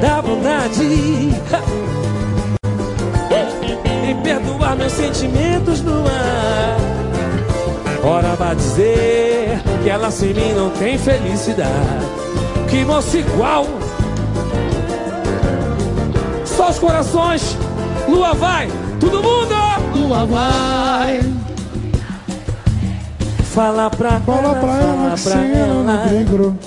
da 0.01 0.23
bondade 0.23 0.83
em 4.09 4.17
perdoar 4.23 4.77
meus 4.77 4.93
sentimentos 4.93 5.83
no 5.83 6.07
ar. 6.07 6.77
Ora 8.05 8.35
vai 8.37 8.55
dizer 8.55 9.61
que 9.89 9.93
ela 9.93 10.11
sem 10.11 10.35
mim 10.35 10.53
não 10.53 10.69
tem 10.69 10.99
felicidade. 10.99 11.73
Que 12.69 12.85
moço 12.85 13.17
igual. 13.17 13.65
Só 16.45 16.69
os 16.69 16.79
corações. 16.79 17.57
Lua 18.07 18.35
vai, 18.35 18.69
todo 19.01 19.23
mundo. 19.23 19.55
Lua 19.95 20.27
vai. 20.27 21.23
Fala 23.45 23.89
pra 23.89 24.21
Fala 24.21 24.55
pra 24.57 24.77
ela 24.77 25.11
que 25.15 25.21
sem 25.21 25.53
ela 25.53 25.83
não 25.83 26.09
vivo. 26.09 26.59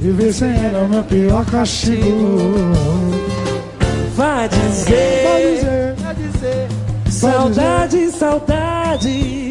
Viver 0.00 0.32
sem 0.32 0.50
ela 0.50 0.78
é 0.80 0.82
o 0.82 0.88
meu 0.88 1.04
pior 1.04 1.44
castigo. 1.46 2.38
Vai 4.16 4.48
dizer, 4.48 5.22
Vai 5.24 5.54
dizer, 5.54 5.94
vai 6.02 6.14
dizer, 6.16 6.68
saudades, 7.08 8.14
saudades. 8.16 9.43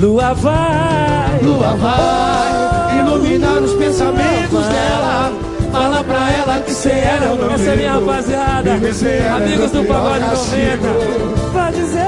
Lua 0.00 0.32
vai, 0.34 1.40
Lua 1.42 1.76
vai 1.76 2.98
iluminar 3.00 3.58
os 3.62 3.74
pensamentos 3.74 4.66
dela. 4.66 5.32
Fala 5.70 6.02
pra 6.02 6.32
ela 6.32 6.60
que 6.60 6.72
sem 6.72 6.92
ela 6.98 7.26
eu 7.26 7.36
não 7.36 7.54
Essa 7.54 7.70
é 7.70 7.76
minha 7.76 7.92
rapaziada, 7.92 8.72
amigos 8.72 9.72
meu 9.72 9.82
do 9.82 9.84
Pagode 9.88 10.20
castigo. 10.24 10.86
90. 10.86 11.50
Vai 11.52 11.72
dizer, 11.72 12.00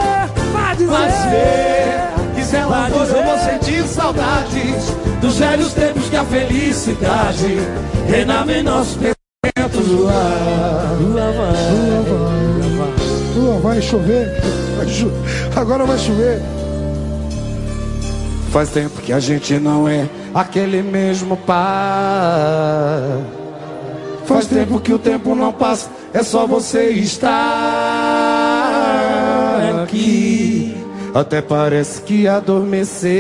vai 0.53 0.77
dizer, 0.77 0.89
Vai 0.91 1.07
dizer 1.09 2.35
que 2.35 2.45
se 2.45 2.57
ela 2.57 2.89
for 2.91 3.07
eu 3.17 3.23
vou 3.25 3.39
sentir 3.39 3.85
saudades 3.85 4.97
dos 5.21 5.37
velhos 5.39 5.73
tempos 5.75 6.09
que 6.09 6.17
a 6.17 6.25
felicidade 6.25 7.59
reinava 8.09 8.53
em 8.53 8.63
nossos 8.65 8.95
pensamentos. 8.97 9.89
Lua, 9.89 10.13
Lua 11.01 11.33
vai, 11.33 11.53
Lua, 13.37 13.61
vai 13.61 13.81
chover. 13.83 14.29
Vai 14.79 14.87
cho- 14.89 15.13
Agora 15.55 15.85
vai 15.85 15.99
chover. 15.99 16.41
Faz 18.53 18.69
tempo 18.69 19.01
que 19.01 19.15
a 19.15 19.19
gente 19.19 19.55
não 19.55 19.89
é 19.89 20.07
aquele 20.35 20.83
mesmo 20.83 21.39
par. 21.39 23.01
Faz 24.27 24.47
tempo 24.47 24.79
que 24.79 24.93
o 24.93 24.99
tempo 24.99 25.35
não 25.35 25.51
passa, 25.51 25.89
é 26.13 26.23
só 26.23 26.47
você 26.47 26.91
estar 26.91 27.31
aqui. 29.83 30.77
Até 31.15 31.41
parece 31.41 32.03
que 32.03 32.29
adormeceu. 32.29 33.11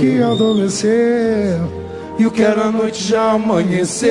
Que 0.00 0.22
adormeceu. 0.22 1.86
E 2.18 2.24
o 2.24 2.30
que 2.30 2.42
era 2.42 2.70
noite 2.70 3.06
já 3.06 3.32
amanheceu. 3.32 4.10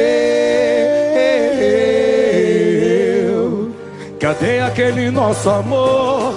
Cadê 4.19 4.59
aquele 4.59 5.09
nosso 5.09 5.49
amor? 5.49 6.35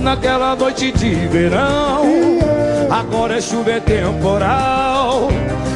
Naquela 0.00 0.54
noite 0.54 0.92
de 0.92 1.14
verão. 1.26 2.41
Agora 2.92 3.38
é 3.38 3.40
chuva 3.40 3.70
é 3.70 3.80
temporal 3.80 5.28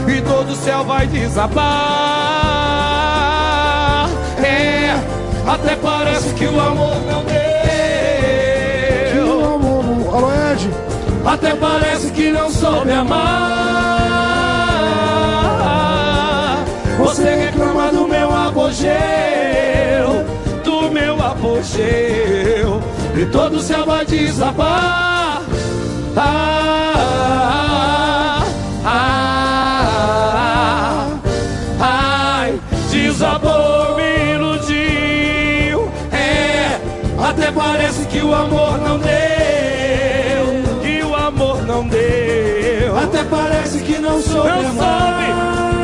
e 0.07 0.21
todo 0.21 0.51
o 0.51 0.55
céu 0.55 0.85
vai 0.85 1.07
desabar. 1.07 1.65
É, 4.45 4.95
até 5.47 5.77
parece 5.77 6.35
que 6.35 6.45
o 6.45 6.61
amor 6.61 6.95
não 7.11 7.25
deu. 7.25 7.37
Que 9.13 9.19
amor 9.19 9.83
não... 9.83 10.15
Alô, 10.15 10.29
Ed? 10.53 10.71
Até 11.25 11.55
parece 11.55 12.11
que 12.11 12.31
não 12.31 12.51
soube 12.51 12.93
amar. 12.93 13.25
Você 16.99 17.35
reclama 17.35 17.93
do 17.93 18.07
meu 18.07 18.31
apogeu, 18.31 18.93
do 20.63 20.91
meu 20.91 21.15
apogeu, 21.15 22.83
e 23.17 23.25
todo 23.33 23.57
o 23.57 23.61
céu 23.61 23.87
vai 23.87 24.05
desabar. 24.05 25.36
Ah, 26.19 27.53
ah, 28.87 29.21
ah, 31.79 32.41
ai, 32.41 32.59
desabou, 32.91 33.97
me 33.97 34.33
iludiu. 34.33 35.91
É, 36.11 36.81
até 37.23 37.53
parece 37.53 38.07
que 38.07 38.21
o 38.23 38.35
amor 38.35 38.79
não 38.79 38.99
deu, 38.99 39.11
que 40.81 41.03
o 41.05 41.15
amor 41.15 41.63
não 41.67 41.87
deu. 41.87 42.97
Até 42.97 43.23
parece 43.25 43.81
que 43.81 43.99
não 43.99 44.23
soube 44.23 44.49
Não 44.49 44.63
soube, 44.63 45.27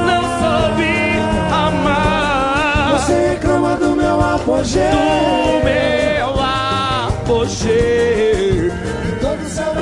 não 0.06 0.22
soube 0.40 1.18
amar. 1.52 2.92
Você 2.98 3.32
reclama 3.34 3.76
do 3.76 3.94
meu 3.94 4.18
apogeu 4.18 4.82
Do 4.90 5.62
meu 5.62 6.40
apogeu. 6.40 7.92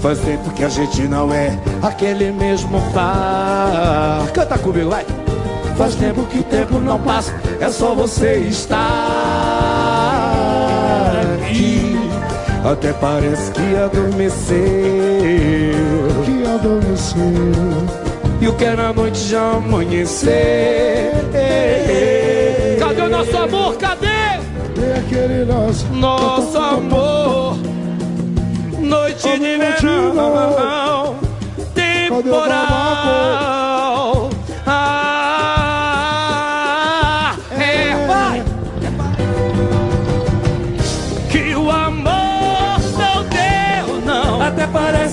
Faz 0.00 0.20
tempo 0.20 0.50
que 0.52 0.62
a 0.64 0.68
gente 0.68 1.02
não 1.08 1.34
é 1.34 1.58
aquele 1.82 2.30
mesmo 2.30 2.80
par. 2.92 4.30
Canta 4.32 4.56
comigo, 4.58 4.90
vai. 4.90 5.04
Faz 5.76 5.96
tempo 5.96 6.22
que 6.26 6.38
o 6.38 6.42
tempo 6.44 6.78
não 6.78 7.00
passa 7.00 7.34
É 7.58 7.70
só 7.70 7.94
você 7.94 8.36
estar 8.40 8.78
Até 12.64 12.92
parece 12.92 13.50
que 13.52 13.76
adormeceu. 13.76 14.56
Que 16.24 16.46
adormeceu. 16.46 17.22
E 18.40 18.48
o 18.48 18.54
que 18.54 18.64
era 18.64 18.92
noite 18.92 19.18
já 19.18 19.52
amanheceu. 19.52 20.32
Cadê 22.78 23.02
o 23.02 23.08
nosso 23.08 23.36
amor? 23.36 23.76
Cadê? 23.76 24.06
Cadê 24.82 24.92
aquele 24.98 25.44
nosso 25.44 25.86
Nosso 25.92 26.58
amor, 26.58 27.56
noite 28.78 29.28
de 29.38 29.58
verão, 29.58 31.16
temporal. 31.74 32.91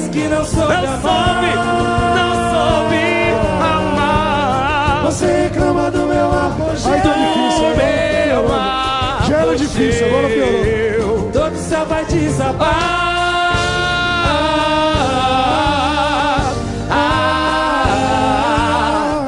Que 0.10 0.28
não 0.28 0.44
soube 0.44 0.74
Não 0.74 1.02
soube, 1.02 1.56
não 2.16 2.34
soube 2.52 3.34
amar. 3.62 5.04
Você 5.06 5.26
reclama 5.44 5.92
do 5.92 6.08
meu 6.08 6.34
apogeu 6.34 6.92
Ai, 6.92 7.02
tô 7.02 7.10
difícil 7.10 7.68
agora. 7.68 8.00
Meu 8.28 8.48
Já 9.28 9.38
era 9.38 9.56
difícil, 9.56 10.06
agora 10.08 10.28
piorou 10.28 11.30
Todo 11.32 11.56
céu 11.58 11.86
vai 11.86 12.04
desabar. 12.06 13.10
Ah, 16.92 19.28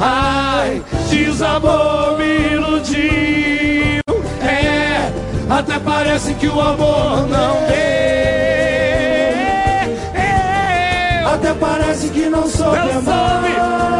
ai, 0.00 0.82
desabou, 1.10 2.16
me 2.16 2.52
iludiu. 2.52 4.00
É, 4.42 5.10
até 5.48 5.78
parece 5.78 6.34
que 6.34 6.46
o 6.46 6.60
amor 6.60 7.26
não 7.28 7.54
deu. 7.66 8.09
Não 12.40 12.48
soube 12.48 12.76
amar 12.78 13.99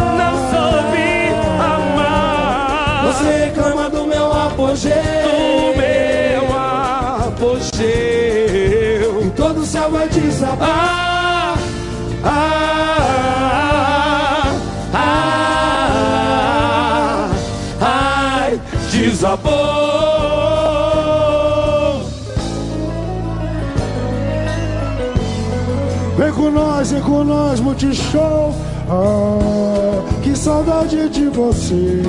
Vem 26.89 27.03
com 27.03 27.23
nós, 27.23 27.61
multishow 27.61 28.55
Ah, 28.89 30.03
que 30.23 30.35
saudade 30.35 31.11
de 31.11 31.27
você. 31.27 32.03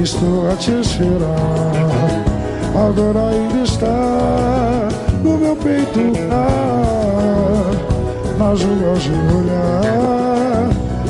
Estou 0.00 0.50
a 0.50 0.54
te 0.56 0.70
esperar. 0.72 2.24
Agora 2.74 3.30
ainda 3.30 3.62
está 3.64 4.88
no 5.24 5.38
meu 5.38 5.56
peito. 5.56 6.12
Ah, 6.30 7.70
Nas 8.38 8.62
ruas 8.62 9.02
de 9.02 9.10
olhar 9.10 10.68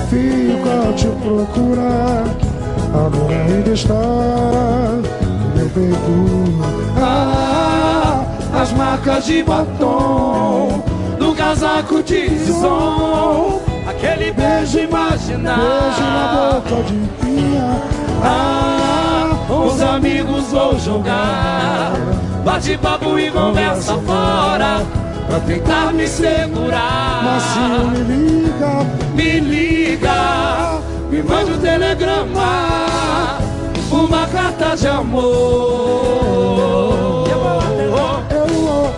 Fico 0.09 0.69
a 0.69 0.93
te 0.93 1.09
procurar. 1.09 2.25
Agora 2.95 3.45
ainda 3.47 3.71
está 3.73 3.95
no 3.95 5.57
meu 5.57 5.69
peito. 5.71 6.65
Ah, 6.99 8.25
as 8.55 8.73
marcas 8.75 9.25
de 9.25 9.43
batom 9.43 11.02
casaco 11.53 12.03
de 12.03 12.31
som, 12.47 13.61
aquele 13.87 14.33
beijo 14.33 14.79
imaginar. 14.79 15.59
Beijo 15.59 16.01
na 16.01 16.33
boca 16.35 16.83
de 16.85 16.95
minha 17.25 17.77
Ah, 18.25 19.37
os 19.51 19.83
amigos 19.83 20.45
vou 20.51 20.79
jogar. 20.79 21.93
Bate 22.43 22.79
papo 22.79 23.19
e 23.19 23.31
conversa 23.31 23.99
fora. 23.99 24.83
Pra 25.29 25.41
tentar 25.41 25.93
me 25.93 26.07
segurar. 26.07 27.23
Macio 27.23 27.91
me 27.91 27.99
liga, 28.15 28.87
Me 29.15 29.41
liga, 29.41 30.81
me 31.11 31.23
mande 31.23 31.53
um 31.53 31.59
telegrama. 31.59 33.39
Uma 33.91 34.27
carta 34.27 34.75
de 34.75 34.89
amor. 34.89 35.23
eu 37.31 37.39
vou, 37.39 37.63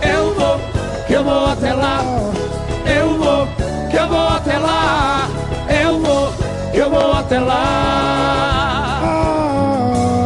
Eu 0.01 0.33
vou, 0.33 0.59
que 1.05 1.13
eu 1.13 1.23
vou 1.23 1.47
até 1.47 1.73
lá. 1.73 2.34
Até 4.55 4.59
lá. 4.59 5.29
Eu 5.83 5.99
vou, 5.99 6.33
eu 6.73 6.89
vou 6.89 7.11
até 7.11 7.39
lá. 7.39 9.01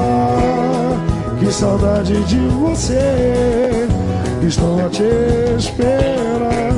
ah, 0.07 0.95
que 1.39 1.51
saudade 1.51 2.23
de 2.23 2.39
você. 2.47 3.87
Estou 4.41 4.85
a 4.85 4.89
te 4.89 5.03
esperar. 5.57 6.73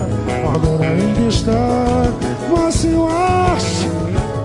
Agora 0.53 0.86
ainda 0.90 1.28
está, 1.28 2.07
acho 3.53 3.88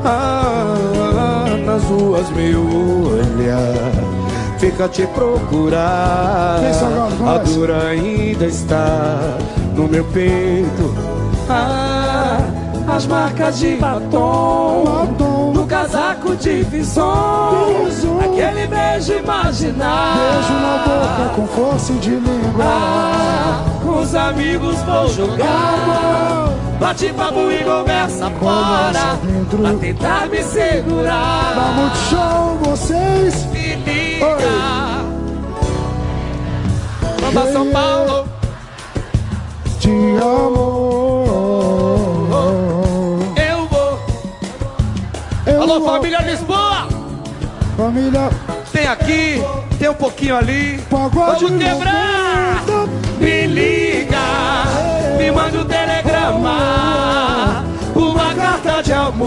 Ah, 0.05 1.49
nas 1.65 1.83
ruas 1.85 2.31
me 2.31 2.55
olha, 2.55 3.59
fica 4.59 4.85
a 4.85 4.89
te 4.89 5.07
procurar. 5.09 6.61
A 7.27 7.39
dor 7.39 7.71
ainda 7.71 8.47
está 8.47 9.39
no 9.75 9.89
meu 9.89 10.05
peito. 10.05 10.95
Ah, 11.49 12.66
as 12.97 13.07
marcas 13.07 13.59
de 13.59 13.77
batom, 13.77 15.53
no 15.53 15.67
casaco 15.67 16.35
de 16.35 16.63
visão, 16.63 17.87
aquele 18.25 18.67
beijo 18.67 19.13
imaginar. 19.13 20.17
Beijo 20.17 20.53
na 20.55 20.79
boca 20.79 21.35
com 21.35 21.47
força 21.47 21.93
de 21.93 22.11
língua. 22.11 22.65
Ah, 22.65 23.65
com 23.83 24.01
os 24.01 24.15
amigos 24.15 24.79
vou 24.81 25.09
jogar. 25.09 26.49
Bate 26.81 27.13
papo 27.13 27.51
e 27.51 27.63
conversa 27.65 28.31
fora. 28.31 29.19
Pra 29.51 29.75
tentar 29.75 30.29
me 30.29 30.43
segurar. 30.43 31.55
Dá 31.55 31.73
muito 31.77 31.97
show, 32.09 32.59
vocês. 32.63 33.45
Me 33.53 33.77
liga. 33.77 34.27
Bamba 37.21 37.53
São 37.53 37.71
Paulo. 37.71 38.27
Te 39.81 39.91
amo. 39.91 40.96
Alô, 45.69 45.81
família 45.81 46.21
Lisboa. 46.21 46.87
Família. 47.77 48.31
Tem 48.73 48.87
aqui, 48.87 49.43
tem 49.81 49.89
um 49.89 49.95
pouquinho 49.95 50.37
ali. 50.37 50.81
Pagode 50.89 51.45
Vamos 51.45 51.65
quebrar. 51.65 52.63
Me 53.19 53.47
liga. 53.49 54.17
Me 55.19 55.29
manda 55.33 55.59
um 55.59 55.65
telegrama. 55.65 57.65
Uma 57.97 58.33
carta 58.37 58.81
de 58.81 58.93
amor. 58.93 59.27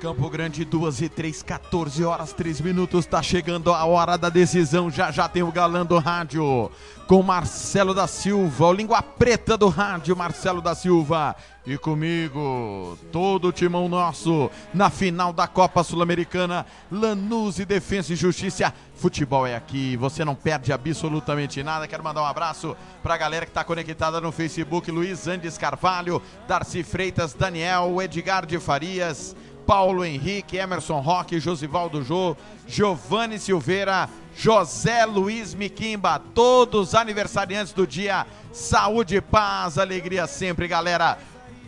Campo 0.00 0.30
Grande, 0.30 0.64
2 0.64 1.02
e 1.02 1.08
3, 1.10 1.42
14 1.42 2.02
horas, 2.04 2.32
3 2.32 2.62
minutos. 2.62 3.04
Tá 3.04 3.22
chegando 3.22 3.70
a 3.70 3.84
hora 3.84 4.16
da 4.16 4.30
decisão. 4.30 4.90
Já 4.90 5.10
já 5.10 5.28
tem 5.28 5.42
o 5.42 5.52
galã 5.52 5.84
do 5.84 5.98
rádio 5.98 6.70
com 7.06 7.22
Marcelo 7.24 7.92
da 7.92 8.06
Silva, 8.06 8.66
o 8.66 8.72
língua 8.72 9.02
preta 9.02 9.58
do 9.58 9.68
rádio, 9.68 10.16
Marcelo 10.16 10.62
da 10.62 10.76
Silva. 10.76 11.34
E 11.66 11.76
comigo, 11.76 12.96
todo 13.12 13.48
o 13.48 13.52
timão 13.52 13.88
nosso 13.88 14.48
na 14.72 14.88
final 14.88 15.32
da 15.32 15.46
Copa 15.48 15.82
Sul-Americana, 15.82 16.64
Lanús 16.90 17.58
e 17.58 17.64
Defesa 17.64 18.12
e 18.12 18.16
Justiça. 18.16 18.72
Futebol 18.94 19.46
é 19.46 19.56
aqui, 19.56 19.96
você 19.96 20.24
não 20.24 20.34
perde 20.34 20.72
absolutamente 20.72 21.62
nada. 21.62 21.88
Quero 21.88 22.04
mandar 22.04 22.22
um 22.22 22.26
abraço 22.26 22.76
pra 23.02 23.18
galera 23.18 23.44
que 23.44 23.52
tá 23.52 23.64
conectada 23.64 24.20
no 24.20 24.30
Facebook: 24.30 24.90
Luiz 24.90 25.26
Andes 25.26 25.58
Carvalho, 25.58 26.22
Darcy 26.46 26.84
Freitas, 26.84 27.34
Daniel, 27.34 28.00
Edgar 28.00 28.46
de 28.46 28.58
Farias. 28.60 29.34
Paulo 29.70 30.04
Henrique, 30.04 30.56
Emerson 30.56 30.98
Roque, 30.98 31.38
Josivaldo 31.38 32.02
Jô, 32.02 32.36
Giovanni 32.66 33.38
Silveira, 33.38 34.08
José 34.34 35.04
Luiz 35.04 35.54
Miquimba, 35.54 36.20
todos 36.34 36.92
aniversariantes 36.92 37.72
do 37.72 37.86
dia. 37.86 38.26
Saúde, 38.52 39.20
paz, 39.20 39.78
alegria 39.78 40.26
sempre, 40.26 40.66
galera. 40.66 41.16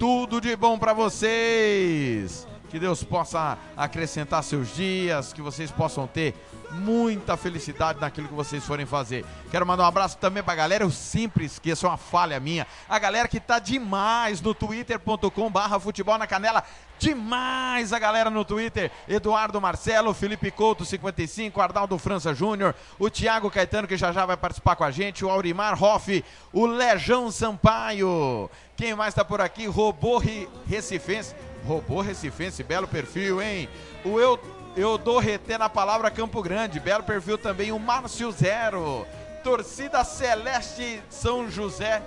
Tudo 0.00 0.40
de 0.40 0.56
bom 0.56 0.76
para 0.80 0.92
vocês. 0.92 2.44
Que 2.70 2.80
Deus 2.80 3.04
possa 3.04 3.56
acrescentar 3.76 4.42
seus 4.42 4.74
dias, 4.74 5.32
que 5.32 5.40
vocês 5.40 5.70
possam 5.70 6.04
ter 6.04 6.34
muita 6.72 7.36
felicidade 7.36 8.00
naquilo 8.00 8.28
que 8.28 8.34
vocês 8.34 8.64
forem 8.64 8.86
fazer. 8.86 9.24
Quero 9.50 9.66
mandar 9.66 9.84
um 9.84 9.86
abraço 9.86 10.18
também 10.18 10.42
pra 10.42 10.54
galera, 10.54 10.84
eu 10.84 10.90
sempre 10.90 11.44
esqueço, 11.44 11.86
é 11.86 11.88
uma 11.88 11.96
falha 11.96 12.40
minha. 12.40 12.66
A 12.88 12.98
galera 12.98 13.28
que 13.28 13.38
tá 13.38 13.58
demais 13.58 14.40
no 14.40 14.54
twitter.com 14.54 15.50
barra 15.50 15.78
futebol 15.78 16.18
na 16.18 16.26
canela. 16.26 16.64
Demais 16.98 17.92
a 17.92 17.98
galera 17.98 18.30
no 18.30 18.44
Twitter. 18.44 18.88
Eduardo 19.08 19.60
Marcelo, 19.60 20.14
Felipe 20.14 20.52
Couto 20.52 20.84
55, 20.84 21.60
Arnaldo 21.60 21.98
França 21.98 22.32
Júnior, 22.32 22.76
o 22.96 23.10
Thiago 23.10 23.50
Caetano 23.50 23.88
que 23.88 23.96
já 23.96 24.12
já 24.12 24.24
vai 24.24 24.36
participar 24.36 24.76
com 24.76 24.84
a 24.84 24.90
gente, 24.92 25.24
o 25.24 25.28
Aurimar 25.28 25.82
Hoff, 25.82 26.24
o 26.52 26.64
Lejão 26.64 27.28
Sampaio. 27.32 28.48
Quem 28.76 28.94
mais 28.94 29.14
tá 29.14 29.24
por 29.24 29.40
aqui? 29.40 29.66
Robô 29.66 30.22
Recifense. 30.68 31.34
Robô 31.66 32.00
Recifense, 32.00 32.62
belo 32.62 32.86
perfil, 32.86 33.42
hein? 33.42 33.68
O 34.04 34.20
Eu 34.20 34.38
eu 34.76 34.96
dou 34.96 35.18
reter 35.18 35.58
na 35.58 35.68
palavra 35.68 36.10
Campo 36.10 36.42
Grande. 36.42 36.80
Belo 36.80 37.02
perfil 37.02 37.36
também, 37.36 37.72
o 37.72 37.78
Márcio 37.78 38.30
Zero. 38.32 39.06
Torcida 39.44 40.04
Celeste 40.04 41.02
São 41.10 41.50
José 41.50 42.02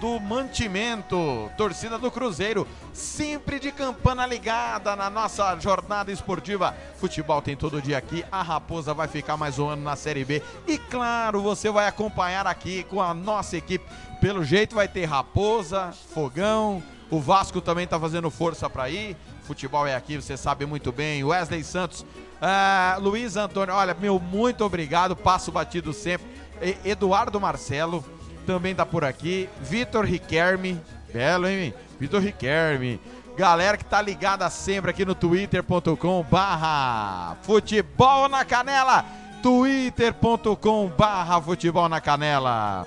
do 0.00 0.18
Mantimento. 0.20 1.50
Torcida 1.56 1.98
do 1.98 2.10
Cruzeiro. 2.10 2.66
Sempre 2.92 3.58
de 3.58 3.72
campana 3.72 4.26
ligada 4.26 4.94
na 4.96 5.10
nossa 5.10 5.58
jornada 5.58 6.10
esportiva. 6.10 6.74
Futebol 6.96 7.42
tem 7.42 7.56
todo 7.56 7.82
dia 7.82 7.98
aqui. 7.98 8.24
A 8.30 8.42
Raposa 8.42 8.94
vai 8.94 9.08
ficar 9.08 9.36
mais 9.36 9.58
um 9.58 9.68
ano 9.68 9.82
na 9.82 9.96
Série 9.96 10.24
B. 10.24 10.42
E 10.66 10.78
claro, 10.78 11.42
você 11.42 11.70
vai 11.70 11.86
acompanhar 11.86 12.46
aqui 12.46 12.84
com 12.84 13.02
a 13.02 13.12
nossa 13.12 13.56
equipe. 13.56 13.84
Pelo 14.20 14.44
jeito 14.44 14.74
vai 14.74 14.88
ter 14.88 15.04
Raposa, 15.04 15.92
Fogão. 16.12 16.82
O 17.10 17.20
Vasco 17.20 17.60
também 17.60 17.86
tá 17.86 18.00
fazendo 18.00 18.30
força 18.30 18.70
para 18.70 18.88
ir. 18.88 19.16
Futebol 19.44 19.86
é 19.86 19.94
aqui, 19.94 20.16
você 20.16 20.36
sabe 20.36 20.66
muito 20.66 20.90
bem. 20.90 21.22
Wesley 21.22 21.62
Santos, 21.62 22.04
ah, 22.40 22.96
Luiz 23.00 23.36
Antônio, 23.36 23.74
olha, 23.74 23.94
meu, 23.98 24.18
muito 24.18 24.64
obrigado. 24.64 25.14
Passo 25.14 25.52
batido 25.52 25.92
sempre. 25.92 26.26
E, 26.60 26.76
Eduardo 26.90 27.40
Marcelo 27.40 28.04
também 28.46 28.74
tá 28.74 28.84
por 28.84 29.04
aqui. 29.04 29.48
Vitor 29.60 30.04
Riquerme, 30.04 30.80
belo, 31.12 31.46
hein? 31.46 31.74
Vitor 31.98 32.20
Riquerme. 32.20 33.00
Galera 33.36 33.76
que 33.76 33.84
tá 33.84 34.00
ligada 34.00 34.48
sempre 34.48 34.90
aqui 34.90 35.04
no 35.04 35.14
twitter.com 35.14 36.24
barra 36.30 37.36
futebol 37.42 38.28
na 38.28 38.44
canela. 38.44 39.04
twitter.com 39.42 40.88
barra 40.96 41.40
futebol 41.40 41.88
na 41.88 42.00
canela. 42.00 42.86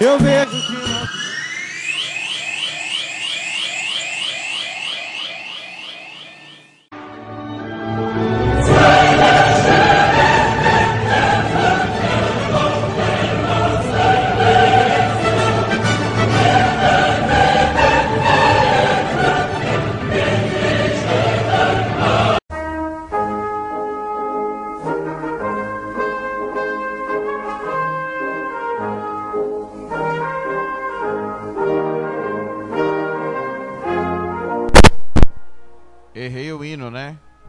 Eu 0.00 0.18
vejo 0.18 0.50
que 0.50 0.88
não 0.88 1.37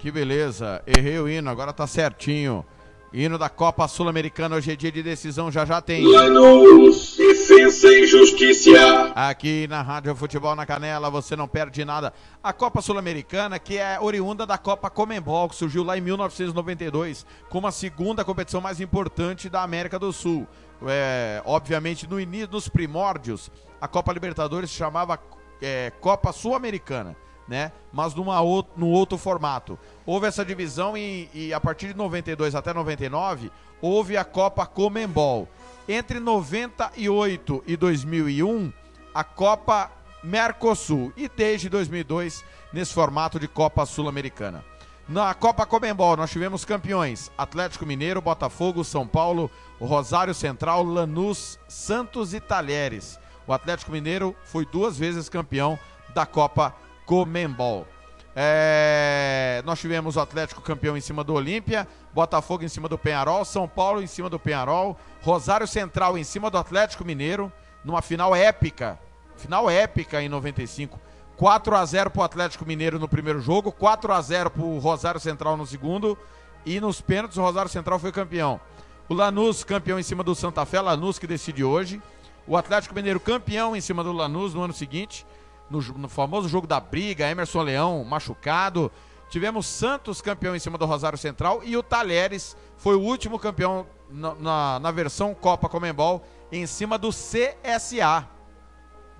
Que 0.10 0.14
beleza. 0.14 0.82
Errei 0.88 1.20
o 1.20 1.30
hino, 1.30 1.52
agora 1.52 1.72
tá 1.72 1.86
certinho. 1.86 2.66
Hino 3.14 3.38
da 3.38 3.48
Copa 3.48 3.88
Sul-Americana, 3.88 4.56
hoje 4.56 4.72
é 4.72 4.76
dia 4.76 4.92
de 4.92 5.04
decisão, 5.04 5.52
já 5.52 5.66
já 5.66 5.82
tem. 5.82 6.04
Lanús, 6.04 7.20
e 7.20 8.08
justiça. 8.08 9.14
Aqui 9.14 9.68
na 9.68 9.84
Rádio 9.84 10.16
Futebol 10.16 10.56
na 10.56 10.66
Canela, 10.66 11.12
você 11.12 11.36
não 11.36 11.48
perde 11.48 11.86
nada. 11.86 12.12
A 12.44 12.52
Copa 12.52 12.82
Sul-Americana, 12.82 13.60
que 13.60 13.78
é 13.78 14.00
oriunda 14.02 14.48
da 14.48 14.58
Copa 14.58 14.90
Comembol, 14.90 15.48
que 15.48 15.56
surgiu 15.56 15.84
lá 15.84 15.96
em 15.96 16.02
1992, 16.02 17.24
como 17.48 17.68
a 17.68 17.72
segunda 17.72 18.26
competição 18.26 18.60
mais 18.60 18.82
importante 18.82 19.48
da 19.48 19.62
América 19.62 20.00
do 20.00 20.12
Sul. 20.12 20.48
É, 20.88 21.40
obviamente, 21.46 22.10
no 22.10 22.20
início, 22.20 22.50
nos 22.52 22.68
primórdios, 22.68 23.52
a 23.80 23.88
Copa 23.88 24.12
Libertadores 24.12 24.72
se 24.72 24.76
chamava 24.76 25.20
é, 25.62 25.92
Copa 26.02 26.32
Sul-Americana 26.32 27.16
né? 27.50 27.72
Mas 27.92 28.14
numa 28.14 28.40
outro, 28.40 28.74
no 28.78 28.88
outro 28.88 29.18
formato. 29.18 29.78
Houve 30.06 30.28
essa 30.28 30.46
divisão 30.46 30.96
e, 30.96 31.28
e, 31.34 31.54
a 31.54 31.60
partir 31.60 31.88
de 31.88 31.96
92 31.96 32.54
até 32.54 32.74
99 32.74 33.52
houve 33.82 34.16
a 34.16 34.24
Copa 34.24 34.66
Comembol. 34.66 35.50
Entre 35.88 36.20
98 36.20 37.64
e 37.66 37.76
2001 37.76 38.72
a 39.14 39.24
Copa 39.24 39.92
Mercosul 40.24 41.12
e 41.18 41.28
desde 41.28 41.68
2002 41.68 42.44
nesse 42.72 42.94
formato 42.94 43.40
de 43.40 43.48
Copa 43.48 43.86
Sul-Americana. 43.86 44.64
Na 45.08 45.34
Copa 45.34 45.66
Comembol 45.66 46.16
nós 46.16 46.30
tivemos 46.30 46.64
campeões 46.64 47.32
Atlético 47.36 47.84
Mineiro, 47.84 48.22
Botafogo, 48.22 48.84
São 48.84 49.08
Paulo, 49.08 49.50
Rosário 49.82 50.36
Central, 50.36 50.84
Lanús, 50.84 51.58
Santos 51.68 52.36
e 52.36 52.40
Talheres. 52.40 53.20
O 53.48 53.54
Atlético 53.54 53.92
Mineiro 53.92 54.36
foi 54.44 54.68
duas 54.68 55.00
vezes 55.00 55.28
campeão 55.28 55.80
da 56.14 56.28
Copa 56.28 56.76
Comembol. 57.10 57.88
É, 58.36 59.64
nós 59.66 59.80
tivemos 59.80 60.16
o 60.16 60.20
Atlético 60.20 60.62
campeão 60.62 60.96
em 60.96 61.02
cima 61.02 61.24
do 61.24 61.34
Olímpia, 61.34 61.88
Botafogo 62.14 62.64
em 62.64 62.68
cima 62.68 62.88
do 62.88 63.00
Penharol, 63.00 63.44
São 63.44 63.68
Paulo 63.68 64.00
em 64.00 64.06
cima 64.06 64.30
do 64.30 64.38
Penharol, 64.38 64.96
Rosário 65.24 65.68
Central 65.68 66.20
em 66.20 66.24
cima 66.24 66.52
do 66.52 66.58
Atlético 66.60 67.04
Mineiro, 67.04 67.52
numa 67.84 68.04
final 68.04 68.36
épica, 68.36 69.00
final 69.38 69.68
épica 69.68 70.22
em 70.22 70.30
95. 70.30 71.00
4 71.36 71.76
a 71.76 71.84
0 71.84 72.12
para 72.12 72.22
o 72.22 72.24
Atlético 72.24 72.64
Mineiro 72.64 73.00
no 73.00 73.08
primeiro 73.08 73.42
jogo, 73.42 73.72
4 73.72 74.14
a 74.14 74.22
0 74.22 74.52
para 74.52 74.62
o 74.62 74.78
Rosário 74.78 75.20
Central 75.20 75.58
no 75.58 75.66
segundo 75.66 76.16
e 76.64 76.80
nos 76.80 77.02
pênaltis 77.02 77.40
o 77.40 77.42
Rosário 77.42 77.72
Central 77.72 77.98
foi 77.98 78.12
campeão. 78.12 78.62
O 79.10 79.16
Lanús 79.16 79.64
campeão 79.64 79.98
em 79.98 80.04
cima 80.04 80.24
do 80.24 80.36
Santa 80.36 80.64
Fé, 80.64 80.80
Lanús 80.80 81.18
que 81.18 81.26
decide 81.26 81.64
hoje. 81.64 82.00
O 82.46 82.56
Atlético 82.56 82.94
Mineiro 82.94 83.20
campeão 83.20 83.76
em 83.76 83.82
cima 83.82 84.04
do 84.04 84.12
Lanús 84.12 84.54
no 84.54 84.62
ano 84.62 84.74
seguinte 84.74 85.26
no, 85.70 85.82
no 85.82 86.10
famoso 86.10 86.48
jogo 86.48 86.68
da 86.68 86.80
briga, 86.80 87.30
Emerson 87.30 87.62
Leão 87.62 88.04
machucado. 88.04 88.92
Tivemos 89.30 89.68
Santos 89.68 90.22
campeão 90.22 90.56
em 90.56 90.60
cima 90.60 90.78
do 90.78 90.86
Rosário 90.86 91.18
Central 91.18 91.62
e 91.64 91.78
o 91.78 91.84
Talheres 91.84 92.58
foi 92.78 92.96
o 92.96 93.02
último 93.02 93.38
campeão 93.38 93.86
na, 94.10 94.34
na, 94.36 94.80
na 94.80 94.92
versão 94.92 95.36
Copa 95.36 95.70
Comembol 95.70 96.26
em 96.52 96.66
cima 96.66 96.98
do 96.98 97.10
CSA. 97.10 98.28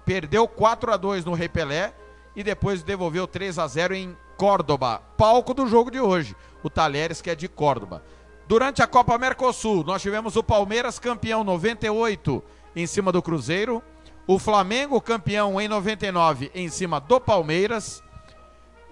Perdeu 0.04 0.48
4 0.48 0.92
a 0.92 0.98
2 0.98 1.26
no 1.26 1.34
Rei 1.34 1.48
Pelé 1.48 1.94
e 2.36 2.44
depois 2.44 2.82
devolveu 2.82 3.28
3 3.28 3.60
a 3.60 3.68
0 3.68 3.94
em 3.94 4.18
Córdoba, 4.36 5.04
palco 5.18 5.54
do 5.54 5.68
jogo 5.68 5.92
de 5.92 6.00
hoje. 6.00 6.36
O 6.64 6.70
Talheres 6.70 7.22
que 7.22 7.30
é 7.30 7.36
de 7.36 7.48
Córdoba. 7.48 8.04
Durante 8.48 8.82
a 8.82 8.88
Copa 8.88 9.18
Mercosul, 9.18 9.84
nós 9.84 10.02
tivemos 10.02 10.36
o 10.36 10.44
Palmeiras 10.44 10.98
campeão 10.98 11.44
98 11.44 12.44
em 12.76 12.88
cima 12.88 13.12
do 13.12 13.22
Cruzeiro. 13.22 13.84
O 14.32 14.38
Flamengo 14.38 15.02
campeão 15.02 15.60
em 15.60 15.68
99 15.68 16.52
em 16.54 16.70
cima 16.70 17.00
do 17.00 17.20
Palmeiras. 17.20 18.04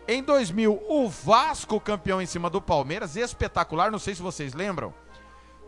Em 0.07 0.23
2000, 0.23 0.81
o 0.89 1.07
Vasco 1.07 1.79
campeão 1.79 2.19
em 2.19 2.25
cima 2.25 2.49
do 2.49 2.59
Palmeiras, 2.59 3.15
espetacular, 3.15 3.91
não 3.91 3.99
sei 3.99 4.15
se 4.15 4.21
vocês 4.23 4.55
lembram. 4.55 4.91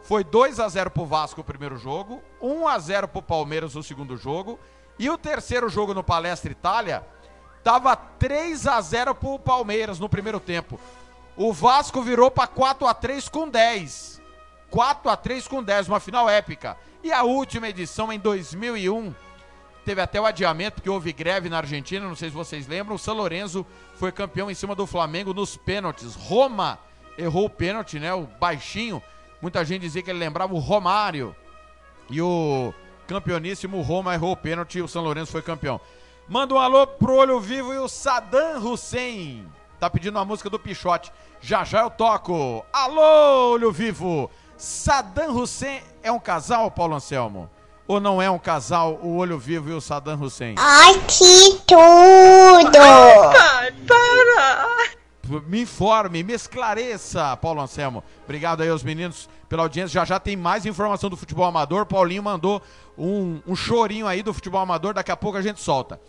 Foi 0.02 0.24
2 0.24 0.60
a 0.60 0.68
0 0.68 0.90
pro 0.90 1.06
Vasco 1.06 1.42
o 1.42 1.44
primeiro 1.44 1.78
jogo, 1.78 2.20
1 2.42 2.68
a 2.68 2.80
0 2.80 3.08
pro 3.10 3.22
Palmeiras 3.22 3.76
o 3.76 3.84
segundo 3.84 4.18
jogo, 4.18 4.60
e 4.98 5.08
o 5.08 5.20
terceiro 5.20 5.70
jogo 5.70 5.94
no 5.94 6.04
Palestra 6.04 6.52
Itália 6.52 7.06
tava 7.64 7.96
3 7.96 8.66
a 8.66 8.82
0 8.82 9.14
pro 9.14 9.38
Palmeiras 9.38 10.00
no 10.00 10.10
primeiro 10.10 10.40
tempo. 10.40 10.80
O 11.38 11.54
Vasco 11.54 12.02
virou 12.02 12.32
para 12.32 12.48
4 12.48 12.88
a 12.88 12.94
3 12.96 13.30
com 13.30 13.48
10. 13.48 14.20
4 14.72 15.12
a 15.12 15.16
3 15.16 15.48
com 15.48 15.62
10, 15.62 15.90
uma 15.90 16.00
final 16.00 16.28
épica. 16.28 16.76
E 17.04 17.12
a 17.12 17.22
última 17.22 17.70
edição 17.70 18.12
em 18.12 18.18
2001 18.18 19.29
teve 19.90 20.02
até 20.02 20.22
o 20.22 20.26
adiamento 20.28 20.76
porque 20.76 20.90
houve 20.90 21.12
greve 21.12 21.50
na 21.50 21.58
Argentina, 21.58 22.08
não 22.08 22.16
sei 22.16 22.30
se 22.30 22.36
vocês 22.36 22.68
lembram. 22.68 22.96
O 22.96 23.00
São 23.00 23.16
Lourenço 23.16 23.66
foi 23.96 24.12
campeão 24.12 24.52
em 24.52 24.54
cima 24.54 24.76
do 24.76 24.86
Flamengo 24.86 25.34
nos 25.34 25.58
pênaltis. 25.58 26.14
Roma 26.14 26.78
errou 27.18 27.46
o 27.46 27.50
pênalti, 27.50 27.98
né? 27.98 28.14
O 28.14 28.28
baixinho. 28.40 29.02
Muita 29.42 29.66
gente 29.66 29.82
dizia 29.82 30.04
que 30.04 30.12
ele 30.12 30.20
lembrava 30.20 30.54
o 30.54 30.60
Romário. 30.60 31.36
E 32.08 32.22
o 32.22 32.72
campeoníssimo 33.08 33.82
Roma 33.82 34.14
errou 34.14 34.34
o 34.34 34.38
pênalti 34.38 34.78
e 34.78 34.82
o 34.84 34.88
São 34.88 35.02
Lourenço 35.02 35.32
foi 35.32 35.42
campeão. 35.42 35.82
Manda 36.28 36.54
um 36.54 36.60
alô 36.60 36.86
pro 36.86 37.16
Olho 37.16 37.40
Vivo 37.40 37.74
e 37.74 37.80
o 37.80 37.88
Saddam 37.88 38.64
Hussein. 38.64 39.48
Tá 39.80 39.90
pedindo 39.90 40.20
uma 40.20 40.26
música 40.26 40.52
do 40.52 40.60
Pichote. 40.60 41.12
Já 41.42 41.64
já 41.64 41.82
eu 41.82 41.90
toco. 41.90 42.64
Alô, 42.72 43.54
Olho 43.54 43.72
Vivo. 43.72 44.30
Saddam 44.56 45.36
Hussein 45.36 45.82
é 46.04 46.12
um 46.12 46.20
casal, 46.20 46.70
Paulo 46.70 46.94
Anselmo? 46.94 47.50
Ou 47.90 48.00
não 48.00 48.22
é 48.22 48.30
um 48.30 48.38
casal, 48.38 49.00
o 49.02 49.18
Olho 49.18 49.40
Vivo 49.40 49.72
e 49.72 49.74
o 49.74 49.82
Saddam 49.82 50.22
Hussein? 50.22 50.54
Ai, 50.60 50.94
que 51.08 51.60
tudo! 51.66 52.78
Ai, 52.78 53.74
para! 53.88 55.40
Me 55.48 55.64
informe, 55.64 56.22
me 56.22 56.34
esclareça, 56.34 57.36
Paulo 57.38 57.60
Anselmo. 57.60 58.04
Obrigado 58.26 58.62
aí 58.62 58.70
aos 58.70 58.84
meninos 58.84 59.28
pela 59.50 59.64
audiência. 59.64 60.00
Já 60.00 60.06
já 60.06 60.20
tem 60.20 60.38
mais 60.38 60.68
informação 60.68 61.10
do 61.10 61.18
futebol 61.18 61.46
amador. 61.46 61.84
Paulinho 61.88 62.22
mandou 62.22 62.62
um, 62.96 63.42
um 63.48 63.56
chorinho 63.56 64.06
aí 64.06 64.22
do 64.22 64.36
futebol 64.36 64.62
amador. 64.62 64.94
Daqui 64.94 65.12
a 65.12 65.18
pouco 65.18 65.40
a 65.40 65.42
gente 65.42 65.60
solta. 65.60 66.00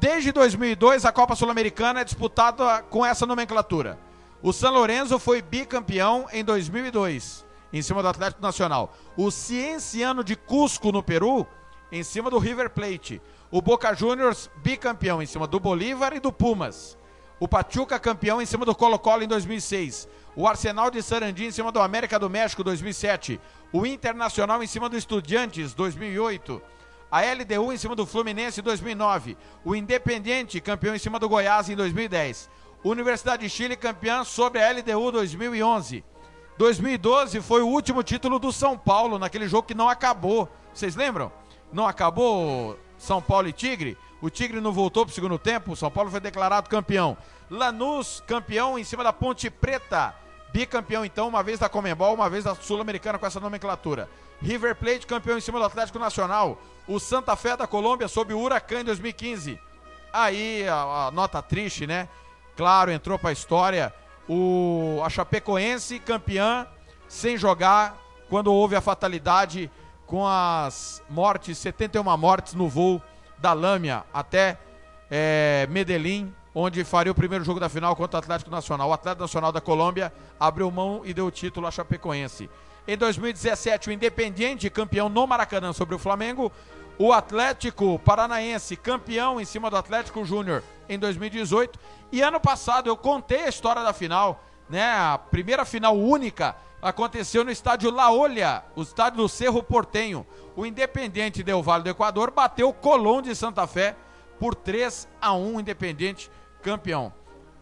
Desde 0.00 0.32
2002, 0.32 1.04
a 1.04 1.12
Copa 1.12 1.36
Sul-Americana 1.36 2.00
é 2.00 2.04
disputada 2.04 2.82
com 2.90 3.06
essa 3.06 3.24
nomenclatura. 3.24 3.96
O 4.42 4.52
São 4.52 4.74
Lourenço 4.74 5.20
foi 5.20 5.40
bicampeão 5.40 6.26
em 6.32 6.42
2002 6.42 7.46
em 7.72 7.82
cima 7.82 8.02
do 8.02 8.08
Atlético 8.08 8.42
Nacional. 8.42 8.94
O 9.16 9.30
Cienciano 9.30 10.24
de 10.24 10.36
Cusco, 10.36 10.92
no 10.92 11.02
Peru, 11.02 11.46
em 11.90 12.02
cima 12.02 12.30
do 12.30 12.38
River 12.38 12.70
Plate. 12.70 13.20
O 13.50 13.62
Boca 13.62 13.94
Juniors, 13.94 14.50
bicampeão, 14.56 15.22
em 15.22 15.26
cima 15.26 15.46
do 15.46 15.58
Bolívar 15.58 16.14
e 16.14 16.20
do 16.20 16.32
Pumas. 16.32 16.98
O 17.40 17.46
Pachuca, 17.46 17.98
campeão, 17.98 18.42
em 18.42 18.46
cima 18.46 18.64
do 18.64 18.74
Colo-Colo 18.74 19.22
em 19.22 19.28
2006. 19.28 20.08
O 20.34 20.46
Arsenal 20.46 20.90
de 20.90 21.02
Sarandi, 21.02 21.46
em 21.46 21.50
cima 21.50 21.70
do 21.70 21.80
América 21.80 22.18
do 22.18 22.28
México, 22.28 22.64
2007. 22.64 23.40
O 23.72 23.86
Internacional, 23.86 24.62
em 24.62 24.66
cima 24.66 24.88
do 24.88 24.96
Estudiantes, 24.96 25.72
2008. 25.72 26.60
A 27.10 27.22
LDU, 27.22 27.72
em 27.72 27.76
cima 27.76 27.94
do 27.94 28.04
Fluminense, 28.04 28.60
2009. 28.60 29.36
O 29.64 29.74
Independiente, 29.74 30.60
campeão, 30.60 30.94
em 30.94 30.98
cima 30.98 31.18
do 31.18 31.28
Goiás, 31.28 31.70
em 31.70 31.76
2010. 31.76 32.50
Universidade 32.84 33.42
de 33.42 33.48
Chile, 33.48 33.76
campeã 33.76 34.24
sobre 34.24 34.62
a 34.62 34.70
LDU, 34.70 35.12
2011. 35.12 36.04
2012 36.58 37.40
foi 37.40 37.62
o 37.62 37.68
último 37.68 38.02
título 38.02 38.36
do 38.40 38.52
São 38.52 38.76
Paulo, 38.76 39.16
naquele 39.16 39.46
jogo 39.46 39.68
que 39.68 39.76
não 39.76 39.88
acabou. 39.88 40.48
Vocês 40.74 40.96
lembram? 40.96 41.30
Não 41.72 41.86
acabou 41.86 42.76
São 42.98 43.22
Paulo 43.22 43.46
e 43.46 43.52
Tigre? 43.52 43.96
O 44.20 44.28
Tigre 44.28 44.60
não 44.60 44.72
voltou 44.72 45.06
para 45.06 45.12
o 45.12 45.14
segundo 45.14 45.38
tempo, 45.38 45.70
o 45.70 45.76
São 45.76 45.88
Paulo 45.88 46.10
foi 46.10 46.18
declarado 46.18 46.68
campeão. 46.68 47.16
Lanús, 47.48 48.20
campeão 48.26 48.76
em 48.76 48.82
cima 48.82 49.04
da 49.04 49.12
Ponte 49.12 49.48
Preta. 49.48 50.12
Bicampeão, 50.52 51.04
então, 51.04 51.28
uma 51.28 51.44
vez 51.44 51.60
da 51.60 51.68
Comembol, 51.68 52.14
uma 52.14 52.28
vez 52.28 52.42
da 52.42 52.56
Sul-Americana 52.56 53.20
com 53.20 53.26
essa 53.26 53.38
nomenclatura. 53.38 54.10
River 54.42 54.74
Plate, 54.74 55.06
campeão 55.06 55.38
em 55.38 55.40
cima 55.40 55.60
do 55.60 55.64
Atlético 55.64 56.00
Nacional. 56.00 56.60
O 56.88 56.98
Santa 56.98 57.36
Fé 57.36 57.56
da 57.56 57.68
Colômbia, 57.68 58.08
sob 58.08 58.34
o 58.34 58.40
Huracan 58.40 58.80
em 58.80 58.84
2015. 58.84 59.60
Aí, 60.12 60.66
a, 60.66 61.06
a 61.06 61.10
nota 61.12 61.40
triste, 61.40 61.86
né? 61.86 62.08
Claro, 62.56 62.90
entrou 62.90 63.16
para 63.16 63.30
a 63.30 63.32
história 63.32 63.94
o, 64.28 65.00
a 65.04 65.08
Chapecoense 65.08 65.98
campeã 65.98 66.66
sem 67.08 67.36
jogar 67.36 67.96
quando 68.28 68.52
houve 68.52 68.76
a 68.76 68.80
fatalidade 68.80 69.70
com 70.06 70.26
as 70.26 71.02
mortes, 71.08 71.58
71 71.58 72.16
mortes 72.16 72.54
no 72.54 72.68
voo 72.68 73.00
da 73.38 73.52
Lâmia 73.52 74.04
até 74.12 74.58
é, 75.10 75.66
Medellín, 75.70 76.32
onde 76.54 76.84
faria 76.84 77.12
o 77.12 77.14
primeiro 77.14 77.44
jogo 77.44 77.60
da 77.60 77.68
final 77.68 77.94
contra 77.96 78.18
o 78.18 78.20
Atlético 78.20 78.50
Nacional. 78.50 78.90
O 78.90 78.92
Atlético 78.92 79.22
Nacional 79.22 79.52
da 79.52 79.60
Colômbia 79.60 80.12
abriu 80.38 80.70
mão 80.70 81.02
e 81.04 81.14
deu 81.14 81.26
o 81.26 81.30
título 81.30 81.66
à 81.66 81.70
Chapecoense. 81.70 82.50
Em 82.86 82.96
2017, 82.96 83.90
o 83.90 83.92
Independiente, 83.92 84.70
campeão 84.70 85.08
no 85.08 85.26
Maracanã 85.26 85.72
sobre 85.72 85.94
o 85.94 85.98
Flamengo. 85.98 86.50
O 87.00 87.12
Atlético 87.12 87.96
Paranaense, 88.00 88.74
campeão 88.74 89.40
em 89.40 89.44
cima 89.44 89.70
do 89.70 89.76
Atlético 89.76 90.24
Júnior 90.24 90.64
em 90.88 90.98
2018. 90.98 91.78
E 92.10 92.20
ano 92.20 92.40
passado 92.40 92.88
eu 92.88 92.96
contei 92.96 93.44
a 93.44 93.48
história 93.48 93.84
da 93.84 93.92
final, 93.92 94.42
né? 94.68 94.84
A 94.84 95.16
primeira 95.16 95.64
final 95.64 95.96
única 95.96 96.56
aconteceu 96.82 97.44
no 97.44 97.52
estádio 97.52 97.92
La 97.92 98.10
Olha, 98.10 98.64
o 98.74 98.82
estádio 98.82 99.18
do 99.18 99.28
Cerro 99.28 99.62
Portenho. 99.62 100.26
O 100.56 100.66
Independente 100.66 101.44
Del 101.44 101.62
Vale 101.62 101.84
do 101.84 101.90
Equador 101.90 102.32
bateu 102.32 102.68
o 102.68 102.74
Colón 102.74 103.22
de 103.22 103.32
Santa 103.32 103.64
Fé 103.68 103.94
por 104.40 104.56
3 104.56 105.08
a 105.20 105.32
1 105.34 105.60
Independente 105.60 106.28
campeão. 106.62 107.12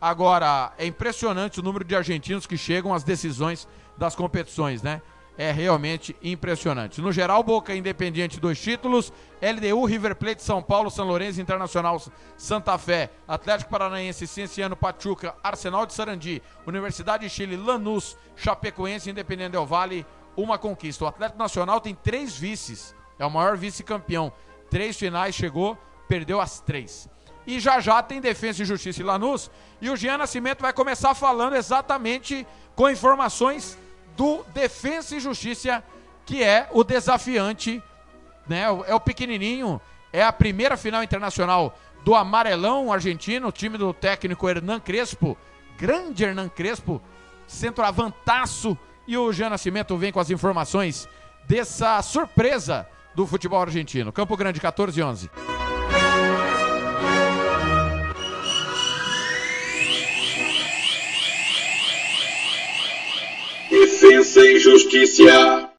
Agora, 0.01 0.73
é 0.79 0.87
impressionante 0.87 1.61
o 1.61 1.63
número 1.63 1.85
de 1.85 1.95
argentinos 1.95 2.47
que 2.47 2.57
chegam 2.57 2.95
às 2.95 3.05
decisões 3.05 3.69
das 3.99 4.15
competições, 4.15 4.83
né? 4.83 5.03
É 5.39 5.53
realmente 5.53 6.17
impressionante. 6.23 7.01
No 7.01 7.13
geral, 7.13 7.43
Boca 7.43 7.75
Independiente, 7.75 8.41
dois 8.41 8.61
títulos. 8.61 9.13
LDU, 9.41 9.85
River 9.85 10.17
Plate, 10.17 10.43
São 10.43 10.63
Paulo, 10.63 10.91
São 10.91 11.07
Lourenço, 11.07 11.41
Internacional, 11.41 12.03
Santa 12.39 12.77
Fé, 12.79 13.11
Atlético 13.29 13.71
Paranaense, 13.71 14.27
Cienciano, 14.27 14.75
Pachuca, 14.75 15.35
Arsenal 15.43 15.85
de 15.85 15.93
Sarandi, 15.93 16.43
Universidade 16.67 17.25
de 17.25 17.31
Chile, 17.31 17.57
Lanús, 17.57 18.17
Chapecoense, 18.35 19.11
Independente 19.11 19.53
Del 19.53 19.67
Vale, 19.67 20.07
uma 20.37 20.57
conquista. 20.57 21.05
O 21.05 21.09
Atlético 21.09 21.39
Nacional 21.39 21.81
tem 21.81 21.95
três 21.95 22.37
vices, 22.37 22.95
é 23.19 23.27
o 23.27 23.31
maior 23.31 23.59
vice-campeão. 23.59 24.33
Três 24.71 24.97
finais 24.97 25.35
chegou, 25.35 25.77
perdeu 26.09 26.41
as 26.41 26.61
três. 26.61 27.09
E 27.47 27.61
já 27.61 27.79
já 27.79 28.03
tem 28.03 28.21
Defesa 28.21 28.63
e 28.63 28.67
Justiça 28.67 29.01
e 29.01 29.05
Lanús. 29.05 29.51
E 29.81 29.91
o 29.91 29.97
Jean 29.97 30.19
Nascimento 30.19 30.63
vai 30.63 30.73
começar 30.73 31.15
falando 31.15 31.55
exatamente 31.55 32.47
com 32.75 32.91
informações 32.91 33.79
do 34.17 34.45
Defensa 34.55 35.17
e 35.17 35.21
Justiça, 35.21 35.85
que 36.25 36.43
é 36.43 36.69
o 36.73 36.83
desafiante, 36.83 37.83
né? 38.49 38.63
É 38.87 38.95
o 38.95 39.01
pequenininho, 39.01 39.81
é 40.13 40.23
a 40.23 40.33
primeira 40.33 40.77
final 40.77 41.03
internacional 41.03 41.79
do 42.05 42.15
amarelão 42.15 42.93
argentino, 42.93 43.53
time 43.53 43.77
do 43.77 43.93
técnico 43.93 44.49
Hernan 44.49 44.81
Crespo, 44.81 45.37
grande 45.77 46.25
Hernan 46.25 46.49
Crespo, 46.49 47.03
centroavantaço, 47.47 48.79
e 49.07 49.17
o 49.17 49.33
Jean 49.33 49.51
Nascimento 49.51 49.97
vem 49.97 50.11
com 50.11 50.19
as 50.19 50.31
informações 50.31 51.09
dessa 51.47 52.03
surpresa 52.03 52.89
do 53.15 53.27
futebol 53.27 53.63
argentino. 53.63 54.13
Campo 54.13 54.37
Grande, 54.37 54.61
14 54.61 54.99
e 54.99 55.03
11. 55.03 55.31
Defesa 64.09 64.41
e. 64.47 65.71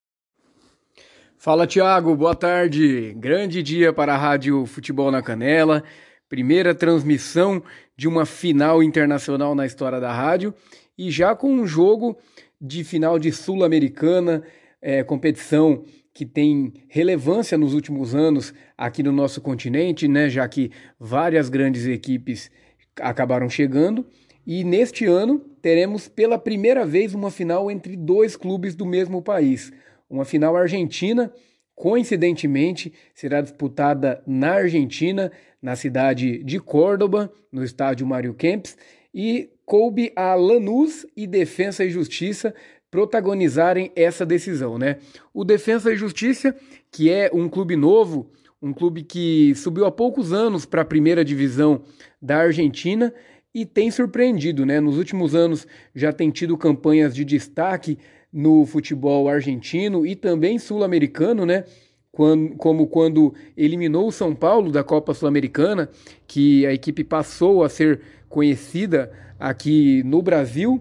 Fala 1.37 1.65
Tiago, 1.65 2.13
boa 2.13 2.35
tarde. 2.35 3.13
Grande 3.17 3.63
dia 3.63 3.93
para 3.93 4.13
a 4.13 4.17
Rádio 4.17 4.65
Futebol 4.65 5.09
na 5.09 5.21
Canela. 5.21 5.81
Primeira 6.27 6.75
transmissão 6.75 7.63
de 7.95 8.05
uma 8.05 8.25
final 8.25 8.83
internacional 8.83 9.55
na 9.55 9.65
história 9.65 10.01
da 10.01 10.11
rádio 10.11 10.53
e 10.97 11.09
já 11.09 11.33
com 11.35 11.49
um 11.53 11.65
jogo 11.65 12.17
de 12.59 12.83
final 12.83 13.17
de 13.17 13.31
Sul-Americana, 13.31 14.43
é, 14.81 15.03
competição 15.03 15.85
que 16.13 16.25
tem 16.25 16.73
relevância 16.89 17.57
nos 17.57 17.73
últimos 17.73 18.13
anos 18.13 18.53
aqui 18.77 19.01
no 19.01 19.13
nosso 19.13 19.39
continente, 19.39 20.05
né, 20.05 20.29
já 20.29 20.45
que 20.49 20.69
várias 20.99 21.47
grandes 21.47 21.85
equipes 21.85 22.51
acabaram 22.99 23.49
chegando. 23.49 24.05
E 24.45 24.65
neste 24.65 25.05
ano 25.05 25.41
teremos 25.67 26.07
pela 26.07 26.39
primeira 26.39 26.85
vez 26.85 27.13
uma 27.13 27.29
final 27.29 27.69
entre 27.69 27.97
dois 27.97 28.37
clubes 28.37 28.73
do 28.73 28.85
mesmo 28.85 29.21
país. 29.21 29.69
Uma 30.09 30.23
final 30.23 30.55
argentina, 30.55 31.29
coincidentemente, 31.75 32.93
será 33.13 33.41
disputada 33.41 34.23
na 34.25 34.51
Argentina, 34.51 35.29
na 35.61 35.75
cidade 35.75 36.41
de 36.41 36.57
Córdoba, 36.57 37.29
no 37.51 37.65
estádio 37.65 38.07
Mário 38.07 38.33
Kempes, 38.33 38.77
e 39.13 39.49
coube 39.65 40.13
a 40.15 40.35
Lanús 40.35 41.05
e 41.17 41.27
Defensa 41.27 41.83
e 41.83 41.89
Justiça 41.89 42.55
protagonizarem 42.89 43.91
essa 43.93 44.25
decisão, 44.25 44.77
né? 44.77 44.99
O 45.33 45.43
Defensa 45.43 45.91
e 45.91 45.97
Justiça, 45.97 46.55
que 46.89 47.11
é 47.11 47.29
um 47.33 47.49
clube 47.49 47.75
novo, 47.75 48.31
um 48.61 48.71
clube 48.71 49.03
que 49.03 49.53
subiu 49.53 49.85
há 49.85 49.91
poucos 49.91 50.31
anos 50.31 50.65
para 50.65 50.83
a 50.83 50.85
primeira 50.85 51.25
divisão 51.25 51.81
da 52.21 52.37
Argentina 52.37 53.13
e 53.57 53.65
tem 53.65 53.89
surpreendido, 53.89 54.67
né? 54.67 54.79
Nos 54.79 54.99
últimos 54.99 55.33
anos 55.33 55.65
já 55.95 56.13
tem 56.13 56.29
tido 56.29 56.55
campanhas 56.55 57.15
de 57.15 57.25
destaque 57.25 57.97
no 58.31 58.67
futebol 58.67 59.27
argentino 59.27 60.05
e 60.05 60.15
também 60.15 60.59
sul-americano, 60.59 61.43
né? 61.43 61.63
Quando, 62.11 62.51
como 62.51 62.85
quando 62.85 63.33
eliminou 63.57 64.09
o 64.09 64.11
São 64.11 64.35
Paulo 64.35 64.71
da 64.71 64.83
Copa 64.83 65.11
Sul-Americana, 65.11 65.89
que 66.27 66.67
a 66.67 66.73
equipe 66.73 67.03
passou 67.03 67.63
a 67.63 67.69
ser 67.69 68.01
conhecida 68.29 69.11
aqui 69.39 70.03
no 70.03 70.21
Brasil, 70.21 70.79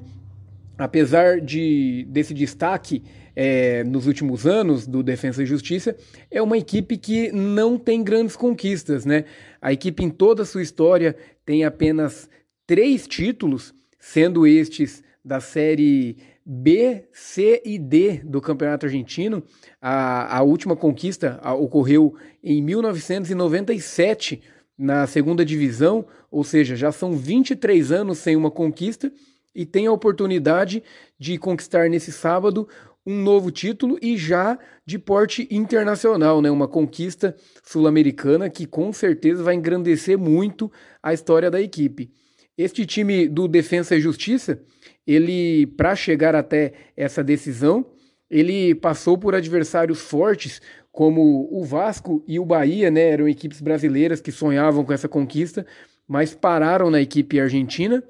apesar 0.77 1.41
de 1.41 2.07
desse 2.11 2.35
destaque 2.35 3.03
é, 3.35 3.85
nos 3.85 4.07
últimos 4.07 4.47
anos 4.47 4.87
do 4.87 5.03
Defensa 5.03 5.43
e 5.43 5.47
Justiça, 5.47 5.97
é 6.31 6.43
uma 6.43 6.59
equipe 6.59 6.99
que 6.99 7.33
não 7.33 7.79
tem 7.79 8.05
grandes 8.05 8.37
conquistas, 8.37 9.07
né? 9.07 9.25
A 9.63 9.73
equipe 9.73 10.05
em 10.05 10.11
toda 10.11 10.43
a 10.43 10.47
sua 10.47 10.61
história 10.61 11.17
tem 11.47 11.65
apenas 11.65 12.29
três 12.67 13.07
títulos, 13.07 13.75
sendo 13.99 14.47
estes 14.47 15.03
da 15.25 15.41
série 15.41 16.17
B, 16.45 17.09
C 17.13 17.63
e 17.65 17.79
D 17.79 18.21
do 18.25 18.41
Campeonato 18.41 18.87
Argentino. 18.87 19.43
A, 19.81 20.39
a 20.39 20.43
última 20.43 20.77
conquista 20.77 21.41
a, 21.43 21.55
ocorreu 21.55 22.15
em 22.43 22.63
1997 22.63 24.43
na 24.79 25.07
segunda 25.07 25.45
divisão, 25.45 26.07
ou 26.31 26.45
seja, 26.45 26.77
já 26.77 26.93
são 26.93 27.17
23 27.17 27.91
anos 27.93 28.19
sem 28.19 28.37
uma 28.37 28.51
conquista 28.51 29.11
e 29.55 29.65
tem 29.65 29.87
a 29.87 29.93
oportunidade 29.93 30.83
de 31.19 31.39
conquistar 31.39 31.89
nesse 31.89 32.13
sábado 32.13 32.69
um 33.07 33.23
novo 33.23 33.51
título 33.51 33.99
e 34.03 34.17
já 34.17 34.59
de 34.85 34.99
porte 34.99 35.49
internacional, 35.51 36.43
né? 36.43 36.51
Uma 36.51 36.69
conquista 36.69 37.37
sul-americana 37.65 38.51
que 38.51 38.67
com 38.67 38.93
certeza 38.93 39.43
vai 39.43 39.55
engrandecer 39.55 40.19
muito 40.19 40.71
a 41.03 41.15
história 41.15 41.51
da 41.51 41.61
equipe. 41.61 42.13
Este 42.57 42.87
time 42.87 43.29
do 43.29 43.47
Defensa 43.47 43.95
e 43.95 44.01
Justiça, 44.01 44.61
ele 45.07 45.67
para 45.67 45.95
chegar 45.95 46.35
até 46.35 46.73
essa 46.97 47.23
decisão, 47.23 47.85
ele 48.31 48.75
passou 48.75 49.19
por 49.19 49.35
adversários 49.35 50.01
fortes 50.01 50.61
como 50.91 51.49
o 51.53 51.63
Vasco 51.63 52.25
e 52.27 52.41
o 52.41 52.45
Bahia, 52.45 52.91
né? 52.91 53.11
Eram 53.11 53.29
equipes 53.29 53.61
brasileiras 53.61 54.21
que 54.21 54.33
sonhavam 54.33 54.85
com 54.85 54.93
essa 54.93 55.07
conquista, 55.07 55.67
mas 56.09 56.35
pararam 56.35 56.91
na 56.91 57.01
equipe 57.01 57.39
argentina. 57.39 58.03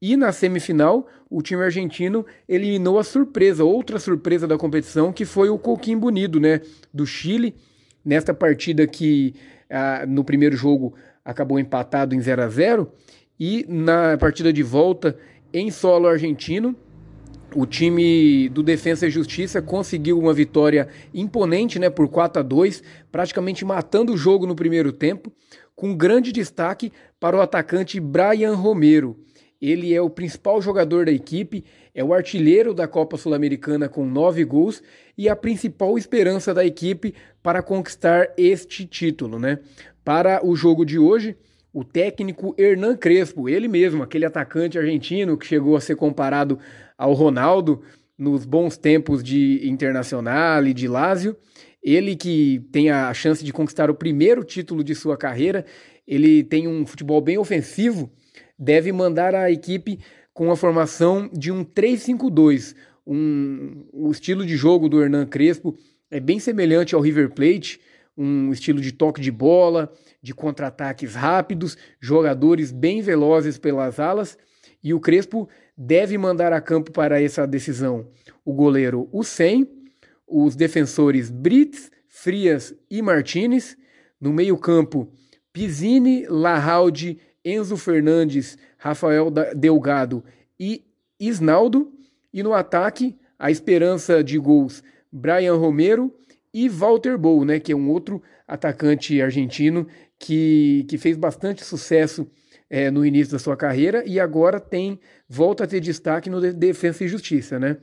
E 0.00 0.16
na 0.16 0.32
semifinal, 0.32 1.06
o 1.30 1.40
time 1.40 1.62
argentino 1.62 2.26
eliminou 2.48 2.98
a 2.98 3.04
surpresa, 3.04 3.62
outra 3.62 4.00
surpresa 4.00 4.48
da 4.48 4.58
competição, 4.58 5.12
que 5.12 5.24
foi 5.24 5.48
o 5.48 5.58
Coquim 5.58 5.96
Bonido, 5.96 6.40
né, 6.40 6.60
do 6.92 7.06
Chile, 7.06 7.54
nesta 8.04 8.34
partida 8.34 8.84
que 8.84 9.34
ah, 9.70 10.04
no 10.04 10.24
primeiro 10.24 10.56
jogo 10.56 10.94
acabou 11.24 11.58
empatado 11.60 12.16
em 12.16 12.20
0 12.20 12.42
a 12.42 12.48
0 12.48 12.92
e 13.38 13.64
na 13.68 14.16
partida 14.18 14.52
de 14.52 14.62
volta 14.62 15.16
em 15.52 15.70
solo 15.70 16.08
argentino, 16.08 16.76
o 17.54 17.66
time 17.66 18.48
do 18.48 18.62
Defensa 18.62 19.06
e 19.06 19.10
Justiça 19.10 19.60
conseguiu 19.60 20.18
uma 20.18 20.32
vitória 20.32 20.88
imponente, 21.12 21.78
né, 21.78 21.90
por 21.90 22.08
4 22.08 22.40
a 22.40 22.42
2, 22.42 22.82
praticamente 23.10 23.64
matando 23.64 24.14
o 24.14 24.16
jogo 24.16 24.46
no 24.46 24.56
primeiro 24.56 24.92
tempo, 24.92 25.30
com 25.74 25.94
grande 25.94 26.32
destaque 26.32 26.92
para 27.20 27.36
o 27.36 27.40
atacante 27.40 28.00
Brian 28.00 28.54
Romero. 28.54 29.18
Ele 29.60 29.94
é 29.94 30.00
o 30.00 30.10
principal 30.10 30.60
jogador 30.60 31.06
da 31.06 31.12
equipe, 31.12 31.64
é 31.94 32.02
o 32.02 32.12
artilheiro 32.12 32.74
da 32.74 32.88
Copa 32.88 33.16
Sul-Americana 33.16 33.88
com 33.88 34.04
nove 34.04 34.44
gols 34.44 34.82
e 35.16 35.28
a 35.28 35.36
principal 35.36 35.96
esperança 35.96 36.52
da 36.52 36.64
equipe 36.64 37.14
para 37.42 37.62
conquistar 37.62 38.32
este 38.36 38.86
título, 38.86 39.38
né? 39.38 39.58
Para 40.04 40.44
o 40.44 40.56
jogo 40.56 40.84
de 40.84 40.98
hoje, 40.98 41.36
o 41.72 41.84
técnico 41.84 42.54
Hernan 42.58 42.96
Crespo, 42.96 43.48
ele 43.48 43.68
mesmo, 43.68 44.02
aquele 44.02 44.24
atacante 44.24 44.78
argentino 44.78 45.36
que 45.36 45.46
chegou 45.46 45.76
a 45.76 45.80
ser 45.80 45.96
comparado 45.96 46.58
ao 46.96 47.12
Ronaldo 47.12 47.82
nos 48.18 48.44
bons 48.44 48.76
tempos 48.76 49.22
de 49.22 49.66
Internacional 49.68 50.66
e 50.66 50.74
de 50.74 50.86
Lazio, 50.86 51.36
ele 51.82 52.14
que 52.14 52.64
tem 52.70 52.90
a 52.90 53.12
chance 53.14 53.44
de 53.44 53.52
conquistar 53.52 53.90
o 53.90 53.94
primeiro 53.94 54.44
título 54.44 54.84
de 54.84 54.94
sua 54.94 55.16
carreira, 55.16 55.64
ele 56.06 56.44
tem 56.44 56.68
um 56.68 56.86
futebol 56.86 57.20
bem 57.20 57.38
ofensivo 57.38 58.12
deve 58.62 58.92
mandar 58.92 59.34
a 59.34 59.50
equipe 59.50 59.98
com 60.32 60.50
a 60.50 60.56
formação 60.56 61.28
de 61.32 61.50
um 61.50 61.64
3-5-2. 61.64 62.76
Um, 63.04 63.84
o 63.92 64.10
estilo 64.12 64.46
de 64.46 64.56
jogo 64.56 64.88
do 64.88 65.02
Hernan 65.02 65.26
Crespo 65.26 65.76
é 66.08 66.20
bem 66.20 66.38
semelhante 66.38 66.94
ao 66.94 67.00
River 67.00 67.30
Plate, 67.30 67.80
um 68.16 68.52
estilo 68.52 68.80
de 68.80 68.92
toque 68.92 69.20
de 69.20 69.30
bola, 69.30 69.92
de 70.22 70.34
contra-ataques 70.34 71.14
rápidos, 71.14 71.76
jogadores 72.00 72.70
bem 72.72 73.00
velozes 73.00 73.58
pelas 73.58 73.98
alas, 73.98 74.36
e 74.82 74.92
o 74.92 75.00
Crespo 75.00 75.48
deve 75.76 76.18
mandar 76.18 76.52
a 76.52 76.60
campo 76.60 76.92
para 76.92 77.22
essa 77.22 77.46
decisão 77.46 78.08
o 78.44 78.52
goleiro 78.52 79.08
Usain, 79.12 79.66
os 80.26 80.56
defensores 80.56 81.30
Brits, 81.30 81.90
Frias 82.08 82.74
e 82.90 83.00
Martinez, 83.00 83.76
no 84.20 84.32
meio-campo 84.32 85.12
Pizzini, 85.52 86.26
Larralde 86.28 87.18
Enzo 87.44 87.76
Fernandes, 87.76 88.56
Rafael 88.78 89.30
Delgado 89.54 90.24
e 90.58 90.84
Isnaldo. 91.18 91.92
E 92.32 92.42
no 92.42 92.54
ataque, 92.54 93.16
a 93.38 93.50
esperança 93.50 94.22
de 94.22 94.38
gols 94.38 94.82
Brian 95.10 95.56
Romero 95.56 96.14
e 96.52 96.68
Walter 96.68 97.16
Bow, 97.16 97.44
né, 97.44 97.58
que 97.58 97.72
é 97.72 97.76
um 97.76 97.88
outro 97.88 98.22
atacante 98.46 99.20
argentino 99.20 99.86
que, 100.18 100.84
que 100.88 100.98
fez 100.98 101.16
bastante 101.16 101.64
sucesso 101.64 102.30
é, 102.68 102.90
no 102.90 103.04
início 103.04 103.32
da 103.32 103.38
sua 103.38 103.56
carreira 103.56 104.02
e 104.06 104.20
agora 104.20 104.60
tem 104.60 104.98
volta 105.28 105.64
a 105.64 105.66
ter 105.66 105.80
destaque 105.80 106.30
no 106.30 106.40
Defesa 106.52 107.04
e 107.04 107.08
Justiça, 107.08 107.58
né? 107.58 107.76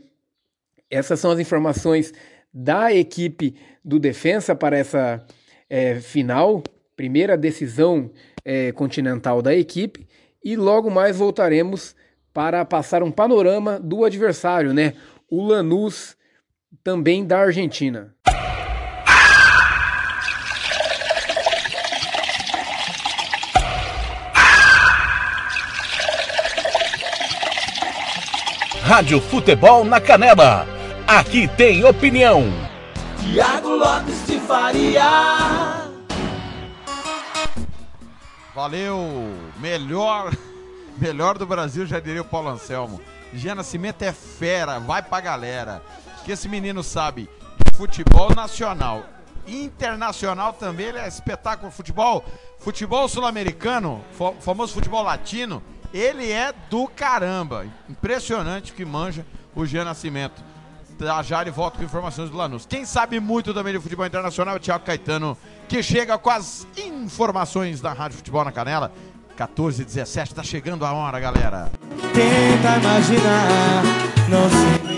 Essas 0.89 1.19
são 1.19 1.29
as 1.29 1.39
informações 1.39 2.11
da 2.51 2.91
equipe 2.91 3.55
do 3.85 3.99
Defensa 3.99 4.55
para 4.55 4.77
essa 4.77 5.23
é, 5.69 5.99
final, 5.99 6.63
primeira 6.95 7.37
decisão 7.37 8.09
é, 8.43 8.71
continental 8.71 9.41
da 9.41 9.55
equipe 9.55 10.07
e 10.43 10.55
logo 10.55 10.89
mais 10.89 11.17
voltaremos 11.17 11.95
para 12.33 12.65
passar 12.65 13.03
um 13.03 13.11
panorama 13.11 13.79
do 13.79 14.03
adversário, 14.03 14.73
né? 14.73 14.93
O 15.29 15.43
Lanús, 15.43 16.17
também 16.83 17.25
da 17.25 17.39
Argentina. 17.39 18.15
Rádio 28.89 29.21
Futebol 29.21 29.85
na 29.85 30.01
Canela. 30.01 30.65
Aqui 31.05 31.47
tem 31.47 31.85
opinião. 31.85 32.45
Tiago 33.21 33.75
Lopes 33.75 34.25
de 34.25 34.39
Faria. 34.39 35.91
Valeu! 38.55 39.31
Melhor, 39.59 40.35
melhor 40.97 41.37
do 41.37 41.45
Brasil, 41.45 41.85
já 41.85 41.99
diria 41.99 42.23
o 42.23 42.25
Paulo 42.25 42.49
Anselmo. 42.49 42.99
Jean 43.31 43.53
Nascimento 43.53 44.01
é 44.01 44.11
fera, 44.11 44.79
vai 44.79 45.03
pra 45.03 45.21
galera. 45.21 45.83
Que 46.25 46.31
esse 46.31 46.49
menino 46.49 46.81
sabe 46.81 47.29
futebol 47.75 48.33
nacional, 48.33 49.05
internacional 49.47 50.53
também, 50.53 50.87
ele 50.87 50.97
é 50.97 51.07
espetáculo. 51.07 51.71
Futebol, 51.71 52.25
futebol 52.57 53.07
sul-americano, 53.07 54.03
famoso 54.41 54.73
futebol 54.73 55.03
latino, 55.03 55.61
ele 55.93 56.31
é 56.31 56.53
do 56.69 56.87
caramba. 56.87 57.65
Impressionante 57.89 58.73
que 58.73 58.85
manja 58.85 59.25
o 59.55 59.65
Jean 59.65 59.85
Nascimento. 59.85 60.41
Já 60.99 61.23
já 61.23 61.41
ele 61.41 61.51
volta 61.51 61.77
com 61.77 61.83
informações 61.83 62.29
do 62.29 62.35
Lanús. 62.35 62.65
Quem 62.65 62.83
sabe 62.83 63.19
muito 63.19 63.53
também 63.53 63.73
de 63.73 63.79
futebol 63.79 64.05
internacional 64.05 64.55
é 64.55 64.57
o 64.57 64.59
Thiago 64.59 64.83
Caetano 64.83 65.37
que 65.67 65.81
chega 65.81 66.17
com 66.17 66.29
as 66.29 66.67
informações 66.77 67.79
da 67.79 67.93
Rádio 67.93 68.17
Futebol 68.17 68.43
na 68.43 68.51
Canela. 68.51 68.91
14 69.37 69.85
17 69.85 70.35
tá 70.35 70.43
chegando 70.43 70.85
a 70.85 70.91
hora, 70.91 71.17
galera. 71.17 71.71
Tenta 72.13 72.77
imaginar, 72.77 73.83
não 74.27 74.49
se. 74.49 74.89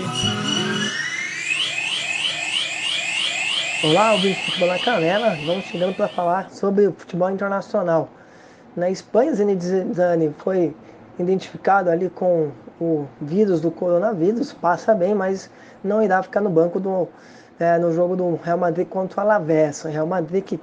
Olá, 3.86 4.12
ouvintes 4.12 4.38
do 4.38 4.44
Futebol 4.46 4.68
na 4.68 4.78
Canela. 4.80 5.36
Vamos 5.46 5.64
chegando 5.66 5.94
para 5.94 6.08
falar 6.08 6.50
sobre 6.50 6.88
o 6.88 6.92
futebol 6.92 7.30
internacional. 7.30 8.08
Na 8.76 8.88
Espanha, 8.90 9.34
Zinedine 9.34 9.92
Zidane 9.92 10.34
foi 10.38 10.74
identificado 11.22 11.90
ali 11.90 12.08
com 12.10 12.50
o 12.80 13.06
vírus 13.20 13.60
do 13.60 13.70
coronavírus, 13.70 14.52
passa 14.52 14.94
bem, 14.94 15.14
mas 15.14 15.50
não 15.82 16.02
irá 16.02 16.22
ficar 16.22 16.40
no 16.40 16.50
banco 16.50 16.80
do 16.80 17.08
é, 17.58 17.78
no 17.78 17.92
jogo 17.92 18.16
do 18.16 18.40
Real 18.42 18.58
Madrid 18.58 18.88
contra 18.88 19.20
o 19.20 19.24
Alavés. 19.24 19.84
O 19.84 19.88
Real 19.88 20.06
Madrid 20.06 20.42
que 20.42 20.60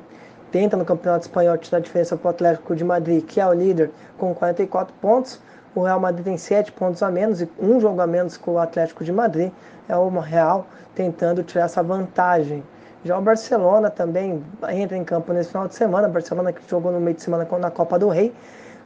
tenta 0.52 0.76
no 0.76 0.84
Campeonato 0.84 1.28
Espanhol 1.28 1.58
tirar 1.58 1.78
a 1.78 1.82
diferença 1.82 2.18
para 2.18 2.28
o 2.28 2.32
Atlético 2.32 2.76
de 2.76 2.84
Madrid, 2.84 3.24
que 3.24 3.40
é 3.40 3.48
o 3.48 3.54
líder 3.54 3.92
com 4.18 4.34
44 4.34 4.94
pontos. 5.00 5.40
O 5.74 5.84
Real 5.84 6.00
Madrid 6.00 6.26
tem 6.26 6.38
7 6.38 6.72
pontos 6.72 7.02
a 7.02 7.10
menos 7.10 7.42
e 7.42 7.50
um 7.60 7.80
jogo 7.80 8.02
a 8.02 8.08
menos 8.08 8.36
que 8.36 8.50
o 8.50 8.58
Atlético 8.58 9.04
de 9.04 9.14
Madrid. 9.14 9.52
É 9.88 9.96
o 9.96 10.10
Real 10.20 10.68
tentando 10.94 11.42
tirar 11.44 11.66
essa 11.66 11.82
vantagem. 11.82 12.64
Já 13.06 13.18
o 13.18 13.22
Barcelona 13.22 13.90
também 13.90 14.44
entra 14.70 14.98
em 14.98 15.04
campo 15.06 15.32
nesse 15.32 15.50
final 15.50 15.68
de 15.68 15.76
semana. 15.76 16.10
Barcelona 16.10 16.52
que 16.52 16.62
jogou 16.70 16.92
no 16.92 17.00
meio 17.00 17.16
de 17.16 17.22
semana 17.22 17.48
na 17.60 17.72
Copa 17.72 17.98
do 17.98 18.10
Rei 18.10 18.34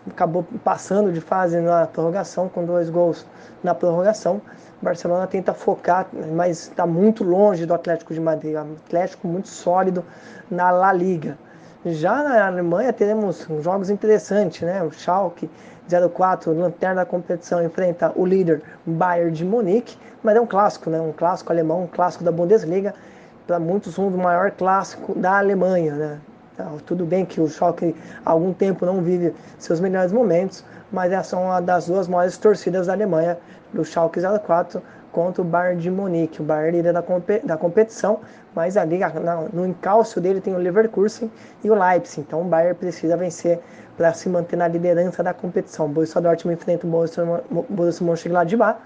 acabou 0.10 0.46
passando 0.64 1.12
de 1.12 1.22
fase 1.22 1.60
na 1.60 1.86
prorrogação, 1.88 2.50
com 2.50 2.66
dois 2.66 2.90
gols 2.90 3.26
na 3.64 3.74
prorrogação. 3.74 4.42
O 4.82 4.86
Barcelona 4.86 5.28
tenta 5.28 5.54
focar, 5.54 6.08
mas 6.34 6.68
está 6.68 6.86
muito 6.86 7.24
longe 7.24 7.66
do 7.66 7.74
Atlético 7.74 8.14
de 8.14 8.20
Madrid. 8.20 8.56
Atlético 8.56 9.28
muito 9.28 9.48
sólido 9.48 10.04
na 10.50 10.72
La 10.72 10.92
Liga. 10.92 11.38
Já 11.86 12.24
na 12.24 12.46
Alemanha 12.46 12.94
teremos 12.94 13.48
jogos 13.62 13.90
interessantes, 13.90 14.62
né? 14.62 14.82
O 14.84 14.92
Schalke 14.92 15.50
04, 16.14 16.54
lanterna 16.54 17.02
da 17.02 17.06
competição, 17.06 17.64
enfrenta 17.64 18.12
o 18.16 18.26
líder 18.26 18.62
Bayern 18.86 19.32
de 19.32 19.44
Munique, 19.44 19.98
mas 20.24 20.36
é 20.36 20.42
um 20.42 20.48
clássico, 20.48 20.90
né? 20.90 21.00
Um 21.00 21.12
clássico 21.12 21.52
alemão, 21.52 21.84
um 21.84 21.88
clássico 21.88 22.24
da 22.24 22.32
Bundesliga, 22.32 22.94
para 23.46 23.60
muitos 23.60 24.00
um 24.00 24.10
do 24.10 24.18
maior 24.18 24.52
clássico 24.52 25.18
da 25.18 25.38
Alemanha, 25.38 25.94
né? 25.94 26.20
Então, 26.54 26.78
tudo 26.86 27.06
bem 27.06 27.26
que 27.26 27.42
o 27.42 27.48
Schalke 27.48 27.96
há 28.24 28.32
algum 28.32 28.54
tempo 28.54 28.86
não 28.86 29.02
vive 29.02 29.34
seus 29.58 29.80
melhores 29.80 30.12
momentos, 30.12 30.64
mas 30.92 31.12
essa 31.12 31.36
é 31.36 31.40
uma 31.40 31.60
das 31.60 31.88
duas 31.88 32.08
maiores 32.08 32.38
torcidas 32.38 32.88
da 32.88 32.94
Alemanha, 32.94 33.38
do 33.74 33.84
Schalke 33.84 34.20
04 34.22 34.82
contra 35.12 35.42
o 35.42 35.46
Bayern 35.46 35.82
de 35.82 35.90
Munique. 35.90 36.42
O 36.42 36.44
Bayern 36.44 36.78
líder 36.78 36.94
da, 36.94 37.04
da 37.44 37.58
competição, 37.58 38.20
mas 38.54 38.78
ali 38.78 39.00
no 39.52 39.66
encalço 39.66 40.22
dele 40.22 40.40
tem 40.40 40.54
o 40.54 40.58
Leverkusen 40.58 41.32
e 41.64 41.72
o 41.72 41.76
Leipzig. 41.76 42.22
Então 42.22 42.42
o 42.42 42.46
Bayern 42.46 42.76
precisa 42.76 43.18
vencer 43.18 43.60
para 43.98 44.14
se 44.14 44.30
manter 44.30 44.56
na 44.56 44.68
liderança 44.68 45.24
da 45.24 45.34
competição. 45.34 45.86
O 45.86 45.90
Borussia 45.90 46.22
Dortmund 46.22 46.60
enfrenta 46.60 46.86
o 46.86 46.90
Borussia 47.70 48.06
Mönchengladbach. 48.06 48.80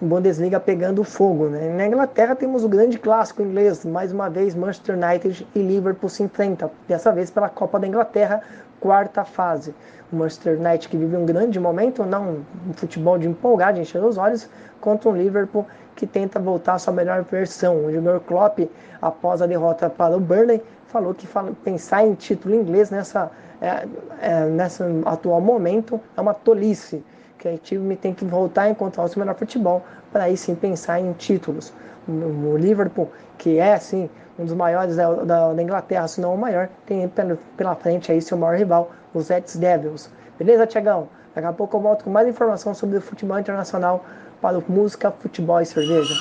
Bundesliga 0.00 0.58
pegando 0.58 1.04
fogo. 1.04 1.46
Né? 1.46 1.68
Na 1.70 1.86
Inglaterra 1.86 2.34
temos 2.34 2.64
o 2.64 2.68
grande 2.68 2.98
clássico 2.98 3.42
inglês, 3.42 3.84
mais 3.84 4.12
uma 4.12 4.30
vez 4.30 4.54
Manchester 4.54 4.96
United 4.96 5.46
e 5.54 5.58
Liverpool 5.60 6.08
se 6.08 6.22
enfrentam, 6.22 6.70
dessa 6.88 7.12
vez 7.12 7.30
pela 7.30 7.48
Copa 7.48 7.78
da 7.78 7.86
Inglaterra, 7.86 8.40
quarta 8.80 9.24
fase. 9.24 9.74
O 10.12 10.16
Manchester 10.16 10.58
United 10.58 10.88
que 10.88 10.96
vive 10.96 11.16
um 11.16 11.26
grande 11.26 11.58
momento, 11.60 12.04
não 12.04 12.42
um 12.68 12.72
futebol 12.72 13.18
de 13.18 13.28
empolgar, 13.28 13.74
de 13.74 13.80
encher 13.80 14.02
os 14.02 14.16
olhos, 14.16 14.48
contra 14.80 15.10
um 15.10 15.16
Liverpool 15.16 15.66
que 15.94 16.06
tenta 16.06 16.38
voltar 16.38 16.74
à 16.74 16.78
sua 16.78 16.92
melhor 16.92 17.22
versão. 17.24 17.86
O 17.86 17.92
Jurgen 17.92 18.20
Klopp, 18.20 18.60
após 19.02 19.42
a 19.42 19.46
derrota 19.46 19.90
para 19.90 20.16
o 20.16 20.20
Burnley, 20.20 20.62
falou 20.86 21.12
que 21.12 21.26
fala, 21.26 21.52
pensar 21.64 22.06
em 22.06 22.14
título 22.14 22.54
inglês 22.54 22.90
nessa, 22.90 23.30
é, 23.60 23.86
é, 24.20 24.44
nesse 24.46 24.82
atual 25.04 25.40
momento 25.40 26.00
é 26.16 26.20
uma 26.20 26.34
tolice, 26.34 27.04
que 27.52 27.58
time 27.58 27.96
tem 27.96 28.12
que 28.12 28.24
voltar 28.24 28.62
a 28.62 28.70
encontrar 28.70 29.04
o 29.04 29.08
seu 29.08 29.20
melhor 29.20 29.36
futebol 29.36 29.84
para 30.12 30.24
aí 30.24 30.36
sim 30.36 30.54
pensar 30.54 31.00
em 31.00 31.12
títulos. 31.12 31.72
O, 32.08 32.56
Liverpool, 32.56 33.10
que 33.38 33.58
é 33.58 33.76
sim 33.78 34.08
um 34.38 34.44
dos 34.44 34.54
maiores 34.54 34.96
da, 34.96 35.52
da, 35.52 35.62
Inglaterra, 35.62 36.06
se 36.06 36.20
não 36.20 36.34
o 36.34 36.38
maior, 36.38 36.68
tem 36.84 37.08
pela, 37.08 37.38
pela 37.56 37.74
frente 37.74 38.12
aí 38.12 38.20
seu 38.20 38.36
maior 38.36 38.56
rival, 38.56 38.90
os 39.14 39.28
Reds 39.28 39.56
Devils. 39.56 40.10
Beleza, 40.38 40.66
Tiagão? 40.66 41.08
Daqui 41.34 41.46
a 41.46 41.52
pouco 41.52 41.76
eu 41.76 41.80
volto 41.80 42.04
com 42.04 42.10
mais 42.10 42.28
informação 42.28 42.74
sobre 42.74 42.98
o 42.98 43.00
futebol 43.00 43.38
internacional 43.38 44.04
para 44.40 44.58
o 44.58 44.64
Música, 44.68 45.10
Futebol 45.10 45.60
e 45.60 45.66
Cerveja. 45.66 46.14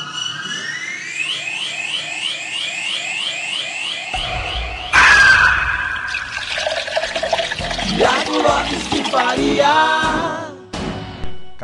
Lopes 8.46 9.10
Faria. 9.10 10.45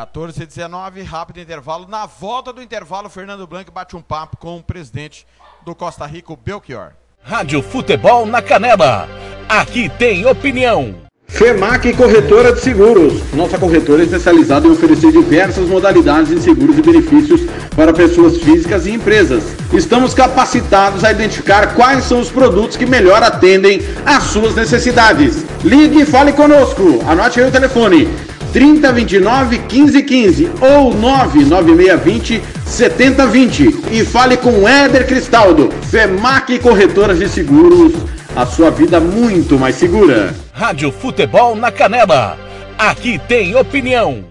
14 0.01 0.41
e 0.41 0.45
19, 0.47 1.03
rápido 1.03 1.39
intervalo. 1.39 1.87
Na 1.87 2.07
volta 2.07 2.51
do 2.51 2.59
intervalo, 2.59 3.07
Fernando 3.07 3.45
Blanco 3.45 3.71
bate 3.71 3.95
um 3.95 4.01
papo 4.01 4.35
com 4.35 4.57
o 4.57 4.63
presidente 4.63 5.27
do 5.63 5.75
Costa 5.75 6.07
Rica, 6.07 6.35
Belchior. 6.35 6.93
Rádio 7.21 7.61
Futebol 7.61 8.25
na 8.25 8.41
Canela. 8.41 9.07
Aqui 9.47 9.89
tem 9.89 10.25
opinião. 10.25 10.95
FEMAC 11.27 11.93
Corretora 11.93 12.51
de 12.51 12.61
Seguros. 12.61 13.31
Nossa 13.33 13.59
corretora 13.59 14.01
é 14.01 14.05
especializada 14.05 14.67
em 14.67 14.71
oferecer 14.71 15.11
diversas 15.11 15.67
modalidades 15.67 16.29
de 16.29 16.41
seguros 16.41 16.79
e 16.79 16.81
benefícios 16.81 17.41
para 17.75 17.93
pessoas 17.93 18.37
físicas 18.37 18.87
e 18.87 18.93
empresas. 18.93 19.55
Estamos 19.71 20.15
capacitados 20.15 21.03
a 21.03 21.11
identificar 21.11 21.75
quais 21.75 22.05
são 22.05 22.19
os 22.19 22.31
produtos 22.31 22.75
que 22.75 22.87
melhor 22.87 23.21
atendem 23.21 23.81
às 24.03 24.23
suas 24.23 24.55
necessidades. 24.55 25.45
Ligue 25.63 26.01
e 26.01 26.05
fale 26.05 26.33
conosco. 26.33 27.03
Anote 27.07 27.39
aí 27.39 27.47
o 27.47 27.51
telefone 27.51 28.31
3029 28.51 29.59
1515 29.59 30.51
ou 30.61 30.93
99620 30.93 32.41
7020 32.65 33.91
e 33.91 34.05
fale 34.05 34.37
com 34.37 34.67
Éder 34.67 35.05
Cristaldo, 35.05 35.69
FEMAC 35.89 36.59
Corretoras 36.59 37.19
de 37.19 37.27
Seguros, 37.27 37.93
a 38.35 38.45
sua 38.45 38.71
vida 38.71 38.99
muito 38.99 39.59
mais 39.59 39.75
segura. 39.75 40.33
Rádio 40.53 40.91
Futebol 40.91 41.55
na 41.55 41.71
Canela. 41.71 42.37
Aqui 42.77 43.19
tem 43.27 43.55
opinião. 43.55 44.30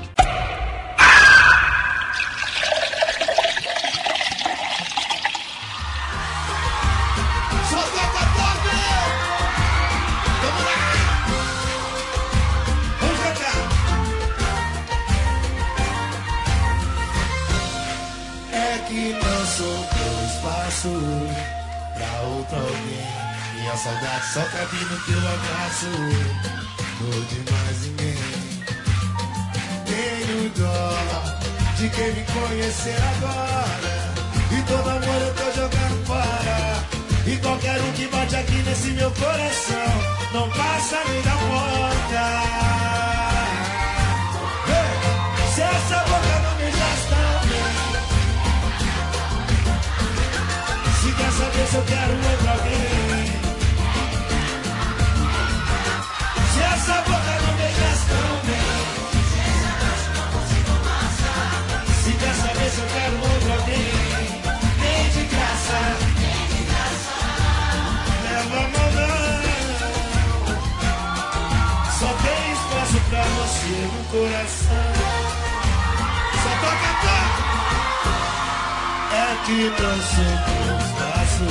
Que 79.51 79.69
não 79.81 79.99
sobrou 80.01 80.79
espaço 80.79 81.43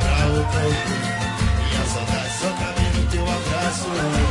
pra 0.00 0.16
outra 0.26 0.60
alguém. 0.60 1.00
Minha 1.56 1.84
saudade 1.86 2.32
só 2.38 2.50
cabe 2.60 2.84
no 2.94 3.02
teu 3.06 3.22
abraço. 3.22 3.88
Bem. 3.88 4.30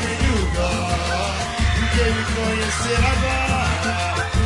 Tenho 0.00 0.38
dó 0.54 0.72
de 1.74 1.84
quem 1.94 2.10
me 2.14 2.22
conhecer 2.34 3.00
agora. 3.12 3.94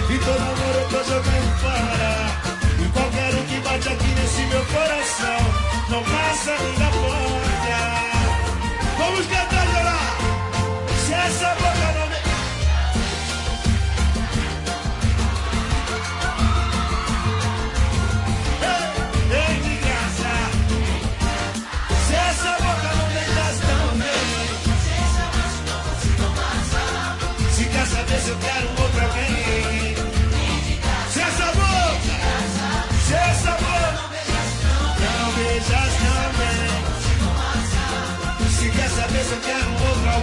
E 0.09 0.18
todo 0.18 0.41
amor 0.41 0.75
eu 0.77 0.86
tô 0.89 1.01
jogando 1.05 1.51
fora. 1.60 2.12
E 2.81 2.89
qualquer 2.89 3.35
um 3.35 3.44
que 3.44 3.59
bate 3.60 3.89
aqui 3.89 4.10
nesse 4.15 4.43
meu 4.47 4.65
coração 4.65 5.41
não 5.91 6.02
passa 6.05 6.52
da 6.78 6.89
porta. 6.97 7.78
Vamos 8.97 9.27
cantar, 9.27 9.67
geral! 9.67 10.17
Se 11.05 11.12
essa 11.12 11.55
boca 11.55 11.77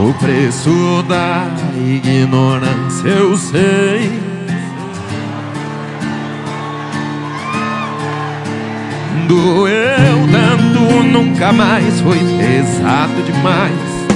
O 0.00 0.14
preço 0.14 1.04
da 1.06 1.46
ignorância 1.76 3.06
eu 3.06 3.36
sei. 3.36 4.10
Doeu 9.28 10.26
tanto, 10.32 11.02
nunca 11.02 11.52
mais 11.52 12.00
foi 12.00 12.16
pesado 12.38 13.22
demais. 13.26 13.74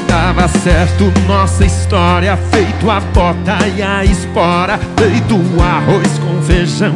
Dava 0.08 0.48
certo 0.48 1.12
nossa 1.28 1.66
história, 1.66 2.34
feito 2.50 2.90
a 2.90 3.00
bota 3.00 3.58
e 3.76 3.82
a 3.82 4.02
espora, 4.06 4.80
feito 4.96 5.38
arroz 5.60 6.18
com 6.18 6.40
feijão. 6.44 6.94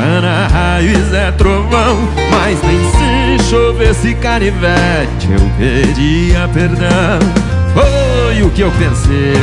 Ana 0.00 0.46
raiz 0.46 1.12
é 1.12 1.32
trovão, 1.32 1.98
mas 2.30 2.62
nem 2.62 3.38
se 3.38 3.50
chovesse 3.50 4.14
canivete 4.14 5.28
eu 5.32 5.50
pedia 5.58 6.48
perdão. 6.54 7.18
Foi 8.30 8.42
o 8.44 8.50
que 8.50 8.60
eu 8.60 8.70
pensei. 8.78 9.34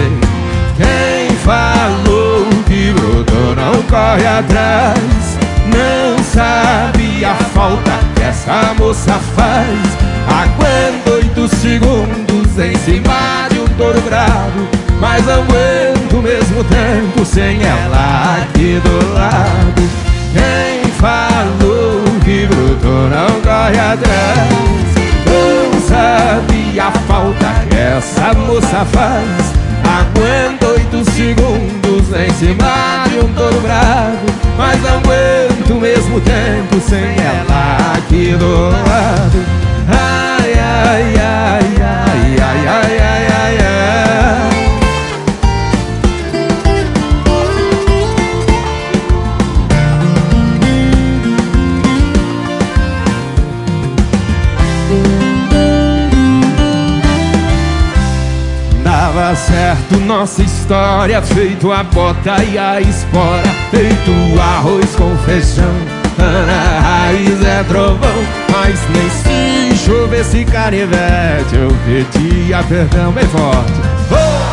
Quem 0.78 1.36
falou 1.40 2.48
que 2.66 2.94
brotou 2.94 3.54
não 3.54 3.84
corre 3.84 4.26
atrás, 4.26 5.38
não 5.66 6.24
sabe 6.24 7.26
a 7.26 7.36
falta 7.54 8.00
que 8.16 8.24
essa 8.24 8.74
moça 8.80 9.20
faz. 9.36 9.78
Aguento 10.30 11.16
oito 11.16 11.54
segundos 11.58 12.58
em 12.58 12.78
cima 12.78 13.50
de 13.52 13.60
um 13.60 13.68
touro 13.78 14.00
bravo, 14.04 14.70
mas 15.02 15.28
aguento 15.28 16.20
o 16.20 16.22
mesmo 16.22 16.64
tempo 16.64 17.26
sem 17.26 17.62
ela 17.62 18.38
aqui 18.42 18.80
do 18.86 19.14
lado. 19.14 19.82
Quem 20.32 20.90
falou 20.94 22.04
que 22.24 22.48
brotou 22.48 23.10
não 23.10 23.42
corre 23.42 23.80
atrás, 23.80 24.97
sabe 26.78 26.80
a 26.80 26.92
falta 26.92 27.66
que 27.70 27.76
essa 27.76 28.34
moça 28.34 28.86
faz. 28.86 29.58
Aguento 29.84 30.66
oito 30.68 31.12
segundos 31.12 32.14
em 32.14 32.32
cima 32.34 33.06
de 33.10 33.20
um 33.20 33.34
touro 33.34 33.60
bravo, 33.62 34.26
mas 34.58 34.82
não 34.82 34.98
aguento 34.98 35.72
o 35.72 35.82
mesmo 35.82 36.22
tempo 36.22 36.80
sem 36.82 37.00
ela 37.00 37.94
aqui 37.98 38.36
do 38.38 38.70
lado. 38.70 39.46
Ai, 39.90 40.54
ai, 40.54 41.14
ai, 41.16 41.62
ai, 41.80 42.38
ai, 42.40 42.68
ai, 42.68 42.98
ai, 42.98 43.28
ai, 43.32 43.58
ai. 43.60 44.77
Dava 59.28 59.36
certo 59.36 59.98
nossa 60.06 60.42
história, 60.42 61.22
feito 61.22 61.70
a 61.70 61.84
bota 61.84 62.42
e 62.46 62.58
a 62.58 62.80
espora, 62.80 63.44
feito 63.70 64.40
arroz 64.40 64.96
com 64.96 65.18
feijão. 65.26 65.66
Ana 66.18 66.80
raiz 66.80 67.44
é 67.46 67.62
trovão, 67.64 68.24
mas 68.50 68.80
nem 68.90 69.10
se 69.10 69.84
chovesse 69.84 70.46
canivete, 70.46 71.56
eu 71.56 71.68
pedia 71.86 72.64
perdão 72.70 73.12
bem 73.12 73.26
forte. 73.26 73.74
Oh! 74.12 74.48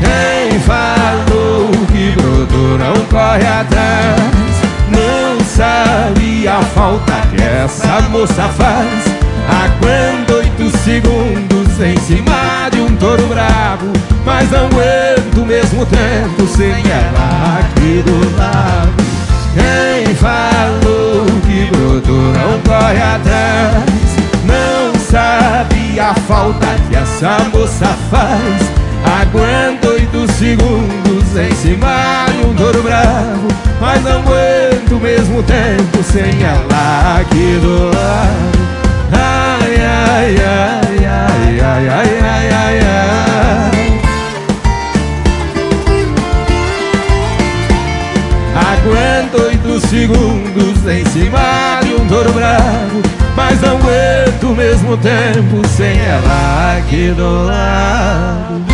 Quem 0.00 0.58
falou 0.58 1.70
que 1.92 2.10
brotou 2.20 2.76
não 2.76 3.04
corre 3.04 3.46
atrás, 3.46 4.18
não 4.90 5.38
sabe 5.44 6.48
a 6.48 6.60
falta 6.60 7.12
que 7.30 7.40
essa 7.40 8.00
moça 8.10 8.48
faz. 8.48 9.04
Aguento 9.48 10.32
oito 10.32 10.76
segundos 10.78 11.53
em 11.84 11.96
cima 11.98 12.68
de 12.72 12.80
um 12.80 12.96
touro 12.96 13.26
bravo 13.26 13.92
Mas 14.24 14.50
não 14.50 14.66
aguento 14.66 15.46
mesmo 15.46 15.84
tempo 15.86 16.46
sem 16.46 16.70
ela 16.70 17.60
aqui 17.60 18.02
do 18.02 18.36
lado. 18.36 19.04
Quem 19.54 20.14
falou 20.14 21.26
que 21.46 21.66
brotou 21.70 22.32
não 22.32 22.58
corre 22.60 23.00
atrás? 23.00 23.84
Não 24.44 24.98
sabe 24.98 26.00
a 26.00 26.14
falta 26.14 26.66
que 26.88 26.96
essa 26.96 27.38
moça 27.52 27.86
faz. 28.10 28.84
Aguento 29.20 29.86
oito 29.88 30.32
segundos 30.32 31.36
em 31.36 31.54
cima 31.54 32.24
de 32.32 32.46
um 32.46 32.54
touro 32.54 32.82
bravo 32.82 33.48
Mas 33.78 34.02
não 34.02 34.20
aguento 34.20 34.98
mesmo 34.98 35.42
tempo 35.42 36.02
sem 36.02 36.42
ela 36.42 37.20
aqui 37.20 37.58
do 37.60 37.94
lado 37.94 38.83
Aguento 48.54 49.42
oito 49.42 49.80
segundos 49.86 50.86
em 50.86 51.04
cima 51.06 51.80
de 51.82 51.94
um 51.94 52.06
touro 52.06 52.32
bravo, 52.32 53.02
mas 53.34 53.60
não 53.62 53.78
aguento 53.78 54.50
o 54.50 54.54
mesmo 54.54 54.96
tempo 54.98 55.66
sem 55.68 55.98
ela 55.98 56.76
aqui 56.78 57.08
do 57.16 57.46
lado. 57.46 58.73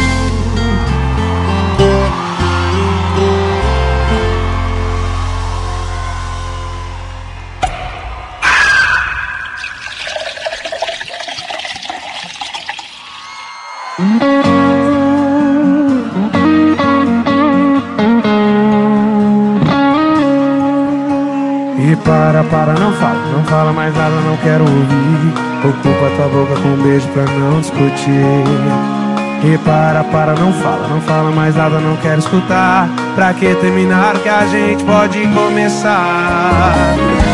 Para, 22.45 22.45
para, 22.45 22.81
não 22.81 22.93
fala, 22.93 23.27
não 23.33 23.45
fala 23.45 23.73
mais 23.73 23.95
nada, 23.95 24.15
não 24.21 24.37
quero 24.39 24.63
ouvir. 24.63 25.33
Ocupa 25.65 26.11
tua 26.17 26.29
boca 26.29 26.61
com 26.61 26.69
um 26.69 26.83
beijo 26.83 27.07
pra 27.09 27.25
não 27.25 27.61
discutir. 27.61 28.45
E 29.43 29.59
para, 29.59 30.05
para, 30.05 30.35
não 30.35 30.53
fala, 30.53 30.89
não 30.89 31.01
fala 31.01 31.31
mais 31.31 31.57
nada, 31.57 31.79
não 31.81 31.97
quero 31.97 32.19
escutar. 32.19 32.89
Pra 33.15 33.35
que 33.35 33.55
terminar 33.57 34.15
que 34.19 34.29
a 34.29 34.47
gente 34.47 34.83
pode 34.85 35.27
começar? 35.29 36.75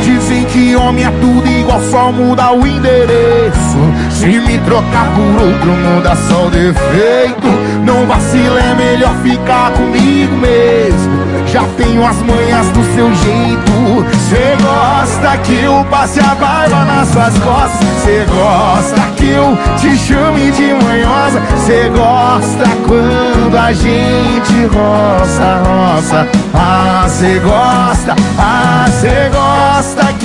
Dizem 0.02 0.44
que 0.44 0.74
homem 0.76 1.04
é 1.04 1.10
tudo 1.20 1.46
igual, 1.48 1.80
só 1.82 2.10
muda 2.10 2.52
o 2.52 2.66
endereço. 2.66 3.78
Se 4.10 4.26
me 4.26 4.58
trocar 4.58 5.08
por 5.14 5.42
outro, 5.42 5.70
muda 5.72 6.14
só 6.16 6.46
o 6.46 6.50
defeito. 6.50 7.48
Não 7.84 8.06
vacila, 8.06 8.60
é 8.60 8.74
melhor 8.74 9.14
ficar 9.16 9.72
comigo 9.72 10.36
mesmo. 10.36 11.25
Já 11.46 11.62
tenho 11.76 12.04
as 12.06 12.16
manhas 12.22 12.68
do 12.70 12.82
seu 12.94 13.14
jeito. 13.14 14.06
Cê 14.28 14.56
gosta 14.62 15.36
que 15.38 15.62
eu 15.62 15.84
passe 15.90 16.20
a 16.20 16.34
barba 16.34 16.84
nas 16.84 17.08
suas 17.08 17.38
costas. 17.38 17.88
Cê 18.04 18.26
gosta 18.28 19.00
que 19.16 19.30
eu 19.30 19.56
te 19.78 19.96
chame 19.96 20.50
de 20.50 20.74
manhosa. 20.84 21.40
Cê 21.64 21.88
gosta 21.90 22.64
quando 22.86 23.56
a 23.56 23.72
gente 23.72 24.66
roça, 24.66 25.62
roça. 25.64 26.28
Ah, 26.52 27.06
cê 27.08 27.38
gosta, 27.38 28.14
ah, 28.38 28.86
cê 28.90 29.28
gosta 29.30 29.45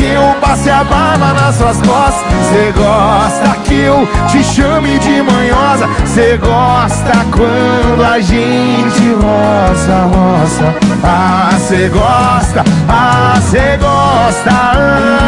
que 0.01 0.07
eu 0.07 0.35
passe 0.41 0.67
a 0.67 0.83
barba 0.83 1.31
nas 1.33 1.55
suas 1.55 1.77
costas. 1.77 2.23
Cê 2.49 2.71
gosta 2.75 3.55
que 3.65 3.81
eu 3.81 4.07
te 4.27 4.43
chame 4.43 4.97
de 4.97 5.21
manhosa. 5.21 5.87
Cê 6.07 6.37
gosta 6.37 7.11
quando 7.31 8.03
a 8.03 8.19
gente 8.19 9.13
roça, 9.13 10.09
roça. 10.11 10.75
Ah, 11.03 11.55
cê 11.59 11.87
gosta, 11.89 12.63
ah, 12.89 13.39
cê 13.41 13.77
gosta. 13.77 14.49
Ah. 14.49 15.21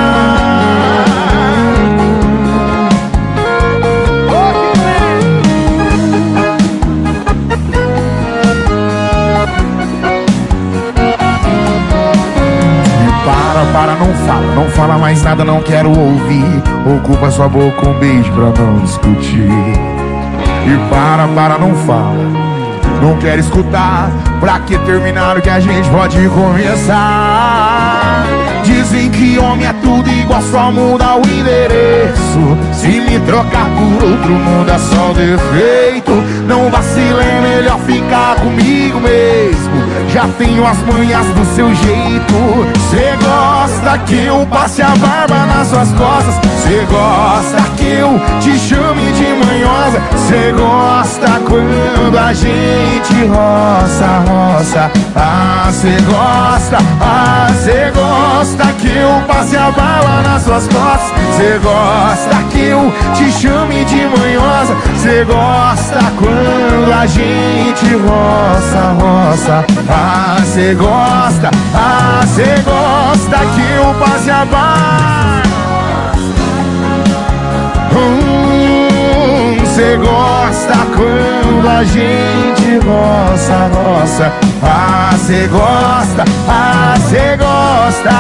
Para, 13.72 13.72
para, 13.72 13.96
não 13.96 14.14
fala, 14.26 14.56
não 14.56 14.70
fala 14.70 14.98
mais 14.98 15.24
nada, 15.24 15.46
não 15.46 15.62
quero 15.62 15.90
ouvir. 15.90 16.62
Ocupa 16.98 17.32
sua 17.32 17.48
boca 17.48 17.88
um 17.88 17.94
beijo 17.94 18.32
pra 18.34 18.52
não 18.64 18.80
discutir. 18.80 19.48
E 20.66 20.90
para, 20.90 21.28
para, 21.30 21.58
não 21.58 21.74
fala. 21.76 22.44
Não 23.02 23.18
quero 23.18 23.40
escutar, 23.40 24.12
pra 24.40 24.60
que 24.60 24.78
terminar 24.80 25.38
o 25.38 25.42
que 25.42 25.50
a 25.50 25.60
gente 25.60 25.90
pode 25.90 26.18
começar? 26.30 28.24
Dizem 28.64 29.10
que 29.12 29.38
homem 29.40 29.68
é 29.68 29.74
tudo 29.74 30.10
igual, 30.10 30.42
só 30.42 30.72
muda 30.72 31.16
o 31.16 31.28
endereço. 31.28 32.58
Se 32.74 32.88
me 32.88 33.20
trocar 33.22 33.70
por 33.70 34.04
outro, 34.08 34.32
muda 34.32 34.78
só 34.78 35.12
o 35.12 35.14
defeito. 35.14 36.12
Não 36.48 36.70
vacile, 36.70 37.20
é 37.20 37.42
melhor 37.42 37.80
ficar 37.80 38.36
comigo 38.36 39.00
mesmo. 39.00 39.83
Já 40.10 40.28
tenho 40.38 40.66
as 40.66 40.78
manhas 40.80 41.26
do 41.28 41.46
seu 41.56 41.74
jeito. 41.74 42.34
Cê 42.90 43.18
gosta 43.24 43.98
que 44.00 44.26
eu 44.26 44.46
passe 44.48 44.82
a 44.82 44.96
barba 44.96 45.46
nas 45.46 45.68
suas 45.68 45.92
costas. 45.94 46.36
Cê 46.64 46.86
gosta 46.90 47.62
que 47.78 47.86
eu 47.86 48.20
te 48.40 48.58
chame 48.60 49.12
de 49.14 49.33
manhosa. 50.12 50.18
Cê 50.28 50.52
gosta 50.52 51.42
quando 51.48 52.18
a 52.18 52.34
gente 52.34 53.26
roça, 53.26 54.24
roça. 54.28 54.92
Ah, 55.16 55.70
cê 55.72 55.98
gosta, 56.02 56.78
ah, 57.02 57.48
cê 57.64 57.92
gosta 57.92 58.66
que 58.80 58.98
eu 58.98 59.22
passe 59.28 59.56
a 59.56 59.72
bala 59.72 60.24
nas 60.24 60.44
suas 60.44 60.68
costas. 60.68 61.12
Cê 61.38 61.60
gosta 61.60 62.44
que 62.52 62.60
eu 62.60 62.92
te 63.16 63.32
chame 63.32 63.86
de 63.86 64.08
manhosa. 64.08 64.76
Cê 64.98 65.24
gosta 65.24 66.00
quando 66.18 66.94
a 66.94 67.06
gente 67.06 67.96
roça, 67.96 68.96
roça. 69.00 69.66
Ah, 69.90 70.38
cê 70.46 70.74
gosta, 70.74 71.52
ah, 71.76 72.22
cê 72.28 72.62
gosta 72.64 73.38
que 73.56 73.72
eu 73.74 73.94
passe 74.00 74.32
a 74.32 74.46
bala. 74.46 75.53
Hum, 79.74 79.76
cê 79.76 79.98
gosta 79.98 80.74
quando 80.96 81.68
a 81.68 81.84
gente 81.84 82.78
roça, 82.86 83.70
roça. 83.74 84.32
Ah, 84.62 85.16
cê 85.18 85.48
gosta, 85.48 86.24
ah, 86.48 86.94
cê 87.10 87.38
gosta. 87.38 88.12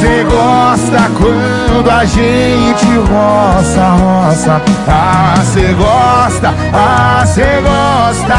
Cê 0.00 0.24
gosta 0.24 1.10
quando 1.16 1.90
a 1.90 2.04
gente 2.04 2.96
roça, 2.98 3.88
roça. 3.92 4.62
Ah, 4.86 5.42
cê 5.42 5.72
gosta, 5.72 6.54
ah, 6.74 7.24
cê 7.26 7.62
gosta. 7.62 8.34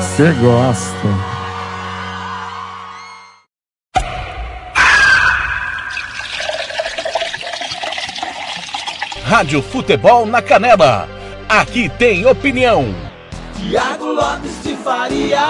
Você 0.00 0.32
gosta. 0.42 1.31
Rádio 9.32 9.62
Futebol 9.62 10.26
na 10.26 10.42
Canela. 10.42 11.08
Aqui 11.48 11.88
tem 11.88 12.26
opinião. 12.26 12.94
Tiago 13.56 14.12
Lopes 14.12 14.62
de 14.62 14.76
Faria. 14.76 15.40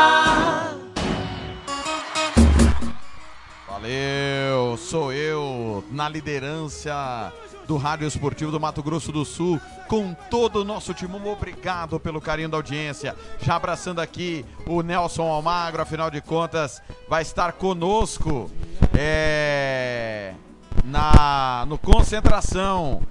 Valeu, 3.69 4.77
sou 4.77 5.13
eu 5.13 5.83
na 5.91 6.09
liderança 6.09 7.33
do 7.67 7.77
Rádio 7.77 8.07
Esportivo 8.07 8.53
do 8.53 8.61
Mato 8.61 8.85
Grosso 8.85 9.11
do 9.11 9.25
Sul, 9.25 9.61
com 9.89 10.15
todo 10.31 10.61
o 10.61 10.65
nosso 10.65 10.95
time. 10.95 11.17
Obrigado 11.17 11.99
pelo 11.99 12.21
carinho 12.21 12.49
da 12.49 12.59
audiência. 12.59 13.17
Já 13.41 13.57
abraçando 13.57 14.01
aqui 14.01 14.45
o 14.65 14.83
Nelson 14.83 15.27
Almagro, 15.27 15.83
afinal 15.83 16.09
de 16.09 16.21
contas, 16.21 16.81
vai 17.09 17.23
estar 17.23 17.55
conosco 17.55 18.49
é, 18.97 20.35
na 20.85 21.65
no 21.67 21.77
concentração, 21.77 23.03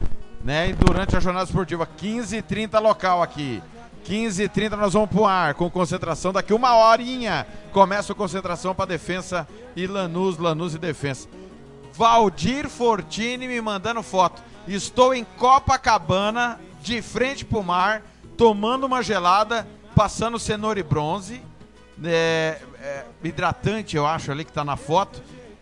né? 0.44 0.70
E 0.70 0.74
durante 0.74 1.16
a 1.16 1.20
jornada 1.20 1.46
esportiva, 1.46 1.88
15h30 1.88 2.80
local 2.80 3.22
aqui. 3.22 3.62
15h30 4.06 4.72
nós 4.72 4.94
vamos 4.94 5.10
pro 5.10 5.26
ar 5.26 5.54
com 5.54 5.70
concentração. 5.70 6.34
Daqui 6.34 6.54
uma 6.54 6.76
horinha 6.76 7.46
começa 7.72 8.14
a 8.14 8.16
concentração 8.16 8.74
para 8.74 8.86
defesa 8.86 9.48
e 9.76 9.86
Lanús, 9.86 10.38
Lanús 10.38 10.74
e 10.74 10.80
defesa. 10.80 11.28
Valdir 11.94 12.68
Fortini 12.68 13.48
me 13.48 13.62
mandando 13.62 14.02
foto. 14.02 14.42
Estou 14.68 15.14
em 15.14 15.24
Copacabana, 15.24 16.60
de 16.82 17.02
frente 17.02 17.46
pro 17.46 17.64
mar, 17.64 18.02
tomando 18.38 18.86
uma 18.86 19.04
gelada, 19.04 19.68
passando 19.96 20.40
cenoura 20.40 20.80
e 20.80 20.84
bronze. 20.84 21.42
é, 22.04 22.60
é, 22.82 23.06
hidratante, 23.24 23.96
eu 23.96 24.08
acho, 24.08 24.32
ali 24.32 24.44
que 24.44 24.52
tá 24.52 24.64
na 24.64 24.76
foto. 24.76 25.22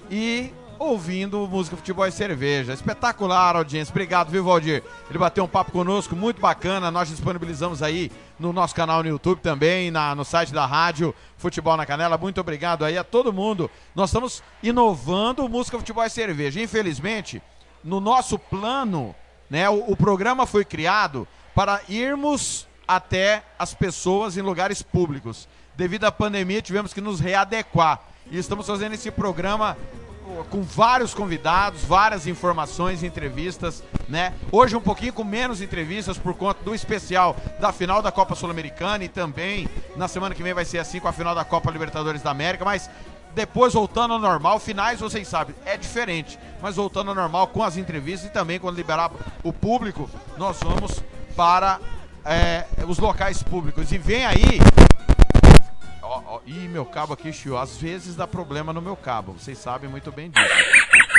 E 0.10 0.54
ouvindo 0.80 1.46
música, 1.46 1.76
futebol 1.76 2.08
e 2.08 2.12
cerveja. 2.12 2.74
Espetacular, 2.74 3.58
audiência. 3.58 3.92
Obrigado, 3.92 4.32
viu, 4.32 4.44
Valdir? 4.44 4.82
Ele 5.10 5.20
bateu 5.20 5.44
um 5.44 5.48
papo 5.48 5.74
conosco, 5.74 6.16
muito 6.16 6.40
bacana. 6.40 6.90
Nós 6.90 7.10
disponibilizamos 7.10 7.84
aí 7.84 8.10
no 8.40 8.54
nosso 8.54 8.74
canal 8.74 9.04
no 9.04 9.10
YouTube 9.10 9.42
também, 9.42 9.92
na, 9.92 10.16
no 10.16 10.24
site 10.24 10.54
da 10.54 10.66
rádio 10.66 11.14
Futebol 11.38 11.76
na 11.76 11.86
Canela. 11.86 12.18
Muito 12.18 12.40
obrigado 12.40 12.86
aí 12.86 12.98
a 12.98 13.04
todo 13.04 13.34
mundo. 13.34 13.70
Nós 13.94 14.10
estamos 14.10 14.42
inovando 14.64 15.48
música, 15.50 15.78
futebol 15.78 16.06
e 16.06 16.10
cerveja. 16.10 16.62
Infelizmente, 16.62 17.42
no 17.84 18.00
nosso 18.00 18.40
plano, 18.40 19.14
né, 19.50 19.70
o, 19.70 19.92
o 19.92 19.98
programa 19.98 20.46
foi 20.46 20.64
criado 20.64 21.28
para 21.54 21.82
irmos 21.90 22.66
até 22.88 23.44
as 23.60 23.74
pessoas 23.74 24.38
em 24.38 24.42
lugares 24.42 24.82
públicos. 24.82 25.48
Devido 25.76 26.06
à 26.06 26.12
pandemia, 26.12 26.62
tivemos 26.62 26.94
que 26.94 27.02
nos 27.02 27.20
readequar. 27.20 28.02
E 28.32 28.38
estamos 28.38 28.66
fazendo 28.66 28.94
esse 28.94 29.10
programa 29.12 29.78
com 30.50 30.62
vários 30.62 31.14
convidados, 31.14 31.84
várias 31.84 32.28
informações, 32.28 33.04
entrevistas, 33.04 33.84
né? 34.08 34.34
Hoje 34.52 34.76
um 34.76 34.82
pouquinho 34.82 35.14
com 35.14 35.24
menos 35.24 35.62
entrevistas 35.62 36.18
por 36.18 36.34
conta 36.34 36.64
do 36.64 36.74
especial 36.74 37.36
da 37.60 37.72
final 37.72 38.02
da 38.02 38.12
Copa 38.12 38.36
Sul-Americana 38.36 39.04
e 39.04 39.10
também 39.10 39.68
na 39.96 40.08
semana 40.08 40.34
que 40.36 40.44
vem 40.44 40.54
vai 40.54 40.66
ser 40.66 40.80
assim 40.80 41.00
com 41.00 41.08
a 41.08 41.14
final 41.14 41.36
da 41.36 41.44
Copa 41.44 41.72
Libertadores 41.72 42.22
da 42.22 42.32
América, 42.32 42.66
mas 42.66 42.90
depois 43.36 43.74
voltando 43.74 44.14
ao 44.14 44.20
normal, 44.20 44.60
finais 44.60 45.00
vocês 45.00 45.28
sabem, 45.28 45.56
é 45.66 45.78
diferente, 45.78 46.40
mas 46.62 46.76
voltando 46.76 47.10
ao 47.10 47.16
normal 47.16 47.48
com 47.48 47.64
as 47.64 47.78
entrevistas 47.78 48.30
e 48.30 48.34
também 48.34 48.60
quando 48.60 48.76
liberar 48.76 49.12
o 49.44 49.54
público, 49.54 50.10
nós 50.38 50.60
vamos 50.62 51.04
para 51.36 51.80
é, 52.26 52.66
os 52.88 52.98
locais 52.98 53.44
públicos. 53.44 53.92
E 53.92 53.98
vem 53.98 54.26
aí 54.26 54.60
Ó, 56.10 56.24
ó, 56.26 56.40
ih, 56.44 56.68
meu 56.68 56.88
cabo 56.88 57.14
aqui, 57.14 57.32
Chiu. 57.32 57.56
Às 57.56 57.78
vezes 57.78 58.16
dá 58.16 58.26
problema 58.26 58.74
no 58.74 58.82
meu 58.82 58.96
cabo. 58.96 59.34
Vocês 59.34 59.60
sabem 59.60 59.88
muito 59.88 60.12
bem 60.12 60.32
disso. 60.32 60.50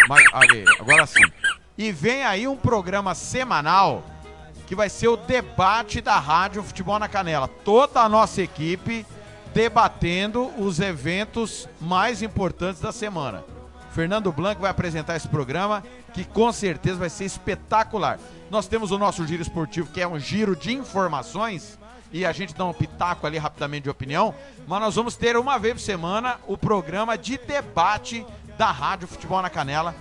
Mas, 0.09 0.25
ali, 0.33 0.65
agora 0.81 1.07
sim. 1.07 1.23
E 1.79 1.93
vem 1.93 2.25
aí 2.25 2.49
um 2.49 2.57
programa 2.57 3.15
semanal 3.15 4.03
que 4.67 4.75
vai 4.75 4.89
ser 4.89 5.07
o 5.07 5.17
debate 5.17 6.01
da 6.01 6.19
Rádio 6.19 6.61
Futebol 6.65 6.99
na 6.99 7.07
Canela. 7.07 7.47
Toda 7.47 8.01
a 8.01 8.09
nossa 8.09 8.43
equipe 8.43 9.07
debatendo 9.55 10.51
os 10.61 10.81
eventos 10.81 11.69
mais 11.81 12.21
importantes 12.21 12.81
da 12.81 12.91
semana. 12.91 13.45
Fernando 13.93 14.33
Blanco 14.33 14.63
vai 14.63 14.73
apresentar 14.73 15.15
esse 15.15 15.29
programa 15.29 15.85
que 16.13 16.25
com 16.25 16.51
certeza 16.51 16.99
vai 16.99 17.11
ser 17.11 17.27
espetacular. 17.27 18.19
Nós 18.51 18.67
temos 18.67 18.91
o 18.91 18.99
nosso 18.99 19.25
giro 19.25 19.43
esportivo, 19.43 19.93
que 19.93 20.01
é 20.01 20.09
um 20.09 20.19
giro 20.19 20.57
de 20.57 20.73
informações 20.73 21.79
e 22.13 22.27
a 22.27 22.33
gente 22.33 22.55
dá 22.55 22.65
um 22.65 22.73
pitaco 22.73 23.27
ali 23.27 23.39
rapidamente 23.39 23.85
de 23.85 23.91
opinião, 23.91 24.35
mas 24.67 24.81
nós 24.81 24.95
vamos 24.95 25.17
ter 25.17 25.37
uma 25.37 25.59
vez 25.59 25.75
por 25.75 25.81
semana 25.81 26.39
o 26.47 26.57
programa 26.57 27.17
de 27.17 27.39
debate 27.39 28.27
da 28.59 28.71
Rádio 28.71 29.09
Futebol 29.09 29.41
na 29.41 29.49
Canela, 29.49 29.95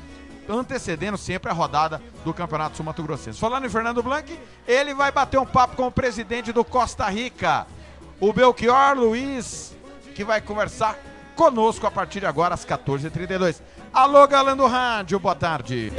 antecedendo 0.49 1.17
sempre 1.17 1.51
a 1.51 1.53
rodada 1.53 2.01
do 2.25 2.33
Campeonato 2.33 2.75
Sul 2.75 2.85
Mato 2.85 3.03
Grossense. 3.03 3.39
Falando 3.39 3.65
em 3.65 3.69
Fernando 3.69 4.01
Blanc, 4.01 4.37
ele 4.67 4.93
vai 4.93 5.11
bater 5.11 5.39
um 5.39 5.45
papo 5.45 5.75
com 5.75 5.87
o 5.87 5.91
presidente 5.91 6.51
do 6.51 6.65
Costa 6.65 7.07
Rica, 7.09 7.67
o 8.19 8.33
Belchior 8.33 8.97
Luiz, 8.97 9.75
que 10.15 10.23
vai 10.23 10.41
conversar 10.41 10.97
conosco 11.35 11.87
a 11.87 11.91
partir 11.91 12.19
de 12.19 12.25
agora 12.25 12.53
às 12.53 12.65
14h32. 12.65 13.61
Alô, 13.93 14.27
galã 14.27 14.57
do 14.57 14.67
rádio, 14.67 15.19
boa 15.19 15.35
tarde. 15.35 15.93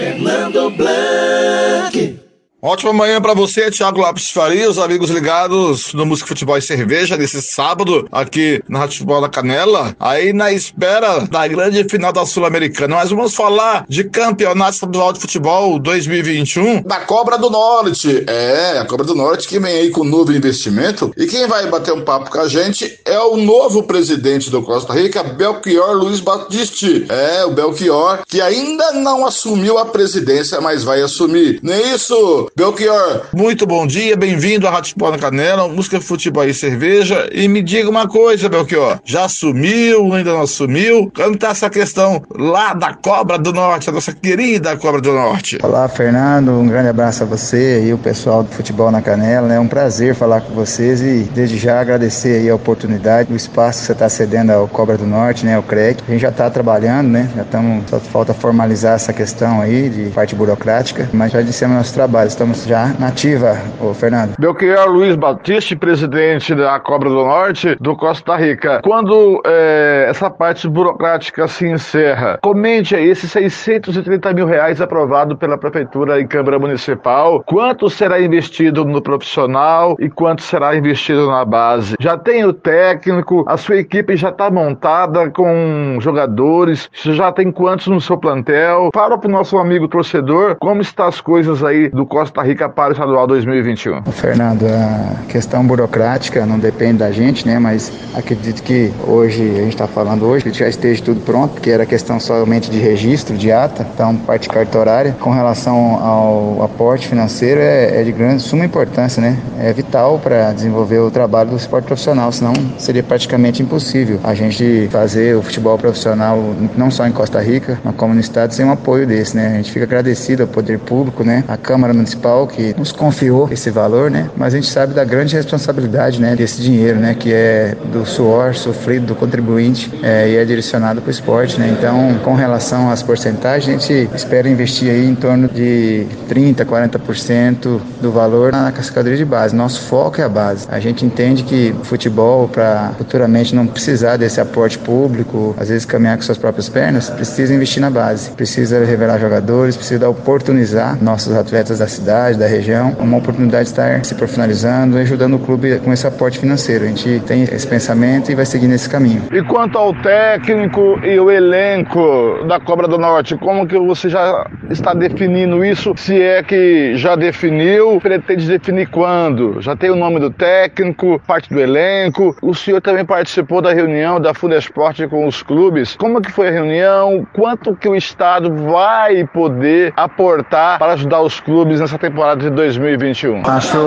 Fernando 0.00 0.70
Blanc. 0.70 2.29
Ótima 2.62 2.92
manhã 2.92 3.22
para 3.22 3.32
você, 3.32 3.70
Thiago 3.70 4.00
Lopes 4.00 4.30
Faria, 4.30 4.68
os 4.68 4.78
amigos 4.78 5.08
ligados 5.08 5.94
no 5.94 6.04
Música 6.04 6.28
Futebol 6.28 6.58
e 6.58 6.62
Cerveja, 6.62 7.16
nesse 7.16 7.40
sábado, 7.40 8.06
aqui 8.12 8.62
na 8.68 8.80
Rádio 8.80 8.98
Futebol 8.98 9.22
da 9.22 9.30
Canela, 9.30 9.96
aí 9.98 10.34
na 10.34 10.52
espera 10.52 11.20
da 11.20 11.48
grande 11.48 11.82
final 11.84 12.12
da 12.12 12.26
Sul-Americana. 12.26 12.96
Mas 12.96 13.08
vamos 13.08 13.34
falar 13.34 13.86
de 13.88 14.04
Campeonato 14.04 14.74
Estadual 14.74 15.10
de 15.14 15.20
Futebol 15.20 15.78
2021 15.78 16.82
da 16.82 17.00
Cobra 17.00 17.38
do 17.38 17.48
Norte. 17.48 18.24
É, 18.26 18.78
a 18.78 18.84
Cobra 18.84 19.06
do 19.06 19.14
Norte 19.14 19.48
que 19.48 19.58
vem 19.58 19.78
aí 19.78 19.90
com 19.90 20.04
novo 20.04 20.30
investimento. 20.30 21.14
E 21.16 21.26
quem 21.26 21.46
vai 21.46 21.66
bater 21.66 21.94
um 21.94 22.04
papo 22.04 22.30
com 22.30 22.40
a 22.40 22.48
gente 22.48 23.00
é 23.06 23.18
o 23.20 23.38
novo 23.38 23.84
presidente 23.84 24.50
do 24.50 24.60
Costa 24.60 24.92
Rica, 24.92 25.22
Belchior 25.22 25.96
Luiz 25.96 26.20
Batisti. 26.20 27.06
É, 27.08 27.42
o 27.46 27.52
Belchior, 27.52 28.18
que 28.28 28.42
ainda 28.42 28.92
não 28.92 29.26
assumiu 29.26 29.78
a 29.78 29.86
presidência, 29.86 30.60
mas 30.60 30.84
vai 30.84 31.00
assumir. 31.00 31.58
Não 31.62 31.72
é 31.72 31.94
isso, 31.94 32.49
Belchior, 32.56 33.26
muito 33.32 33.64
bom 33.64 33.86
dia, 33.86 34.16
bem-vindo 34.16 34.66
à 34.66 34.70
Rádio 34.70 34.90
Futebol 34.90 35.12
na 35.12 35.18
Canela, 35.18 35.68
música, 35.68 36.00
futebol 36.00 36.44
e 36.44 36.52
cerveja. 36.52 37.28
E 37.32 37.46
me 37.46 37.62
diga 37.62 37.88
uma 37.88 38.08
coisa, 38.08 38.48
Belchior, 38.48 38.98
já 39.04 39.28
sumiu, 39.28 40.12
ainda 40.12 40.32
não 40.32 40.46
sumiu? 40.46 41.10
Como 41.14 41.38
tá 41.38 41.50
essa 41.50 41.70
questão 41.70 42.22
lá 42.36 42.74
da 42.74 42.92
Cobra 42.92 43.38
do 43.38 43.52
Norte, 43.52 43.88
a 43.88 43.92
nossa 43.92 44.12
querida 44.12 44.76
Cobra 44.76 45.00
do 45.00 45.12
Norte? 45.12 45.58
Olá, 45.62 45.88
Fernando, 45.88 46.50
um 46.50 46.66
grande 46.66 46.88
abraço 46.88 47.22
a 47.22 47.26
você 47.26 47.84
e 47.86 47.92
o 47.92 47.98
pessoal 47.98 48.42
do 48.42 48.50
Futebol 48.50 48.90
na 48.90 49.00
Canela. 49.00 49.54
É 49.54 49.60
um 49.60 49.68
prazer 49.68 50.14
falar 50.14 50.40
com 50.40 50.52
vocês 50.52 51.00
e 51.00 51.28
desde 51.32 51.56
já 51.56 51.80
agradecer 51.80 52.40
aí 52.40 52.50
a 52.50 52.54
oportunidade, 52.54 53.32
o 53.32 53.36
espaço 53.36 53.80
que 53.80 53.86
você 53.86 53.92
está 53.92 54.08
cedendo 54.08 54.50
ao 54.50 54.66
Cobra 54.66 54.98
do 54.98 55.06
Norte, 55.06 55.46
né, 55.46 55.54
ao 55.54 55.62
CREC. 55.62 56.02
A 56.06 56.10
gente 56.10 56.20
já 56.20 56.30
está 56.30 56.50
trabalhando, 56.50 57.08
né, 57.08 57.30
já 57.36 57.42
estamos, 57.42 57.88
só 57.88 58.00
falta 58.00 58.34
formalizar 58.34 58.94
essa 58.94 59.12
questão 59.12 59.60
aí 59.60 59.88
de 59.88 60.10
parte 60.10 60.34
burocrática, 60.34 61.08
mas 61.12 61.32
já 61.32 61.40
dissemos 61.42 61.76
nosso 61.76 61.94
trabalho, 61.94 62.28
estamos 62.40 62.64
já 62.64 62.94
na 62.98 63.08
ativa, 63.08 63.54
ô 63.78 63.92
Fernando. 63.92 64.34
Belchior 64.38 64.88
Luiz 64.88 65.14
Batista, 65.14 65.76
presidente 65.76 66.54
da 66.54 66.80
Cobra 66.80 67.10
do 67.10 67.16
Norte 67.16 67.76
do 67.78 67.94
Costa 67.94 68.34
Rica. 68.36 68.80
Quando 68.82 69.42
é, 69.44 70.06
essa 70.08 70.30
parte 70.30 70.66
burocrática 70.66 71.46
se 71.46 71.68
encerra, 71.68 72.38
comente 72.40 72.96
aí 72.96 73.10
esses 73.10 73.30
630 73.30 74.32
mil 74.32 74.46
reais 74.46 74.80
aprovados 74.80 75.36
pela 75.36 75.58
Prefeitura 75.58 76.18
em 76.18 76.26
Câmara 76.26 76.58
Municipal, 76.58 77.44
quanto 77.44 77.90
será 77.90 78.18
investido 78.18 78.86
no 78.86 79.02
profissional 79.02 79.94
e 80.00 80.08
quanto 80.08 80.40
será 80.40 80.74
investido 80.74 81.26
na 81.26 81.44
base? 81.44 81.96
Já 82.00 82.16
tem 82.16 82.42
o 82.46 82.54
técnico, 82.54 83.44
a 83.46 83.58
sua 83.58 83.76
equipe 83.76 84.16
já 84.16 84.30
está 84.30 84.50
montada 84.50 85.28
com 85.28 85.98
jogadores, 86.00 86.88
você 86.94 87.12
já 87.12 87.30
tem 87.30 87.52
quantos 87.52 87.88
no 87.88 88.00
seu 88.00 88.16
plantel? 88.16 88.88
Fala 88.94 89.18
para 89.18 89.28
o 89.28 89.30
nosso 89.30 89.58
amigo 89.58 89.86
torcedor 89.88 90.56
como 90.58 90.80
estão 90.80 91.06
as 91.06 91.20
coisas 91.20 91.62
aí 91.62 91.90
do 91.90 92.06
Costa 92.06 92.29
Rica 92.44 92.68
para 92.68 92.90
o 92.90 92.92
estadual 92.92 93.26
2021. 93.26 94.02
Fernando, 94.12 94.64
a 94.66 95.24
questão 95.28 95.66
burocrática 95.66 96.46
não 96.46 96.58
depende 96.58 96.98
da 96.98 97.10
gente, 97.10 97.46
né? 97.46 97.58
Mas 97.58 97.92
acredito 98.14 98.62
que 98.62 98.92
hoje, 99.06 99.42
a 99.42 99.62
gente 99.62 99.74
está 99.74 99.86
falando 99.86 100.24
hoje, 100.26 100.52
já 100.52 100.68
esteja 100.68 101.02
tudo 101.02 101.20
pronto, 101.20 101.54
porque 101.54 101.70
era 101.70 101.84
questão 101.84 102.20
somente 102.20 102.70
de 102.70 102.78
registro, 102.78 103.36
de 103.36 103.50
ata, 103.50 103.86
então 103.94 104.16
parte 104.16 104.48
cartorária. 104.48 105.16
Com 105.20 105.30
relação 105.30 105.96
ao 105.96 106.62
aporte 106.62 107.08
financeiro, 107.08 107.60
é, 107.60 108.00
é 108.00 108.04
de 108.04 108.12
grande, 108.12 108.42
suma 108.42 108.64
importância, 108.64 109.20
né? 109.20 109.36
É 109.58 109.72
vital 109.72 110.18
para 110.18 110.52
desenvolver 110.52 110.98
o 110.98 111.10
trabalho 111.10 111.50
do 111.50 111.56
esporte 111.56 111.86
profissional, 111.86 112.30
senão 112.32 112.52
seria 112.78 113.02
praticamente 113.02 113.62
impossível 113.62 114.20
a 114.22 114.34
gente 114.34 114.88
fazer 114.90 115.36
o 115.36 115.42
futebol 115.42 115.76
profissional 115.76 116.38
não 116.76 116.90
só 116.90 117.06
em 117.06 117.12
Costa 117.12 117.40
Rica, 117.40 117.78
mas 117.84 117.94
como 117.96 118.14
no 118.14 118.20
estado, 118.20 118.52
sem 118.52 118.64
um 118.64 118.72
apoio 118.72 119.06
desse, 119.06 119.36
né? 119.36 119.54
A 119.54 119.56
gente 119.56 119.72
fica 119.72 119.84
agradecido 119.84 120.42
ao 120.42 120.48
poder 120.48 120.78
público, 120.78 121.24
né? 121.24 121.44
A 121.48 121.56
Câmara 121.56 121.92
Municipal 121.92 122.19
que 122.46 122.74
nos 122.78 122.92
confiou 122.92 123.48
esse 123.50 123.70
valor, 123.70 124.10
né? 124.10 124.28
Mas 124.36 124.54
a 124.54 124.56
gente 124.56 124.68
sabe 124.68 124.94
da 124.94 125.04
grande 125.04 125.34
responsabilidade, 125.34 126.20
né? 126.20 126.36
Desse 126.36 126.60
dinheiro, 126.60 126.98
né? 126.98 127.14
Que 127.14 127.32
é 127.32 127.76
do 127.92 128.06
suor 128.06 128.54
sofrido 128.54 129.06
do 129.06 129.14
contribuinte 129.14 129.90
é, 130.02 130.28
e 130.28 130.36
é 130.36 130.44
direcionado 130.44 131.00
para 131.00 131.08
o 131.08 131.10
esporte, 131.10 131.58
né? 131.58 131.74
Então, 131.76 132.18
com 132.24 132.34
relação 132.34 132.90
às 132.90 133.02
porcentagens, 133.02 133.68
a 133.68 133.78
gente 133.78 134.10
espera 134.14 134.48
investir 134.48 134.90
aí 134.90 135.06
em 135.06 135.14
torno 135.14 135.48
de 135.48 136.06
30, 136.28 136.64
40% 136.64 137.80
do 138.00 138.12
valor 138.12 138.52
na 138.52 138.70
cascadeira 138.72 139.16
de 139.16 139.24
base. 139.24 139.54
Nosso 139.54 139.80
foco 139.82 140.20
é 140.20 140.24
a 140.24 140.28
base. 140.28 140.66
A 140.70 140.80
gente 140.80 141.04
entende 141.04 141.42
que 141.42 141.74
futebol, 141.82 142.48
para 142.48 142.92
futuramente 142.98 143.54
não 143.54 143.66
precisar 143.66 144.16
desse 144.16 144.40
aporte 144.40 144.78
público, 144.78 145.54
às 145.58 145.68
vezes 145.68 145.84
caminhar 145.84 146.16
com 146.16 146.22
suas 146.22 146.38
próprias 146.38 146.68
pernas, 146.68 147.10
precisa 147.10 147.54
investir 147.54 147.80
na 147.80 147.90
base. 147.90 148.30
Precisa 148.30 148.84
revelar 148.84 149.18
jogadores, 149.18 149.76
precisa 149.76 150.08
oportunizar 150.08 150.98
nossos 151.02 151.34
atletas 151.34 151.78
da 151.78 151.86
cidade, 152.10 152.38
da 152.38 152.46
região, 152.46 152.96
uma 152.98 153.18
oportunidade 153.18 153.64
de 153.64 153.70
estar 153.70 154.04
se 154.04 154.14
profissionalizando 154.16 154.98
e 154.98 155.02
ajudando 155.02 155.34
o 155.34 155.38
clube 155.38 155.78
com 155.78 155.92
esse 155.92 156.06
aporte 156.06 156.40
financeiro. 156.40 156.84
A 156.84 156.88
gente 156.88 157.20
tem 157.20 157.44
esse 157.44 157.66
pensamento 157.66 158.32
e 158.32 158.34
vai 158.34 158.44
seguir 158.44 158.66
nesse 158.66 158.90
caminho. 158.90 159.22
E 159.32 159.40
quanto 159.42 159.78
ao 159.78 159.94
técnico 159.94 160.98
e 161.04 161.20
o 161.20 161.30
elenco 161.30 162.44
da 162.48 162.58
Cobra 162.58 162.88
do 162.88 162.98
Norte, 162.98 163.36
como 163.36 163.64
que 163.64 163.78
você 163.78 164.08
já 164.08 164.44
está 164.68 164.92
definindo 164.92 165.64
isso? 165.64 165.94
Se 165.96 166.20
é 166.20 166.42
que 166.42 166.96
já 166.96 167.14
definiu, 167.14 168.00
pretende 168.00 168.48
definir 168.48 168.88
quando? 168.88 169.60
Já 169.62 169.76
tem 169.76 169.90
o 169.90 169.96
nome 169.96 170.18
do 170.18 170.30
técnico, 170.30 171.20
parte 171.24 171.48
do 171.48 171.60
elenco. 171.60 172.34
O 172.42 172.54
senhor 172.54 172.80
também 172.80 173.04
participou 173.04 173.62
da 173.62 173.72
reunião 173.72 174.20
da 174.20 174.34
Fudesporte 174.34 175.06
com 175.06 175.28
os 175.28 175.44
clubes. 175.44 175.94
Como 175.94 176.20
que 176.20 176.32
foi 176.32 176.48
a 176.48 176.52
reunião? 176.52 177.24
Quanto 177.32 177.76
que 177.76 177.88
o 177.88 177.94
Estado 177.94 178.52
vai 178.52 179.24
poder 179.26 179.92
aportar 179.96 180.78
para 180.78 180.94
ajudar 180.94 181.20
os 181.20 181.38
clubes 181.38 181.78
nessa 181.78 181.99
temporada 182.00 182.40
de 182.40 182.50
2021? 182.50 183.42
Acho, 183.46 183.78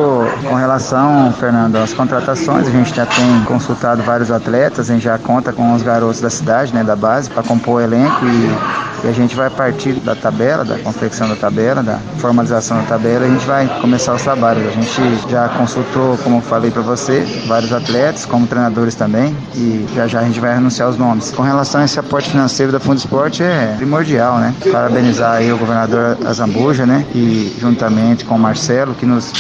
com 0.48 0.54
relação, 0.54 1.34
Fernando, 1.34 1.76
às 1.78 1.94
contratações, 1.94 2.68
a 2.68 2.72
gente 2.72 2.96
já 2.96 3.08
tem 3.08 3.44
consultado 3.46 4.04
vários 4.04 4.30
atletas, 4.30 4.90
a 4.90 4.94
gente 4.94 5.04
já 5.04 5.18
conta 5.18 5.52
com 5.52 5.74
os 5.74 5.82
garotos 5.82 6.22
da 6.22 6.30
cidade, 6.30 6.74
né, 6.74 6.84
da 6.84 6.96
base, 6.96 7.30
para 7.30 7.42
compor 7.42 7.82
o 7.82 7.82
elenco 7.82 8.24
e, 8.24 9.06
e, 9.06 9.10
a 9.10 9.12
gente 9.12 9.36
vai 9.36 9.50
partir 9.50 9.94
da 9.94 10.16
tabela, 10.16 10.64
da 10.64 10.78
confecção 10.78 11.28
da 11.28 11.36
tabela, 11.36 11.82
da 11.82 11.98
formalização 12.20 12.78
da 12.78 12.84
tabela, 12.84 13.26
a 13.26 13.28
gente 13.28 13.46
vai 13.46 13.68
começar 13.82 14.14
os 14.14 14.22
trabalhos. 14.22 14.68
A 14.68 14.72
gente 14.72 15.30
já 15.30 15.50
consultou, 15.50 16.18
como 16.20 16.40
falei 16.40 16.70
para 16.70 16.84
você, 16.84 17.22
vários 17.48 17.74
atletas, 17.74 18.26
como 18.26 18.46
treinadores 18.46 18.94
também, 18.94 19.36
e 19.56 19.86
já 19.96 20.06
já 20.06 20.20
a 20.20 20.24
gente 20.24 20.40
vai 20.40 20.54
anunciar 20.54 20.88
os 20.88 20.98
nomes. 20.98 21.32
Com 21.32 21.42
relação 21.42 21.82
a 21.82 21.86
esse 21.86 22.00
aporte 22.00 22.30
financeiro 22.30 22.72
da 22.72 22.80
Fundo 22.80 23.00
Esporte, 23.00 23.42
é 23.42 23.74
primordial, 23.78 24.38
né? 24.38 24.54
Parabenizar 24.72 25.38
aí 25.38 25.52
o 25.52 25.58
governador 25.58 26.18
Azambuja, 26.26 26.86
né? 26.86 27.06
E 27.16 27.56
juntamente 27.60 27.93
com 28.26 28.36
o 28.36 28.40
Marcelo, 28.40 28.94
que 28.96 29.06
nos 29.06 29.32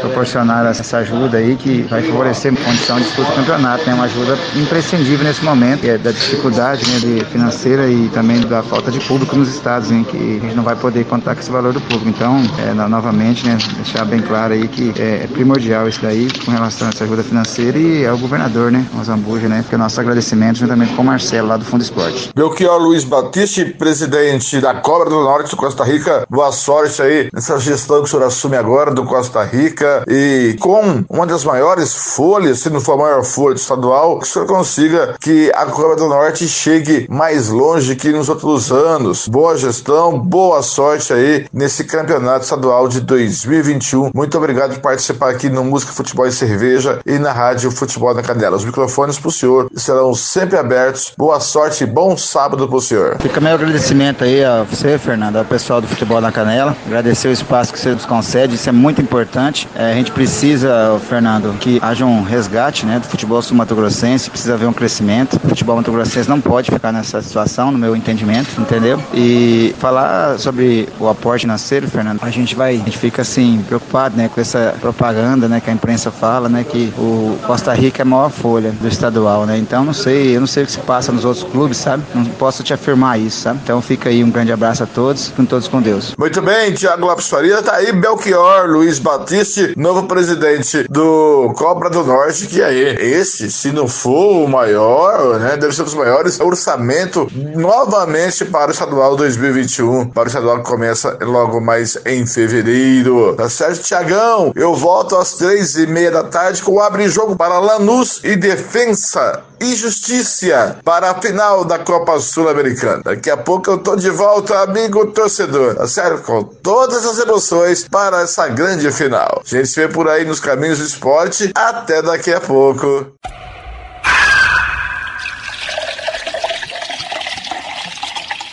proporcionaram 0.00 0.70
essa 0.70 0.98
ajuda 0.98 1.38
aí 1.38 1.56
que 1.56 1.82
vai 1.82 2.02
favorecer 2.02 2.52
a 2.52 2.56
condição 2.56 2.96
de 2.96 3.04
disputa 3.04 3.30
do 3.30 3.36
campeonato, 3.36 3.86
né? 3.86 3.94
Uma 3.94 4.04
ajuda 4.04 4.38
imprescindível 4.56 5.24
nesse 5.24 5.44
momento, 5.44 5.80
que 5.80 5.90
é 5.90 5.98
da 5.98 6.10
dificuldade 6.10 6.84
né, 6.88 7.24
financeira 7.24 7.86
e 7.88 8.08
também 8.08 8.40
da 8.40 8.62
falta 8.62 8.90
de 8.90 9.00
público 9.00 9.36
nos 9.36 9.48
estados, 9.48 9.90
hein? 9.90 10.04
Que 10.04 10.16
a 10.16 10.46
gente 10.46 10.54
não 10.54 10.62
vai 10.62 10.76
poder 10.76 11.04
contar 11.04 11.34
com 11.34 11.40
esse 11.40 11.50
valor 11.50 11.72
do 11.72 11.80
público. 11.80 12.08
Então, 12.08 12.40
é, 12.58 12.72
novamente, 12.74 13.46
né, 13.46 13.58
deixar 13.76 14.04
bem 14.04 14.20
claro 14.20 14.54
aí 14.54 14.66
que 14.68 14.92
é, 14.98 15.24
é, 15.24 15.26
primordial 15.26 15.88
isso 15.88 16.00
daí 16.02 16.28
com 16.44 16.50
relação 16.50 16.88
a 16.88 16.90
essa 16.90 17.04
ajuda 17.04 17.22
financeira 17.22 17.78
e 17.78 18.06
ao 18.06 18.16
governador, 18.18 18.70
né? 18.70 18.84
O 18.98 19.04
Zambuja, 19.04 19.48
né? 19.48 19.62
Fica 19.62 19.78
nosso 19.78 20.00
agradecimento 20.00 20.58
juntamente 20.58 20.94
com 20.94 21.02
o 21.02 21.04
Marcelo 21.04 21.48
lá 21.48 21.56
do 21.56 21.64
Fundo 21.64 21.82
Esporte. 21.82 22.30
Belchior 22.34 22.78
Luiz 22.80 23.04
Batista, 23.04 23.64
presidente 23.78 24.60
da 24.60 24.74
Cobra 24.74 25.10
do 25.10 25.20
Norte 25.22 25.50
do 25.50 25.56
Costa 25.56 25.84
Rica, 25.84 26.24
boa 26.28 26.52
sorte 26.52 27.02
aí 27.02 27.28
nessa 27.32 27.58
gestão 27.58 27.98
que 27.98 28.04
o 28.04 28.06
senhor 28.06 28.24
assume 28.24 28.56
agora 28.56 28.92
do 28.92 29.04
Costa 29.04 29.42
Rica 29.44 29.89
e 30.08 30.56
com 30.60 31.04
uma 31.08 31.26
das 31.26 31.44
maiores 31.44 31.94
folhas, 31.94 32.60
se 32.60 32.70
não 32.70 32.80
for 32.80 32.94
a 32.94 32.96
maior 32.96 33.24
folha 33.24 33.54
estadual, 33.54 34.18
que 34.18 34.26
o 34.26 34.28
senhor 34.28 34.46
consiga 34.46 35.16
que 35.20 35.50
a 35.54 35.66
Cobra 35.66 35.96
do 35.96 36.08
Norte 36.08 36.48
chegue 36.48 37.06
mais 37.08 37.48
longe 37.48 37.96
que 37.96 38.10
nos 38.10 38.28
outros 38.28 38.70
anos. 38.72 39.28
Boa 39.28 39.56
gestão, 39.56 40.18
boa 40.18 40.62
sorte 40.62 41.12
aí 41.12 41.46
nesse 41.52 41.84
campeonato 41.84 42.44
estadual 42.44 42.88
de 42.88 43.00
2021. 43.00 44.10
Muito 44.14 44.36
obrigado 44.36 44.74
por 44.74 44.80
participar 44.80 45.30
aqui 45.30 45.48
no 45.48 45.64
Música, 45.64 45.92
Futebol 45.92 46.26
e 46.26 46.32
Cerveja 46.32 47.00
e 47.06 47.18
na 47.18 47.32
Rádio 47.32 47.70
Futebol 47.70 48.14
na 48.14 48.22
Canela. 48.22 48.56
Os 48.56 48.64
microfones 48.64 49.18
pro 49.18 49.30
senhor 49.30 49.70
serão 49.74 50.14
sempre 50.14 50.56
abertos. 50.56 51.12
Boa 51.16 51.40
sorte 51.40 51.84
e 51.84 51.86
bom 51.86 52.16
sábado 52.16 52.68
pro 52.68 52.80
senhor. 52.80 53.16
Fica 53.20 53.40
meu 53.40 53.54
agradecimento 53.54 54.24
aí 54.24 54.44
a 54.44 54.62
você, 54.62 54.98
Fernando, 54.98 55.36
ao 55.36 55.44
pessoal 55.44 55.80
do 55.80 55.86
Futebol 55.86 56.20
na 56.20 56.32
Canela. 56.32 56.76
Agradecer 56.86 57.28
o 57.28 57.32
espaço 57.32 57.72
que 57.72 57.78
você 57.78 57.90
nos 57.90 58.06
concede, 58.06 58.54
isso 58.54 58.68
é 58.68 58.72
muito 58.72 59.00
importante. 59.00 59.68
É, 59.74 59.92
a 59.92 59.94
gente 59.94 60.10
precisa, 60.10 61.00
Fernando, 61.08 61.56
que 61.58 61.78
haja 61.82 62.04
um 62.04 62.22
resgate 62.22 62.84
né, 62.84 62.98
do 62.98 63.06
futebol 63.06 63.40
sul-mato-grossense, 63.40 64.30
precisa 64.30 64.54
haver 64.54 64.68
um 64.68 64.72
crescimento. 64.72 65.38
O 65.44 65.48
futebol 65.48 65.76
mato-grossense 65.76 66.28
não 66.28 66.40
pode 66.40 66.70
ficar 66.70 66.92
nessa 66.92 67.22
situação, 67.22 67.70
no 67.70 67.78
meu 67.78 67.94
entendimento, 67.94 68.60
entendeu? 68.60 69.00
E 69.14 69.74
falar 69.78 70.38
sobre 70.38 70.88
o 70.98 71.08
aporte 71.08 71.42
financeiro, 71.42 71.88
Fernando, 71.88 72.20
a 72.22 72.30
gente 72.30 72.54
vai, 72.54 72.74
a 72.74 72.78
gente 72.78 72.98
fica 72.98 73.22
assim, 73.22 73.62
preocupado 73.66 74.16
né, 74.16 74.28
com 74.32 74.40
essa 74.40 74.74
propaganda 74.80 75.48
né, 75.48 75.60
que 75.60 75.70
a 75.70 75.72
imprensa 75.72 76.10
fala, 76.10 76.48
né, 76.48 76.64
que 76.64 76.92
o 76.98 77.38
Costa 77.46 77.72
Rica 77.72 78.02
é 78.02 78.04
a 78.04 78.06
maior 78.06 78.30
folha 78.30 78.72
do 78.72 78.88
estadual, 78.88 79.46
né? 79.46 79.56
Então 79.58 79.84
não 79.84 79.92
sei, 79.92 80.36
eu 80.36 80.40
não 80.40 80.46
sei 80.46 80.64
o 80.64 80.66
que 80.66 80.72
se 80.72 80.80
passa 80.80 81.12
nos 81.12 81.24
outros 81.24 81.44
clubes, 81.44 81.76
sabe? 81.76 82.02
Não 82.14 82.24
posso 82.24 82.62
te 82.62 82.72
afirmar 82.72 83.18
isso, 83.18 83.40
sabe? 83.40 83.60
Então 83.62 83.80
fica 83.80 84.08
aí 84.08 84.22
um 84.24 84.30
grande 84.30 84.52
abraço 84.52 84.82
a 84.82 84.86
todos, 84.86 85.32
com 85.36 85.44
todos 85.44 85.68
com 85.68 85.80
Deus. 85.80 86.14
Muito 86.18 86.42
bem, 86.42 86.72
Tiago 86.72 87.06
Lopes 87.06 87.28
Faria, 87.28 87.62
tá 87.62 87.76
aí 87.76 87.92
Belchior, 87.92 88.68
Luiz 88.68 88.98
Batista 88.98 89.59
novo 89.76 90.04
presidente 90.04 90.84
do 90.88 91.52
Cobra 91.56 91.90
do 91.90 92.04
Norte, 92.04 92.46
que 92.46 92.62
aí, 92.62 92.96
esse, 93.00 93.50
se 93.50 93.72
não 93.72 93.86
for 93.86 94.44
o 94.44 94.48
maior, 94.48 95.38
né, 95.38 95.56
deve 95.56 95.74
ser 95.74 95.82
um 95.82 95.84
dos 95.84 95.94
maiores 95.94 96.40
orçamento 96.40 97.28
novamente 97.56 98.44
para 98.44 98.68
o 98.68 98.72
estadual 98.72 99.16
2021, 99.16 100.10
para 100.10 100.24
o 100.24 100.26
estadual 100.26 100.58
que 100.58 100.70
começa 100.70 101.18
logo 101.22 101.60
mais 101.60 101.98
em 102.06 102.26
fevereiro. 102.26 103.34
Tá 103.36 103.48
certo, 103.48 103.82
Tiagão? 103.82 104.52
Eu 104.54 104.74
volto 104.74 105.16
às 105.16 105.34
três 105.34 105.76
e 105.76 105.86
meia 105.86 106.10
da 106.10 106.24
tarde 106.24 106.62
com 106.62 106.72
o 106.72 106.80
abre 106.80 107.08
jogo 107.08 107.36
para 107.36 107.58
Lanús 107.58 108.20
e 108.24 108.36
Defensa 108.36 109.42
e 109.60 109.74
Justiça 109.74 110.78
para 110.82 111.10
a 111.10 111.20
final 111.20 111.64
da 111.64 111.78
Copa 111.78 112.18
Sul-Americana. 112.18 113.02
Daqui 113.04 113.30
a 113.30 113.36
pouco 113.36 113.70
eu 113.70 113.78
tô 113.78 113.94
de 113.94 114.08
volta, 114.08 114.60
amigo 114.60 115.06
torcedor, 115.08 115.74
tá 115.74 115.86
certo? 115.86 116.22
Com 116.22 116.42
todas 116.42 117.04
as 117.04 117.18
emoções 117.18 117.86
para 117.86 118.22
essa 118.22 118.48
grande 118.48 118.90
final. 118.90 119.42
A 119.52 119.56
gente 119.56 119.66
se 119.66 119.84
vê 119.84 119.92
por 119.92 120.08
aí 120.08 120.24
nos 120.24 120.38
caminhos 120.38 120.78
do 120.78 120.84
esporte. 120.84 121.50
Até 121.56 122.00
daqui 122.00 122.32
a 122.32 122.40
pouco. 122.40 123.12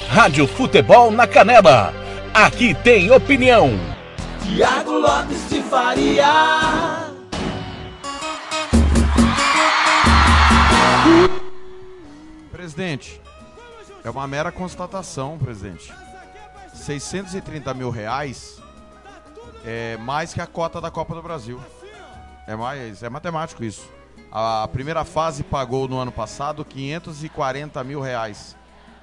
Rádio 0.09 0.47
Futebol 0.47 1.11
na 1.11 1.27
Canela. 1.27 1.93
Aqui 2.33 2.73
tem 2.73 3.11
opinião. 3.11 3.79
Tiago 4.41 4.93
Lopes 4.93 5.47
de 5.49 5.61
Faria. 5.61 6.25
Presidente, 12.51 13.21
é 14.03 14.09
uma 14.09 14.27
mera 14.27 14.51
constatação, 14.51 15.37
presidente. 15.37 15.93
630 16.73 17.71
mil 17.75 17.91
reais 17.91 18.57
é 19.65 19.97
mais 19.97 20.33
que 20.33 20.41
a 20.41 20.47
cota 20.47 20.79
da 20.79 20.91
Copa 20.91 21.15
do 21.15 21.21
Brasil. 21.21 21.59
É 22.47 22.55
mais, 22.55 23.03
é 23.03 23.09
matemático 23.09 23.63
isso. 23.63 23.87
A 24.31 24.67
primeira 24.71 25.03
fase 25.03 25.43
pagou 25.43 25.87
no 25.87 25.97
ano 25.97 26.11
passado 26.11 26.63
540 26.63 27.83
mil 27.83 28.01
reais 28.01 28.55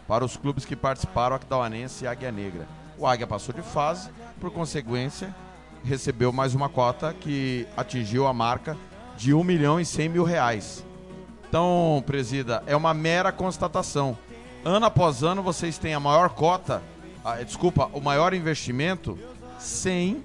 para 0.06 0.24
os 0.24 0.36
clubes 0.36 0.64
que 0.64 0.76
participaram, 0.76 1.36
Aquidauanense 1.36 2.04
e 2.04 2.06
Águia 2.06 2.30
Negra. 2.30 2.66
O 2.98 3.06
Águia 3.06 3.26
passou 3.26 3.54
de 3.54 3.62
fase, 3.62 4.10
por 4.40 4.50
consequência, 4.50 5.34
recebeu 5.82 6.32
mais 6.32 6.54
uma 6.54 6.68
cota 6.68 7.12
que 7.12 7.66
atingiu 7.76 8.26
a 8.26 8.32
marca 8.32 8.76
de 9.16 9.34
1 9.34 9.42
milhão 9.44 9.80
e 9.80 9.84
100 9.84 10.08
mil 10.08 10.24
reais. 10.24 10.84
Então, 11.48 12.02
presida, 12.06 12.62
é 12.66 12.76
uma 12.76 12.92
mera 12.92 13.32
constatação. 13.32 14.16
Ano 14.64 14.86
após 14.86 15.22
ano 15.22 15.42
vocês 15.42 15.78
têm 15.78 15.94
a 15.94 16.00
maior 16.00 16.30
cota, 16.30 16.82
ah, 17.24 17.42
desculpa, 17.42 17.90
o 17.92 18.00
maior 18.00 18.34
investimento 18.34 19.18
sem 19.58 20.24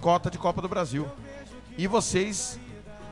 cota 0.00 0.30
de 0.30 0.38
Copa 0.38 0.62
do 0.62 0.68
Brasil. 0.68 1.06
E 1.76 1.86
vocês, 1.86 2.58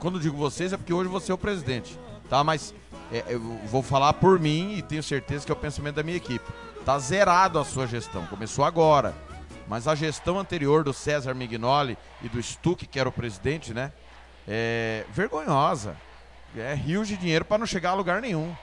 quando 0.00 0.18
digo 0.18 0.36
vocês, 0.36 0.72
é 0.72 0.76
porque 0.76 0.92
hoje 0.92 1.08
você 1.08 1.30
é 1.30 1.34
o 1.34 1.38
presidente, 1.38 1.98
tá? 2.28 2.42
Mas 2.42 2.74
é, 3.12 3.24
eu 3.28 3.40
vou 3.66 3.82
falar 3.82 4.14
por 4.14 4.40
mim 4.40 4.74
e 4.74 4.82
tenho 4.82 5.02
certeza 5.02 5.44
que 5.44 5.52
é 5.52 5.54
o 5.54 5.56
pensamento 5.56 5.96
da 5.96 6.02
minha 6.02 6.16
equipe. 6.16 6.44
Tá 6.84 6.98
zerado 6.98 7.58
a 7.58 7.64
sua 7.64 7.86
gestão, 7.86 8.26
começou 8.26 8.64
agora. 8.64 9.14
Mas 9.68 9.86
a 9.86 9.94
gestão 9.94 10.38
anterior 10.38 10.82
do 10.82 10.94
César 10.94 11.34
Mignoli 11.34 11.98
e 12.22 12.28
do 12.28 12.42
Stuck, 12.42 12.86
que 12.86 12.98
era 12.98 13.08
o 13.08 13.12
presidente, 13.12 13.74
né? 13.74 13.92
É 14.46 15.04
vergonhosa. 15.10 15.94
É 16.56 16.72
rios 16.72 17.06
de 17.06 17.18
dinheiro 17.18 17.44
para 17.44 17.58
não 17.58 17.66
chegar 17.66 17.90
a 17.90 17.94
lugar 17.94 18.22
nenhum, 18.22 18.56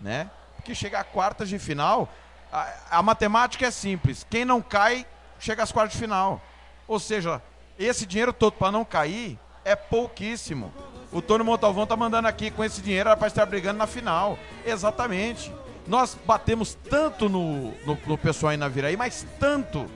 né? 0.00 0.30
Porque 0.56 0.74
chegar 0.74 1.00
a 1.00 1.04
quartas 1.04 1.50
de 1.50 1.58
final, 1.58 2.08
a, 2.50 2.72
a 2.92 3.02
matemática 3.02 3.66
é 3.66 3.70
simples. 3.70 4.26
Quem 4.30 4.46
não 4.46 4.62
cai, 4.62 5.06
chega 5.38 5.62
às 5.62 5.70
quartas 5.70 5.92
de 5.92 5.98
final. 5.98 6.40
Ou 6.86 6.98
seja, 6.98 7.42
esse 7.78 8.06
dinheiro 8.06 8.32
todo 8.32 8.52
para 8.52 8.72
não 8.72 8.84
cair 8.84 9.38
é 9.64 9.76
pouquíssimo. 9.76 10.72
O 11.12 11.22
Tony 11.22 11.44
Montalvão 11.44 11.86
tá 11.86 11.96
mandando 11.96 12.28
aqui 12.28 12.50
com 12.50 12.64
esse 12.64 12.80
dinheiro 12.82 13.08
era 13.08 13.16
para 13.16 13.28
estar 13.28 13.46
brigando 13.46 13.78
na 13.78 13.86
final. 13.86 14.38
Exatamente. 14.64 15.52
Nós 15.86 16.16
batemos 16.26 16.74
tanto 16.74 17.28
no, 17.28 17.72
no, 17.86 17.98
no 18.06 18.18
pessoal 18.18 18.52
em 18.52 18.58
Naviraí, 18.58 18.96
mas 18.96 19.26
tanto 19.38 19.86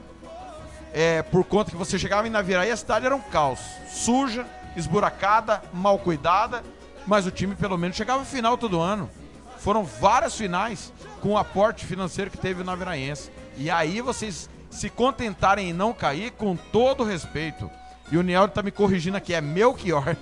é, 0.93 1.23
por 1.23 1.45
conta 1.45 1.71
que 1.71 1.77
você 1.77 1.99
chegava 1.99 2.27
em 2.27 2.31
Naviraí, 2.31 2.71
a 2.71 2.77
cidade 2.77 3.05
era 3.05 3.15
um 3.15 3.21
caos. 3.21 3.61
Suja, 3.89 4.47
esburacada, 4.77 5.63
mal 5.73 5.99
cuidada, 5.99 6.63
mas 7.07 7.27
o 7.27 7.31
time 7.31 7.55
pelo 7.55 7.77
menos 7.77 7.97
chegava 7.97 8.23
à 8.23 8.25
final 8.25 8.57
todo 8.57 8.81
ano. 8.81 9.11
Foram 9.59 9.85
várias 9.85 10.35
finais 10.35 10.93
com 11.21 11.31
o 11.31 11.39
aporte 11.39 11.87
financeiro 11.87 12.31
que 12.31 12.39
teve 12.39 12.63
o 12.63 12.65
Naviraense. 12.65 13.31
E 13.57 13.71
aí 13.71 14.01
vocês 14.01 14.49
se 14.73 14.89
contentarem 14.89 15.71
em 15.71 15.73
não 15.73 15.93
cair, 15.93 16.33
com 16.33 16.57
todo 16.57 17.05
respeito. 17.05 17.71
E 18.11 18.17
o 18.17 18.23
Niel 18.23 18.49
tá 18.49 18.63
me 18.63 18.73
corrigindo 18.73 19.17
aqui, 19.17 19.33
é 19.33 19.41
Melchior. 19.41 20.17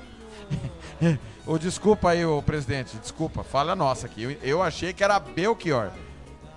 Ô, 1.46 1.58
desculpa 1.58 2.10
aí, 2.10 2.24
ô 2.24 2.42
presidente, 2.42 2.96
desculpa, 2.98 3.42
fala 3.42 3.74
nossa 3.74 4.06
aqui. 4.06 4.22
Eu, 4.22 4.30
eu 4.42 4.62
achei 4.62 4.92
que 4.92 5.02
era 5.02 5.18
Belchior. 5.18 5.90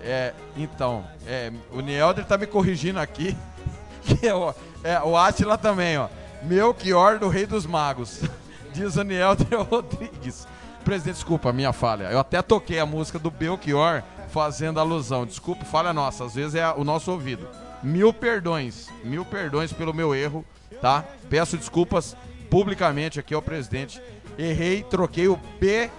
É, 0.00 0.34
então, 0.56 1.04
é, 1.26 1.50
o 1.72 1.80
Nielder 1.80 2.24
tá 2.26 2.36
me 2.36 2.46
corrigindo 2.46 3.00
aqui. 3.00 3.36
É 4.22 4.34
o, 4.34 4.54
é, 4.84 5.00
o 5.00 5.16
Atila 5.16 5.56
também, 5.56 5.96
ó. 5.96 6.08
Melchior 6.42 7.18
do 7.18 7.30
Rei 7.30 7.46
dos 7.46 7.64
Magos. 7.64 8.20
Diz 8.74 8.96
o 8.96 9.02
Nielder 9.02 9.62
Rodrigues. 9.62 10.46
Presidente, 10.84 11.14
desculpa, 11.14 11.50
minha 11.50 11.72
falha. 11.72 12.04
Eu 12.10 12.18
até 12.18 12.42
toquei 12.42 12.78
a 12.78 12.84
música 12.84 13.18
do 13.18 13.30
Belchior 13.30 14.02
fazendo 14.28 14.78
alusão. 14.78 15.24
Desculpa, 15.24 15.64
falha 15.64 15.90
nossa. 15.94 16.26
Às 16.26 16.34
vezes 16.34 16.54
é 16.54 16.68
o 16.68 16.84
nosso 16.84 17.10
ouvido. 17.10 17.48
Mil 17.84 18.12
perdões. 18.12 18.88
Mil 19.04 19.24
perdões 19.24 19.72
pelo 19.72 19.92
meu 19.92 20.14
erro, 20.14 20.44
tá? 20.80 21.04
Peço 21.28 21.56
desculpas 21.56 22.16
publicamente 22.50 23.20
aqui 23.20 23.34
ao 23.34 23.42
presidente. 23.42 24.00
Errei, 24.38 24.82
troquei 24.82 25.28
o 25.28 25.38
B, 25.60 25.90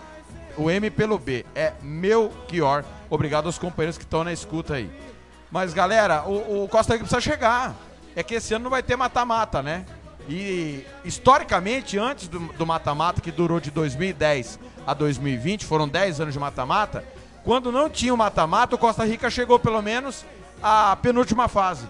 o 0.57 0.69
M 0.69 0.89
pelo 0.89 1.19
B. 1.19 1.45
É 1.53 1.73
Melchior. 1.81 2.83
Obrigado 3.09 3.45
aos 3.45 3.59
companheiros 3.59 3.97
que 3.97 4.03
estão 4.03 4.23
na 4.23 4.33
escuta 4.33 4.73
aí. 4.73 4.89
Mas, 5.51 5.73
galera, 5.73 6.23
o, 6.23 6.63
o 6.63 6.67
Costa 6.67 6.93
Rica 6.93 7.05
precisa 7.05 7.21
chegar. 7.21 7.75
É 8.15 8.23
que 8.23 8.33
esse 8.33 8.53
ano 8.53 8.63
não 8.63 8.71
vai 8.71 8.81
ter 8.81 8.95
mata-mata, 8.95 9.61
né? 9.61 9.85
E 10.27 10.83
historicamente, 11.03 11.99
antes 11.99 12.27
do 12.27 12.65
mata-mata, 12.65 13.21
que 13.21 13.31
durou 13.31 13.59
de 13.59 13.69
2010 13.69 14.59
a 14.87 14.93
2020, 14.93 15.65
foram 15.65 15.87
10 15.87 16.21
anos 16.21 16.33
de 16.33 16.39
mata-mata, 16.39 17.05
quando 17.43 17.71
não 17.71 17.87
tinha 17.87 18.11
o 18.11 18.17
mata-mata, 18.17 18.75
o 18.75 18.77
Costa 18.79 19.05
Rica 19.05 19.29
chegou 19.29 19.59
pelo 19.59 19.79
menos 19.79 20.25
à 20.61 20.95
penúltima 20.95 21.47
fase. 21.47 21.85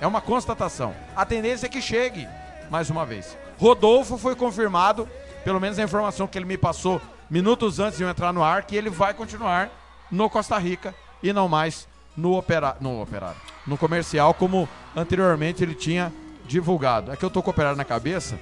É 0.00 0.06
uma 0.06 0.20
constatação. 0.20 0.94
A 1.16 1.24
tendência 1.24 1.66
é 1.66 1.68
que 1.68 1.82
chegue 1.82 2.28
mais 2.70 2.90
uma 2.90 3.04
vez. 3.04 3.36
Rodolfo 3.58 4.16
foi 4.16 4.36
confirmado, 4.36 5.08
pelo 5.44 5.60
menos 5.60 5.78
a 5.78 5.82
informação 5.82 6.26
que 6.26 6.38
ele 6.38 6.44
me 6.44 6.56
passou 6.56 7.00
minutos 7.28 7.80
antes 7.80 7.98
de 7.98 8.04
eu 8.04 8.08
entrar 8.08 8.32
no 8.32 8.42
ar, 8.42 8.62
que 8.62 8.76
ele 8.76 8.90
vai 8.90 9.12
continuar 9.12 9.70
no 10.10 10.30
Costa 10.30 10.56
Rica 10.58 10.94
e 11.22 11.32
não 11.32 11.48
mais 11.48 11.88
no, 12.16 12.42
no 12.80 13.02
operário, 13.02 13.36
no 13.66 13.76
comercial, 13.76 14.32
como 14.34 14.68
anteriormente 14.96 15.62
ele 15.62 15.74
tinha 15.74 16.12
divulgado. 16.46 17.12
É 17.12 17.16
que 17.16 17.24
eu 17.24 17.30
tô 17.30 17.42
com 17.42 17.50
o 17.50 17.52
operário 17.52 17.76
na 17.76 17.84
cabeça, 17.84 18.38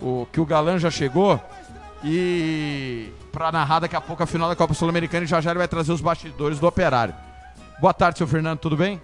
o 0.00 0.26
que 0.32 0.40
o 0.40 0.46
Galã 0.46 0.78
já 0.78 0.90
chegou 0.90 1.40
e 2.02 3.10
para 3.32 3.50
narrar 3.50 3.80
daqui 3.80 3.96
a 3.96 4.00
pouco 4.00 4.22
a 4.22 4.26
final 4.26 4.48
da 4.48 4.56
Copa 4.56 4.74
Sul-Americana 4.74 5.24
e 5.24 5.26
já 5.26 5.40
já 5.40 5.50
ele 5.50 5.58
vai 5.58 5.68
trazer 5.68 5.92
os 5.92 6.00
bastidores 6.00 6.58
do 6.58 6.66
operário. 6.66 7.14
Boa 7.80 7.94
tarde, 7.94 8.18
seu 8.18 8.26
Fernando, 8.26 8.58
tudo 8.58 8.76
bem? 8.76 9.00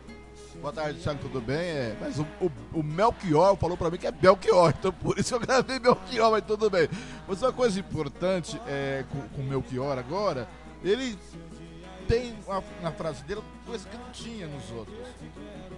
Boa 0.60 0.74
tarde, 0.74 1.00
Thiago, 1.00 1.20
tudo 1.20 1.40
bem? 1.40 1.56
É, 1.56 1.96
mas 1.98 2.18
o, 2.18 2.26
o, 2.38 2.52
o, 2.74 2.82
Melchior 2.82 3.56
falou 3.56 3.78
pra 3.78 3.90
mim 3.90 3.96
que 3.96 4.06
é 4.06 4.12
Belchior, 4.12 4.74
então 4.78 4.92
por 4.92 5.18
isso 5.18 5.34
eu 5.34 5.40
gravei 5.40 5.78
Melchior, 5.78 6.30
mas 6.30 6.44
tudo 6.44 6.68
bem. 6.68 6.86
Mas 7.26 7.40
uma 7.40 7.50
coisa 7.50 7.80
importante 7.80 8.60
é, 8.66 9.04
com, 9.10 9.20
com 9.30 9.40
o 9.40 9.44
Melchior 9.44 9.98
agora, 9.98 10.46
ele 10.84 11.16
tem 12.06 12.34
uma, 12.46 12.62
na 12.82 12.92
frase 12.92 13.24
dele 13.24 13.40
coisa 13.64 13.88
que 13.88 13.96
não 13.96 14.10
tinha 14.10 14.46
nos 14.48 14.70
outros. 14.70 14.98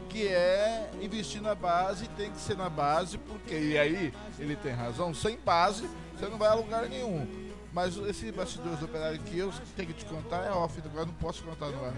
Que 0.09 0.27
é 0.27 0.91
investir 1.01 1.41
na 1.41 1.55
base, 1.55 2.09
tem 2.09 2.33
que 2.33 2.41
ser 2.41 2.57
na 2.57 2.69
base, 2.69 3.19
porque, 3.19 3.55
e 3.55 3.79
aí 3.79 4.13
ele 4.39 4.57
tem 4.57 4.73
razão, 4.73 5.15
sem 5.15 5.39
base 5.39 5.89
você 6.17 6.27
não 6.27 6.39
vai 6.39 6.49
a 6.49 6.55
lugar 6.55 6.89
nenhum. 6.89 7.25
Mas 7.73 7.97
esse 7.97 8.31
bastidores 8.33 8.81
do 8.81 8.85
operário 8.85 9.19
que 9.21 9.39
eu 9.39 9.53
tenho 9.77 9.89
que 9.89 9.95
te 9.95 10.05
contar 10.05 10.45
é 10.45 10.51
off, 10.51 10.81
agora 10.85 11.07
não 11.07 11.15
posso 11.15 11.43
contar 11.43 11.69
no 11.69 11.85
ar. 11.85 11.95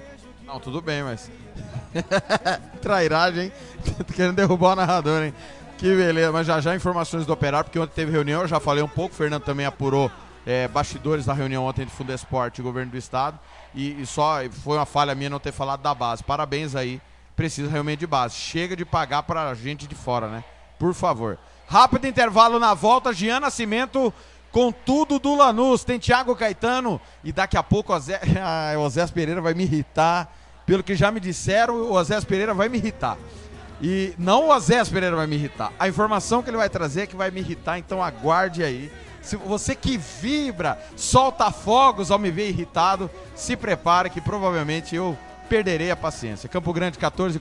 Não, 0.46 0.60
tudo 0.60 0.80
bem, 0.82 1.02
mas. 1.02 1.30
Trairagem, 2.82 3.44
hein? 3.44 3.52
querendo 4.14 4.36
derrubar 4.36 4.72
o 4.72 4.76
narrador, 4.76 5.22
hein? 5.22 5.34
Que 5.78 5.94
beleza, 5.96 6.32
mas 6.32 6.46
já 6.46 6.60
já 6.60 6.74
informações 6.74 7.26
do 7.26 7.32
operário, 7.32 7.64
porque 7.64 7.78
ontem 7.78 7.94
teve 7.94 8.12
reunião, 8.12 8.42
eu 8.42 8.48
já 8.48 8.60
falei 8.60 8.82
um 8.82 8.88
pouco, 8.88 9.14
o 9.14 9.16
Fernando 9.16 9.42
também 9.42 9.66
apurou 9.66 10.10
é, 10.46 10.68
bastidores 10.68 11.24
da 11.24 11.32
reunião 11.32 11.64
ontem 11.64 11.84
de 11.84 11.90
Fundesporte 11.90 12.60
e 12.60 12.64
Governo 12.64 12.92
do 12.92 12.98
Estado. 12.98 13.38
E, 13.74 14.00
e, 14.00 14.06
só 14.06 14.38
foi 14.50 14.76
uma 14.76 14.86
falha 14.86 15.14
minha 15.14 15.30
não 15.30 15.40
ter 15.40 15.52
falado 15.52 15.80
da 15.82 15.94
base. 15.94 16.22
Parabéns 16.22 16.76
aí, 16.76 17.00
precisa 17.34 17.70
realmente 17.70 18.00
de 18.00 18.06
base. 18.06 18.36
Chega 18.36 18.76
de 18.76 18.84
pagar 18.84 19.22
pra 19.24 19.52
gente 19.54 19.86
de 19.86 19.94
fora, 19.94 20.28
né? 20.28 20.44
Por 20.78 20.94
favor. 20.94 21.38
Rápido 21.66 22.06
intervalo 22.06 22.58
na 22.58 22.74
volta, 22.74 23.12
Gian 23.12 23.40
Nascimento 23.40 24.12
com 24.54 24.70
tudo 24.70 25.18
do 25.18 25.34
Lanús. 25.34 25.82
Tem 25.82 25.98
Thiago 25.98 26.36
Caetano 26.36 27.00
e 27.24 27.32
daqui 27.32 27.56
a 27.56 27.62
pouco 27.62 27.92
o 27.92 27.98
Zé, 27.98 28.20
ah, 28.40 28.78
o 28.78 28.88
Zé 28.88 29.04
Pereira 29.08 29.40
vai 29.42 29.52
me 29.52 29.64
irritar. 29.64 30.32
Pelo 30.64 30.82
que 30.82 30.94
já 30.94 31.10
me 31.10 31.20
disseram, 31.20 31.90
o 31.90 32.02
Zé 32.04 32.18
Pereira 32.22 32.54
vai 32.54 32.68
me 32.68 32.78
irritar. 32.78 33.18
E 33.82 34.14
não 34.16 34.46
o 34.46 34.52
Azés 34.52 34.88
Pereira 34.88 35.16
vai 35.16 35.26
me 35.26 35.34
irritar. 35.34 35.70
A 35.78 35.88
informação 35.88 36.42
que 36.42 36.48
ele 36.48 36.56
vai 36.56 36.70
trazer 36.70 37.02
é 37.02 37.06
que 37.06 37.16
vai 37.16 37.30
me 37.30 37.40
irritar, 37.40 37.76
então 37.76 38.02
aguarde 38.02 38.62
aí. 38.62 38.90
Se 39.20 39.36
você 39.36 39.74
que 39.74 39.98
vibra, 39.98 40.78
solta 40.96 41.50
fogos 41.50 42.10
ao 42.10 42.18
me 42.18 42.30
ver 42.30 42.48
irritado, 42.48 43.10
se 43.34 43.56
prepare 43.56 44.08
que 44.08 44.22
provavelmente 44.22 44.94
eu 44.94 45.18
perderei 45.50 45.90
a 45.90 45.96
paciência. 45.96 46.48
Campo 46.48 46.72
Grande 46.72 46.96
14 46.96 47.36
e 47.36 47.40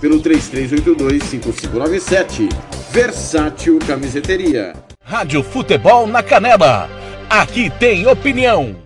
pelo 0.00 0.20
33825597 0.20 2.48
Versátil 2.90 3.78
Camiseteria. 3.86 4.74
Rádio 5.02 5.42
Futebol 5.42 6.06
na 6.06 6.22
Canela. 6.22 6.88
Aqui 7.28 7.68
tem 7.78 8.06
opinião. 8.06 8.85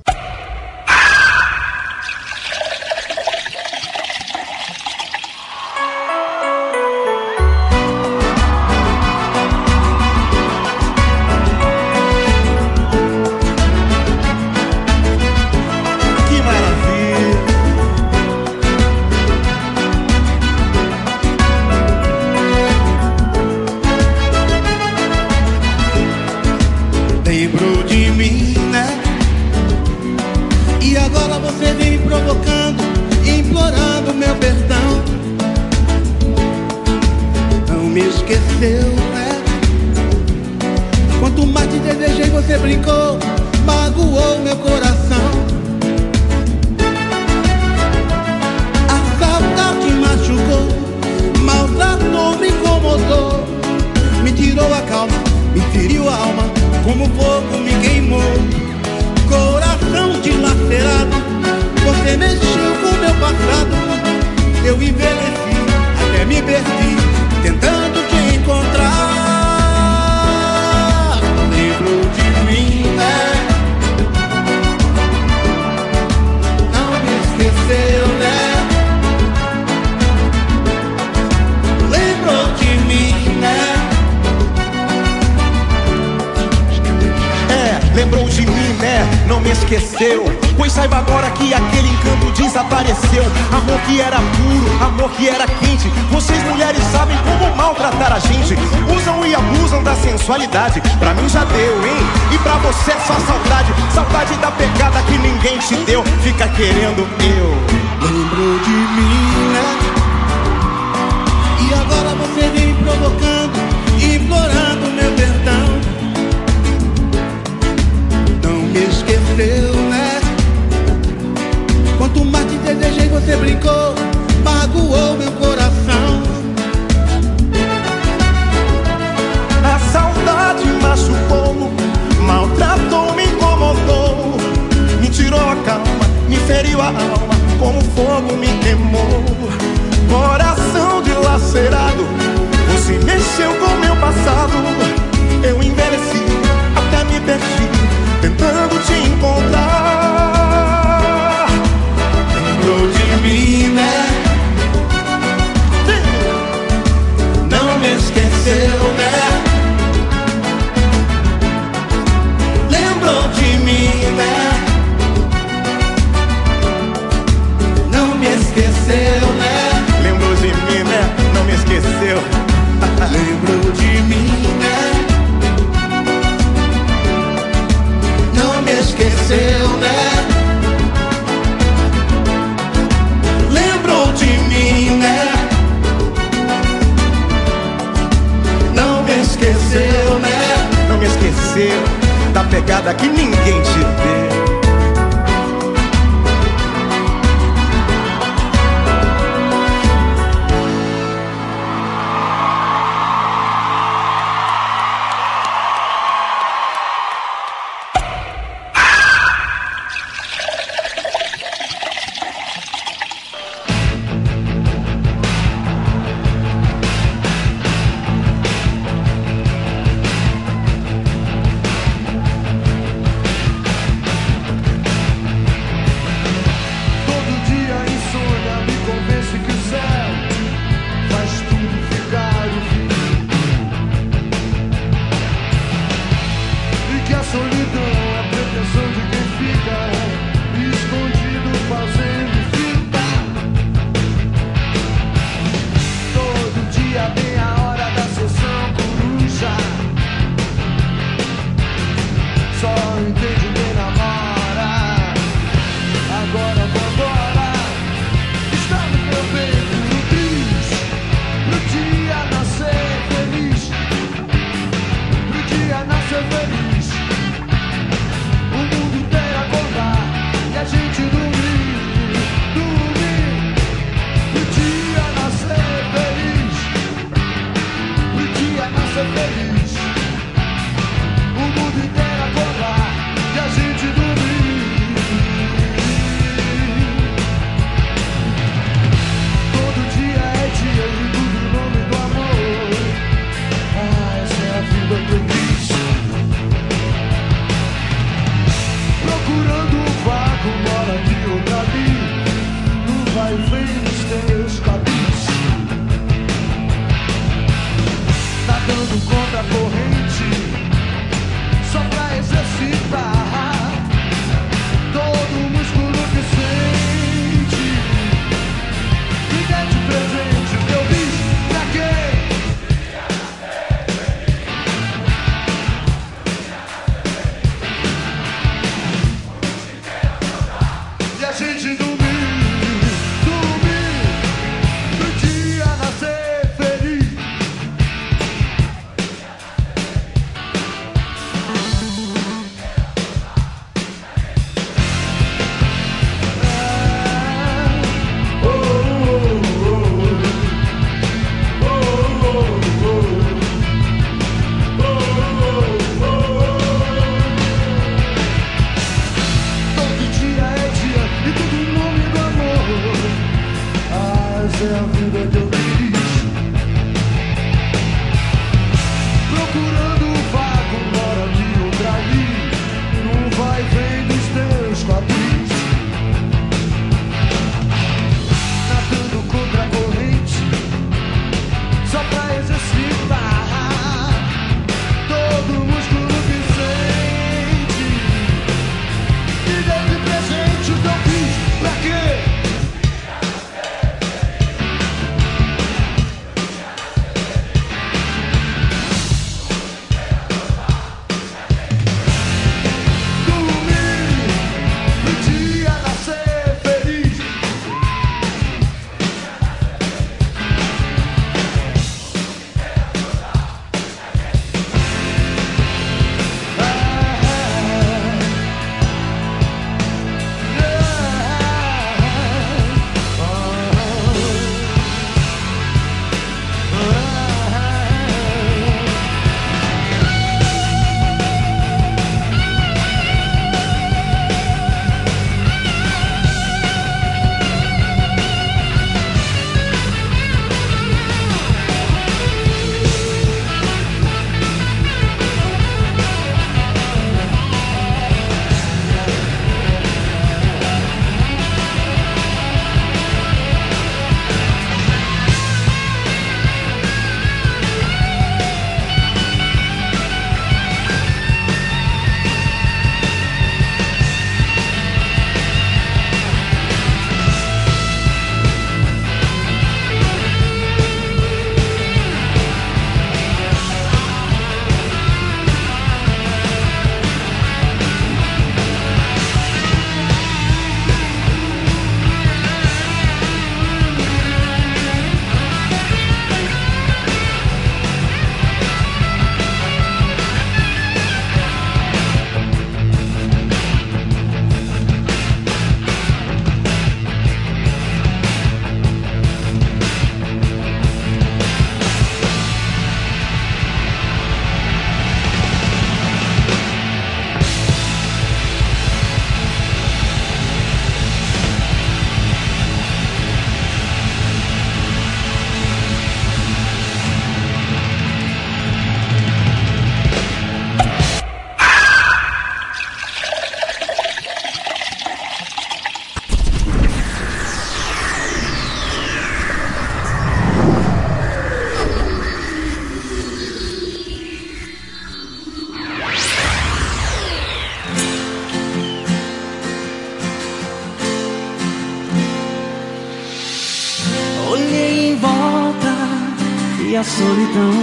A 547.01 547.03
solidão 547.03 547.73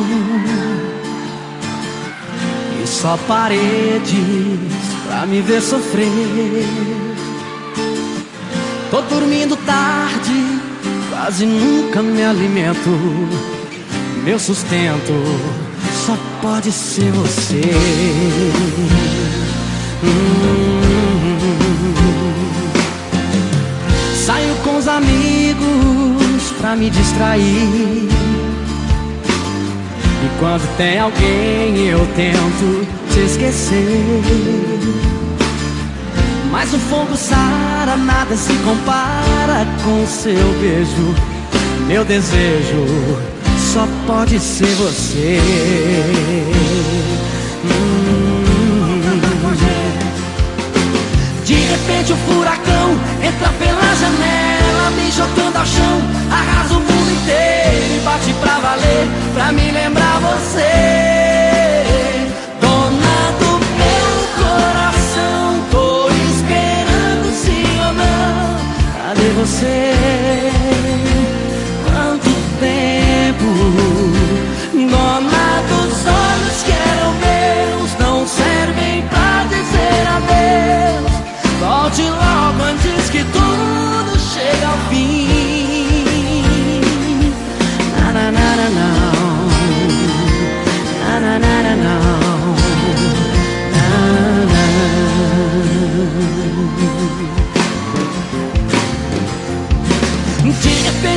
E 2.80 2.86
só 2.86 3.18
paredes 3.26 4.14
pra 5.06 5.26
me 5.26 5.40
ver 5.40 5.60
sofrer 5.60 6.08
Tô 8.90 9.00
dormindo 9.02 9.56
tarde, 9.66 10.60
quase 11.10 11.44
nunca 11.46 12.00
me 12.00 12.22
alimento 12.24 12.88
Meu 14.24 14.38
sustento 14.38 15.12
só 16.06 16.16
pode 16.40 16.70
ser 16.70 17.10
você 17.10 17.60
Hum. 20.04 20.78
Saio 24.14 24.54
com 24.62 24.76
os 24.76 24.86
amigos 24.86 26.52
pra 26.60 26.76
me 26.76 26.90
distrair. 26.90 28.27
E 30.20 30.38
quando 30.38 30.76
tem 30.76 30.98
alguém 30.98 31.88
eu 31.88 32.06
tento 32.16 32.86
te 33.12 33.20
esquecer. 33.20 34.22
Mas 36.50 36.74
o 36.74 36.78
fogo 36.78 37.16
sara, 37.16 37.96
nada 37.96 38.36
se 38.36 38.52
compara 38.64 39.66
com 39.84 40.06
seu 40.06 40.52
beijo. 40.60 41.14
Meu 41.86 42.04
desejo 42.04 42.84
só 43.56 43.86
pode 44.06 44.40
ser 44.40 44.74
você. 44.74 45.40
Hum. 47.64 48.08
De 51.48 51.54
repente 51.54 52.12
o 52.12 52.16
furacão 52.16 52.90
entra 53.22 53.48
pela 53.58 53.94
janela, 53.94 54.90
me 54.90 55.10
jogando 55.10 55.56
ao 55.56 55.64
chão, 55.64 56.02
arrasa 56.30 56.74
o 56.74 56.80
mundo 56.80 57.10
inteiro 57.10 57.96
e 57.96 58.00
pra 58.48 58.58
valer, 58.60 59.06
pra 59.34 59.52
me 59.52 59.70
lembrar 59.70 60.20
você. 60.20 61.84
Dona 62.60 63.18
do 63.40 63.52
meu 63.80 64.08
coração, 64.42 65.60
tô 65.70 66.08
esperando 66.08 67.30
sim 67.34 67.66
ou 67.86 67.92
não. 67.92 68.56
Cadê 68.96 69.28
você? 69.40 71.07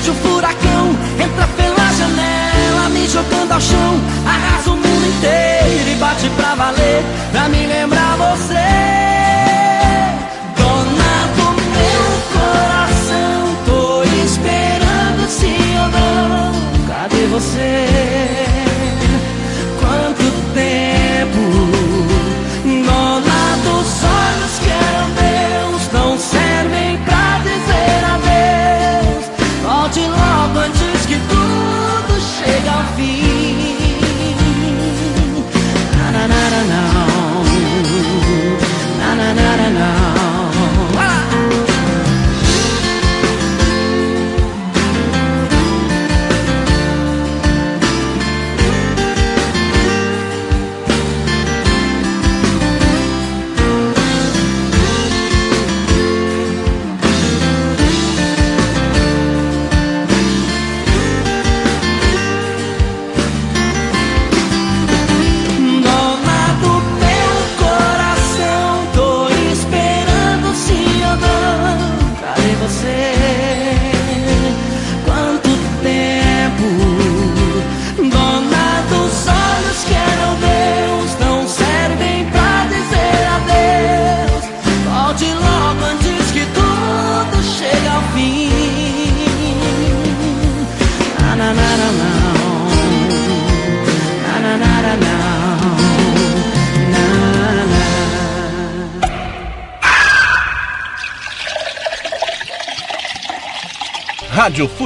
um 0.09 0.15
furacão 0.15 0.89
entra 1.19 1.47
pela 1.55 1.93
janela, 1.93 2.89
me 2.89 3.07
jogando 3.07 3.51
ao 3.51 3.61
chão, 3.61 3.99
arrasa 4.25 4.71
o 4.71 4.75
mundo 4.75 5.07
inteiro 5.07 5.91
e 5.91 5.95
bate 5.95 6.29
pra 6.29 6.55
valer, 6.55 7.03
pra 7.31 7.49
me 7.49 7.65
lembrar 7.67 8.17
você. 8.17 9.30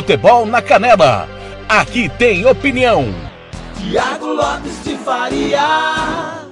Futebol 0.06 0.46
na 0.46 0.62
Canela. 0.62 1.28
Aqui 1.68 2.08
tem 2.08 2.46
opinião. 2.46 3.06
Tiago 3.76 4.34
Lopes 4.34 4.84
de 4.84 4.96
Faria. 4.98 6.46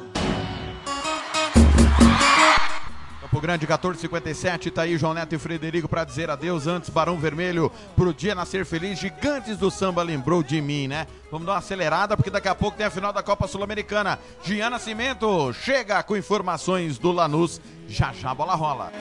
Campo 3.21 3.39
Grande 3.39 3.67
1457, 3.67 4.71
tá 4.71 4.81
aí 4.81 4.97
João 4.97 5.13
Neto 5.13 5.35
e 5.35 5.37
Frederico 5.37 5.87
para 5.87 6.03
dizer 6.03 6.31
adeus 6.31 6.65
antes 6.65 6.89
Barão 6.89 7.19
Vermelho 7.19 7.71
pro 7.95 8.11
dia 8.11 8.33
nascer 8.33 8.65
feliz. 8.65 8.97
Gigantes 8.97 9.55
do 9.55 9.69
samba 9.69 10.01
lembrou 10.01 10.41
de 10.41 10.59
mim, 10.59 10.87
né? 10.87 11.05
Vamos 11.31 11.45
dar 11.45 11.53
uma 11.53 11.59
acelerada 11.59 12.17
porque 12.17 12.31
daqui 12.31 12.47
a 12.47 12.55
pouco 12.55 12.75
tem 12.75 12.87
a 12.87 12.89
final 12.89 13.13
da 13.13 13.21
Copa 13.21 13.47
Sul-Americana. 13.47 14.17
Gian 14.43 14.71
Nascimento 14.71 15.53
chega 15.53 16.01
com 16.01 16.17
informações 16.17 16.97
do 16.97 17.11
Lanús. 17.11 17.61
Já 17.87 18.11
já 18.13 18.31
a 18.31 18.33
bola 18.33 18.55
rola. 18.55 18.91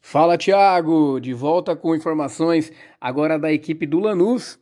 Fala, 0.00 0.36
Thiago! 0.36 1.20
De 1.20 1.32
volta 1.32 1.76
com 1.76 1.94
informações 1.94 2.72
agora 3.00 3.38
da 3.38 3.52
equipe 3.52 3.86
do 3.86 4.00
Lanús, 4.00 4.58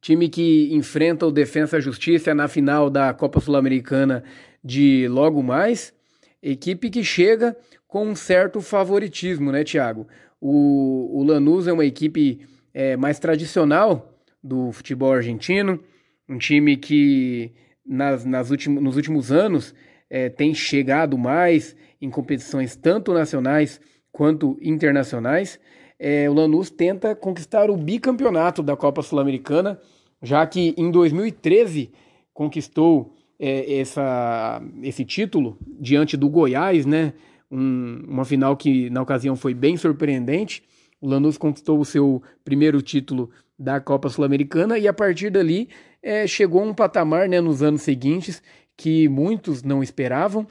time 0.00 0.28
que 0.28 0.72
enfrenta 0.72 1.26
o 1.26 1.32
Defensa 1.32 1.80
Justiça 1.80 2.32
na 2.36 2.46
final 2.46 2.88
da 2.88 3.12
Copa 3.12 3.40
Sul-Americana 3.40 4.22
de 4.62 5.08
logo 5.08 5.42
mais. 5.42 5.92
Equipe 6.40 6.88
que 6.88 7.02
chega 7.02 7.56
com 7.88 8.06
um 8.06 8.14
certo 8.14 8.60
favoritismo, 8.60 9.50
né, 9.50 9.64
Thiago? 9.64 10.06
O, 10.40 11.20
o 11.20 11.24
Lanús 11.24 11.66
é 11.66 11.72
uma 11.72 11.84
equipe 11.84 12.46
é, 12.72 12.96
mais 12.96 13.18
tradicional 13.18 14.20
do 14.40 14.70
futebol 14.70 15.12
argentino, 15.12 15.80
um 16.28 16.38
time 16.38 16.76
que 16.76 17.52
nas, 17.84 18.24
nas 18.24 18.50
últimos, 18.50 18.80
nos 18.80 18.94
últimos 18.94 19.32
anos 19.32 19.74
é, 20.08 20.28
tem 20.28 20.54
chegado 20.54 21.18
mais 21.18 21.74
em 22.02 22.10
competições 22.10 22.74
tanto 22.74 23.14
nacionais 23.14 23.80
quanto 24.10 24.58
internacionais. 24.60 25.58
É, 25.98 26.28
o 26.28 26.34
Lanús 26.34 26.68
tenta 26.68 27.14
conquistar 27.14 27.70
o 27.70 27.76
bicampeonato 27.76 28.62
da 28.62 28.76
Copa 28.76 29.02
Sul-Americana, 29.02 29.80
já 30.20 30.44
que 30.44 30.74
em 30.76 30.90
2013 30.90 31.92
conquistou 32.34 33.14
é, 33.38 33.78
essa, 33.78 34.60
esse 34.82 35.04
título 35.04 35.56
diante 35.80 36.16
do 36.16 36.28
Goiás, 36.28 36.84
né? 36.84 37.12
Um, 37.50 38.04
uma 38.08 38.24
final 38.24 38.56
que 38.56 38.90
na 38.90 39.02
ocasião 39.02 39.36
foi 39.36 39.54
bem 39.54 39.76
surpreendente. 39.76 40.62
O 41.00 41.08
Lanús 41.08 41.38
conquistou 41.38 41.78
o 41.78 41.84
seu 41.84 42.22
primeiro 42.44 42.80
título 42.82 43.30
da 43.58 43.80
Copa 43.80 44.08
Sul-Americana 44.08 44.78
e 44.78 44.88
a 44.88 44.92
partir 44.92 45.30
dali 45.30 45.68
é, 46.02 46.26
chegou 46.26 46.62
a 46.62 46.64
um 46.64 46.74
patamar 46.74 47.28
né, 47.28 47.40
nos 47.40 47.62
anos 47.62 47.82
seguintes 47.82 48.42
que 48.76 49.08
muitos 49.08 49.62
não 49.62 49.82
esperavam. 49.82 50.46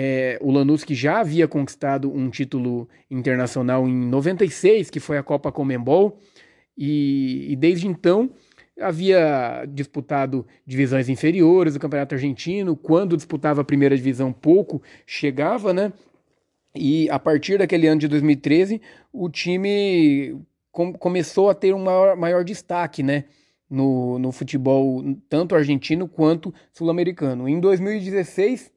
É, 0.00 0.38
o 0.40 0.52
Lanús 0.52 0.84
que 0.84 0.94
já 0.94 1.18
havia 1.18 1.48
conquistado 1.48 2.08
um 2.08 2.30
título 2.30 2.88
internacional 3.10 3.88
em 3.88 3.92
96, 3.92 4.90
que 4.90 5.00
foi 5.00 5.18
a 5.18 5.24
Copa 5.24 5.50
Comembol, 5.50 6.20
e, 6.76 7.50
e 7.50 7.56
desde 7.56 7.88
então 7.88 8.30
havia 8.80 9.64
disputado 9.68 10.46
divisões 10.64 11.08
inferiores 11.08 11.74
do 11.74 11.80
Campeonato 11.80 12.14
Argentino, 12.14 12.76
quando 12.76 13.16
disputava 13.16 13.62
a 13.62 13.64
primeira 13.64 13.96
divisão 13.96 14.32
pouco 14.32 14.80
chegava, 15.04 15.74
né? 15.74 15.92
E 16.76 17.10
a 17.10 17.18
partir 17.18 17.58
daquele 17.58 17.88
ano 17.88 18.00
de 18.00 18.06
2013, 18.06 18.80
o 19.12 19.28
time 19.28 20.40
com, 20.70 20.92
começou 20.92 21.50
a 21.50 21.54
ter 21.54 21.74
um 21.74 21.82
maior, 21.82 22.16
maior 22.16 22.44
destaque, 22.44 23.02
né? 23.02 23.24
no, 23.68 24.18
no 24.18 24.32
futebol 24.32 25.04
tanto 25.28 25.54
argentino 25.56 26.08
quanto 26.08 26.54
sul-americano. 26.72 27.48
Em 27.48 27.60
2016, 27.60 28.72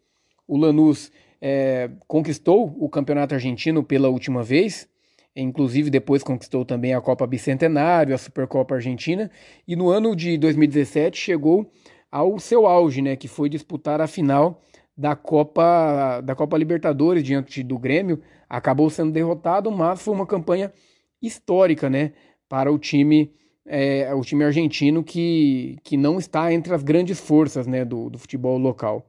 o 0.52 0.58
Lanús 0.58 1.10
é, 1.42 1.90
conquistou 2.10 2.76
o 2.78 2.90
campeonato 2.90 3.34
argentino 3.34 3.82
pela 3.82 4.10
última 4.10 4.44
vez, 4.44 4.86
inclusive 5.34 5.90
depois 5.90 6.24
conquistou 6.24 6.66
também 6.66 6.94
a 6.94 7.00
Copa 7.00 7.26
Bicentenário, 7.26 8.14
a 8.14 8.18
Supercopa 8.18 8.76
Argentina, 8.76 9.32
e 9.66 9.78
no 9.78 9.90
ano 9.90 10.14
de 10.14 10.38
2017 10.38 11.18
chegou 11.18 11.72
ao 12.12 12.38
seu 12.38 12.68
auge, 12.68 13.02
né, 13.02 13.16
que 13.16 13.30
foi 13.30 13.48
disputar 13.48 14.02
a 14.02 14.08
final 14.08 14.62
da 14.98 15.16
Copa 15.16 16.20
da 16.20 16.36
Copa 16.36 16.58
Libertadores 16.58 17.24
diante 17.24 17.64
do 17.64 17.80
Grêmio, 17.80 18.22
acabou 18.50 18.90
sendo 18.90 19.14
derrotado, 19.14 19.72
mas 19.72 20.02
foi 20.02 20.14
uma 20.14 20.28
campanha 20.28 20.74
histórica, 21.22 21.90
né, 21.90 22.12
para 22.50 22.70
o 22.70 22.78
time 22.78 23.32
é, 23.66 24.14
o 24.14 24.20
time 24.20 24.44
argentino 24.44 25.02
que, 25.02 25.78
que 25.82 25.96
não 25.96 26.18
está 26.18 26.52
entre 26.52 26.74
as 26.74 26.84
grandes 26.84 27.22
forças 27.22 27.66
né, 27.66 27.86
do, 27.86 28.10
do 28.10 28.20
futebol 28.20 28.58
local. 28.58 29.08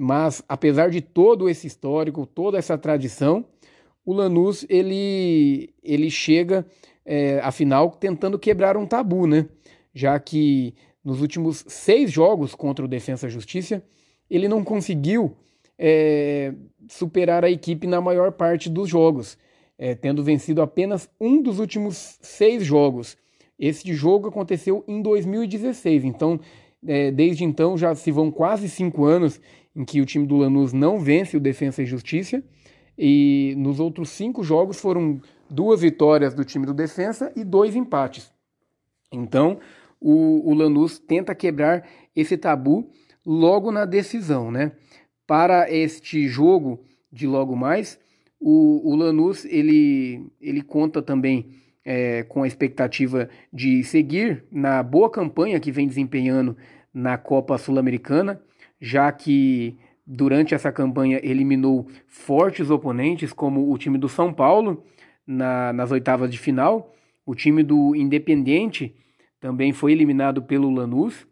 Mas, 0.00 0.42
apesar 0.48 0.90
de 0.90 1.00
todo 1.00 1.48
esse 1.48 1.66
histórico, 1.66 2.26
toda 2.26 2.58
essa 2.58 2.76
tradição, 2.78 3.44
o 4.04 4.12
Lanús 4.12 4.64
ele, 4.68 5.74
ele 5.82 6.10
chega 6.10 6.66
é, 7.04 7.40
à 7.40 7.50
final 7.50 7.90
tentando 7.90 8.38
quebrar 8.38 8.76
um 8.76 8.86
tabu, 8.86 9.26
né? 9.26 9.46
Já 9.94 10.18
que 10.18 10.74
nos 11.04 11.20
últimos 11.20 11.64
seis 11.66 12.10
jogos 12.10 12.54
contra 12.54 12.84
o 12.84 12.88
Defensa 12.88 13.28
Justiça, 13.28 13.82
ele 14.30 14.48
não 14.48 14.62
conseguiu 14.62 15.34
é, 15.78 16.52
superar 16.88 17.44
a 17.44 17.50
equipe 17.50 17.86
na 17.86 18.00
maior 18.00 18.32
parte 18.32 18.68
dos 18.68 18.88
jogos, 18.88 19.38
é, 19.78 19.94
tendo 19.94 20.24
vencido 20.24 20.60
apenas 20.60 21.08
um 21.20 21.40
dos 21.40 21.58
últimos 21.58 22.18
seis 22.20 22.64
jogos. 22.64 23.16
Esse 23.58 23.92
jogo 23.92 24.28
aconteceu 24.28 24.84
em 24.86 25.00
2016, 25.00 26.04
então 26.04 26.40
é, 26.86 27.10
desde 27.10 27.44
então 27.44 27.76
já 27.76 27.94
se 27.94 28.10
vão 28.10 28.30
quase 28.30 28.68
cinco 28.68 29.04
anos 29.04 29.40
em 29.74 29.84
que 29.84 30.00
o 30.00 30.06
time 30.06 30.26
do 30.26 30.36
Lanús 30.36 30.72
não 30.72 30.98
vence 30.98 31.36
o 31.36 31.40
Defensa 31.40 31.82
e 31.82 31.86
Justiça. 31.86 32.42
E 32.96 33.54
nos 33.56 33.78
outros 33.78 34.10
cinco 34.10 34.42
jogos 34.42 34.80
foram 34.80 35.20
duas 35.48 35.80
vitórias 35.80 36.34
do 36.34 36.44
time 36.44 36.66
do 36.66 36.74
Defensa 36.74 37.32
e 37.36 37.44
dois 37.44 37.76
empates. 37.76 38.32
Então 39.12 39.58
o, 40.00 40.50
o 40.50 40.54
Lanús 40.54 40.98
tenta 40.98 41.34
quebrar 41.34 41.86
esse 42.14 42.36
tabu 42.36 42.90
logo 43.24 43.70
na 43.70 43.84
decisão, 43.84 44.50
né? 44.50 44.72
Para 45.26 45.70
este 45.70 46.26
jogo 46.26 46.80
de 47.12 47.26
logo 47.26 47.54
mais, 47.54 47.98
o, 48.40 48.92
o 48.92 48.94
Lanús 48.94 49.44
ele, 49.44 50.26
ele 50.40 50.62
conta 50.62 51.02
também 51.02 51.50
é, 51.84 52.22
com 52.24 52.42
a 52.42 52.46
expectativa 52.46 53.28
de 53.52 53.82
seguir 53.82 54.44
na 54.50 54.82
boa 54.82 55.10
campanha 55.10 55.60
que 55.60 55.72
vem 55.72 55.86
desempenhando 55.86 56.56
na 56.92 57.18
Copa 57.18 57.58
Sul-Americana, 57.58 58.40
já 58.80 59.10
que 59.12 59.76
durante 60.06 60.54
essa 60.54 60.72
campanha 60.72 61.20
eliminou 61.22 61.86
fortes 62.06 62.70
oponentes, 62.70 63.32
como 63.32 63.72
o 63.72 63.78
time 63.78 63.98
do 63.98 64.08
São 64.08 64.32
Paulo 64.32 64.82
na, 65.26 65.72
nas 65.72 65.90
oitavas 65.90 66.30
de 66.30 66.38
final, 66.38 66.94
o 67.26 67.34
time 67.34 67.62
do 67.62 67.94
Independiente 67.94 68.94
também 69.40 69.72
foi 69.72 69.92
eliminado 69.92 70.42
pelo 70.42 70.70
Lanús, 70.70 71.26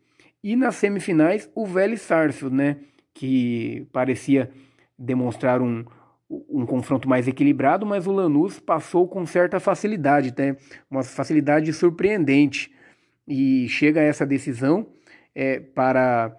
e 0.45 0.55
nas 0.55 0.77
semifinais 0.77 1.51
o 1.55 1.67
Vélez 1.67 2.03
Sarsfield, 2.03 2.55
né, 2.55 2.77
que 3.13 3.89
parecia 3.93 4.51
demonstrar 4.99 5.61
um, 5.61 5.85
um 6.29 6.67
confronto 6.67 7.09
mais 7.09 7.29
equilibrado, 7.29 7.87
mas 7.87 8.07
o 8.07 8.13
Lanús 8.13 8.59
passou 8.59 9.09
com 9.09 9.25
certa 9.27 9.61
facilidade, 9.61 10.35
né? 10.37 10.57
uma 10.91 11.03
facilidade 11.03 11.73
surpreendente. 11.73 12.73
E 13.27 13.69
chega 13.69 14.01
a 14.01 14.05
essa 14.05 14.25
decisão 14.25 14.87
é, 15.35 15.59
para 15.59 16.37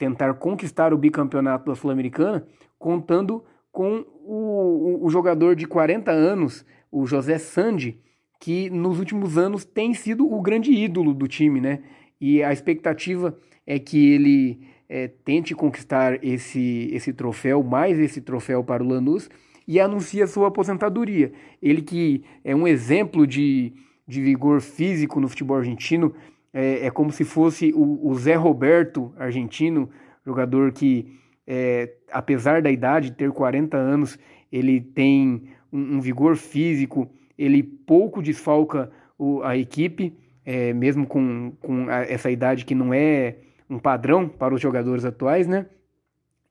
tentar 0.00 0.32
conquistar 0.32 0.94
o 0.94 0.98
bicampeonato 0.98 1.66
da 1.66 1.74
Sul-Americana, 1.74 2.46
contando 2.78 3.44
com 3.70 4.02
o, 4.24 5.04
o, 5.04 5.10
jogador 5.10 5.54
de 5.54 5.66
40 5.66 6.10
anos, 6.10 6.64
o 6.90 7.06
José 7.06 7.36
Sandi, 7.36 8.00
que 8.40 8.70
nos 8.70 8.98
últimos 8.98 9.36
anos 9.36 9.62
tem 9.62 9.92
sido 9.92 10.26
o 10.26 10.40
grande 10.40 10.72
ídolo 10.72 11.12
do 11.12 11.28
time, 11.28 11.60
né? 11.60 11.82
E 12.18 12.42
a 12.42 12.50
expectativa 12.50 13.36
é 13.66 13.78
que 13.78 14.14
ele 14.14 14.66
é, 14.88 15.06
tente 15.06 15.54
conquistar 15.54 16.24
esse, 16.24 16.88
esse 16.94 17.12
troféu, 17.12 17.62
mais 17.62 17.98
esse 17.98 18.22
troféu 18.22 18.64
para 18.64 18.82
o 18.82 18.88
Lanús, 18.88 19.28
e 19.68 19.78
anuncia 19.78 20.26
sua 20.26 20.48
aposentadoria. 20.48 21.30
Ele 21.60 21.82
que 21.82 22.24
é 22.42 22.56
um 22.56 22.66
exemplo 22.66 23.26
de, 23.26 23.74
de 24.08 24.22
vigor 24.22 24.62
físico 24.62 25.20
no 25.20 25.28
futebol 25.28 25.58
argentino, 25.58 26.14
é, 26.52 26.86
é 26.86 26.90
como 26.90 27.10
se 27.12 27.24
fosse 27.24 27.72
o, 27.74 28.08
o, 28.08 28.14
Zé 28.14 28.34
Roberto 28.34 29.12
argentino, 29.16 29.88
jogador 30.24 30.72
que, 30.72 31.18
é, 31.46 31.92
apesar 32.10 32.60
da 32.60 32.70
idade, 32.70 33.12
ter 33.12 33.30
40 33.30 33.76
anos, 33.76 34.18
ele 34.50 34.80
tem 34.80 35.44
um, 35.72 35.96
um 35.96 36.00
vigor 36.00 36.36
físico, 36.36 37.10
ele 37.38 37.62
pouco 37.62 38.22
desfalca 38.22 38.90
o, 39.18 39.42
a 39.42 39.56
equipe, 39.56 40.16
é, 40.44 40.72
mesmo 40.72 41.06
com, 41.06 41.52
com 41.60 41.88
a, 41.88 42.02
essa 42.02 42.30
idade 42.30 42.64
que 42.64 42.74
não 42.74 42.92
é 42.92 43.36
um 43.68 43.78
padrão 43.78 44.28
para 44.28 44.54
os 44.54 44.60
jogadores 44.60 45.04
atuais, 45.04 45.46
né? 45.46 45.66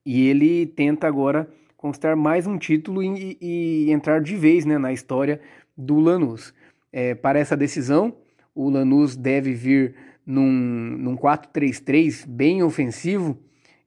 E 0.05 0.27
ele 0.27 0.65
tenta 0.65 1.07
agora 1.07 1.49
conquistar 1.75 2.15
mais 2.15 2.47
um 2.47 2.57
título 2.57 3.03
e, 3.03 3.37
e 3.41 3.91
entrar 3.91 4.21
de 4.21 4.35
vez 4.35 4.65
né, 4.65 4.77
na 4.77 4.91
história 4.91 5.39
do 5.77 5.99
Lanús. 5.99 6.53
É, 6.91 7.13
para 7.13 7.37
essa 7.39 7.55
decisão, 7.55 8.15
o 8.59 8.69
Lanús 8.69 9.15
deve 9.15 9.53
vir 9.53 9.95
num, 10.25 10.51
num 10.51 11.15
4-3-3 11.15 12.27
bem 12.27 12.61
ofensivo, 12.61 13.37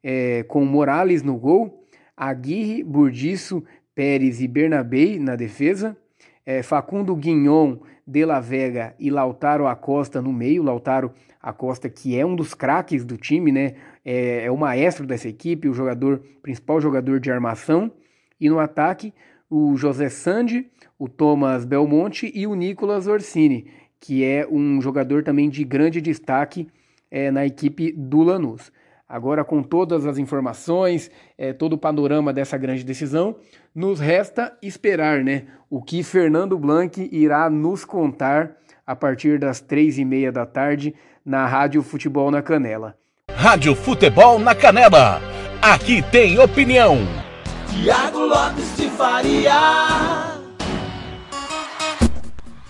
é, 0.03 0.45
com 0.45 0.65
Morales 0.65 1.23
no 1.23 1.37
gol, 1.37 1.87
Aguirre, 2.17 2.83
Burdiço, 2.83 3.63
Pérez 3.95 4.41
e 4.41 4.49
Bernabei 4.49 5.19
na 5.19 5.37
defesa, 5.37 5.95
é, 6.47 6.63
Facundo 6.63 7.15
Guignon, 7.15 7.81
De 8.07 8.25
La 8.25 8.41
Vega 8.41 8.95
e 8.99 9.11
Lautaro 9.11 9.67
Acosta 9.67 10.23
no 10.23 10.33
meio. 10.33 10.63
Lautaro 10.63 11.13
Acosta, 11.41 11.91
que 11.91 12.19
é 12.19 12.25
um 12.25 12.35
dos 12.35 12.55
craques 12.55 13.05
do 13.05 13.19
time, 13.19 13.53
né? 13.53 13.75
É, 14.03 14.47
é, 14.47 14.51
o 14.51 14.57
maestro 14.57 15.07
dessa 15.07 15.29
equipe, 15.29 15.69
o 15.69 15.75
jogador, 15.75 16.23
principal 16.43 16.81
jogador 16.81 17.21
de 17.21 17.31
armação. 17.31 17.93
E 18.41 18.49
no 18.49 18.59
ataque, 18.59 19.13
o 19.51 19.77
José 19.77 20.09
Sandi, 20.09 20.67
o 20.99 21.09
Thomas 21.09 21.67
Belmonte 21.67 22.33
e 22.35 22.47
o 22.47 22.55
Nicolas 22.55 23.07
Orsini, 23.07 23.67
que 24.03 24.25
é 24.25 24.45
um 24.51 24.83
jogador 24.83 25.23
também 25.23 25.49
de 25.49 25.63
grande 25.63 26.01
destaque 26.01 26.67
é, 27.09 27.31
na 27.31 27.47
equipe 27.47 27.93
do 27.93 28.21
Lanús. 28.23 28.73
Agora, 29.09 29.45
com 29.45 29.63
todas 29.63 30.05
as 30.07 30.19
informações, 30.19 31.09
é, 31.39 31.53
todo 31.53 31.75
o 31.75 31.79
panorama 31.79 32.33
dessa 32.33 32.59
grande 32.59 32.83
decisão, 32.83 33.37
nos 33.73 34.01
resta 34.01 34.59
esperar 34.61 35.23
né, 35.23 35.45
o 35.71 35.81
que 35.81 36.03
Fernando 36.03 36.59
Blanc 36.59 37.09
irá 37.13 37.49
nos 37.49 37.85
contar 37.85 38.57
a 38.85 38.97
partir 38.97 39.39
das 39.39 39.61
três 39.61 39.99
e 39.99 40.05
meia 40.05 40.33
da 40.33 40.45
tarde 40.45 40.95
na 41.25 41.47
Rádio 41.47 41.81
Futebol 41.83 42.31
na 42.31 42.43
Canela. 42.43 42.97
Rádio 43.31 43.77
Futebol 43.77 44.39
na 44.41 44.55
Canela. 44.55 45.21
Aqui 45.61 46.03
tem 46.11 46.41
opinião. 46.41 46.99
Tiago 47.71 48.19
Lopes 48.19 48.77
de 48.77 48.89
Faria. 48.91 50.32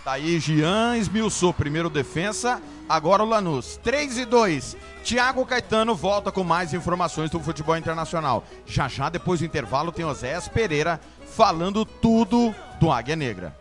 Tá 0.04 0.14
aí, 0.14 0.40
Jean 0.40 0.96
esmiuçou 0.96 1.54
primeiro 1.54 1.88
defensa, 1.88 2.60
agora 2.88 3.22
o 3.22 3.26
Lanús. 3.26 3.76
3 3.76 4.18
e 4.18 4.24
2. 4.24 4.76
Tiago 5.04 5.46
Caetano 5.46 5.94
volta 5.94 6.32
com 6.32 6.42
mais 6.42 6.74
informações 6.74 7.30
do 7.30 7.38
futebol 7.38 7.76
internacional. 7.76 8.42
Já 8.66 8.88
já, 8.88 9.08
depois 9.08 9.38
do 9.38 9.46
intervalo, 9.46 9.92
tem 9.92 10.04
Oséias 10.04 10.48
Pereira 10.48 10.98
falando 11.24 11.84
tudo 11.84 12.52
do 12.80 12.90
Águia 12.90 13.14
Negra. 13.14 13.56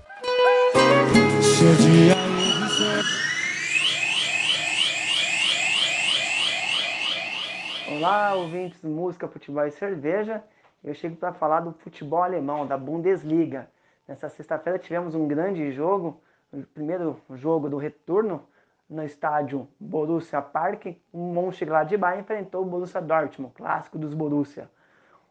Olá, 7.88 8.34
ouvintes 8.34 8.82
do 8.82 8.90
Música, 8.90 9.28
Futebol 9.28 9.68
e 9.68 9.72
Cerveja. 9.72 10.44
Eu 10.84 10.96
chego 10.96 11.16
para 11.18 11.34
falar 11.34 11.60
do 11.60 11.72
futebol 11.72 12.24
alemão, 12.24 12.66
da 12.66 12.80
Bundesliga. 12.80 13.70
Nessa 14.08 14.28
sexta-feira 14.28 14.80
tivemos 14.80 15.14
um 15.14 15.28
grande 15.28 15.72
jogo, 15.72 16.20
primeiro 16.74 17.22
jogo 17.32 17.70
do 17.70 17.78
retorno 17.78 18.44
no 18.90 19.04
estádio 19.04 19.68
Borussia 19.80 20.42
Park, 20.42 20.98
o 21.14 21.18
Mönchengladbach 21.18 22.20
enfrentou 22.20 22.64
o 22.64 22.66
Borussia 22.66 23.02
Dortmund, 23.02 23.54
clássico 23.54 23.98
dos 23.98 24.14
Borussia. 24.14 24.70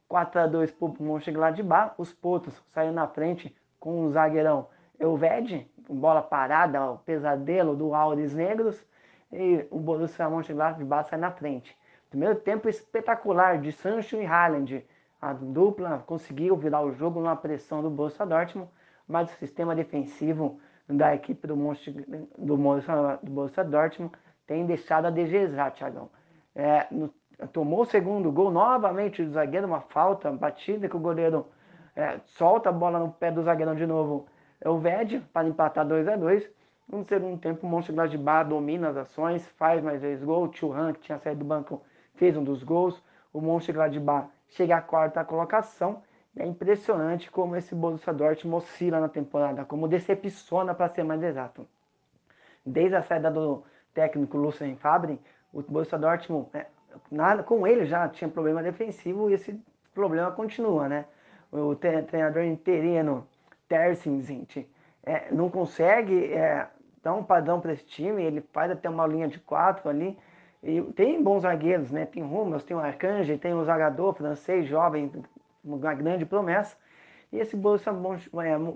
4 0.08 0.40
a 0.40 0.46
2 0.46 0.72
para 0.72 0.88
o 0.88 1.02
Mönchengladbach, 1.02 1.94
os 1.98 2.12
Potos 2.12 2.62
saíram 2.72 2.94
na 2.94 3.06
frente 3.06 3.54
com 3.78 4.04
o 4.04 4.10
zagueirão 4.10 4.68
Elved, 4.98 5.70
bola 5.88 6.22
parada, 6.22 6.90
o 6.90 6.98
pesadelo 6.98 7.76
do 7.76 7.94
Aures 7.94 8.34
Negros, 8.34 8.82
e 9.30 9.66
o 9.70 9.78
Borussia 9.78 10.28
Mönchengladbach 10.28 11.10
sai 11.10 11.18
na 11.18 11.30
frente. 11.30 11.76
Primeiro 12.08 12.36
tempo 12.36 12.68
espetacular 12.68 13.58
de 13.58 13.72
Sancho 13.72 14.16
e 14.16 14.26
Haaland. 14.26 14.84
A 15.20 15.34
dupla 15.34 16.02
conseguiu 16.06 16.56
virar 16.56 16.80
o 16.80 16.92
jogo 16.92 17.20
numa 17.20 17.36
pressão 17.36 17.82
do 17.82 17.90
Borussia 17.90 18.24
Dortmund, 18.24 18.70
mas 19.06 19.30
o 19.30 19.36
sistema 19.36 19.76
defensivo 19.76 20.58
da 20.90 21.14
equipe 21.14 21.46
do, 21.46 21.56
Monte, 21.56 21.90
do, 22.38 22.56
Borussia, 22.56 23.18
do 23.22 23.30
Borussia 23.30 23.64
Dortmund 23.64 24.12
tem 24.46 24.66
deixado 24.66 25.06
a 25.06 25.10
desejar, 25.10 25.70
Thiagão. 25.72 26.10
É, 26.54 26.86
no, 26.90 27.12
tomou 27.52 27.82
o 27.82 27.86
segundo 27.86 28.30
gol 28.30 28.50
novamente 28.50 29.24
do 29.24 29.30
zagueiro, 29.30 29.66
uma 29.66 29.80
falta 29.80 30.30
batida 30.30 30.88
que 30.88 30.96
o 30.96 31.00
goleiro 31.00 31.46
é, 31.94 32.18
solta 32.24 32.68
a 32.68 32.72
bola 32.72 32.98
no 32.98 33.10
pé 33.10 33.30
do 33.30 33.42
zagueirão 33.42 33.74
de 33.74 33.86
novo. 33.86 34.26
É 34.60 34.68
o 34.68 34.78
Ved 34.78 35.20
para 35.32 35.48
empatar 35.48 35.86
2 35.86 36.06
a 36.08 36.16
2 36.16 36.50
No 36.88 37.04
segundo 37.04 37.40
tempo, 37.40 37.66
o 37.66 37.70
Mönchengladbach 37.70 38.48
domina 38.48 38.88
as 38.88 38.96
ações, 38.96 39.46
faz 39.56 39.82
mais 39.82 40.02
vezes 40.02 40.24
gol. 40.24 40.44
O 40.44 40.52
Churran, 40.52 40.92
que 40.92 41.00
tinha 41.00 41.18
saído 41.18 41.40
do 41.40 41.44
banco, 41.44 41.82
fez 42.14 42.36
um 42.36 42.44
dos 42.44 42.62
gols. 42.62 43.02
O 43.32 43.40
Mönchengladbach 43.40 44.28
chega 44.48 44.76
à 44.76 44.82
quarta 44.82 45.24
colocação 45.24 46.02
é 46.36 46.46
impressionante 46.46 47.30
como 47.30 47.56
esse 47.56 47.74
Borussia 47.74 48.12
Dortmund 48.12 48.64
oscila 48.64 49.00
na 49.00 49.08
temporada, 49.08 49.64
como 49.64 49.88
decepciona 49.88 50.74
para 50.74 50.88
ser 50.88 51.04
mais 51.04 51.22
exato. 51.22 51.66
Desde 52.64 52.96
a 52.96 53.02
saída 53.02 53.30
do 53.30 53.64
técnico 53.92 54.36
Lucien 54.36 54.76
Fabre, 54.76 55.20
o 55.52 55.62
Borussia 55.62 55.98
Dortmund, 55.98 56.48
é, 56.54 56.66
nada, 57.10 57.42
com 57.42 57.66
ele 57.66 57.84
já 57.84 58.08
tinha 58.08 58.30
problema 58.30 58.62
defensivo 58.62 59.30
e 59.30 59.34
esse 59.34 59.60
problema 59.94 60.30
continua, 60.30 60.88
né? 60.88 61.04
O 61.50 61.74
treinador 61.74 62.44
interino 62.44 63.26
Terzic 63.68 64.68
é, 65.04 65.32
não 65.32 65.50
consegue 65.50 66.32
é, 66.32 66.68
dar 67.02 67.14
um 67.14 67.24
padrão 67.24 67.60
para 67.60 67.72
esse 67.72 67.84
time, 67.84 68.22
ele 68.22 68.40
faz 68.52 68.70
até 68.70 68.88
uma 68.88 69.06
linha 69.06 69.26
de 69.26 69.38
quatro 69.40 69.88
ali, 69.88 70.16
e 70.62 70.80
tem 70.92 71.22
bons 71.22 71.40
zagueiros, 71.42 71.90
né? 71.90 72.04
Tem 72.04 72.22
Rummels, 72.22 72.64
tem 72.64 72.76
o 72.76 72.80
Arcanjo, 72.80 73.36
tem 73.38 73.54
o 73.54 73.64
zagador 73.64 74.14
francês 74.14 74.68
jovem, 74.68 75.10
uma 75.64 75.94
grande 75.94 76.24
promessa. 76.24 76.76
E 77.32 77.38
esse 77.38 77.56
Borussia 77.56 77.92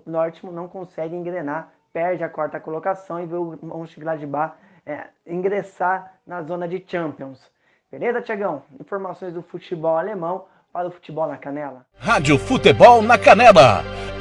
Dortmund 0.07 0.55
não 0.55 0.69
consegue 0.69 1.15
engrenar, 1.15 1.73
perde 1.93 2.23
a 2.23 2.29
quarta 2.29 2.61
colocação 2.61 3.21
e 3.21 3.27
vê 3.27 3.35
o 3.35 3.59
Mönchengladbach 3.63 4.55
é, 4.87 5.07
ingressar 5.27 6.15
na 6.27 6.43
zona 6.43 6.69
de 6.69 6.85
Champions. 6.87 7.51
Beleza, 7.91 8.23
Tiagão? 8.23 8.63
Informações 8.81 9.33
do 9.33 9.43
futebol 9.43 9.97
alemão 9.97 10.47
para 10.73 10.89
o 10.89 10.91
futebol 10.91 11.29
na 11.29 11.37
canela. 11.37 11.87
Rádio 11.97 12.37
Futebol 12.39 13.01
na 13.01 13.17
Canela. 13.17 13.85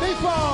Bem 0.00 0.16
forte. 0.16 0.49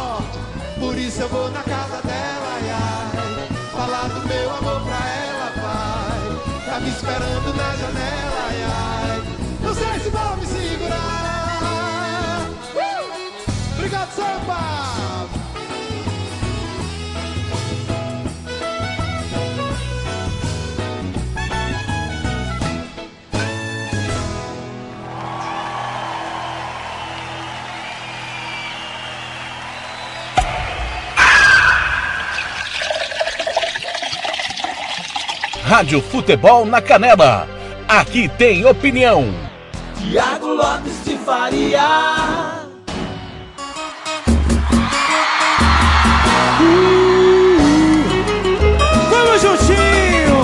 Rádio 35.66 36.00
Futebol 36.00 36.64
na 36.64 36.80
Canela. 36.80 37.48
Aqui 37.88 38.28
tem 38.28 38.64
opinião. 38.64 39.24
Tiago 39.98 40.46
Lopes 40.46 41.04
de 41.04 41.18
Faria. 41.18 41.82
Vamos 49.10 49.42
juntinho! 49.42 50.36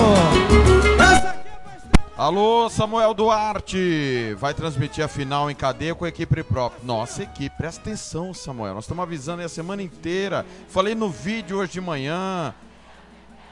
Alô, 2.16 2.68
Samuel 2.68 3.14
Duarte. 3.14 4.34
Vai 4.40 4.52
transmitir 4.52 5.04
a 5.04 5.08
final 5.08 5.48
em 5.48 5.54
cadeia 5.54 5.94
com 5.94 6.04
a 6.04 6.08
equipe 6.08 6.42
própria. 6.42 6.84
Nossa 6.84 7.22
equipe, 7.22 7.56
presta 7.56 7.80
atenção, 7.80 8.34
Samuel. 8.34 8.74
Nós 8.74 8.82
estamos 8.82 9.04
avisando 9.04 9.38
aí 9.38 9.46
a 9.46 9.48
semana 9.48 9.84
inteira. 9.84 10.44
Falei 10.68 10.96
no 10.96 11.08
vídeo 11.08 11.58
hoje 11.58 11.70
de 11.70 11.80
manhã. 11.80 12.52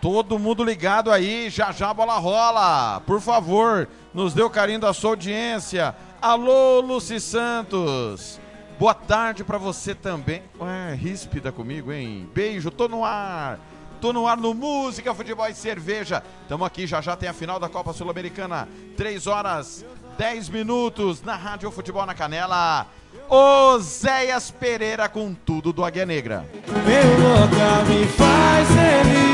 Todo 0.01 0.39
mundo 0.39 0.65
ligado 0.65 1.11
aí, 1.11 1.51
já 1.51 1.73
já 1.73 1.91
a 1.91 1.95
bola 1.95 2.17
rola. 2.19 3.03
Por 3.07 3.20
favor, 3.20 3.87
nos 4.15 4.33
dê 4.33 4.43
o 4.43 4.49
carinho 4.49 4.81
da 4.81 4.95
sua 4.95 5.11
audiência. 5.11 5.95
Alô, 6.23 6.81
Luci 6.81 7.20
Santos. 7.20 8.41
Boa 8.79 8.95
tarde 8.95 9.45
pra 9.45 9.59
você 9.59 9.95
também. 9.95 10.43
Ué, 10.59 10.95
ríspida 10.95 11.53
comigo, 11.53 11.93
hein? 11.93 12.27
Beijo, 12.33 12.70
tô 12.70 12.89
no 12.89 13.05
ar. 13.05 13.61
Tô 14.01 14.11
no 14.11 14.27
ar 14.27 14.39
no 14.39 14.55
Música, 14.55 15.15
Futebol 15.15 15.47
e 15.47 15.55
Cerveja. 15.55 16.23
Tamo 16.49 16.65
aqui, 16.65 16.87
já 16.87 17.03
já 17.03 17.15
tem 17.15 17.29
a 17.29 17.35
final 17.35 17.61
da 17.61 17.69
Copa 17.69 17.93
Sul-Americana. 17.93 18.67
3 18.97 19.27
horas, 19.27 19.85
10 20.17 20.49
minutos 20.49 21.20
na 21.20 21.37
Rádio 21.37 21.70
Futebol 21.70 22.07
na 22.07 22.15
Canela. 22.15 22.87
Oséias 23.29 24.51
Pereira 24.51 25.11
com 25.11 25.35
tudo 25.35 25.75
do 25.75 25.85
Águia 25.85 26.07
Negra. 26.07 26.47
Meu 26.67 27.29
louca 27.29 27.85
me 27.87 28.07
faz 28.07 28.67
feliz. 28.69 29.30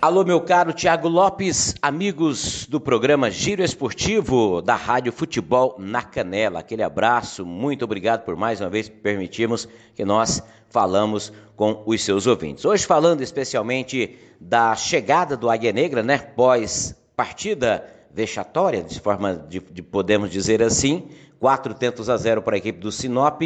Alô, 0.00 0.24
meu 0.24 0.42
caro 0.42 0.74
Tiago 0.74 1.08
Lopes, 1.08 1.74
amigos 1.80 2.66
do 2.66 2.78
programa 2.78 3.30
Giro 3.30 3.62
Esportivo 3.62 4.60
da 4.60 4.74
Rádio 4.74 5.10
Futebol 5.10 5.74
na 5.78 6.02
Canela. 6.02 6.60
Aquele 6.60 6.82
abraço, 6.82 7.46
muito 7.46 7.82
obrigado 7.86 8.22
por 8.22 8.36
mais 8.36 8.60
uma 8.60 8.68
vez 8.68 8.90
permitirmos 8.90 9.66
que 9.94 10.04
nós 10.04 10.42
falamos 10.68 11.32
com 11.56 11.82
os 11.86 12.04
seus 12.04 12.26
ouvintes. 12.26 12.66
Hoje 12.66 12.84
falando 12.84 13.22
especialmente 13.22 14.18
da 14.38 14.76
chegada 14.76 15.34
do 15.34 15.48
Águia 15.48 15.72
Negra, 15.72 16.02
né, 16.02 16.18
pós 16.18 16.94
partida 17.16 17.82
vexatória, 18.12 18.82
de 18.82 19.00
forma 19.00 19.34
de, 19.34 19.60
de 19.60 19.82
podemos 19.82 20.30
dizer 20.30 20.62
assim, 20.62 21.08
quatro 21.40 21.72
tentos 21.72 22.10
a 22.10 22.18
zero 22.18 22.42
para 22.42 22.56
a 22.56 22.58
equipe 22.58 22.78
do 22.78 22.92
Sinop. 22.92 23.40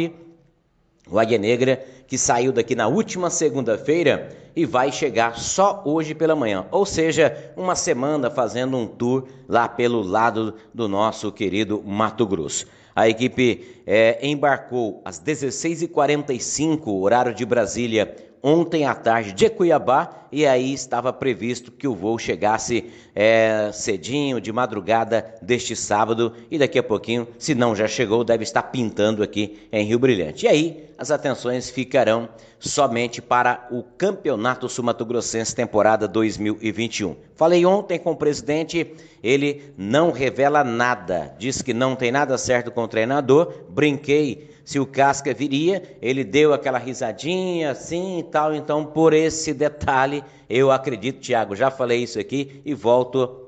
O 1.09 1.19
Águia 1.19 1.37
Negra 1.37 1.83
que 2.07 2.17
saiu 2.17 2.51
daqui 2.51 2.75
na 2.75 2.89
última 2.89 3.29
segunda-feira 3.29 4.35
e 4.53 4.65
vai 4.65 4.91
chegar 4.91 5.37
só 5.37 5.81
hoje 5.85 6.13
pela 6.13 6.35
manhã, 6.35 6.65
ou 6.69 6.85
seja, 6.85 7.53
uma 7.55 7.73
semana 7.73 8.29
fazendo 8.29 8.75
um 8.75 8.85
tour 8.85 9.27
lá 9.47 9.65
pelo 9.67 10.01
lado 10.01 10.55
do 10.73 10.89
nosso 10.89 11.31
querido 11.31 11.81
Mato 11.81 12.27
Grosso. 12.27 12.67
A 12.93 13.07
equipe 13.07 13.81
é, 13.87 14.19
embarcou 14.27 15.01
às 15.05 15.21
16h45, 15.21 16.87
horário 16.87 17.33
de 17.33 17.45
Brasília, 17.45 18.13
ontem 18.43 18.85
à 18.85 18.95
tarde 18.95 19.33
de 19.33 19.49
Cuiabá, 19.49 20.27
e 20.31 20.45
aí 20.45 20.73
estava 20.73 21.11
previsto 21.11 21.71
que 21.71 21.87
o 21.87 21.93
voo 21.93 22.17
chegasse 22.17 22.89
é, 23.13 23.69
cedinho, 23.73 24.39
de 24.39 24.51
madrugada 24.51 25.35
deste 25.41 25.75
sábado, 25.75 26.33
e 26.49 26.57
daqui 26.57 26.79
a 26.79 26.83
pouquinho, 26.83 27.27
se 27.37 27.53
não 27.53 27.75
já 27.75 27.87
chegou, 27.87 28.23
deve 28.23 28.43
estar 28.43 28.63
pintando 28.63 29.21
aqui 29.21 29.67
em 29.71 29.85
Rio 29.85 29.99
Brilhante. 29.99 30.45
E 30.45 30.49
aí, 30.49 30.89
as 30.97 31.11
atenções 31.11 31.69
ficarão 31.69 32.29
somente 32.59 33.21
para 33.21 33.67
o 33.71 33.83
Campeonato 33.83 34.69
Sumato 34.69 35.03
Grossense 35.03 35.55
temporada 35.55 36.07
2021. 36.07 37.15
Falei 37.35 37.65
ontem 37.65 37.97
com 37.97 38.11
o 38.11 38.15
presidente, 38.15 38.93
ele 39.23 39.73
não 39.75 40.11
revela 40.11 40.63
nada, 40.63 41.35
diz 41.37 41.61
que 41.61 41.73
não 41.73 41.95
tem 41.95 42.11
nada 42.11 42.37
certo 42.37 42.71
com 42.71 42.83
o 42.83 42.87
treinador, 42.87 43.51
brinquei 43.69 44.50
se 44.63 44.79
o 44.79 44.85
Casca 44.85 45.33
viria, 45.33 45.97
ele 46.01 46.23
deu 46.23 46.53
aquela 46.53 46.77
risadinha 46.77 47.71
assim 47.71 48.19
e 48.19 48.23
tal. 48.23 48.53
Então, 48.53 48.85
por 48.85 49.13
esse 49.13 49.53
detalhe, 49.53 50.23
eu 50.49 50.71
acredito, 50.71 51.21
Thiago, 51.21 51.55
já 51.55 51.71
falei 51.71 52.03
isso 52.03 52.19
aqui 52.19 52.61
e 52.65 52.73
volto 52.73 53.47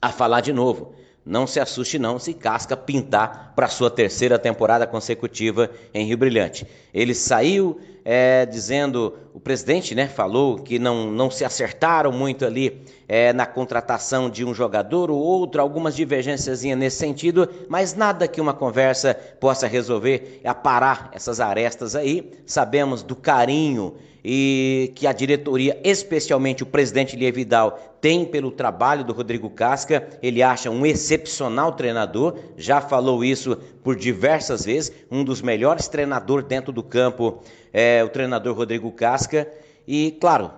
a 0.00 0.10
falar 0.10 0.40
de 0.40 0.52
novo. 0.52 0.94
Não 1.24 1.46
se 1.46 1.58
assuste 1.58 1.98
não 1.98 2.20
se 2.20 2.32
Casca 2.32 2.76
pintar 2.76 3.52
para 3.56 3.66
sua 3.66 3.90
terceira 3.90 4.38
temporada 4.38 4.86
consecutiva 4.86 5.70
em 5.92 6.06
Rio 6.06 6.16
Brilhante. 6.16 6.64
Ele 6.94 7.14
saiu 7.14 7.80
é, 8.08 8.46
dizendo, 8.46 9.14
o 9.34 9.40
presidente 9.40 9.92
né, 9.92 10.06
falou 10.06 10.60
que 10.60 10.78
não, 10.78 11.10
não 11.10 11.28
se 11.28 11.44
acertaram 11.44 12.12
muito 12.12 12.44
ali 12.46 12.80
é, 13.08 13.32
na 13.32 13.44
contratação 13.44 14.30
de 14.30 14.44
um 14.44 14.54
jogador 14.54 15.10
ou 15.10 15.18
outro, 15.18 15.60
algumas 15.60 15.96
divergências 15.96 16.62
nesse 16.62 16.98
sentido, 16.98 17.48
mas 17.68 17.96
nada 17.96 18.28
que 18.28 18.40
uma 18.40 18.54
conversa 18.54 19.12
possa 19.40 19.66
resolver, 19.66 20.40
aparar 20.44 21.10
essas 21.12 21.40
arestas 21.40 21.96
aí. 21.96 22.30
Sabemos 22.46 23.02
do 23.02 23.16
carinho 23.16 23.96
e 24.28 24.90
que 24.96 25.06
a 25.06 25.12
diretoria, 25.12 25.78
especialmente 25.84 26.64
o 26.64 26.66
presidente 26.66 27.14
Lievidal, 27.14 27.96
tem 28.00 28.24
pelo 28.24 28.50
trabalho 28.50 29.04
do 29.04 29.12
Rodrigo 29.12 29.48
Casca. 29.48 30.04
Ele 30.20 30.42
acha 30.42 30.68
um 30.68 30.84
excepcional 30.84 31.72
treinador, 31.74 32.36
já 32.56 32.80
falou 32.80 33.24
isso 33.24 33.56
por 33.84 33.94
diversas 33.94 34.64
vezes, 34.64 34.92
um 35.08 35.22
dos 35.22 35.40
melhores 35.40 35.86
treinadores 35.86 36.44
dentro 36.48 36.72
do 36.72 36.82
campo, 36.82 37.40
é 37.72 38.02
o 38.04 38.08
treinador 38.08 38.54
Rodrigo 38.56 38.90
Casca. 38.92 39.48
E, 39.86 40.16
claro, 40.20 40.50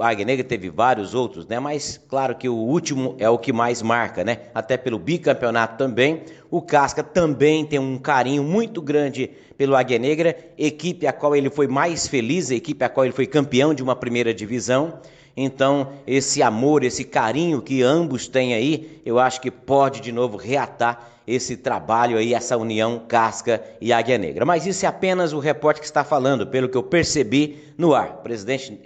a 0.00 0.08
Águia 0.08 0.24
Negra 0.24 0.44
teve 0.44 0.70
vários 0.70 1.14
outros, 1.14 1.46
né? 1.46 1.60
Mas 1.60 2.00
claro 2.08 2.34
que 2.34 2.48
o 2.48 2.54
último 2.54 3.14
é 3.18 3.28
o 3.28 3.38
que 3.38 3.52
mais 3.52 3.82
marca, 3.82 4.24
né? 4.24 4.38
Até 4.54 4.76
pelo 4.76 4.98
bicampeonato 4.98 5.76
também. 5.76 6.22
O 6.50 6.62
Casca 6.62 7.02
também 7.02 7.66
tem 7.66 7.78
um 7.78 7.98
carinho 7.98 8.42
muito 8.42 8.80
grande 8.80 9.30
pelo 9.58 9.76
Águia 9.76 9.98
Negra, 9.98 10.36
equipe 10.56 11.06
a 11.06 11.12
qual 11.12 11.34
ele 11.34 11.50
foi 11.50 11.66
mais 11.66 12.06
feliz, 12.06 12.50
equipe 12.50 12.84
a 12.84 12.88
qual 12.88 13.04
ele 13.04 13.12
foi 13.12 13.26
campeão 13.26 13.74
de 13.74 13.82
uma 13.82 13.96
primeira 13.96 14.32
divisão. 14.32 14.98
Então, 15.36 15.92
esse 16.06 16.42
amor, 16.42 16.82
esse 16.82 17.04
carinho 17.04 17.60
que 17.60 17.82
ambos 17.82 18.26
têm 18.26 18.54
aí, 18.54 19.00
eu 19.04 19.18
acho 19.18 19.40
que 19.40 19.50
pode 19.50 20.00
de 20.00 20.10
novo 20.10 20.38
reatar 20.38 21.15
esse 21.26 21.56
trabalho 21.56 22.16
aí, 22.16 22.32
essa 22.32 22.56
união 22.56 23.02
Casca 23.08 23.62
e 23.80 23.92
Águia 23.92 24.16
Negra. 24.16 24.44
Mas 24.44 24.64
isso 24.64 24.84
é 24.84 24.88
apenas 24.88 25.32
o 25.32 25.38
repórter 25.38 25.80
que 25.80 25.86
está 25.86 26.04
falando, 26.04 26.46
pelo 26.46 26.68
que 26.68 26.76
eu 26.76 26.82
percebi 26.82 27.72
no 27.76 27.94
ar. 27.94 28.18
O 28.20 28.22
presidente, 28.22 28.78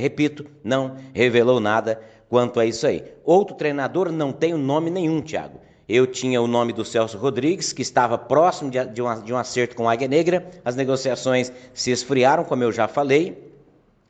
repito, 0.00 0.44
não 0.64 0.96
revelou 1.12 1.60
nada 1.60 2.00
quanto 2.28 2.58
a 2.58 2.66
isso 2.66 2.86
aí. 2.86 3.04
Outro 3.24 3.54
treinador 3.54 4.10
não 4.10 4.32
tem 4.32 4.54
nome 4.54 4.90
nenhum, 4.90 5.20
Thiago. 5.20 5.60
Eu 5.88 6.06
tinha 6.06 6.40
o 6.40 6.46
nome 6.46 6.72
do 6.72 6.84
Celso 6.84 7.18
Rodrigues, 7.18 7.72
que 7.72 7.82
estava 7.82 8.16
próximo 8.16 8.70
de, 8.70 8.84
de, 8.86 9.02
um, 9.02 9.22
de 9.22 9.32
um 9.32 9.36
acerto 9.36 9.76
com 9.76 9.88
a 9.88 9.92
Águia 9.92 10.08
Negra. 10.08 10.50
As 10.64 10.74
negociações 10.74 11.52
se 11.74 11.90
esfriaram, 11.90 12.42
como 12.42 12.64
eu 12.64 12.72
já 12.72 12.88
falei. 12.88 13.52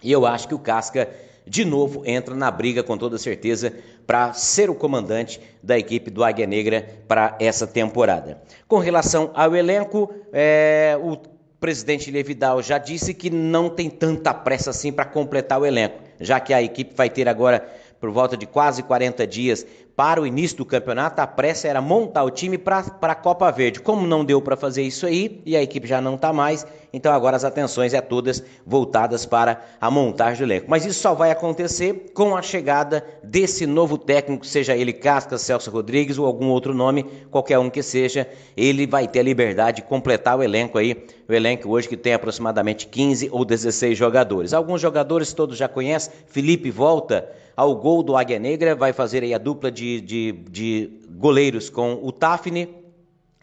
E 0.03 0.13
eu 0.13 0.25
acho 0.25 0.47
que 0.47 0.55
o 0.55 0.59
Casca 0.59 1.09
de 1.47 1.65
novo 1.65 2.03
entra 2.07 2.35
na 2.35 2.51
briga 2.51 2.83
com 2.83 2.97
toda 2.97 3.19
certeza 3.19 3.73
para 4.07 4.33
ser 4.33 4.71
o 4.71 4.75
comandante 4.75 5.41
da 5.63 5.79
equipe 5.79 6.11
do 6.11 6.25
Águia 6.25 6.47
Negra 6.47 6.87
para 7.07 7.37
essa 7.41 7.67
temporada. 7.67 8.41
Com 8.67 8.79
relação 8.79 9.31
ao 9.35 9.55
elenco, 9.55 10.13
é, 10.33 10.99
o 11.01 11.17
presidente 11.59 12.11
Levidal 12.11 12.63
já 12.63 12.77
disse 12.77 13.15
que 13.15 13.31
não 13.31 13.71
tem 13.71 13.89
tanta 13.89 14.35
pressa 14.35 14.71
assim 14.71 14.93
para 14.93 15.05
completar 15.05 15.61
o 15.61 15.67
elenco, 15.67 15.99
já 16.21 16.39
que 16.39 16.53
a 16.53 16.63
equipe 16.63 16.95
vai 16.95 17.09
ter 17.09 17.29
agora 17.29 17.67
por 18.05 18.11
volta 18.11 18.37
de 18.37 18.45
quase 18.45 18.83
40 18.83 19.27
dias 19.27 19.67
para 19.97 20.21
o 20.21 20.27
início 20.27 20.59
do 20.59 20.67
campeonato, 20.67 21.23
a 21.23 21.27
pressa 21.27 21.69
era 21.69 21.81
montar 21.81 22.23
o 22.25 22.31
time 22.31 22.59
para 22.59 22.85
a 23.01 23.15
Copa 23.15 23.51
Verde. 23.51 23.81
Como 23.81 24.07
não 24.07 24.23
deu 24.23 24.43
para 24.43 24.59
fazer 24.59 24.83
isso 24.83 25.07
aí 25.07 25.41
e 25.47 25.57
a 25.57 25.63
equipe 25.63 25.89
já 25.89 26.03
não 26.03 26.17
está 26.17 26.31
mais, 26.31 26.67
então 26.93 27.15
agora 27.15 27.35
as 27.35 27.45
atenções 27.45 27.95
é 27.95 28.03
todas 28.03 28.45
voltadas 28.67 29.25
para 29.25 29.65
a 29.81 29.91
montagem 29.91 30.39
do 30.39 30.53
elenco. 30.53 30.67
Mas 30.69 30.85
isso 30.85 31.01
só 31.01 31.15
vai 31.15 31.31
acontecer 31.31 32.11
com 32.13 32.37
a 32.37 32.43
chegada 32.43 33.03
desse 33.23 33.67
novo 33.67 33.97
técnico, 33.97 34.45
seja 34.45 34.77
ele 34.77 34.93
Casca, 34.93 35.39
Celso 35.39 35.71
Rodrigues 35.71 36.19
ou 36.19 36.27
algum 36.27 36.49
outro 36.49 36.75
nome, 36.75 37.05
qualquer 37.31 37.59
um 37.59 37.71
que 37.71 37.83
seja, 37.83 38.29
ele 38.55 38.87
vai 38.87 39.09
ter 39.09 39.21
a 39.21 39.23
liberdade 39.23 39.77
de 39.77 39.89
completar 39.89 40.37
o 40.37 40.43
elenco 40.43 40.77
aí, 40.77 41.07
o 41.27 41.33
elenco 41.33 41.71
hoje 41.71 41.89
que 41.89 41.97
tem 41.97 42.13
aproximadamente 42.13 42.87
15 42.87 43.31
ou 43.33 43.47
16 43.47 43.97
jogadores. 43.97 44.53
Alguns 44.53 44.83
jogadores 44.83 45.33
todos 45.33 45.57
já 45.57 45.69
conhecem, 45.69 46.13
Felipe 46.27 46.71
volta 46.71 47.27
ao 47.57 47.75
gol 47.77 48.03
do 48.03 48.17
Águia 48.17 48.39
Negra, 48.39 48.75
vai 48.75 48.93
fazer 48.93 49.23
aí 49.23 49.35
a 49.35 49.39
dupla 49.39 49.71
de, 49.71 50.01
de, 50.01 50.33
de 50.51 50.91
goleiros 51.11 51.71
com 51.71 51.99
o 52.03 52.11
Tafne. 52.11 52.69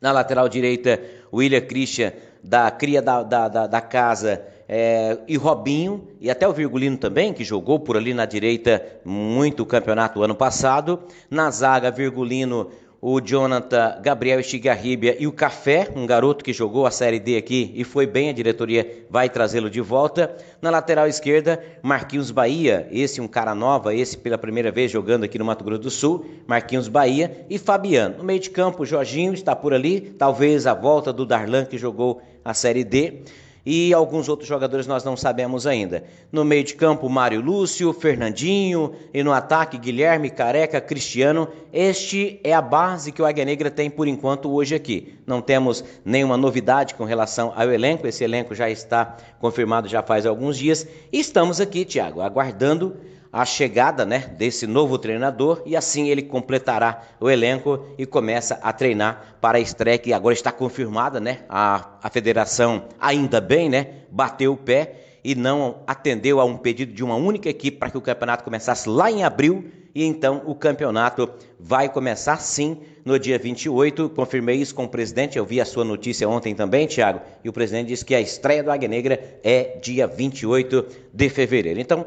Na 0.02 0.12
lateral 0.12 0.50
direita, 0.50 1.00
William 1.32 1.62
Christian, 1.62 2.12
da 2.44 2.72
cria 2.72 3.02
da, 3.02 3.22
da, 3.22 3.48
da, 3.48 3.68
da 3.68 3.82
casa, 3.82 4.42
é, 4.68 5.18
e 5.28 5.36
Robinho, 5.36 6.08
e 6.20 6.32
até 6.32 6.48
o 6.48 6.54
Virgulino 6.54 6.98
também, 6.98 7.34
que 7.34 7.44
jogou 7.44 7.80
por 7.80 7.98
ali 7.98 8.14
na 8.14 8.26
direita 8.26 8.84
muito 9.04 9.64
o 9.64 9.66
campeonato 9.66 10.24
ano 10.24 10.34
passado. 10.34 11.02
Na 11.30 11.52
zaga, 11.52 11.92
Virgulino, 11.92 12.72
o 13.02 13.20
Jonathan 13.20 14.00
Gabriel 14.00 14.40
Estigarribia 14.40 15.18
e 15.20 15.26
o 15.26 15.32
Café, 15.32 15.90
um 15.96 16.06
garoto 16.06 16.44
que 16.44 16.54
jogou 16.54 16.86
a 16.86 16.92
Série 16.92 17.20
D 17.20 17.36
aqui 17.36 17.72
e 17.74 17.84
foi 17.84 18.06
bem, 18.06 18.30
a 18.30 18.34
diretoria 18.34 19.06
vai 19.10 19.28
trazê-lo 19.28 19.72
de 19.72 19.82
volta. 19.82 20.38
Na 20.62 20.70
lateral 20.70 21.08
esquerda, 21.08 21.60
Marquinhos 21.82 22.30
Bahia, 22.30 22.88
esse 22.92 23.20
um 23.20 23.28
cara 23.28 23.56
nova, 23.56 23.96
esse 23.96 24.16
pela 24.16 24.38
primeira 24.38 24.72
vez 24.72 24.92
jogando 24.92 25.24
aqui 25.24 25.40
no 25.40 25.46
Mato 25.46 25.64
Grosso 25.64 25.82
do 25.82 25.90
Sul, 25.90 26.26
Marquinhos 26.46 26.88
Bahia 26.88 27.44
e 27.50 27.58
Fabiano. 27.58 28.20
No 28.20 28.24
meio 28.24 28.40
de 28.40 28.52
campo, 28.52 28.86
Jorginho 28.86 29.34
está 29.34 29.56
por 29.56 29.74
ali, 29.74 30.00
talvez 30.00 30.68
a 30.68 30.76
volta 30.76 31.12
do 31.12 31.26
Darlan 31.26 31.66
que 31.66 31.80
jogou 31.80 32.22
a 32.46 32.54
Série 32.54 32.84
D 32.84 33.24
e 33.66 33.94
alguns 33.94 34.28
outros 34.28 34.48
jogadores 34.48 34.88
nós 34.88 35.04
não 35.04 35.16
sabemos 35.16 35.68
ainda. 35.68 36.04
No 36.32 36.44
meio 36.44 36.64
de 36.64 36.74
campo, 36.74 37.08
Mário 37.10 37.42
Lúcio, 37.42 37.94
Fernandinho 37.94 38.94
e 39.14 39.24
no 39.24 39.32
ataque, 39.32 39.78
Guilherme, 39.78 40.30
Careca, 40.30 40.82
Cristiano. 40.82 41.48
Este 41.72 42.40
é 42.44 42.54
a 42.54 42.62
base 42.62 43.12
que 43.12 43.22
o 43.22 43.26
Águia 43.26 43.46
Negra 43.46 43.70
tem 43.70 43.90
por 43.90 44.08
enquanto 44.08 44.52
hoje 44.52 44.74
aqui. 44.74 45.16
Não 45.26 45.42
temos 45.42 45.84
nenhuma 46.04 46.38
novidade 46.38 46.96
com 46.96 47.04
relação 47.04 47.54
ao 47.56 47.72
elenco, 47.72 48.08
esse 48.08 48.24
elenco 48.24 48.56
já 48.56 48.70
está 48.70 49.18
confirmado 49.40 49.88
já 49.88 50.02
faz 50.02 50.26
alguns 50.26 50.58
dias. 50.58 50.88
E 51.12 51.20
estamos 51.20 51.62
aqui, 51.62 51.86
Tiago, 51.86 52.22
aguardando 52.22 52.98
a 53.32 53.46
chegada 53.46 54.06
né, 54.06 54.30
desse 54.38 54.68
novo 54.68 54.98
treinador 54.98 55.62
e 55.66 55.76
assim 55.76 56.10
ele 56.10 56.22
completará 56.22 57.02
o 57.20 57.30
elenco 57.30 57.86
e 57.98 58.06
começa 58.06 58.60
a 58.62 58.74
treinar 58.74 59.38
para 59.40 59.58
a 59.58 59.62
estreia 59.62 59.98
que 59.98 60.12
agora 60.12 60.34
está 60.34 60.52
confirmada, 60.52 61.20
né? 61.20 61.40
A, 61.48 61.98
a 62.04 62.10
federação, 62.10 62.86
ainda 63.00 63.40
bem, 63.40 63.70
né? 63.70 63.88
Bateu 64.12 64.54
o 64.54 64.58
pé 64.58 64.96
e 65.24 65.34
não 65.36 65.78
atendeu 65.88 66.40
a 66.40 66.46
um 66.46 66.58
pedido 66.58 66.94
de 66.94 67.04
uma 67.04 67.16
única 67.16 67.48
equipe 67.48 67.78
para 67.78 67.90
que 67.90 67.98
o 67.98 68.02
campeonato 68.02 68.44
começasse 68.44 68.90
lá 68.90 69.10
em 69.10 69.24
abril 69.24 69.72
e 69.94 70.04
então 70.04 70.42
o 70.46 70.56
campeonato 70.56 71.30
vai 71.60 71.90
começar 71.90 72.38
sim 72.38 72.78
no 73.06 73.18
dia 73.20 73.38
28. 73.38 74.10
Confirmei 74.10 74.58
isso 74.58 74.76
com 74.76 74.86
o 74.86 74.90
presidente, 74.90 75.38
eu 75.38 75.46
vi 75.46 75.62
a 75.62 75.66
sua 75.66 75.84
notícia 75.84 76.28
ontem 76.28 76.56
também, 76.56 76.88
Tiago, 76.88 77.22
e 77.44 77.50
o 77.50 77.54
presidente 77.54 77.88
disse 77.88 78.06
que 78.06 78.16
a 78.16 78.22
estreia 78.22 78.64
do 78.64 78.72
Águia 78.72 78.90
Negra 78.90 79.40
é 79.44 79.78
dia 79.82 80.08
28 80.08 80.86
de 81.14 81.30
fevereiro. 81.30 81.80
Então, 81.80 82.06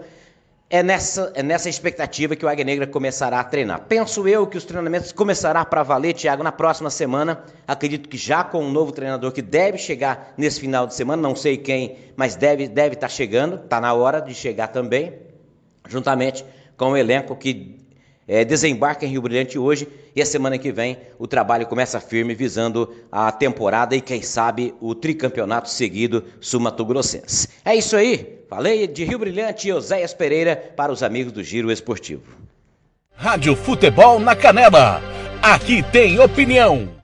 é 0.74 0.82
nessa, 0.82 1.30
é 1.36 1.42
nessa 1.42 1.68
expectativa 1.68 2.34
que 2.34 2.44
o 2.44 2.48
Águia 2.48 2.64
Negra 2.64 2.84
começará 2.84 3.38
a 3.38 3.44
treinar. 3.44 3.82
Penso 3.82 4.26
eu 4.26 4.44
que 4.44 4.58
os 4.58 4.64
treinamentos 4.64 5.12
começarão 5.12 5.64
para 5.64 5.84
valer, 5.84 6.14
Tiago, 6.14 6.42
na 6.42 6.50
próxima 6.50 6.90
semana. 6.90 7.44
Acredito 7.64 8.08
que 8.08 8.16
já 8.16 8.42
com 8.42 8.60
um 8.60 8.72
novo 8.72 8.90
treinador 8.90 9.30
que 9.30 9.40
deve 9.40 9.78
chegar 9.78 10.34
nesse 10.36 10.58
final 10.58 10.84
de 10.84 10.94
semana, 10.94 11.22
não 11.22 11.36
sei 11.36 11.58
quem, 11.58 11.96
mas 12.16 12.34
deve 12.34 12.64
estar 12.64 12.74
deve 12.74 12.96
tá 12.96 13.08
chegando, 13.08 13.54
está 13.62 13.80
na 13.80 13.94
hora 13.94 14.18
de 14.18 14.34
chegar 14.34 14.66
também, 14.66 15.16
juntamente 15.88 16.44
com 16.76 16.90
o 16.90 16.96
elenco 16.96 17.36
que 17.36 17.83
é, 18.26 18.44
desembarca 18.44 19.04
em 19.04 19.08
Rio 19.08 19.22
Brilhante 19.22 19.58
hoje 19.58 19.88
e 20.14 20.22
a 20.22 20.26
semana 20.26 20.58
que 20.58 20.72
vem 20.72 20.98
o 21.18 21.26
trabalho 21.26 21.66
começa 21.66 22.00
firme 22.00 22.34
visando 22.34 22.94
a 23.10 23.30
temporada 23.30 23.94
e 23.94 24.00
quem 24.00 24.22
sabe 24.22 24.74
o 24.80 24.94
tricampeonato 24.94 25.68
seguido 25.68 26.24
sul-mato-grossense. 26.40 27.48
É 27.64 27.74
isso 27.74 27.96
aí, 27.96 28.40
falei 28.48 28.86
de 28.86 29.04
Rio 29.04 29.18
Brilhante 29.18 29.68
e 29.68 29.72
Oséias 29.72 30.14
Pereira 30.14 30.56
para 30.76 30.92
os 30.92 31.02
amigos 31.02 31.32
do 31.32 31.42
Giro 31.42 31.70
Esportivo. 31.70 32.22
Rádio 33.16 33.54
Futebol 33.54 34.18
na 34.18 34.34
Canela, 34.34 35.00
aqui 35.42 35.82
tem 35.82 36.18
opinião. 36.18 37.03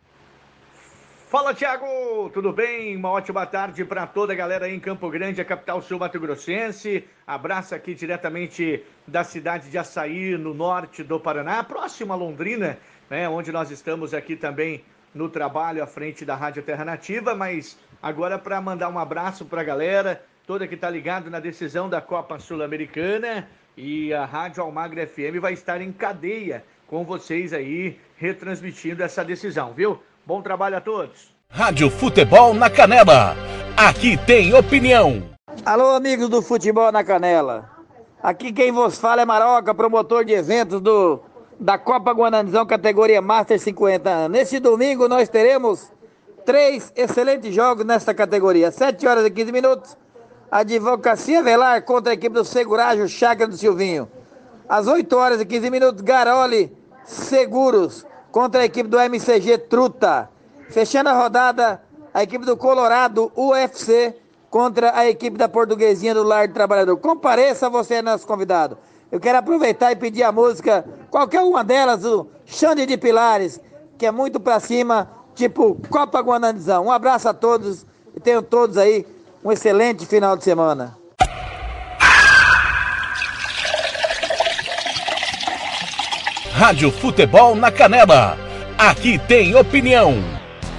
Fala, 1.30 1.54
Thiago! 1.54 2.28
Tudo 2.34 2.52
bem? 2.52 2.96
Uma 2.96 3.10
ótima 3.10 3.46
tarde 3.46 3.84
para 3.84 4.04
toda 4.04 4.32
a 4.32 4.36
galera 4.36 4.66
aí 4.66 4.74
em 4.74 4.80
Campo 4.80 5.08
Grande, 5.08 5.40
a 5.40 5.44
capital 5.44 5.80
sul 5.80 5.96
Mato 5.96 6.18
Grossense. 6.18 7.04
Abraço 7.24 7.72
aqui 7.72 7.94
diretamente 7.94 8.84
da 9.06 9.22
cidade 9.22 9.70
de 9.70 9.78
Açaí, 9.78 10.36
no 10.36 10.52
norte 10.52 11.04
do 11.04 11.20
Paraná, 11.20 11.62
próximo 11.62 12.12
a 12.12 12.16
Londrina, 12.16 12.78
né, 13.08 13.28
onde 13.28 13.52
nós 13.52 13.70
estamos 13.70 14.12
aqui 14.12 14.34
também 14.34 14.84
no 15.14 15.28
trabalho 15.28 15.84
à 15.84 15.86
frente 15.86 16.24
da 16.24 16.34
Rádio 16.34 16.64
Terra 16.64 16.84
Nativa, 16.84 17.32
mas 17.32 17.78
agora 18.02 18.36
para 18.36 18.60
mandar 18.60 18.88
um 18.88 18.98
abraço 18.98 19.44
para 19.44 19.60
a 19.60 19.64
galera 19.64 20.24
toda 20.48 20.66
que 20.66 20.74
está 20.74 20.90
ligado 20.90 21.30
na 21.30 21.38
decisão 21.38 21.88
da 21.88 22.00
Copa 22.00 22.40
Sul-Americana 22.40 23.48
e 23.76 24.12
a 24.12 24.24
Rádio 24.24 24.64
Almagre 24.64 25.06
FM 25.06 25.38
vai 25.40 25.52
estar 25.52 25.80
em 25.80 25.92
cadeia 25.92 26.64
com 26.88 27.04
vocês 27.04 27.52
aí 27.52 28.00
retransmitindo 28.16 29.00
essa 29.00 29.24
decisão, 29.24 29.72
viu? 29.72 30.02
Bom 30.26 30.42
trabalho 30.42 30.76
a 30.76 30.80
todos. 30.80 31.34
Rádio 31.48 31.90
Futebol 31.90 32.52
na 32.54 32.68
Canela. 32.68 33.34
Aqui 33.76 34.16
tem 34.18 34.54
opinião. 34.54 35.22
Alô, 35.64 35.94
amigos 35.94 36.28
do 36.28 36.42
Futebol 36.42 36.92
na 36.92 37.02
Canela. 37.02 37.68
Aqui 38.22 38.52
quem 38.52 38.70
vos 38.70 38.98
fala 38.98 39.22
é 39.22 39.24
Maroca, 39.24 39.74
promotor 39.74 40.24
de 40.24 40.34
eventos 40.34 40.80
do, 40.80 41.20
da 41.58 41.78
Copa 41.78 42.12
Guananizão, 42.12 42.66
categoria 42.66 43.22
Master 43.22 43.58
50 43.58 44.10
anos. 44.10 44.38
Neste 44.38 44.60
domingo 44.60 45.08
nós 45.08 45.28
teremos 45.28 45.90
três 46.44 46.92
excelentes 46.94 47.54
jogos 47.54 47.84
nesta 47.84 48.12
categoria. 48.12 48.70
7 48.70 49.06
horas 49.06 49.24
e 49.24 49.30
15 49.30 49.50
minutos, 49.52 49.96
Advocacia 50.50 51.42
Velar 51.42 51.82
contra 51.82 52.12
a 52.12 52.14
equipe 52.14 52.34
do 52.34 52.44
Seguragem 52.44 53.08
Chácara 53.08 53.48
do 53.48 53.56
Silvinho. 53.56 54.08
Às 54.68 54.86
8 54.86 55.16
horas 55.16 55.40
e 55.40 55.46
15 55.46 55.70
minutos, 55.70 56.02
Garoli 56.02 56.76
Seguros 57.04 58.06
contra 58.30 58.62
a 58.62 58.64
equipe 58.64 58.88
do 58.88 58.98
MCG 58.98 59.58
Truta. 59.58 60.28
Fechando 60.68 61.08
a 61.08 61.12
rodada, 61.12 61.82
a 62.14 62.22
equipe 62.22 62.44
do 62.44 62.56
Colorado 62.56 63.30
UFC 63.36 64.16
contra 64.48 64.96
a 64.96 65.08
equipe 65.08 65.36
da 65.36 65.48
Portuguesinha 65.48 66.14
do 66.14 66.22
Lar 66.22 66.48
do 66.48 66.54
Trabalhador. 66.54 66.96
Compareça 66.96 67.70
você, 67.70 67.94
é 67.94 68.02
nosso 68.02 68.26
convidado. 68.26 68.76
Eu 69.10 69.18
quero 69.18 69.38
aproveitar 69.38 69.90
e 69.90 69.96
pedir 69.96 70.22
a 70.22 70.30
música, 70.30 70.84
qualquer 71.10 71.40
uma 71.40 71.64
delas, 71.64 72.04
o 72.04 72.28
Xande 72.46 72.86
de 72.86 72.96
Pilares, 72.96 73.60
que 73.98 74.06
é 74.06 74.10
muito 74.10 74.38
pra 74.38 74.60
cima, 74.60 75.10
tipo 75.34 75.76
Copa 75.88 76.20
Guananizão. 76.20 76.86
Um 76.86 76.92
abraço 76.92 77.28
a 77.28 77.34
todos 77.34 77.86
e 78.14 78.20
tenham 78.20 78.42
todos 78.42 78.76
aí 78.76 79.04
um 79.44 79.50
excelente 79.50 80.06
final 80.06 80.36
de 80.36 80.44
semana. 80.44 80.99
Rádio 86.60 86.92
Futebol 86.92 87.56
na 87.56 87.70
Canela. 87.72 88.36
Aqui 88.76 89.18
tem 89.18 89.54
opinião. 89.54 90.22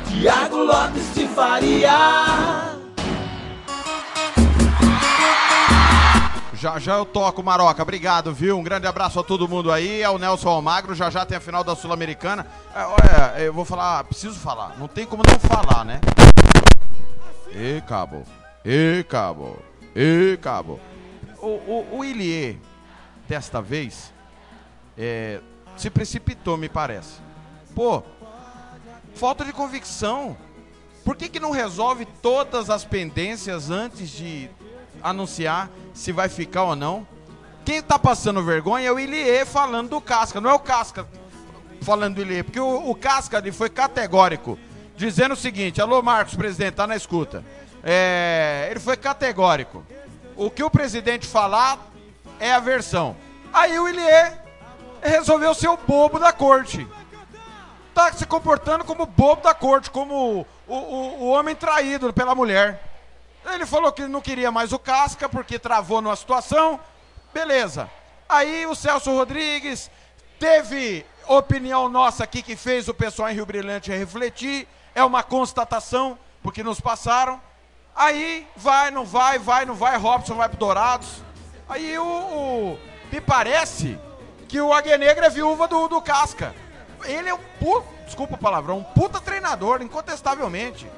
Tiago 0.08 0.58
Lopes 0.58 1.12
de 1.16 1.26
Faria. 1.30 2.78
Já 6.54 6.78
já 6.78 6.98
eu 6.98 7.04
toco, 7.04 7.42
Maroca. 7.42 7.82
Obrigado, 7.82 8.32
viu? 8.32 8.60
Um 8.60 8.64
grande 8.64 8.86
abraço 8.86 9.20
a 9.20 9.24
todo 9.24 9.48
mundo 9.48 9.72
aí. 9.72 10.04
É 10.04 10.10
o 10.12 10.20
Nelson 10.20 10.50
Almagro. 10.50 10.94
Já 10.94 11.10
já 11.10 11.26
tem 11.26 11.40
a 11.40 11.42
final 11.42 11.64
da 11.64 11.76
Sul-Americana. 11.76 12.46
É, 12.76 12.86
olha, 12.86 13.42
eu 13.42 13.52
vou 13.52 13.66
falar, 13.66 14.04
preciso 14.04 14.40
falar. 14.40 14.76
Não 14.78 14.88
tem 14.88 15.08
como 15.08 15.24
não 15.28 15.40
falar, 15.40 15.84
né? 15.84 16.00
E 17.50 17.82
cabo. 17.88 18.24
E 18.64 19.04
cabo. 19.10 19.58
E 19.96 20.38
cabo. 20.44 20.80
O, 21.40 21.48
o, 21.48 21.98
o 21.98 22.06
Ilie, 22.06 22.62
desta 23.28 23.64
vez, 23.64 24.14
é, 24.96 25.40
se 25.78 25.90
precipitou, 25.90 26.58
me 26.58 26.70
parece. 26.70 27.20
Pô, 27.74 28.04
falta 29.16 29.46
de 29.46 29.54
convicção. 29.54 30.38
Por 31.04 31.16
que, 31.16 31.30
que 31.30 31.40
não 31.40 31.52
resolve 31.52 32.06
todas 32.22 32.70
as 32.70 32.86
pendências 32.86 33.70
antes 33.70 34.10
de 34.10 34.50
anunciar 35.02 35.70
se 35.94 36.12
vai 36.12 36.30
ficar 36.30 36.64
ou 36.64 36.76
não? 36.76 37.08
Quem 37.66 37.82
tá 37.82 37.98
passando 37.98 38.44
vergonha 38.44 38.88
é 38.88 38.92
o 38.92 39.00
Ilie 39.00 39.46
falando 39.46 39.90
do 39.90 40.02
Casca, 40.02 40.42
não 40.42 40.50
é 40.50 40.54
o 40.54 40.60
Casca 40.60 41.08
falando 41.82 42.16
do 42.16 42.22
Ilie, 42.22 42.44
porque 42.44 42.60
o, 42.60 42.90
o 42.90 42.96
Casca 42.96 43.38
ele 43.40 43.52
foi 43.52 43.70
categórico, 43.70 44.58
dizendo 44.96 45.34
o 45.34 45.38
seguinte: 45.38 45.82
alô, 45.82 46.02
Marcos, 46.02 46.36
presidente, 46.36 46.76
tá 46.76 46.88
na 46.88 46.96
escuta. 46.96 47.44
É, 47.84 48.68
ele 48.70 48.80
foi 48.80 48.96
categórico. 48.96 49.84
O 50.36 50.50
que 50.50 50.64
o 50.64 50.70
presidente 50.70 51.28
falar 51.28 51.92
é 52.40 52.54
a 52.54 52.60
versão. 52.60 53.16
Aí 53.52 53.78
o 53.80 53.88
Ilie 53.88 54.34
resolveu 55.02 55.54
ser 55.54 55.68
o 55.68 55.78
bobo 55.78 56.20
da 56.20 56.32
corte. 56.32 56.88
Tá 57.94 58.14
se 58.14 58.26
comportando 58.26 58.86
como 58.86 59.06
bobo 59.06 59.42
da 59.42 59.54
corte, 59.54 59.90
como 59.90 60.46
o, 60.68 60.74
o, 60.74 61.24
o 61.24 61.30
homem 61.30 61.56
traído 61.56 62.14
pela 62.14 62.34
mulher. 62.34 62.82
Ele 63.54 63.66
falou 63.66 63.92
que 63.92 64.08
não 64.08 64.22
queria 64.22 64.52
mais 64.52 64.72
o 64.72 64.80
Casca 64.80 65.28
porque 65.28 65.60
travou 65.60 66.02
numa 66.02 66.16
situação. 66.16 66.80
Beleza. 67.34 67.90
Aí 68.30 68.66
o 68.66 68.76
Celso 68.76 69.12
Rodrigues 69.12 69.90
teve 70.40 71.06
opinião 71.28 71.90
nossa 71.90 72.24
aqui 72.24 72.42
que 72.42 72.56
fez 72.56 72.88
o 72.88 72.94
pessoal 72.94 73.30
em 73.30 73.34
Rio 73.34 73.46
Brilhante 73.46 73.92
refletir. 73.92 74.68
É 74.94 75.04
uma 75.04 75.24
constatação, 75.24 76.18
porque 76.44 76.64
nos 76.64 76.80
passaram. 76.80 77.42
Aí 77.96 78.48
vai, 78.56 78.92
não 78.92 79.06
vai, 79.06 79.38
vai, 79.38 79.66
não 79.66 79.76
vai, 79.76 79.98
Robson 79.98 80.36
vai 80.36 80.48
pro 80.48 80.58
Dourados. 80.58 81.22
Aí 81.68 81.98
o, 81.98 82.06
o 82.06 82.80
me 83.12 83.20
parece 83.20 84.00
que 84.52 84.60
o 84.60 84.74
Águia 84.74 84.98
Negra 84.98 85.28
é 85.28 85.30
viúva 85.30 85.66
do, 85.66 85.88
do 85.88 86.02
Casca. 86.02 86.54
Ele 87.06 87.30
é 87.30 87.34
um 87.34 87.40
puta, 87.58 87.88
desculpa 88.06 88.36
o 88.36 88.38
palavrão, 88.38 88.80
um 88.80 88.84
puta 88.84 89.22
treinador, 89.22 89.82
incontestavelmente. 89.82 90.92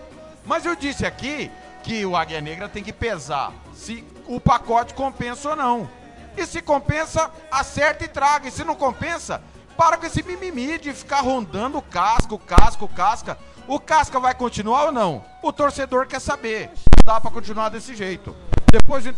Mas 0.43 0.65
eu 0.65 0.75
disse 0.75 1.05
aqui 1.05 1.51
que 1.83 2.03
o 2.03 2.15
Águia 2.15 2.41
Negra 2.41 2.67
tem 2.67 2.83
que 2.83 2.91
pesar 2.91 3.53
se 3.75 4.03
o 4.25 4.39
pacote 4.39 4.95
compensa 4.95 5.51
ou 5.51 5.55
não. 5.55 5.87
E 6.35 6.47
se 6.47 6.63
compensa, 6.63 7.29
acerta 7.51 8.03
e 8.03 8.07
traga. 8.07 8.47
E 8.47 8.51
se 8.51 8.63
não 8.63 8.73
compensa, 8.73 9.39
para 9.77 9.97
com 9.97 10.07
esse 10.07 10.23
mimimi 10.23 10.79
de 10.79 10.91
ficar 10.91 11.21
rondando 11.21 11.77
o 11.77 11.81
casca, 11.83 12.33
o 12.33 12.39
casca, 12.39 12.83
o 12.83 12.89
casca. 12.89 13.37
O 13.67 13.79
casca 13.79 14.19
vai 14.19 14.33
continuar 14.33 14.85
ou 14.85 14.91
não? 14.91 15.23
O 15.43 15.53
torcedor 15.53 16.07
quer 16.07 16.19
saber. 16.19 16.71
Dá 17.05 17.21
para 17.21 17.29
continuar 17.29 17.69
desse 17.69 17.95
jeito. 17.95 18.35
Depois, 18.71 19.03
de, 19.03 19.15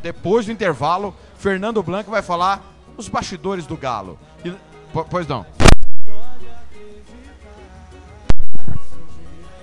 depois 0.00 0.46
do 0.46 0.52
intervalo, 0.52 1.12
Fernando 1.36 1.82
Blanco 1.82 2.08
vai 2.08 2.22
falar 2.22 2.62
os 2.98 3.08
bastidores 3.08 3.66
do 3.66 3.76
Galo. 3.76 4.18
E, 4.44 4.54
pois 5.08 5.26
não. 5.26 5.46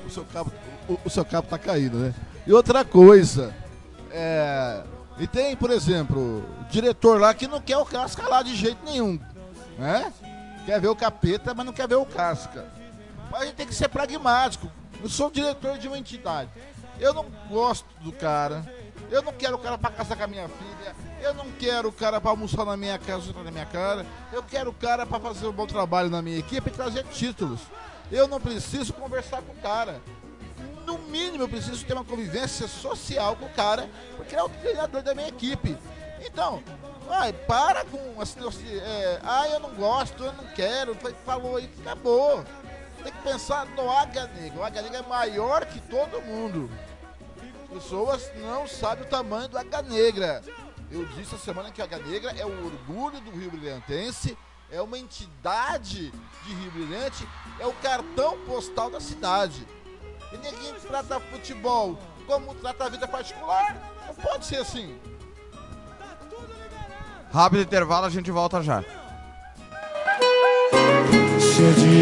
O 0.08 0.10
seu 0.10 0.26
cabo, 0.26 0.52
o, 0.88 1.00
o 1.04 1.10
seu 1.10 1.26
cabo 1.26 1.48
tá 1.48 1.60
caído, 1.60 1.98
né? 1.98 2.16
E 2.48 2.54
outra 2.54 2.86
coisa, 2.86 3.54
é, 4.12 4.84
e 5.20 5.28
tem, 5.28 5.56
por 5.56 5.70
exemplo, 5.70 6.44
diretor 6.70 7.20
lá 7.20 7.34
que 7.34 7.48
não 7.48 7.60
quer 7.60 7.78
o 7.78 7.86
Casca 7.86 8.28
lá 8.28 8.42
de 8.42 8.56
jeito 8.56 8.84
nenhum, 8.86 9.20
né? 9.78 10.12
Quer 10.66 10.80
ver 10.80 10.88
o 10.88 10.96
capeta, 10.96 11.54
mas 11.54 11.66
não 11.66 11.74
quer 11.74 11.88
ver 11.88 11.96
o 11.96 12.06
Casca. 12.06 12.66
Mas 13.30 13.42
a 13.42 13.46
gente 13.46 13.56
tem 13.56 13.68
que 13.68 13.76
ser 13.76 13.90
pragmático. 13.90 14.72
Eu 15.04 15.10
sou 15.10 15.30
diretor 15.30 15.78
de 15.78 15.88
uma 15.88 15.98
entidade. 15.98 16.50
Eu 17.00 17.14
não 17.14 17.26
gosto 17.50 17.86
do 18.02 18.12
cara. 18.12 18.66
Eu 19.12 19.22
não 19.22 19.34
quero 19.34 19.58
o 19.58 19.60
cara 19.60 19.78
pra 19.78 19.92
casar 19.92 20.16
com 20.16 20.24
a 20.24 20.28
minha 20.28 20.48
filha. 20.48 20.96
Eu 21.22 21.34
não 21.34 21.52
quero 21.52 21.90
o 21.90 21.92
cara 21.92 22.20
pra 22.20 22.32
almoçar 22.32 22.66
na 22.66 22.78
minha 22.78 22.98
casa, 23.00 23.32
na 23.34 23.52
minha 23.52 23.66
cara. 23.66 24.06
Eu 24.32 24.44
quero 24.44 24.70
o 24.70 24.74
cara 24.74 25.06
pra 25.06 25.20
fazer 25.20 25.48
um 25.48 25.52
bom 25.52 25.66
trabalho 25.66 26.10
na 26.10 26.22
minha 26.22 26.38
equipe 26.38 26.70
e 26.70 26.74
trazer 26.74 27.04
títulos. 27.06 27.62
Eu 28.12 28.28
não 28.28 28.40
preciso 28.40 28.94
conversar 28.94 29.42
com 29.42 29.54
o 29.54 29.56
cara. 29.56 30.02
No 30.86 31.00
mínimo, 31.00 31.44
eu 31.44 31.50
preciso 31.50 31.84
ter 31.84 31.94
uma 31.94 32.06
convivência 32.06 32.68
social 32.68 33.36
com 33.36 33.46
o 33.46 33.50
cara, 33.50 33.90
porque 34.16 34.36
é 34.36 34.44
o 34.44 34.50
treinador 34.50 35.02
da 35.02 35.16
minha 35.16 35.28
equipe. 35.28 35.76
Então, 36.24 36.62
vai, 37.08 37.34
para 37.34 37.84
com 37.86 38.22
assim, 38.22 38.78
é, 38.78 39.20
ah, 39.24 39.48
eu 39.50 39.60
não 39.60 39.72
gosto, 39.72 40.24
eu 40.24 40.34
não 40.34 40.46
quero, 40.56 40.96
falou 41.26 41.58
aí, 41.58 41.70
acabou. 41.82 42.44
Tem 43.04 43.12
que 43.12 43.22
pensar 43.22 43.66
no 43.68 43.90
Águia 43.90 44.28
Negra. 44.28 44.60
O 44.60 44.64
Águia 44.64 44.82
Negra 44.82 45.00
é 45.00 45.08
maior 45.08 45.66
que 45.66 45.80
todo 45.82 46.22
mundo. 46.22 46.70
As 47.64 47.84
pessoas 47.84 48.32
não 48.38 48.68
sabem 48.68 49.06
o 49.06 49.10
tamanho 49.10 49.48
do 49.48 49.58
Águia 49.58 49.82
Negra. 49.84 50.42
Eu 50.92 51.06
disse 51.06 51.36
essa 51.36 51.38
semana 51.38 51.72
que 51.72 51.82
a 51.82 51.86
Águia 51.86 52.00
Negra 52.00 52.32
é 52.38 52.46
o 52.46 52.66
orgulho 52.66 53.20
do 53.22 53.32
Rio 53.32 53.52
Brilhantense, 53.52 54.38
é 54.72 54.82
uma 54.82 54.98
entidade 54.98 56.12
de 56.12 56.54
Rio 56.54 56.72
Brilhante, 56.72 57.28
é 57.60 57.66
o 57.66 57.74
cartão 57.74 58.38
postal 58.46 58.90
da 58.90 59.00
cidade. 59.00 59.66
E 60.32 60.38
ninguém 60.38 60.74
trata 60.88 61.20
futebol 61.20 61.98
como 62.26 62.54
trata 62.56 62.86
a 62.86 62.90
vida 62.90 63.08
particular. 63.08 63.76
Não 64.08 64.16
pode 64.16 64.46
ser 64.46 64.58
assim. 64.58 65.00
Rápido 67.32 67.64
intervalo, 67.64 68.06
a 68.06 68.10
gente 68.10 68.32
volta 68.32 68.62
já. 68.64 68.84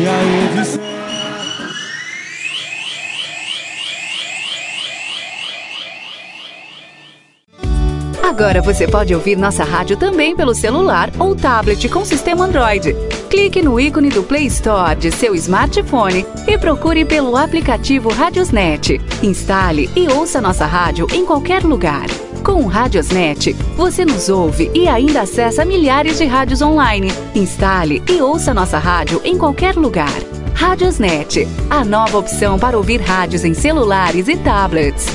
A 0.07 1.12
Agora 8.33 8.63
você 8.63 8.87
pode 8.87 9.13
ouvir 9.13 9.37
nossa 9.37 9.63
rádio 9.63 9.95
também 9.95 10.35
pelo 10.35 10.55
celular 10.55 11.11
ou 11.19 11.35
tablet 11.35 11.87
com 11.87 12.03
sistema 12.03 12.45
Android. 12.45 12.95
Clique 13.29 13.61
no 13.61 13.79
ícone 13.79 14.09
do 14.09 14.23
Play 14.23 14.47
Store 14.47 14.95
de 14.95 15.11
seu 15.11 15.35
smartphone 15.35 16.25
e 16.47 16.57
procure 16.57 17.05
pelo 17.05 17.37
aplicativo 17.37 18.09
Radiosnet. 18.09 18.99
Instale 19.21 19.87
e 19.95 20.07
ouça 20.07 20.41
nossa 20.41 20.65
rádio 20.65 21.05
em 21.13 21.23
qualquer 21.23 21.63
lugar. 21.63 22.07
Com 22.43 22.63
o 22.63 22.65
Radiosnet, 22.65 23.53
você 23.77 24.03
nos 24.03 24.29
ouve 24.29 24.71
e 24.73 24.87
ainda 24.87 25.21
acessa 25.21 25.63
milhares 25.63 26.17
de 26.17 26.25
rádios 26.25 26.63
online. 26.63 27.13
Instale 27.35 28.01
e 28.09 28.19
ouça 28.19 28.51
nossa 28.51 28.79
rádio 28.79 29.21
em 29.23 29.37
qualquer 29.37 29.75
lugar. 29.75 30.19
Radiosnet, 30.55 31.47
a 31.69 31.85
nova 31.85 32.17
opção 32.17 32.57
para 32.57 32.77
ouvir 32.77 32.99
rádios 32.99 33.45
em 33.45 33.53
celulares 33.53 34.27
e 34.27 34.35
tablets. 34.37 35.05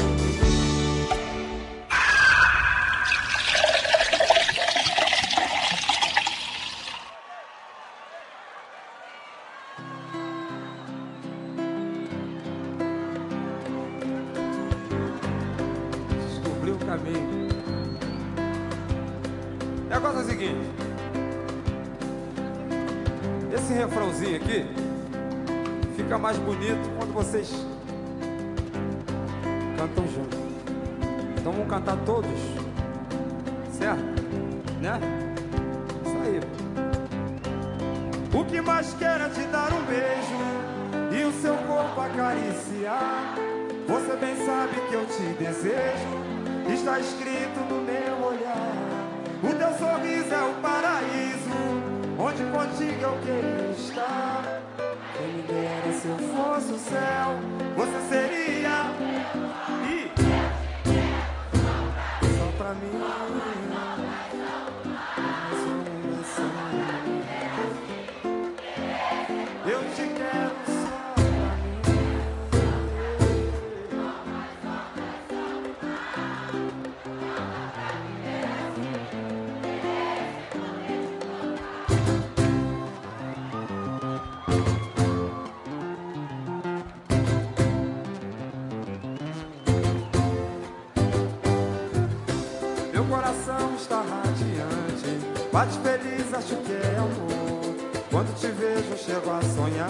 Meu 92.98 93.06
coração 93.06 93.76
está 93.76 94.00
radiante, 94.00 95.20
bate 95.52 95.78
feliz, 95.78 96.34
acho 96.34 96.56
que 96.56 96.72
é 96.72 96.96
amor. 96.98 97.76
Quando 98.10 98.34
te 98.34 98.48
vejo, 98.48 98.96
chego 98.96 99.30
a 99.30 99.40
sonhar. 99.40 99.88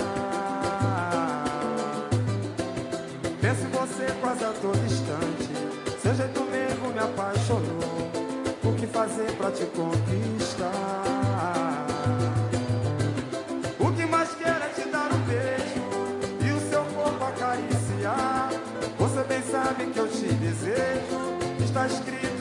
Penso 3.41 3.63
em 3.63 3.71
você 3.71 4.13
quase 4.21 4.45
a 4.45 4.53
todo 4.61 4.77
instante, 4.85 5.49
seu 6.03 6.15
jeito 6.15 6.43
mesmo 6.43 6.91
me 6.93 6.99
apaixonou. 6.99 8.11
O 8.63 8.73
que 8.75 8.87
fazer 8.87 9.33
pra 9.39 9.53
te 9.53 9.65
conquistar? 9.65 10.67
O 13.81 13.91
que 13.91 14.05
mais 14.05 14.35
quero 14.35 14.65
é 14.65 14.69
te 14.69 14.87
dar 14.87 15.11
um 15.15 15.21
beijo 15.21 15.81
e 16.47 16.53
o 16.53 16.61
seu 16.69 16.85
corpo 16.85 17.25
acariciar. 17.25 18.51
Você 18.99 19.23
bem 19.23 19.43
sabe 19.51 19.87
que 19.87 19.99
eu 19.99 20.09
te 20.09 20.27
desejo, 20.27 21.39
está 21.65 21.87
escrito 21.87 22.38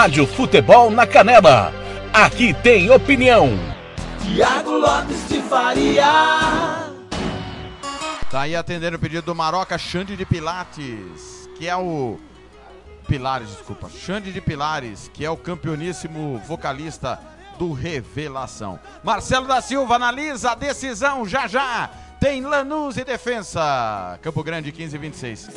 Rádio 0.00 0.26
Futebol 0.26 0.90
na 0.90 1.06
Canela. 1.06 1.74
Aqui 2.10 2.54
tem 2.54 2.90
opinião. 2.90 3.50
Tiago 4.24 4.70
Lopes 4.70 5.28
de 5.28 5.42
Faria. 5.42 6.06
Tá 8.30 8.40
aí 8.40 8.56
atendendo 8.56 8.96
o 8.96 8.98
pedido 8.98 9.26
do 9.26 9.34
Maroca, 9.34 9.76
Xande 9.76 10.16
de 10.16 10.24
Pilates, 10.24 11.50
que 11.54 11.68
é 11.68 11.76
o. 11.76 12.18
Pilares, 13.06 13.50
desculpa. 13.50 13.90
Xande 13.90 14.32
de 14.32 14.40
Pilares, 14.40 15.10
que 15.12 15.22
é 15.22 15.28
o 15.28 15.36
campeoníssimo 15.36 16.40
vocalista 16.48 17.20
do 17.58 17.74
Revelação. 17.74 18.80
Marcelo 19.04 19.46
da 19.46 19.60
Silva 19.60 19.96
analisa 19.96 20.52
a 20.52 20.54
decisão 20.54 21.28
já 21.28 21.46
já. 21.46 21.90
Tem 22.18 22.40
Lanús 22.40 22.96
e 22.96 23.04
defesa. 23.04 24.18
Campo 24.22 24.42
Grande 24.42 24.72
15 24.72 24.96
e 24.96 24.98
26. 24.98 25.50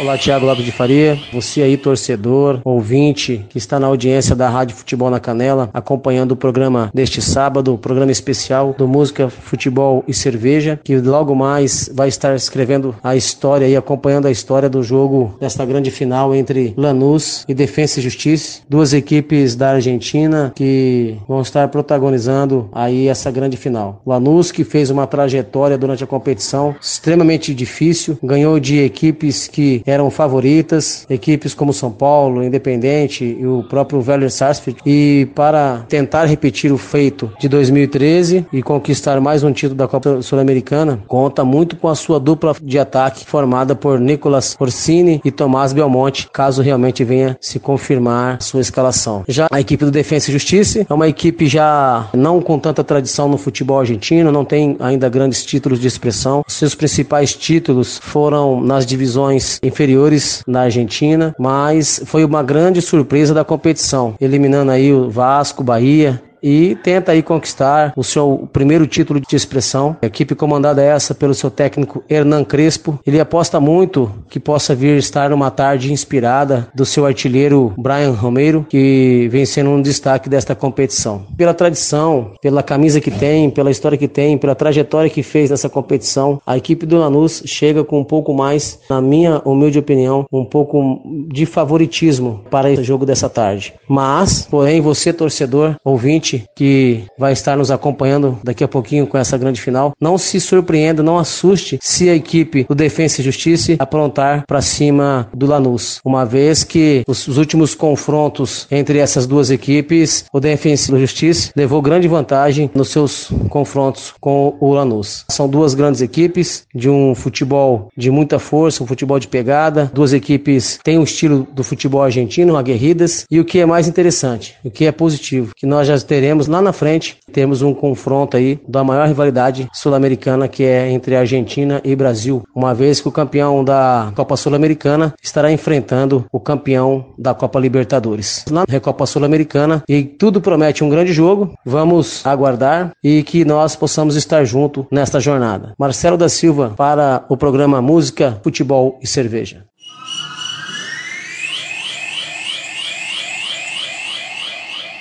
Olá, 0.00 0.16
Tiago 0.16 0.46
Lopes 0.46 0.64
de 0.64 0.72
Faria. 0.72 1.18
Você 1.30 1.60
aí, 1.60 1.76
torcedor, 1.76 2.62
ouvinte, 2.64 3.44
que 3.50 3.58
está 3.58 3.78
na 3.78 3.86
audiência 3.86 4.34
da 4.34 4.48
Rádio 4.48 4.74
Futebol 4.74 5.10
na 5.10 5.20
Canela, 5.20 5.68
acompanhando 5.74 6.32
o 6.32 6.36
programa 6.36 6.90
deste 6.94 7.20
sábado, 7.20 7.74
o 7.74 7.78
programa 7.78 8.10
especial 8.10 8.74
do 8.78 8.88
Música, 8.88 9.28
Futebol 9.28 10.02
e 10.08 10.14
Cerveja, 10.14 10.80
que 10.82 10.96
logo 10.96 11.34
mais 11.34 11.90
vai 11.94 12.08
estar 12.08 12.34
escrevendo 12.34 12.96
a 13.04 13.14
história 13.14 13.68
e 13.68 13.76
acompanhando 13.76 14.26
a 14.26 14.30
história 14.30 14.70
do 14.70 14.82
jogo 14.82 15.36
desta 15.38 15.66
grande 15.66 15.90
final 15.90 16.34
entre 16.34 16.72
Lanús 16.78 17.44
e 17.46 17.52
Defensa 17.52 18.00
e 18.00 18.02
Justiça, 18.02 18.62
duas 18.70 18.94
equipes 18.94 19.54
da 19.54 19.72
Argentina 19.72 20.50
que 20.56 21.18
vão 21.28 21.42
estar 21.42 21.68
protagonizando 21.68 22.70
aí 22.72 23.06
essa 23.06 23.30
grande 23.30 23.58
final. 23.58 24.00
Lanús 24.06 24.50
que 24.50 24.64
fez 24.64 24.88
uma 24.88 25.06
trajetória 25.06 25.76
durante 25.76 26.02
a 26.02 26.06
competição 26.06 26.74
extremamente 26.80 27.54
difícil, 27.54 28.18
ganhou 28.22 28.58
de 28.58 28.78
equipes 28.78 29.46
que 29.46 29.82
eram 29.90 30.10
favoritas, 30.10 31.04
equipes 31.10 31.52
como 31.52 31.72
São 31.72 31.90
Paulo, 31.90 32.42
Independente 32.42 33.24
e 33.24 33.46
o 33.46 33.64
próprio 33.64 34.02
Werder 34.06 34.30
Sarsfield. 34.30 34.80
E 34.86 35.28
para 35.34 35.84
tentar 35.88 36.24
repetir 36.26 36.72
o 36.72 36.78
feito 36.78 37.30
de 37.40 37.48
2013 37.48 38.46
e 38.52 38.62
conquistar 38.62 39.20
mais 39.20 39.42
um 39.42 39.52
título 39.52 39.76
da 39.76 39.88
Copa 39.88 40.22
Sul-Americana, 40.22 41.02
conta 41.08 41.44
muito 41.44 41.76
com 41.76 41.88
a 41.88 41.94
sua 41.94 42.20
dupla 42.20 42.54
de 42.62 42.78
ataque 42.78 43.26
formada 43.26 43.74
por 43.74 43.98
Nicolas 43.98 44.56
Orsini 44.60 45.20
e 45.24 45.30
Tomás 45.30 45.72
Belmonte, 45.72 46.28
caso 46.32 46.62
realmente 46.62 47.02
venha 47.02 47.36
se 47.40 47.58
confirmar 47.58 48.40
sua 48.40 48.60
escalação. 48.60 49.24
Já 49.26 49.48
a 49.50 49.60
equipe 49.60 49.84
do 49.84 49.90
Defensa 49.90 50.30
e 50.30 50.32
Justiça 50.32 50.86
é 50.88 50.94
uma 50.94 51.08
equipe 51.08 51.46
já 51.46 52.08
não 52.14 52.40
com 52.40 52.58
tanta 52.58 52.84
tradição 52.84 53.28
no 53.28 53.36
futebol 53.36 53.80
argentino, 53.80 54.30
não 54.30 54.44
tem 54.44 54.76
ainda 54.78 55.08
grandes 55.08 55.44
títulos 55.44 55.80
de 55.80 55.88
expressão. 55.88 56.44
Seus 56.46 56.74
principais 56.74 57.34
títulos 57.34 57.98
foram 57.98 58.60
nas 58.60 58.86
divisões 58.86 59.58
inferiores 59.62 59.79
inferiores 59.80 60.42
na 60.46 60.62
Argentina, 60.62 61.34
mas 61.38 62.02
foi 62.04 62.22
uma 62.22 62.42
grande 62.42 62.82
surpresa 62.82 63.32
da 63.32 63.42
competição, 63.44 64.14
eliminando 64.20 64.70
aí 64.70 64.92
o 64.92 65.08
Vasco, 65.08 65.64
Bahia, 65.64 66.22
e 66.42 66.76
tenta 66.82 67.12
aí 67.12 67.22
conquistar 67.22 67.92
o 67.96 68.04
seu 68.04 68.48
primeiro 68.52 68.86
título 68.86 69.20
de 69.20 69.36
expressão. 69.36 69.96
A 70.02 70.06
equipe 70.06 70.34
comandada 70.34 70.82
é 70.82 70.86
essa 70.86 71.14
pelo 71.14 71.34
seu 71.34 71.50
técnico 71.50 72.02
Hernan 72.08 72.44
Crespo. 72.44 72.98
Ele 73.06 73.20
aposta 73.20 73.60
muito 73.60 74.10
que 74.28 74.40
possa 74.40 74.74
vir 74.74 74.96
estar 74.96 75.30
numa 75.30 75.50
tarde 75.50 75.92
inspirada 75.92 76.68
do 76.74 76.84
seu 76.84 77.06
artilheiro 77.06 77.72
Brian 77.76 78.12
Romero, 78.12 78.66
que 78.68 79.28
vem 79.30 79.44
sendo 79.44 79.70
um 79.70 79.82
destaque 79.82 80.28
desta 80.28 80.54
competição. 80.54 81.22
Pela 81.36 81.54
tradição, 81.54 82.32
pela 82.40 82.62
camisa 82.62 83.00
que 83.00 83.10
tem, 83.10 83.50
pela 83.50 83.70
história 83.70 83.98
que 83.98 84.08
tem, 84.08 84.38
pela 84.38 84.54
trajetória 84.54 85.10
que 85.10 85.22
fez 85.22 85.50
nessa 85.50 85.68
competição, 85.68 86.40
a 86.46 86.56
equipe 86.56 86.86
do 86.86 86.98
Lanús 86.98 87.42
chega 87.46 87.84
com 87.84 88.00
um 88.00 88.04
pouco 88.04 88.32
mais, 88.32 88.78
na 88.88 89.00
minha 89.00 89.40
humilde 89.44 89.78
opinião, 89.78 90.26
um 90.32 90.44
pouco 90.44 91.02
de 91.28 91.46
favoritismo 91.46 92.44
para 92.50 92.70
esse 92.70 92.82
jogo 92.82 93.04
dessa 93.06 93.28
tarde. 93.28 93.74
Mas, 93.88 94.46
porém, 94.50 94.80
você 94.80 95.12
torcedor, 95.12 95.76
ouvinte, 95.84 96.29
que 96.54 97.04
vai 97.18 97.32
estar 97.32 97.56
nos 97.56 97.70
acompanhando 97.70 98.38
daqui 98.42 98.64
a 98.64 98.68
pouquinho 98.68 99.06
com 99.06 99.18
essa 99.18 99.36
grande 99.36 99.60
final, 99.60 99.92
não 100.00 100.16
se 100.18 100.40
surpreenda, 100.40 101.02
não 101.02 101.18
assuste 101.18 101.78
se 101.80 102.08
a 102.08 102.14
equipe 102.14 102.64
do 102.68 102.74
Defensa 102.74 103.20
e 103.20 103.24
Justiça 103.24 103.76
aprontar 103.78 104.44
para 104.46 104.62
cima 104.62 105.28
do 105.34 105.46
Lanús, 105.46 106.00
uma 106.04 106.24
vez 106.24 106.64
que 106.64 107.02
os, 107.06 107.26
os, 107.26 107.38
últimos 107.38 107.74
confrontos 107.74 108.66
entre 108.70 108.98
essas 108.98 109.26
duas 109.26 109.50
equipes, 109.50 110.24
o 110.32 110.40
Defensa 110.40 110.94
e 110.96 111.00
Justiça 111.00 111.52
levou 111.56 111.82
grande 111.82 112.08
vantagem 112.08 112.70
nos 112.74 112.88
seus 112.88 113.30
confrontos 113.48 114.12
com 114.20 114.56
o 114.60 114.72
Lanús. 114.72 115.24
São 115.28 115.48
duas 115.48 115.74
grandes 115.74 116.00
equipes 116.00 116.64
de 116.74 116.88
um 116.88 117.14
futebol 117.14 117.88
de 117.96 118.10
muita 118.10 118.38
força, 118.38 118.82
um 118.82 118.86
futebol 118.86 119.18
de 119.18 119.28
pegada, 119.28 119.90
duas 119.92 120.12
equipes 120.12 120.78
têm 120.82 120.98
o 120.98 121.00
um 121.00 121.04
estilo 121.04 121.46
do 121.52 121.64
futebol 121.64 122.02
argentino, 122.02 122.56
aguerridas, 122.56 123.24
e 123.30 123.40
o 123.40 123.44
que 123.44 123.58
é 123.58 123.66
mais 123.66 123.88
interessante, 123.88 124.54
o 124.64 124.70
que 124.70 124.84
é 124.84 124.92
positivo, 124.92 125.52
que 125.56 125.66
nós 125.66 125.86
já 125.86 125.98
teremos 125.98 126.19
teremos 126.20 126.48
lá 126.48 126.60
na 126.60 126.70
frente, 126.70 127.16
temos 127.32 127.62
um 127.62 127.72
confronto 127.72 128.36
aí 128.36 128.60
da 128.68 128.84
maior 128.84 129.08
rivalidade 129.08 129.66
sul-americana 129.72 130.48
que 130.48 130.62
é 130.62 130.90
entre 130.90 131.16
Argentina 131.16 131.80
e 131.82 131.96
Brasil, 131.96 132.42
uma 132.54 132.74
vez 132.74 133.00
que 133.00 133.08
o 133.08 133.10
campeão 133.10 133.64
da 133.64 134.12
Copa 134.14 134.36
Sul-Americana 134.36 135.14
estará 135.22 135.50
enfrentando 135.50 136.26
o 136.30 136.38
campeão 136.38 137.06
da 137.18 137.32
Copa 137.32 137.58
Libertadores. 137.58 138.44
Na 138.50 138.66
Recopa 138.68 139.06
Sul-Americana 139.06 139.82
e 139.88 140.02
tudo 140.04 140.42
promete 140.42 140.84
um 140.84 140.90
grande 140.90 141.14
jogo. 141.14 141.54
Vamos 141.64 142.20
aguardar 142.26 142.92
e 143.02 143.22
que 143.22 143.42
nós 143.42 143.74
possamos 143.74 144.14
estar 144.14 144.44
junto 144.44 144.86
nesta 144.92 145.18
jornada. 145.20 145.72
Marcelo 145.78 146.18
da 146.18 146.28
Silva 146.28 146.74
para 146.76 147.24
o 147.30 147.36
programa 147.36 147.80
Música, 147.80 148.38
Futebol 148.42 148.98
e 149.02 149.06
Cerveja. 149.06 149.69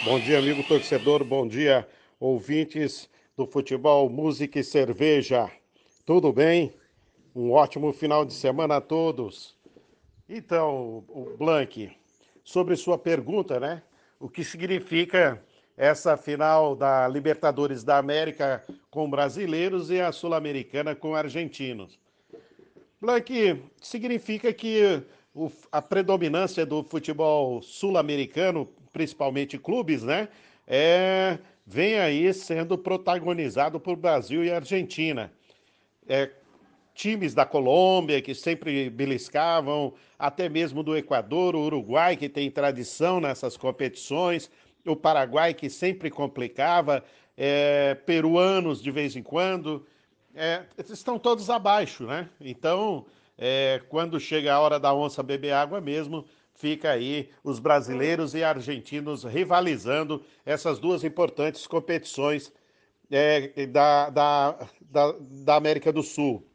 Bom 0.05 0.17
dia, 0.17 0.39
amigo 0.39 0.63
torcedor. 0.63 1.25
Bom 1.25 1.45
dia, 1.45 1.85
ouvintes 2.21 3.09
do 3.35 3.45
futebol, 3.45 4.09
música 4.09 4.57
e 4.57 4.63
cerveja. 4.63 5.51
Tudo 6.05 6.31
bem? 6.31 6.73
Um 7.35 7.51
ótimo 7.51 7.91
final 7.91 8.23
de 8.23 8.33
semana 8.33 8.77
a 8.77 8.81
todos. 8.81 9.57
Então, 10.27 11.03
o 11.09 11.35
Blank, 11.37 11.91
sobre 12.45 12.77
sua 12.77 12.97
pergunta, 12.97 13.59
né? 13.59 13.83
O 14.17 14.29
que 14.29 14.41
significa 14.41 15.43
essa 15.75 16.15
final 16.15 16.77
da 16.77 17.05
Libertadores 17.09 17.83
da 17.83 17.97
América 17.97 18.63
com 18.89 19.09
brasileiros 19.09 19.89
e 19.89 19.99
a 19.99 20.13
Sul-Americana 20.13 20.95
com 20.95 21.13
argentinos? 21.13 21.99
Blank, 23.01 23.61
significa 23.81 24.53
que 24.53 25.03
a 25.69 25.81
predominância 25.81 26.65
do 26.65 26.83
futebol 26.83 27.61
sul-americano 27.61 28.65
principalmente 28.91 29.57
clubes, 29.57 30.03
né? 30.03 30.29
É, 30.67 31.39
vem 31.65 31.99
aí 31.99 32.33
sendo 32.33 32.77
protagonizado 32.77 33.79
por 33.79 33.95
Brasil 33.95 34.43
e 34.43 34.51
Argentina. 34.51 35.31
É, 36.07 36.31
times 36.93 37.33
da 37.33 37.45
Colômbia 37.45 38.21
que 38.21 38.35
sempre 38.35 38.89
beliscavam, 38.89 39.93
até 40.17 40.49
mesmo 40.49 40.83
do 40.83 40.97
Equador, 40.97 41.55
o 41.55 41.61
Uruguai 41.61 42.17
que 42.17 42.27
tem 42.27 42.51
tradição 42.51 43.21
nessas 43.21 43.55
competições, 43.55 44.51
o 44.85 44.95
Paraguai 44.95 45.53
que 45.53 45.69
sempre 45.69 46.09
complicava, 46.09 47.03
é, 47.37 47.95
peruanos 47.95 48.81
de 48.81 48.91
vez 48.91 49.15
em 49.15 49.23
quando, 49.23 49.85
é, 50.35 50.63
estão 50.89 51.17
todos 51.17 51.49
abaixo, 51.49 52.05
né? 52.05 52.29
Então, 52.41 53.05
é, 53.37 53.81
quando 53.87 54.19
chega 54.19 54.53
a 54.53 54.59
hora 54.59 54.77
da 54.77 54.93
onça 54.93 55.23
beber 55.23 55.53
água 55.53 55.79
mesmo, 55.79 56.25
fica 56.59 56.91
aí 56.91 57.29
os 57.41 57.57
brasileiros 57.57 58.35
e 58.35 58.43
argentinos 58.43 59.23
rivalizando 59.23 60.21
essas 60.45 60.77
duas 60.77 61.05
importantes 61.05 61.65
competições 61.65 62.51
é, 63.09 63.65
da, 63.65 64.09
da, 64.09 64.67
da, 64.81 65.15
da, 65.19 65.55
América 65.55 65.91
do 65.91 66.03
Sul. 66.03 66.45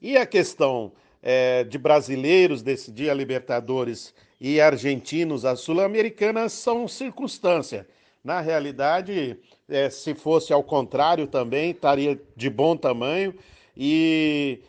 E 0.00 0.16
a 0.18 0.26
questão 0.26 0.92
é, 1.22 1.64
de 1.64 1.78
brasileiros 1.78 2.62
decidir 2.62 3.08
a 3.08 3.14
Libertadores 3.14 4.14
e 4.38 4.60
argentinos 4.60 5.46
a 5.46 5.56
Sul-Americana 5.56 6.50
são 6.50 6.86
circunstância. 6.86 7.88
Na 8.22 8.42
realidade, 8.42 9.38
é, 9.70 9.88
se 9.88 10.14
fosse 10.14 10.52
ao 10.52 10.62
contrário 10.62 11.26
também, 11.26 11.70
estaria 11.70 12.20
de 12.36 12.50
bom 12.50 12.76
tamanho. 12.76 13.34
E 13.74 14.60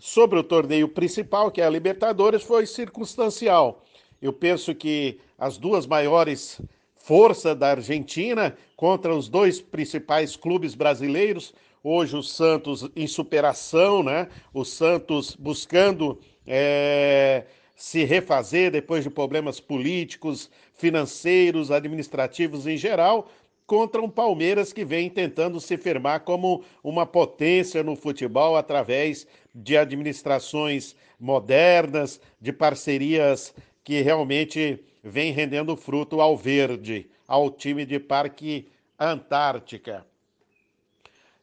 sobre 0.00 0.38
o 0.38 0.42
torneio 0.42 0.88
principal, 0.88 1.50
que 1.50 1.60
é 1.60 1.66
a 1.66 1.70
Libertadores, 1.70 2.42
foi 2.42 2.66
circunstancial. 2.66 3.84
Eu 4.20 4.32
penso 4.32 4.74
que 4.74 5.20
as 5.38 5.58
duas 5.58 5.86
maiores 5.86 6.60
forças 6.96 7.56
da 7.56 7.70
Argentina 7.70 8.56
contra 8.76 9.14
os 9.14 9.28
dois 9.28 9.60
principais 9.60 10.36
clubes 10.36 10.74
brasileiros, 10.74 11.52
hoje 11.84 12.16
o 12.16 12.22
Santos 12.22 12.88
em 12.96 13.06
superação, 13.06 14.02
né? 14.02 14.28
O 14.54 14.64
Santos 14.64 15.36
buscando 15.36 16.18
é, 16.46 17.44
se 17.76 18.04
refazer 18.04 18.70
depois 18.70 19.04
de 19.04 19.10
problemas 19.10 19.60
políticos, 19.60 20.50
financeiros, 20.74 21.70
administrativos 21.70 22.66
em 22.66 22.76
geral, 22.76 23.30
contra 23.70 24.02
um 24.02 24.10
Palmeiras 24.10 24.72
que 24.72 24.84
vem 24.84 25.08
tentando 25.08 25.60
se 25.60 25.76
firmar 25.76 26.22
como 26.22 26.64
uma 26.82 27.06
potência 27.06 27.84
no 27.84 27.94
futebol 27.94 28.56
através 28.56 29.28
de 29.54 29.76
administrações 29.76 30.96
modernas, 31.20 32.20
de 32.40 32.52
parcerias 32.52 33.54
que 33.84 34.00
realmente 34.00 34.84
vem 35.04 35.30
rendendo 35.30 35.76
fruto 35.76 36.20
ao 36.20 36.36
verde, 36.36 37.08
ao 37.28 37.48
time 37.48 37.86
de 37.86 38.00
Parque 38.00 38.66
Antártica. 38.98 40.04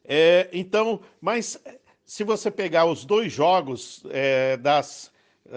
É, 0.03 0.49
então, 0.51 0.99
mas 1.21 1.57
se 2.05 2.25
você 2.25 2.51
pegar 2.51 2.87
os 2.87 3.05
dois 3.05 3.31
jogos 3.31 4.03
é, 4.09 4.57
das, 4.57 5.13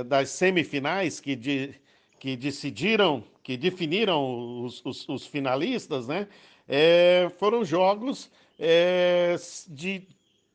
das 0.06 0.30
semifinais 0.30 1.18
que, 1.18 1.34
de, 1.34 1.74
que 2.20 2.36
decidiram, 2.36 3.24
que 3.42 3.56
definiram 3.56 4.62
os, 4.62 4.80
os, 4.86 5.08
os 5.08 5.26
finalistas, 5.26 6.06
né? 6.06 6.28
É, 6.72 7.28
foram 7.36 7.64
jogos 7.64 8.30
é, 8.56 9.34
de 9.66 10.02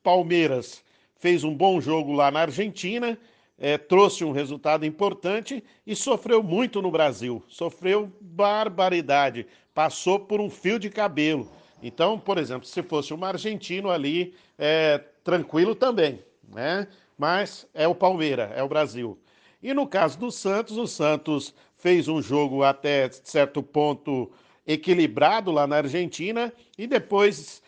Palmeiras. 0.02 0.82
Fez 1.18 1.44
um 1.44 1.54
bom 1.54 1.82
jogo 1.82 2.14
lá 2.14 2.32
na 2.32 2.42
Argentina, 2.42 3.18
é, 3.60 3.78
trouxe 3.78 4.24
um 4.24 4.32
resultado 4.32 4.86
importante 4.86 5.62
e 5.86 5.94
sofreu 5.94 6.42
muito 6.42 6.82
no 6.82 6.90
Brasil. 6.90 7.44
Sofreu 7.50 8.10
barbaridade. 8.22 9.46
Passou 9.74 10.18
por 10.18 10.40
um 10.40 10.50
fio 10.50 10.80
de 10.80 10.90
cabelo. 10.90 11.52
Então, 11.84 12.18
por 12.18 12.38
exemplo, 12.38 12.66
se 12.66 12.82
fosse 12.82 13.14
um 13.14 13.26
argentino 13.26 13.92
ali, 13.92 14.34
é, 14.58 15.04
tranquilo 15.22 15.76
também, 15.76 16.24
né? 16.48 16.88
Mas 17.18 17.68
é 17.74 17.90
o 17.90 17.96
Palmeiras, 17.96 18.52
é 18.56 18.64
o 18.64 18.70
Brasil. 18.70 19.20
E 19.62 19.74
no 19.74 19.86
caso 19.86 20.18
do 20.18 20.32
Santos, 20.32 20.78
o 20.78 20.88
Santos 20.88 21.54
fez 21.78 22.08
um 22.08 22.22
jogo 22.22 22.64
até 22.64 23.10
certo 23.12 23.62
ponto 23.62 24.32
equilibrado 24.66 25.52
lá 25.52 25.68
na 25.68 25.78
Argentina 25.78 26.52
e 26.78 26.88
depois 26.88 27.62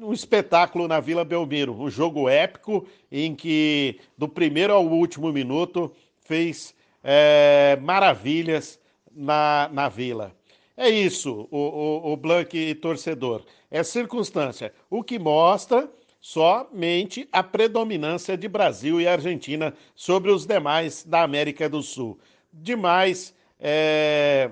um 0.00 0.12
espetáculo 0.12 0.88
na 0.88 1.00
Vila 1.00 1.24
Belmiro, 1.24 1.74
um 1.74 1.90
jogo 1.90 2.28
épico 2.28 2.86
em 3.12 3.34
que 3.34 4.00
do 4.16 4.28
primeiro 4.28 4.72
ao 4.72 4.86
último 4.86 5.32
minuto 5.32 5.92
fez 6.22 6.74
é, 7.04 7.78
maravilhas 7.80 8.80
na, 9.12 9.68
na 9.72 9.88
Vila. 9.88 10.34
É 10.76 10.88
isso, 10.88 11.46
o, 11.50 11.58
o, 11.58 12.12
o 12.14 12.74
torcedor. 12.80 13.44
É 13.70 13.82
circunstância. 13.82 14.72
O 14.88 15.04
que 15.04 15.18
mostra 15.18 15.90
somente 16.20 17.28
a 17.32 17.42
predominância 17.42 18.36
de 18.36 18.48
Brasil 18.48 19.00
e 19.00 19.06
Argentina 19.06 19.74
sobre 19.94 20.30
os 20.30 20.46
demais 20.46 21.04
da 21.04 21.22
América 21.22 21.68
do 21.68 21.82
Sul. 21.82 22.18
Demais, 22.52 23.34
é, 23.58 24.50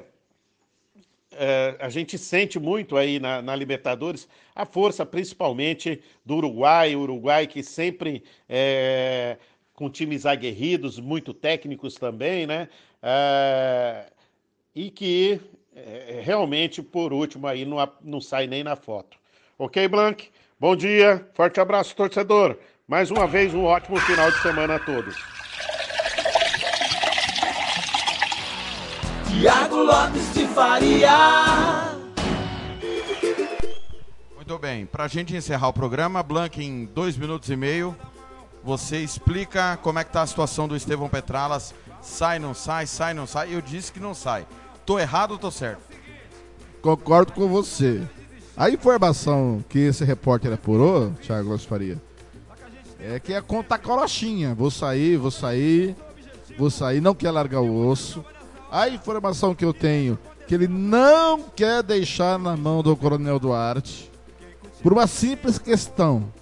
é, 1.33 1.77
a 1.79 1.89
gente 1.89 2.17
sente 2.17 2.59
muito 2.59 2.97
aí 2.97 3.21
na, 3.21 3.43
na, 3.43 3.55
Libertadores 3.55 4.29
a 4.55 4.65
força, 4.65 5.05
principalmente 5.05 6.03
do 6.25 6.37
Uruguai, 6.37 6.97
o 6.97 7.01
Uruguai 7.01 7.47
que 7.47 7.63
sempre 7.63 8.25
é, 8.49 9.37
com 9.75 9.91
times 9.91 10.27
aguerridos, 10.27 10.99
muito 10.99 11.35
técnicos 11.35 11.95
também, 11.95 12.47
né? 12.47 12.69
É, 13.03 14.07
e 14.75 14.91
que 14.91 15.41
realmente, 16.25 16.83
por 16.83 17.13
último, 17.13 17.47
aí 17.47 17.65
não, 17.65 17.77
não 18.03 18.21
sai 18.21 18.49
nem 18.49 18.65
na 18.65 18.75
foto. 18.75 19.17
Ok, 19.57 19.87
Blanc? 19.87 20.29
Bom 20.59 20.75
dia, 20.75 21.25
forte 21.35 21.61
abraço, 21.61 21.95
torcedor. 21.95 22.59
Mais 22.89 23.13
uma 23.13 23.29
vez, 23.29 23.55
um 23.55 23.65
ótimo 23.65 23.97
final 24.01 24.29
de 24.31 24.43
semana 24.43 24.75
a 24.75 24.79
todos. 24.81 25.15
Tiago 29.29 29.77
Lopes 29.77 30.33
Faria. 30.55 31.97
Muito 34.35 34.59
bem, 34.59 34.87
para 34.87 35.05
a 35.05 35.09
gente 35.09 35.37
encerrar 35.37 35.69
o 35.69 35.73
programa, 35.73 36.23
Blank, 36.23 36.65
em 36.65 36.87
dois 36.87 37.17
minutos 37.17 37.51
e 37.51 37.57
meio, 37.57 37.95
você 38.65 38.99
explica 38.99 39.79
como 39.83 39.99
é 39.99 40.05
que 40.05 40.13
tá 40.13 40.23
a 40.23 40.27
situação 40.27 40.67
do 40.67 40.75
Estevão 40.75 41.09
Petralas. 41.09 41.75
Sai, 42.01 42.39
não 42.39 42.55
sai, 42.55 42.87
sai, 42.87 43.15
não 43.15 43.27
sai. 43.27 43.55
Eu 43.55 43.61
disse 43.61 43.93
que 43.93 44.01
não 44.01 44.15
sai. 44.15 44.47
Tô 44.87 44.99
errado 44.99 45.33
ou 45.33 45.39
tô 45.39 45.51
certo? 45.51 45.83
Concordo 46.81 47.33
com 47.33 47.49
você. 47.49 48.03
A 48.57 48.71
informação 48.71 49.63
que 49.69 49.79
esse 49.79 50.05
repórter 50.05 50.53
apurou, 50.53 51.13
Thiago 51.23 51.51
Lopes 51.51 51.65
Faria, 51.65 52.01
é 52.99 53.21
que 53.21 53.35
a 53.35 53.43
conta 53.43 53.79
colochinha. 53.79 54.55
Vou 54.55 54.71
sair, 54.71 55.17
vou 55.17 55.31
sair, 55.31 55.95
vou 56.59 56.71
sair, 56.71 57.01
não 57.01 57.15
quer 57.15 57.31
largar 57.31 57.61
o 57.61 57.87
osso. 57.87 58.25
A 58.71 58.89
informação 58.89 59.55
que 59.55 59.65
eu 59.65 59.73
tenho 59.73 60.19
que 60.49 60.55
ele 60.55 60.67
não 60.67 61.43
quer 61.43 61.83
deixar 61.83 62.39
na 62.39 62.57
mão 62.57 62.83
do 62.83 62.97
Coronel 62.97 63.39
Duarte 63.39 64.11
por 64.83 64.95
uma 64.95 65.07
simples 65.07 65.59
questão. 65.59 66.33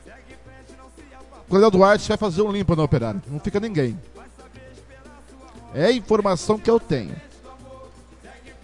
O 1.40 1.50
Coronel 1.50 1.72
Duarte 1.72 2.08
vai 2.08 2.16
fazer 2.16 2.42
um 2.42 2.52
limpa 2.52 2.76
no 2.76 2.84
operário, 2.84 3.20
não 3.28 3.40
fica 3.40 3.58
ninguém. 3.58 3.98
É 5.74 5.86
a 5.86 5.92
informação 5.92 6.56
que 6.56 6.70
eu 6.70 6.78
tenho. 6.78 7.16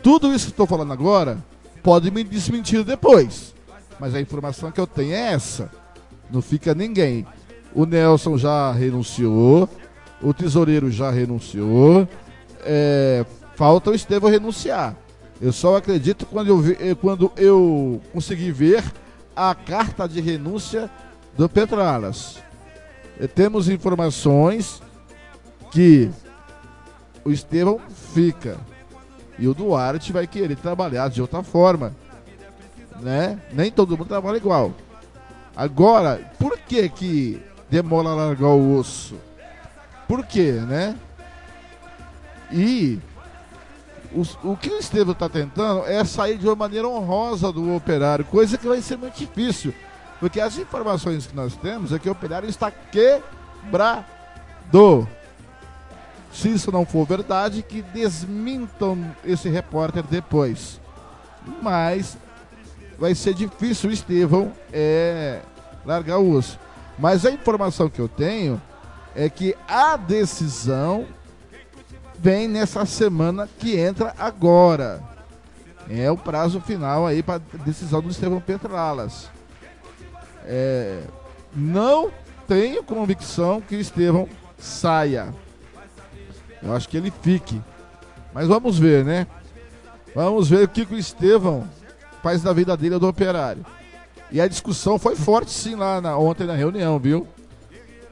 Tudo 0.01 0.33
isso 0.33 0.47
que 0.47 0.53
estou 0.53 0.67
falando 0.67 0.93
agora 0.93 1.39
pode 1.83 2.09
me 2.13 2.23
desmentir 2.23 2.85
depois. 2.85 3.53
Mas 3.99 4.15
a 4.15 4.21
informação 4.21 4.71
que 4.71 4.81
eu 4.81 4.87
tenho 4.87 5.13
é 5.13 5.33
essa. 5.33 5.71
Não 6.31 6.41
fica 6.41 6.73
ninguém. 6.73 7.27
O 7.75 7.85
Nelson 7.85 8.39
já 8.39 8.71
renunciou. 8.71 9.69
O 10.23 10.33
tesoureiro 10.33 10.91
já 10.91 11.11
renunciou. 11.11 12.09
É, 12.61 13.27
falta 13.57 13.91
o 13.91 13.95
Estevão 13.95 14.31
renunciar. 14.31 14.97
Eu 15.43 15.53
só 15.53 15.77
acredito 15.77 16.25
quando 16.25 16.47
eu, 16.47 16.59
vi, 16.59 16.79
eh, 16.81 16.95
quando 16.95 17.33
eu 17.37 18.01
conseguir 18.13 18.53
ver 18.53 18.85
a 19.35 19.53
carta 19.57 20.09
de 20.09 20.21
renúncia 20.21 20.89
do 21.37 21.49
Petralas. 21.49 22.39
E 23.21 23.27
temos 23.27 23.69
informações 23.69 24.81
que 25.73 26.09
o 27.25 27.33
Estevão 27.33 27.81
fica. 28.15 28.57
E 29.37 29.49
o 29.49 29.53
Duarte 29.53 30.13
vai 30.13 30.29
querer 30.29 30.55
trabalhar 30.55 31.09
de 31.09 31.21
outra 31.21 31.43
forma. 31.43 31.93
Né? 33.01 33.37
Nem 33.53 33.69
todo 33.69 33.99
mundo 33.99 34.07
trabalha 34.07 34.37
igual. 34.37 34.73
Agora, 35.57 36.21
por 36.39 36.57
que 36.57 36.89
que 36.89 37.43
demora 37.69 38.11
largar 38.11 38.47
o 38.47 38.79
osso? 38.79 39.17
Por 40.07 40.25
quê, 40.25 40.53
né? 40.53 40.97
E 42.53 43.01
o, 44.15 44.53
o 44.53 44.57
que 44.57 44.71
o 44.71 44.79
Estevam 44.79 45.13
está 45.13 45.29
tentando 45.29 45.85
é 45.87 46.05
sair 46.05 46.39
de 46.39 46.47
uma 46.47 46.57
maneira 46.57 46.89
honrosa 46.89 47.53
do 47.53 47.75
operário, 47.75 48.25
coisa 48.25 48.59
que 48.59 48.67
vai 48.67 48.81
ser 48.83 48.97
muito 48.97 49.17
difícil. 49.17 49.75
Porque 50.21 50.41
as 50.41 50.57
informações 50.57 51.27
que 51.27 51.35
nós 51.35 51.57
temos 51.57 51.93
é 51.93 51.99
que 51.99 52.09
o 52.09 52.13
operário 52.13 52.49
está 52.49 52.71
quebrado. 52.71 54.07
Se 56.33 56.49
isso 56.49 56.71
não 56.71 56.87
for 56.87 57.05
verdade, 57.07 57.63
que 57.63 57.83
desmintam 57.83 59.05
esse 59.25 59.49
repórter 59.49 60.05
depois. 60.05 60.81
Mas 61.61 62.17
vai 62.99 63.15
ser 63.15 63.35
difícil 63.35 63.91
o 63.91 63.93
Estevão 63.93 64.53
é, 64.73 65.41
largar 65.85 66.19
o 66.19 66.31
osso. 66.31 66.59
Mas 66.99 67.27
a 67.27 67.31
informação 67.31 67.91
que 67.91 68.01
eu 68.01 68.09
tenho 68.09 68.63
é 69.15 69.29
que 69.29 69.57
a 69.67 69.97
decisão 69.97 71.07
vem 72.23 72.47
nessa 72.47 72.87
semana 72.87 73.49
que 73.59 73.77
entra 73.77 74.15
agora. 74.17 75.03
É 75.91 76.09
o 76.09 76.17
prazo 76.17 76.61
final 76.61 77.05
aí 77.05 77.21
para 77.21 77.43
decisão 77.65 78.01
do 78.01 78.11
Estevão 78.11 78.41
Petralas. 78.41 79.29
É, 80.45 81.03
não 81.53 82.13
tenho 82.47 82.85
convicção 82.85 83.61
que 83.61 83.75
o 83.75 83.81
Estevão 83.81 84.29
saia. 84.57 85.35
Eu 86.63 86.73
acho 86.73 86.89
que 86.89 86.97
ele 86.97 87.13
fique. 87.23 87.61
Mas 88.33 88.47
vamos 88.47 88.79
ver, 88.79 89.05
né? 89.05 89.27
Vamos 90.15 90.49
ver 90.49 90.65
o 90.65 90.69
que, 90.69 90.87
que 90.87 90.95
o 90.95 90.99
Estevão 90.99 91.69
faz 92.23 92.41
da 92.41 92.53
vida 92.53 92.77
dele 92.77 93.01
do 93.01 93.09
operário. 93.09 93.67
E 94.31 94.41
a 94.41 94.47
discussão 94.47 94.97
foi 94.97 95.17
forte 95.17 95.51
sim 95.51 95.75
lá 95.75 96.01
na, 96.01 96.17
ontem 96.17 96.47
na 96.47 96.55
reunião, 96.55 97.01
viu? 97.01 97.27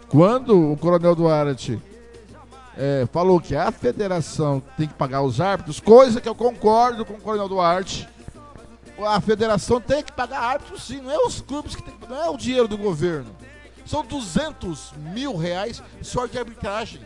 Quando 0.08 0.72
o 0.72 0.76
Coronel 0.76 1.14
Duarte 1.14 1.80
é, 2.80 3.06
falou 3.12 3.38
que 3.38 3.54
a 3.54 3.70
federação 3.70 4.62
tem 4.74 4.88
que 4.88 4.94
pagar 4.94 5.20
os 5.20 5.38
árbitros, 5.38 5.78
coisa 5.78 6.18
que 6.18 6.26
eu 6.26 6.34
concordo 6.34 7.04
com 7.04 7.12
o 7.12 7.20
Coronel 7.20 7.46
Duarte. 7.46 8.08
A 9.06 9.20
federação 9.20 9.78
tem 9.78 10.02
que 10.02 10.12
pagar 10.12 10.40
árbitros 10.40 10.84
sim, 10.84 11.02
não 11.02 11.10
é 11.10 11.18
os 11.18 11.42
clubes 11.42 11.76
que 11.76 11.82
tem 11.82 11.94
não 12.08 12.16
é 12.16 12.30
o 12.30 12.38
dinheiro 12.38 12.66
do 12.66 12.78
governo. 12.78 13.36
São 13.84 14.02
200 14.04 14.92
mil 14.96 15.36
reais 15.36 15.82
só 16.00 16.24
de 16.24 16.38
arbitragem. 16.38 17.02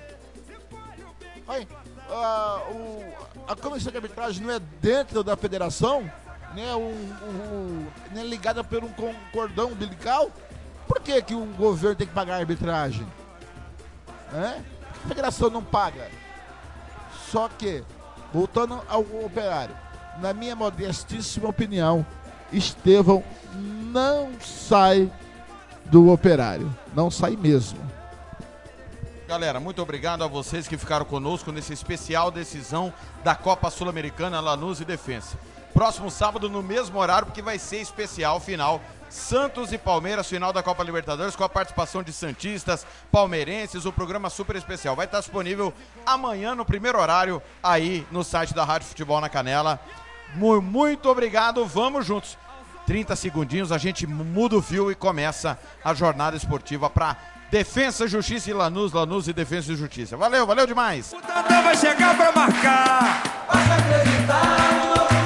Aí, 1.49 1.67
a, 2.09 2.63
o, 2.71 3.05
a 3.49 3.57
comissão 3.57 3.91
de 3.91 3.99
arbitragem 3.99 4.45
não 4.45 4.55
é 4.55 4.61
dentro 4.81 5.25
da 5.25 5.37
federação, 5.37 6.09
né, 6.55 6.75
um, 6.77 7.87
né, 8.13 8.23
ligada 8.23 8.63
por 8.63 8.85
um 8.85 8.93
cordão 9.33 9.73
umbilical. 9.73 10.31
Por 10.87 11.01
que, 11.01 11.21
que 11.21 11.35
um 11.35 11.53
governo 11.55 11.97
tem 11.97 12.07
que 12.07 12.15
pagar 12.15 12.35
a 12.35 12.39
arbitragem? 12.39 13.07
É? 14.33 14.74
Federação 15.07 15.51
não 15.51 15.63
paga. 15.63 16.09
Só 17.31 17.49
que, 17.49 17.83
voltando 18.33 18.81
ao 18.89 19.03
operário, 19.25 19.75
na 20.21 20.33
minha 20.33 20.55
modestíssima 20.55 21.49
opinião, 21.49 22.07
Estevão 22.53 23.25
não 23.55 24.31
sai 24.41 25.11
do 25.87 26.11
operário. 26.11 26.75
Não 26.95 27.11
sai 27.11 27.37
mesmo. 27.37 27.79
Galera, 29.27 29.59
muito 29.59 29.81
obrigado 29.81 30.23
a 30.23 30.27
vocês 30.27 30.69
que 30.69 30.77
ficaram 30.77 31.05
conosco 31.05 31.51
nesse 31.51 31.73
especial 31.73 32.31
decisão 32.31 32.93
da 33.25 33.35
Copa 33.35 33.71
Sul-Americana 33.71 34.41
Lanús 34.41 34.81
e 34.81 34.85
Defensa. 34.85 35.39
Próximo 35.73 36.11
sábado, 36.11 36.49
no 36.49 36.63
mesmo 36.63 36.99
horário, 36.99 37.27
porque 37.27 37.43
vai 37.43 37.59
ser 37.59 37.79
especial 37.79 38.39
final. 38.39 38.81
Santos 39.15 39.73
e 39.73 39.79
Palmeiras, 39.79 40.29
final 40.29 40.53
da 40.53 40.61
Copa 40.61 40.83
Libertadores, 40.83 41.37
com 41.37 41.45
a 41.45 41.49
participação 41.49 42.03
de 42.03 42.13
Santistas, 42.13 42.85
palmeirenses, 43.13 43.87
o 43.87 43.93
programa 43.93 44.29
super 44.29 44.57
especial. 44.57 44.97
Vai 44.97 45.07
estar 45.07 45.21
disponível 45.21 45.73
amanhã, 46.05 46.55
no 46.55 46.65
primeiro 46.65 47.01
horário, 47.01 47.41
aí 47.63 48.05
no 48.11 48.25
site 48.25 48.53
da 48.53 48.65
Rádio 48.65 48.89
Futebol 48.89 49.21
na 49.21 49.29
Canela. 49.29 49.79
Muito 50.35 51.09
obrigado, 51.09 51.65
vamos 51.65 52.05
juntos. 52.05 52.37
30 52.87 53.15
segundinhos, 53.15 53.71
a 53.71 53.79
gente 53.79 54.05
muda 54.05 54.57
o 54.57 54.63
fio 54.63 54.91
e 54.91 54.97
começa 54.97 55.57
a 55.83 55.95
jornada 55.95 56.37
esportiva 56.37 56.91
para 56.91 57.17
Defensa, 57.53 58.09
Justiça 58.09 58.51
e 58.51 58.53
Lanús, 58.53 58.93
Lanús 58.93 59.29
e 59.29 59.33
Defensa 59.33 59.73
e 59.73 59.77
Justiça. 59.77 60.17
Valeu, 60.17 60.45
valeu 60.45 60.67
demais. 60.67 61.13
O 61.13 61.63
vai 61.63 61.77
chegar 61.77 62.17
pra 62.17 62.33
marcar. 62.33 63.23
Basta 63.47 63.75
acreditar. 63.75 65.24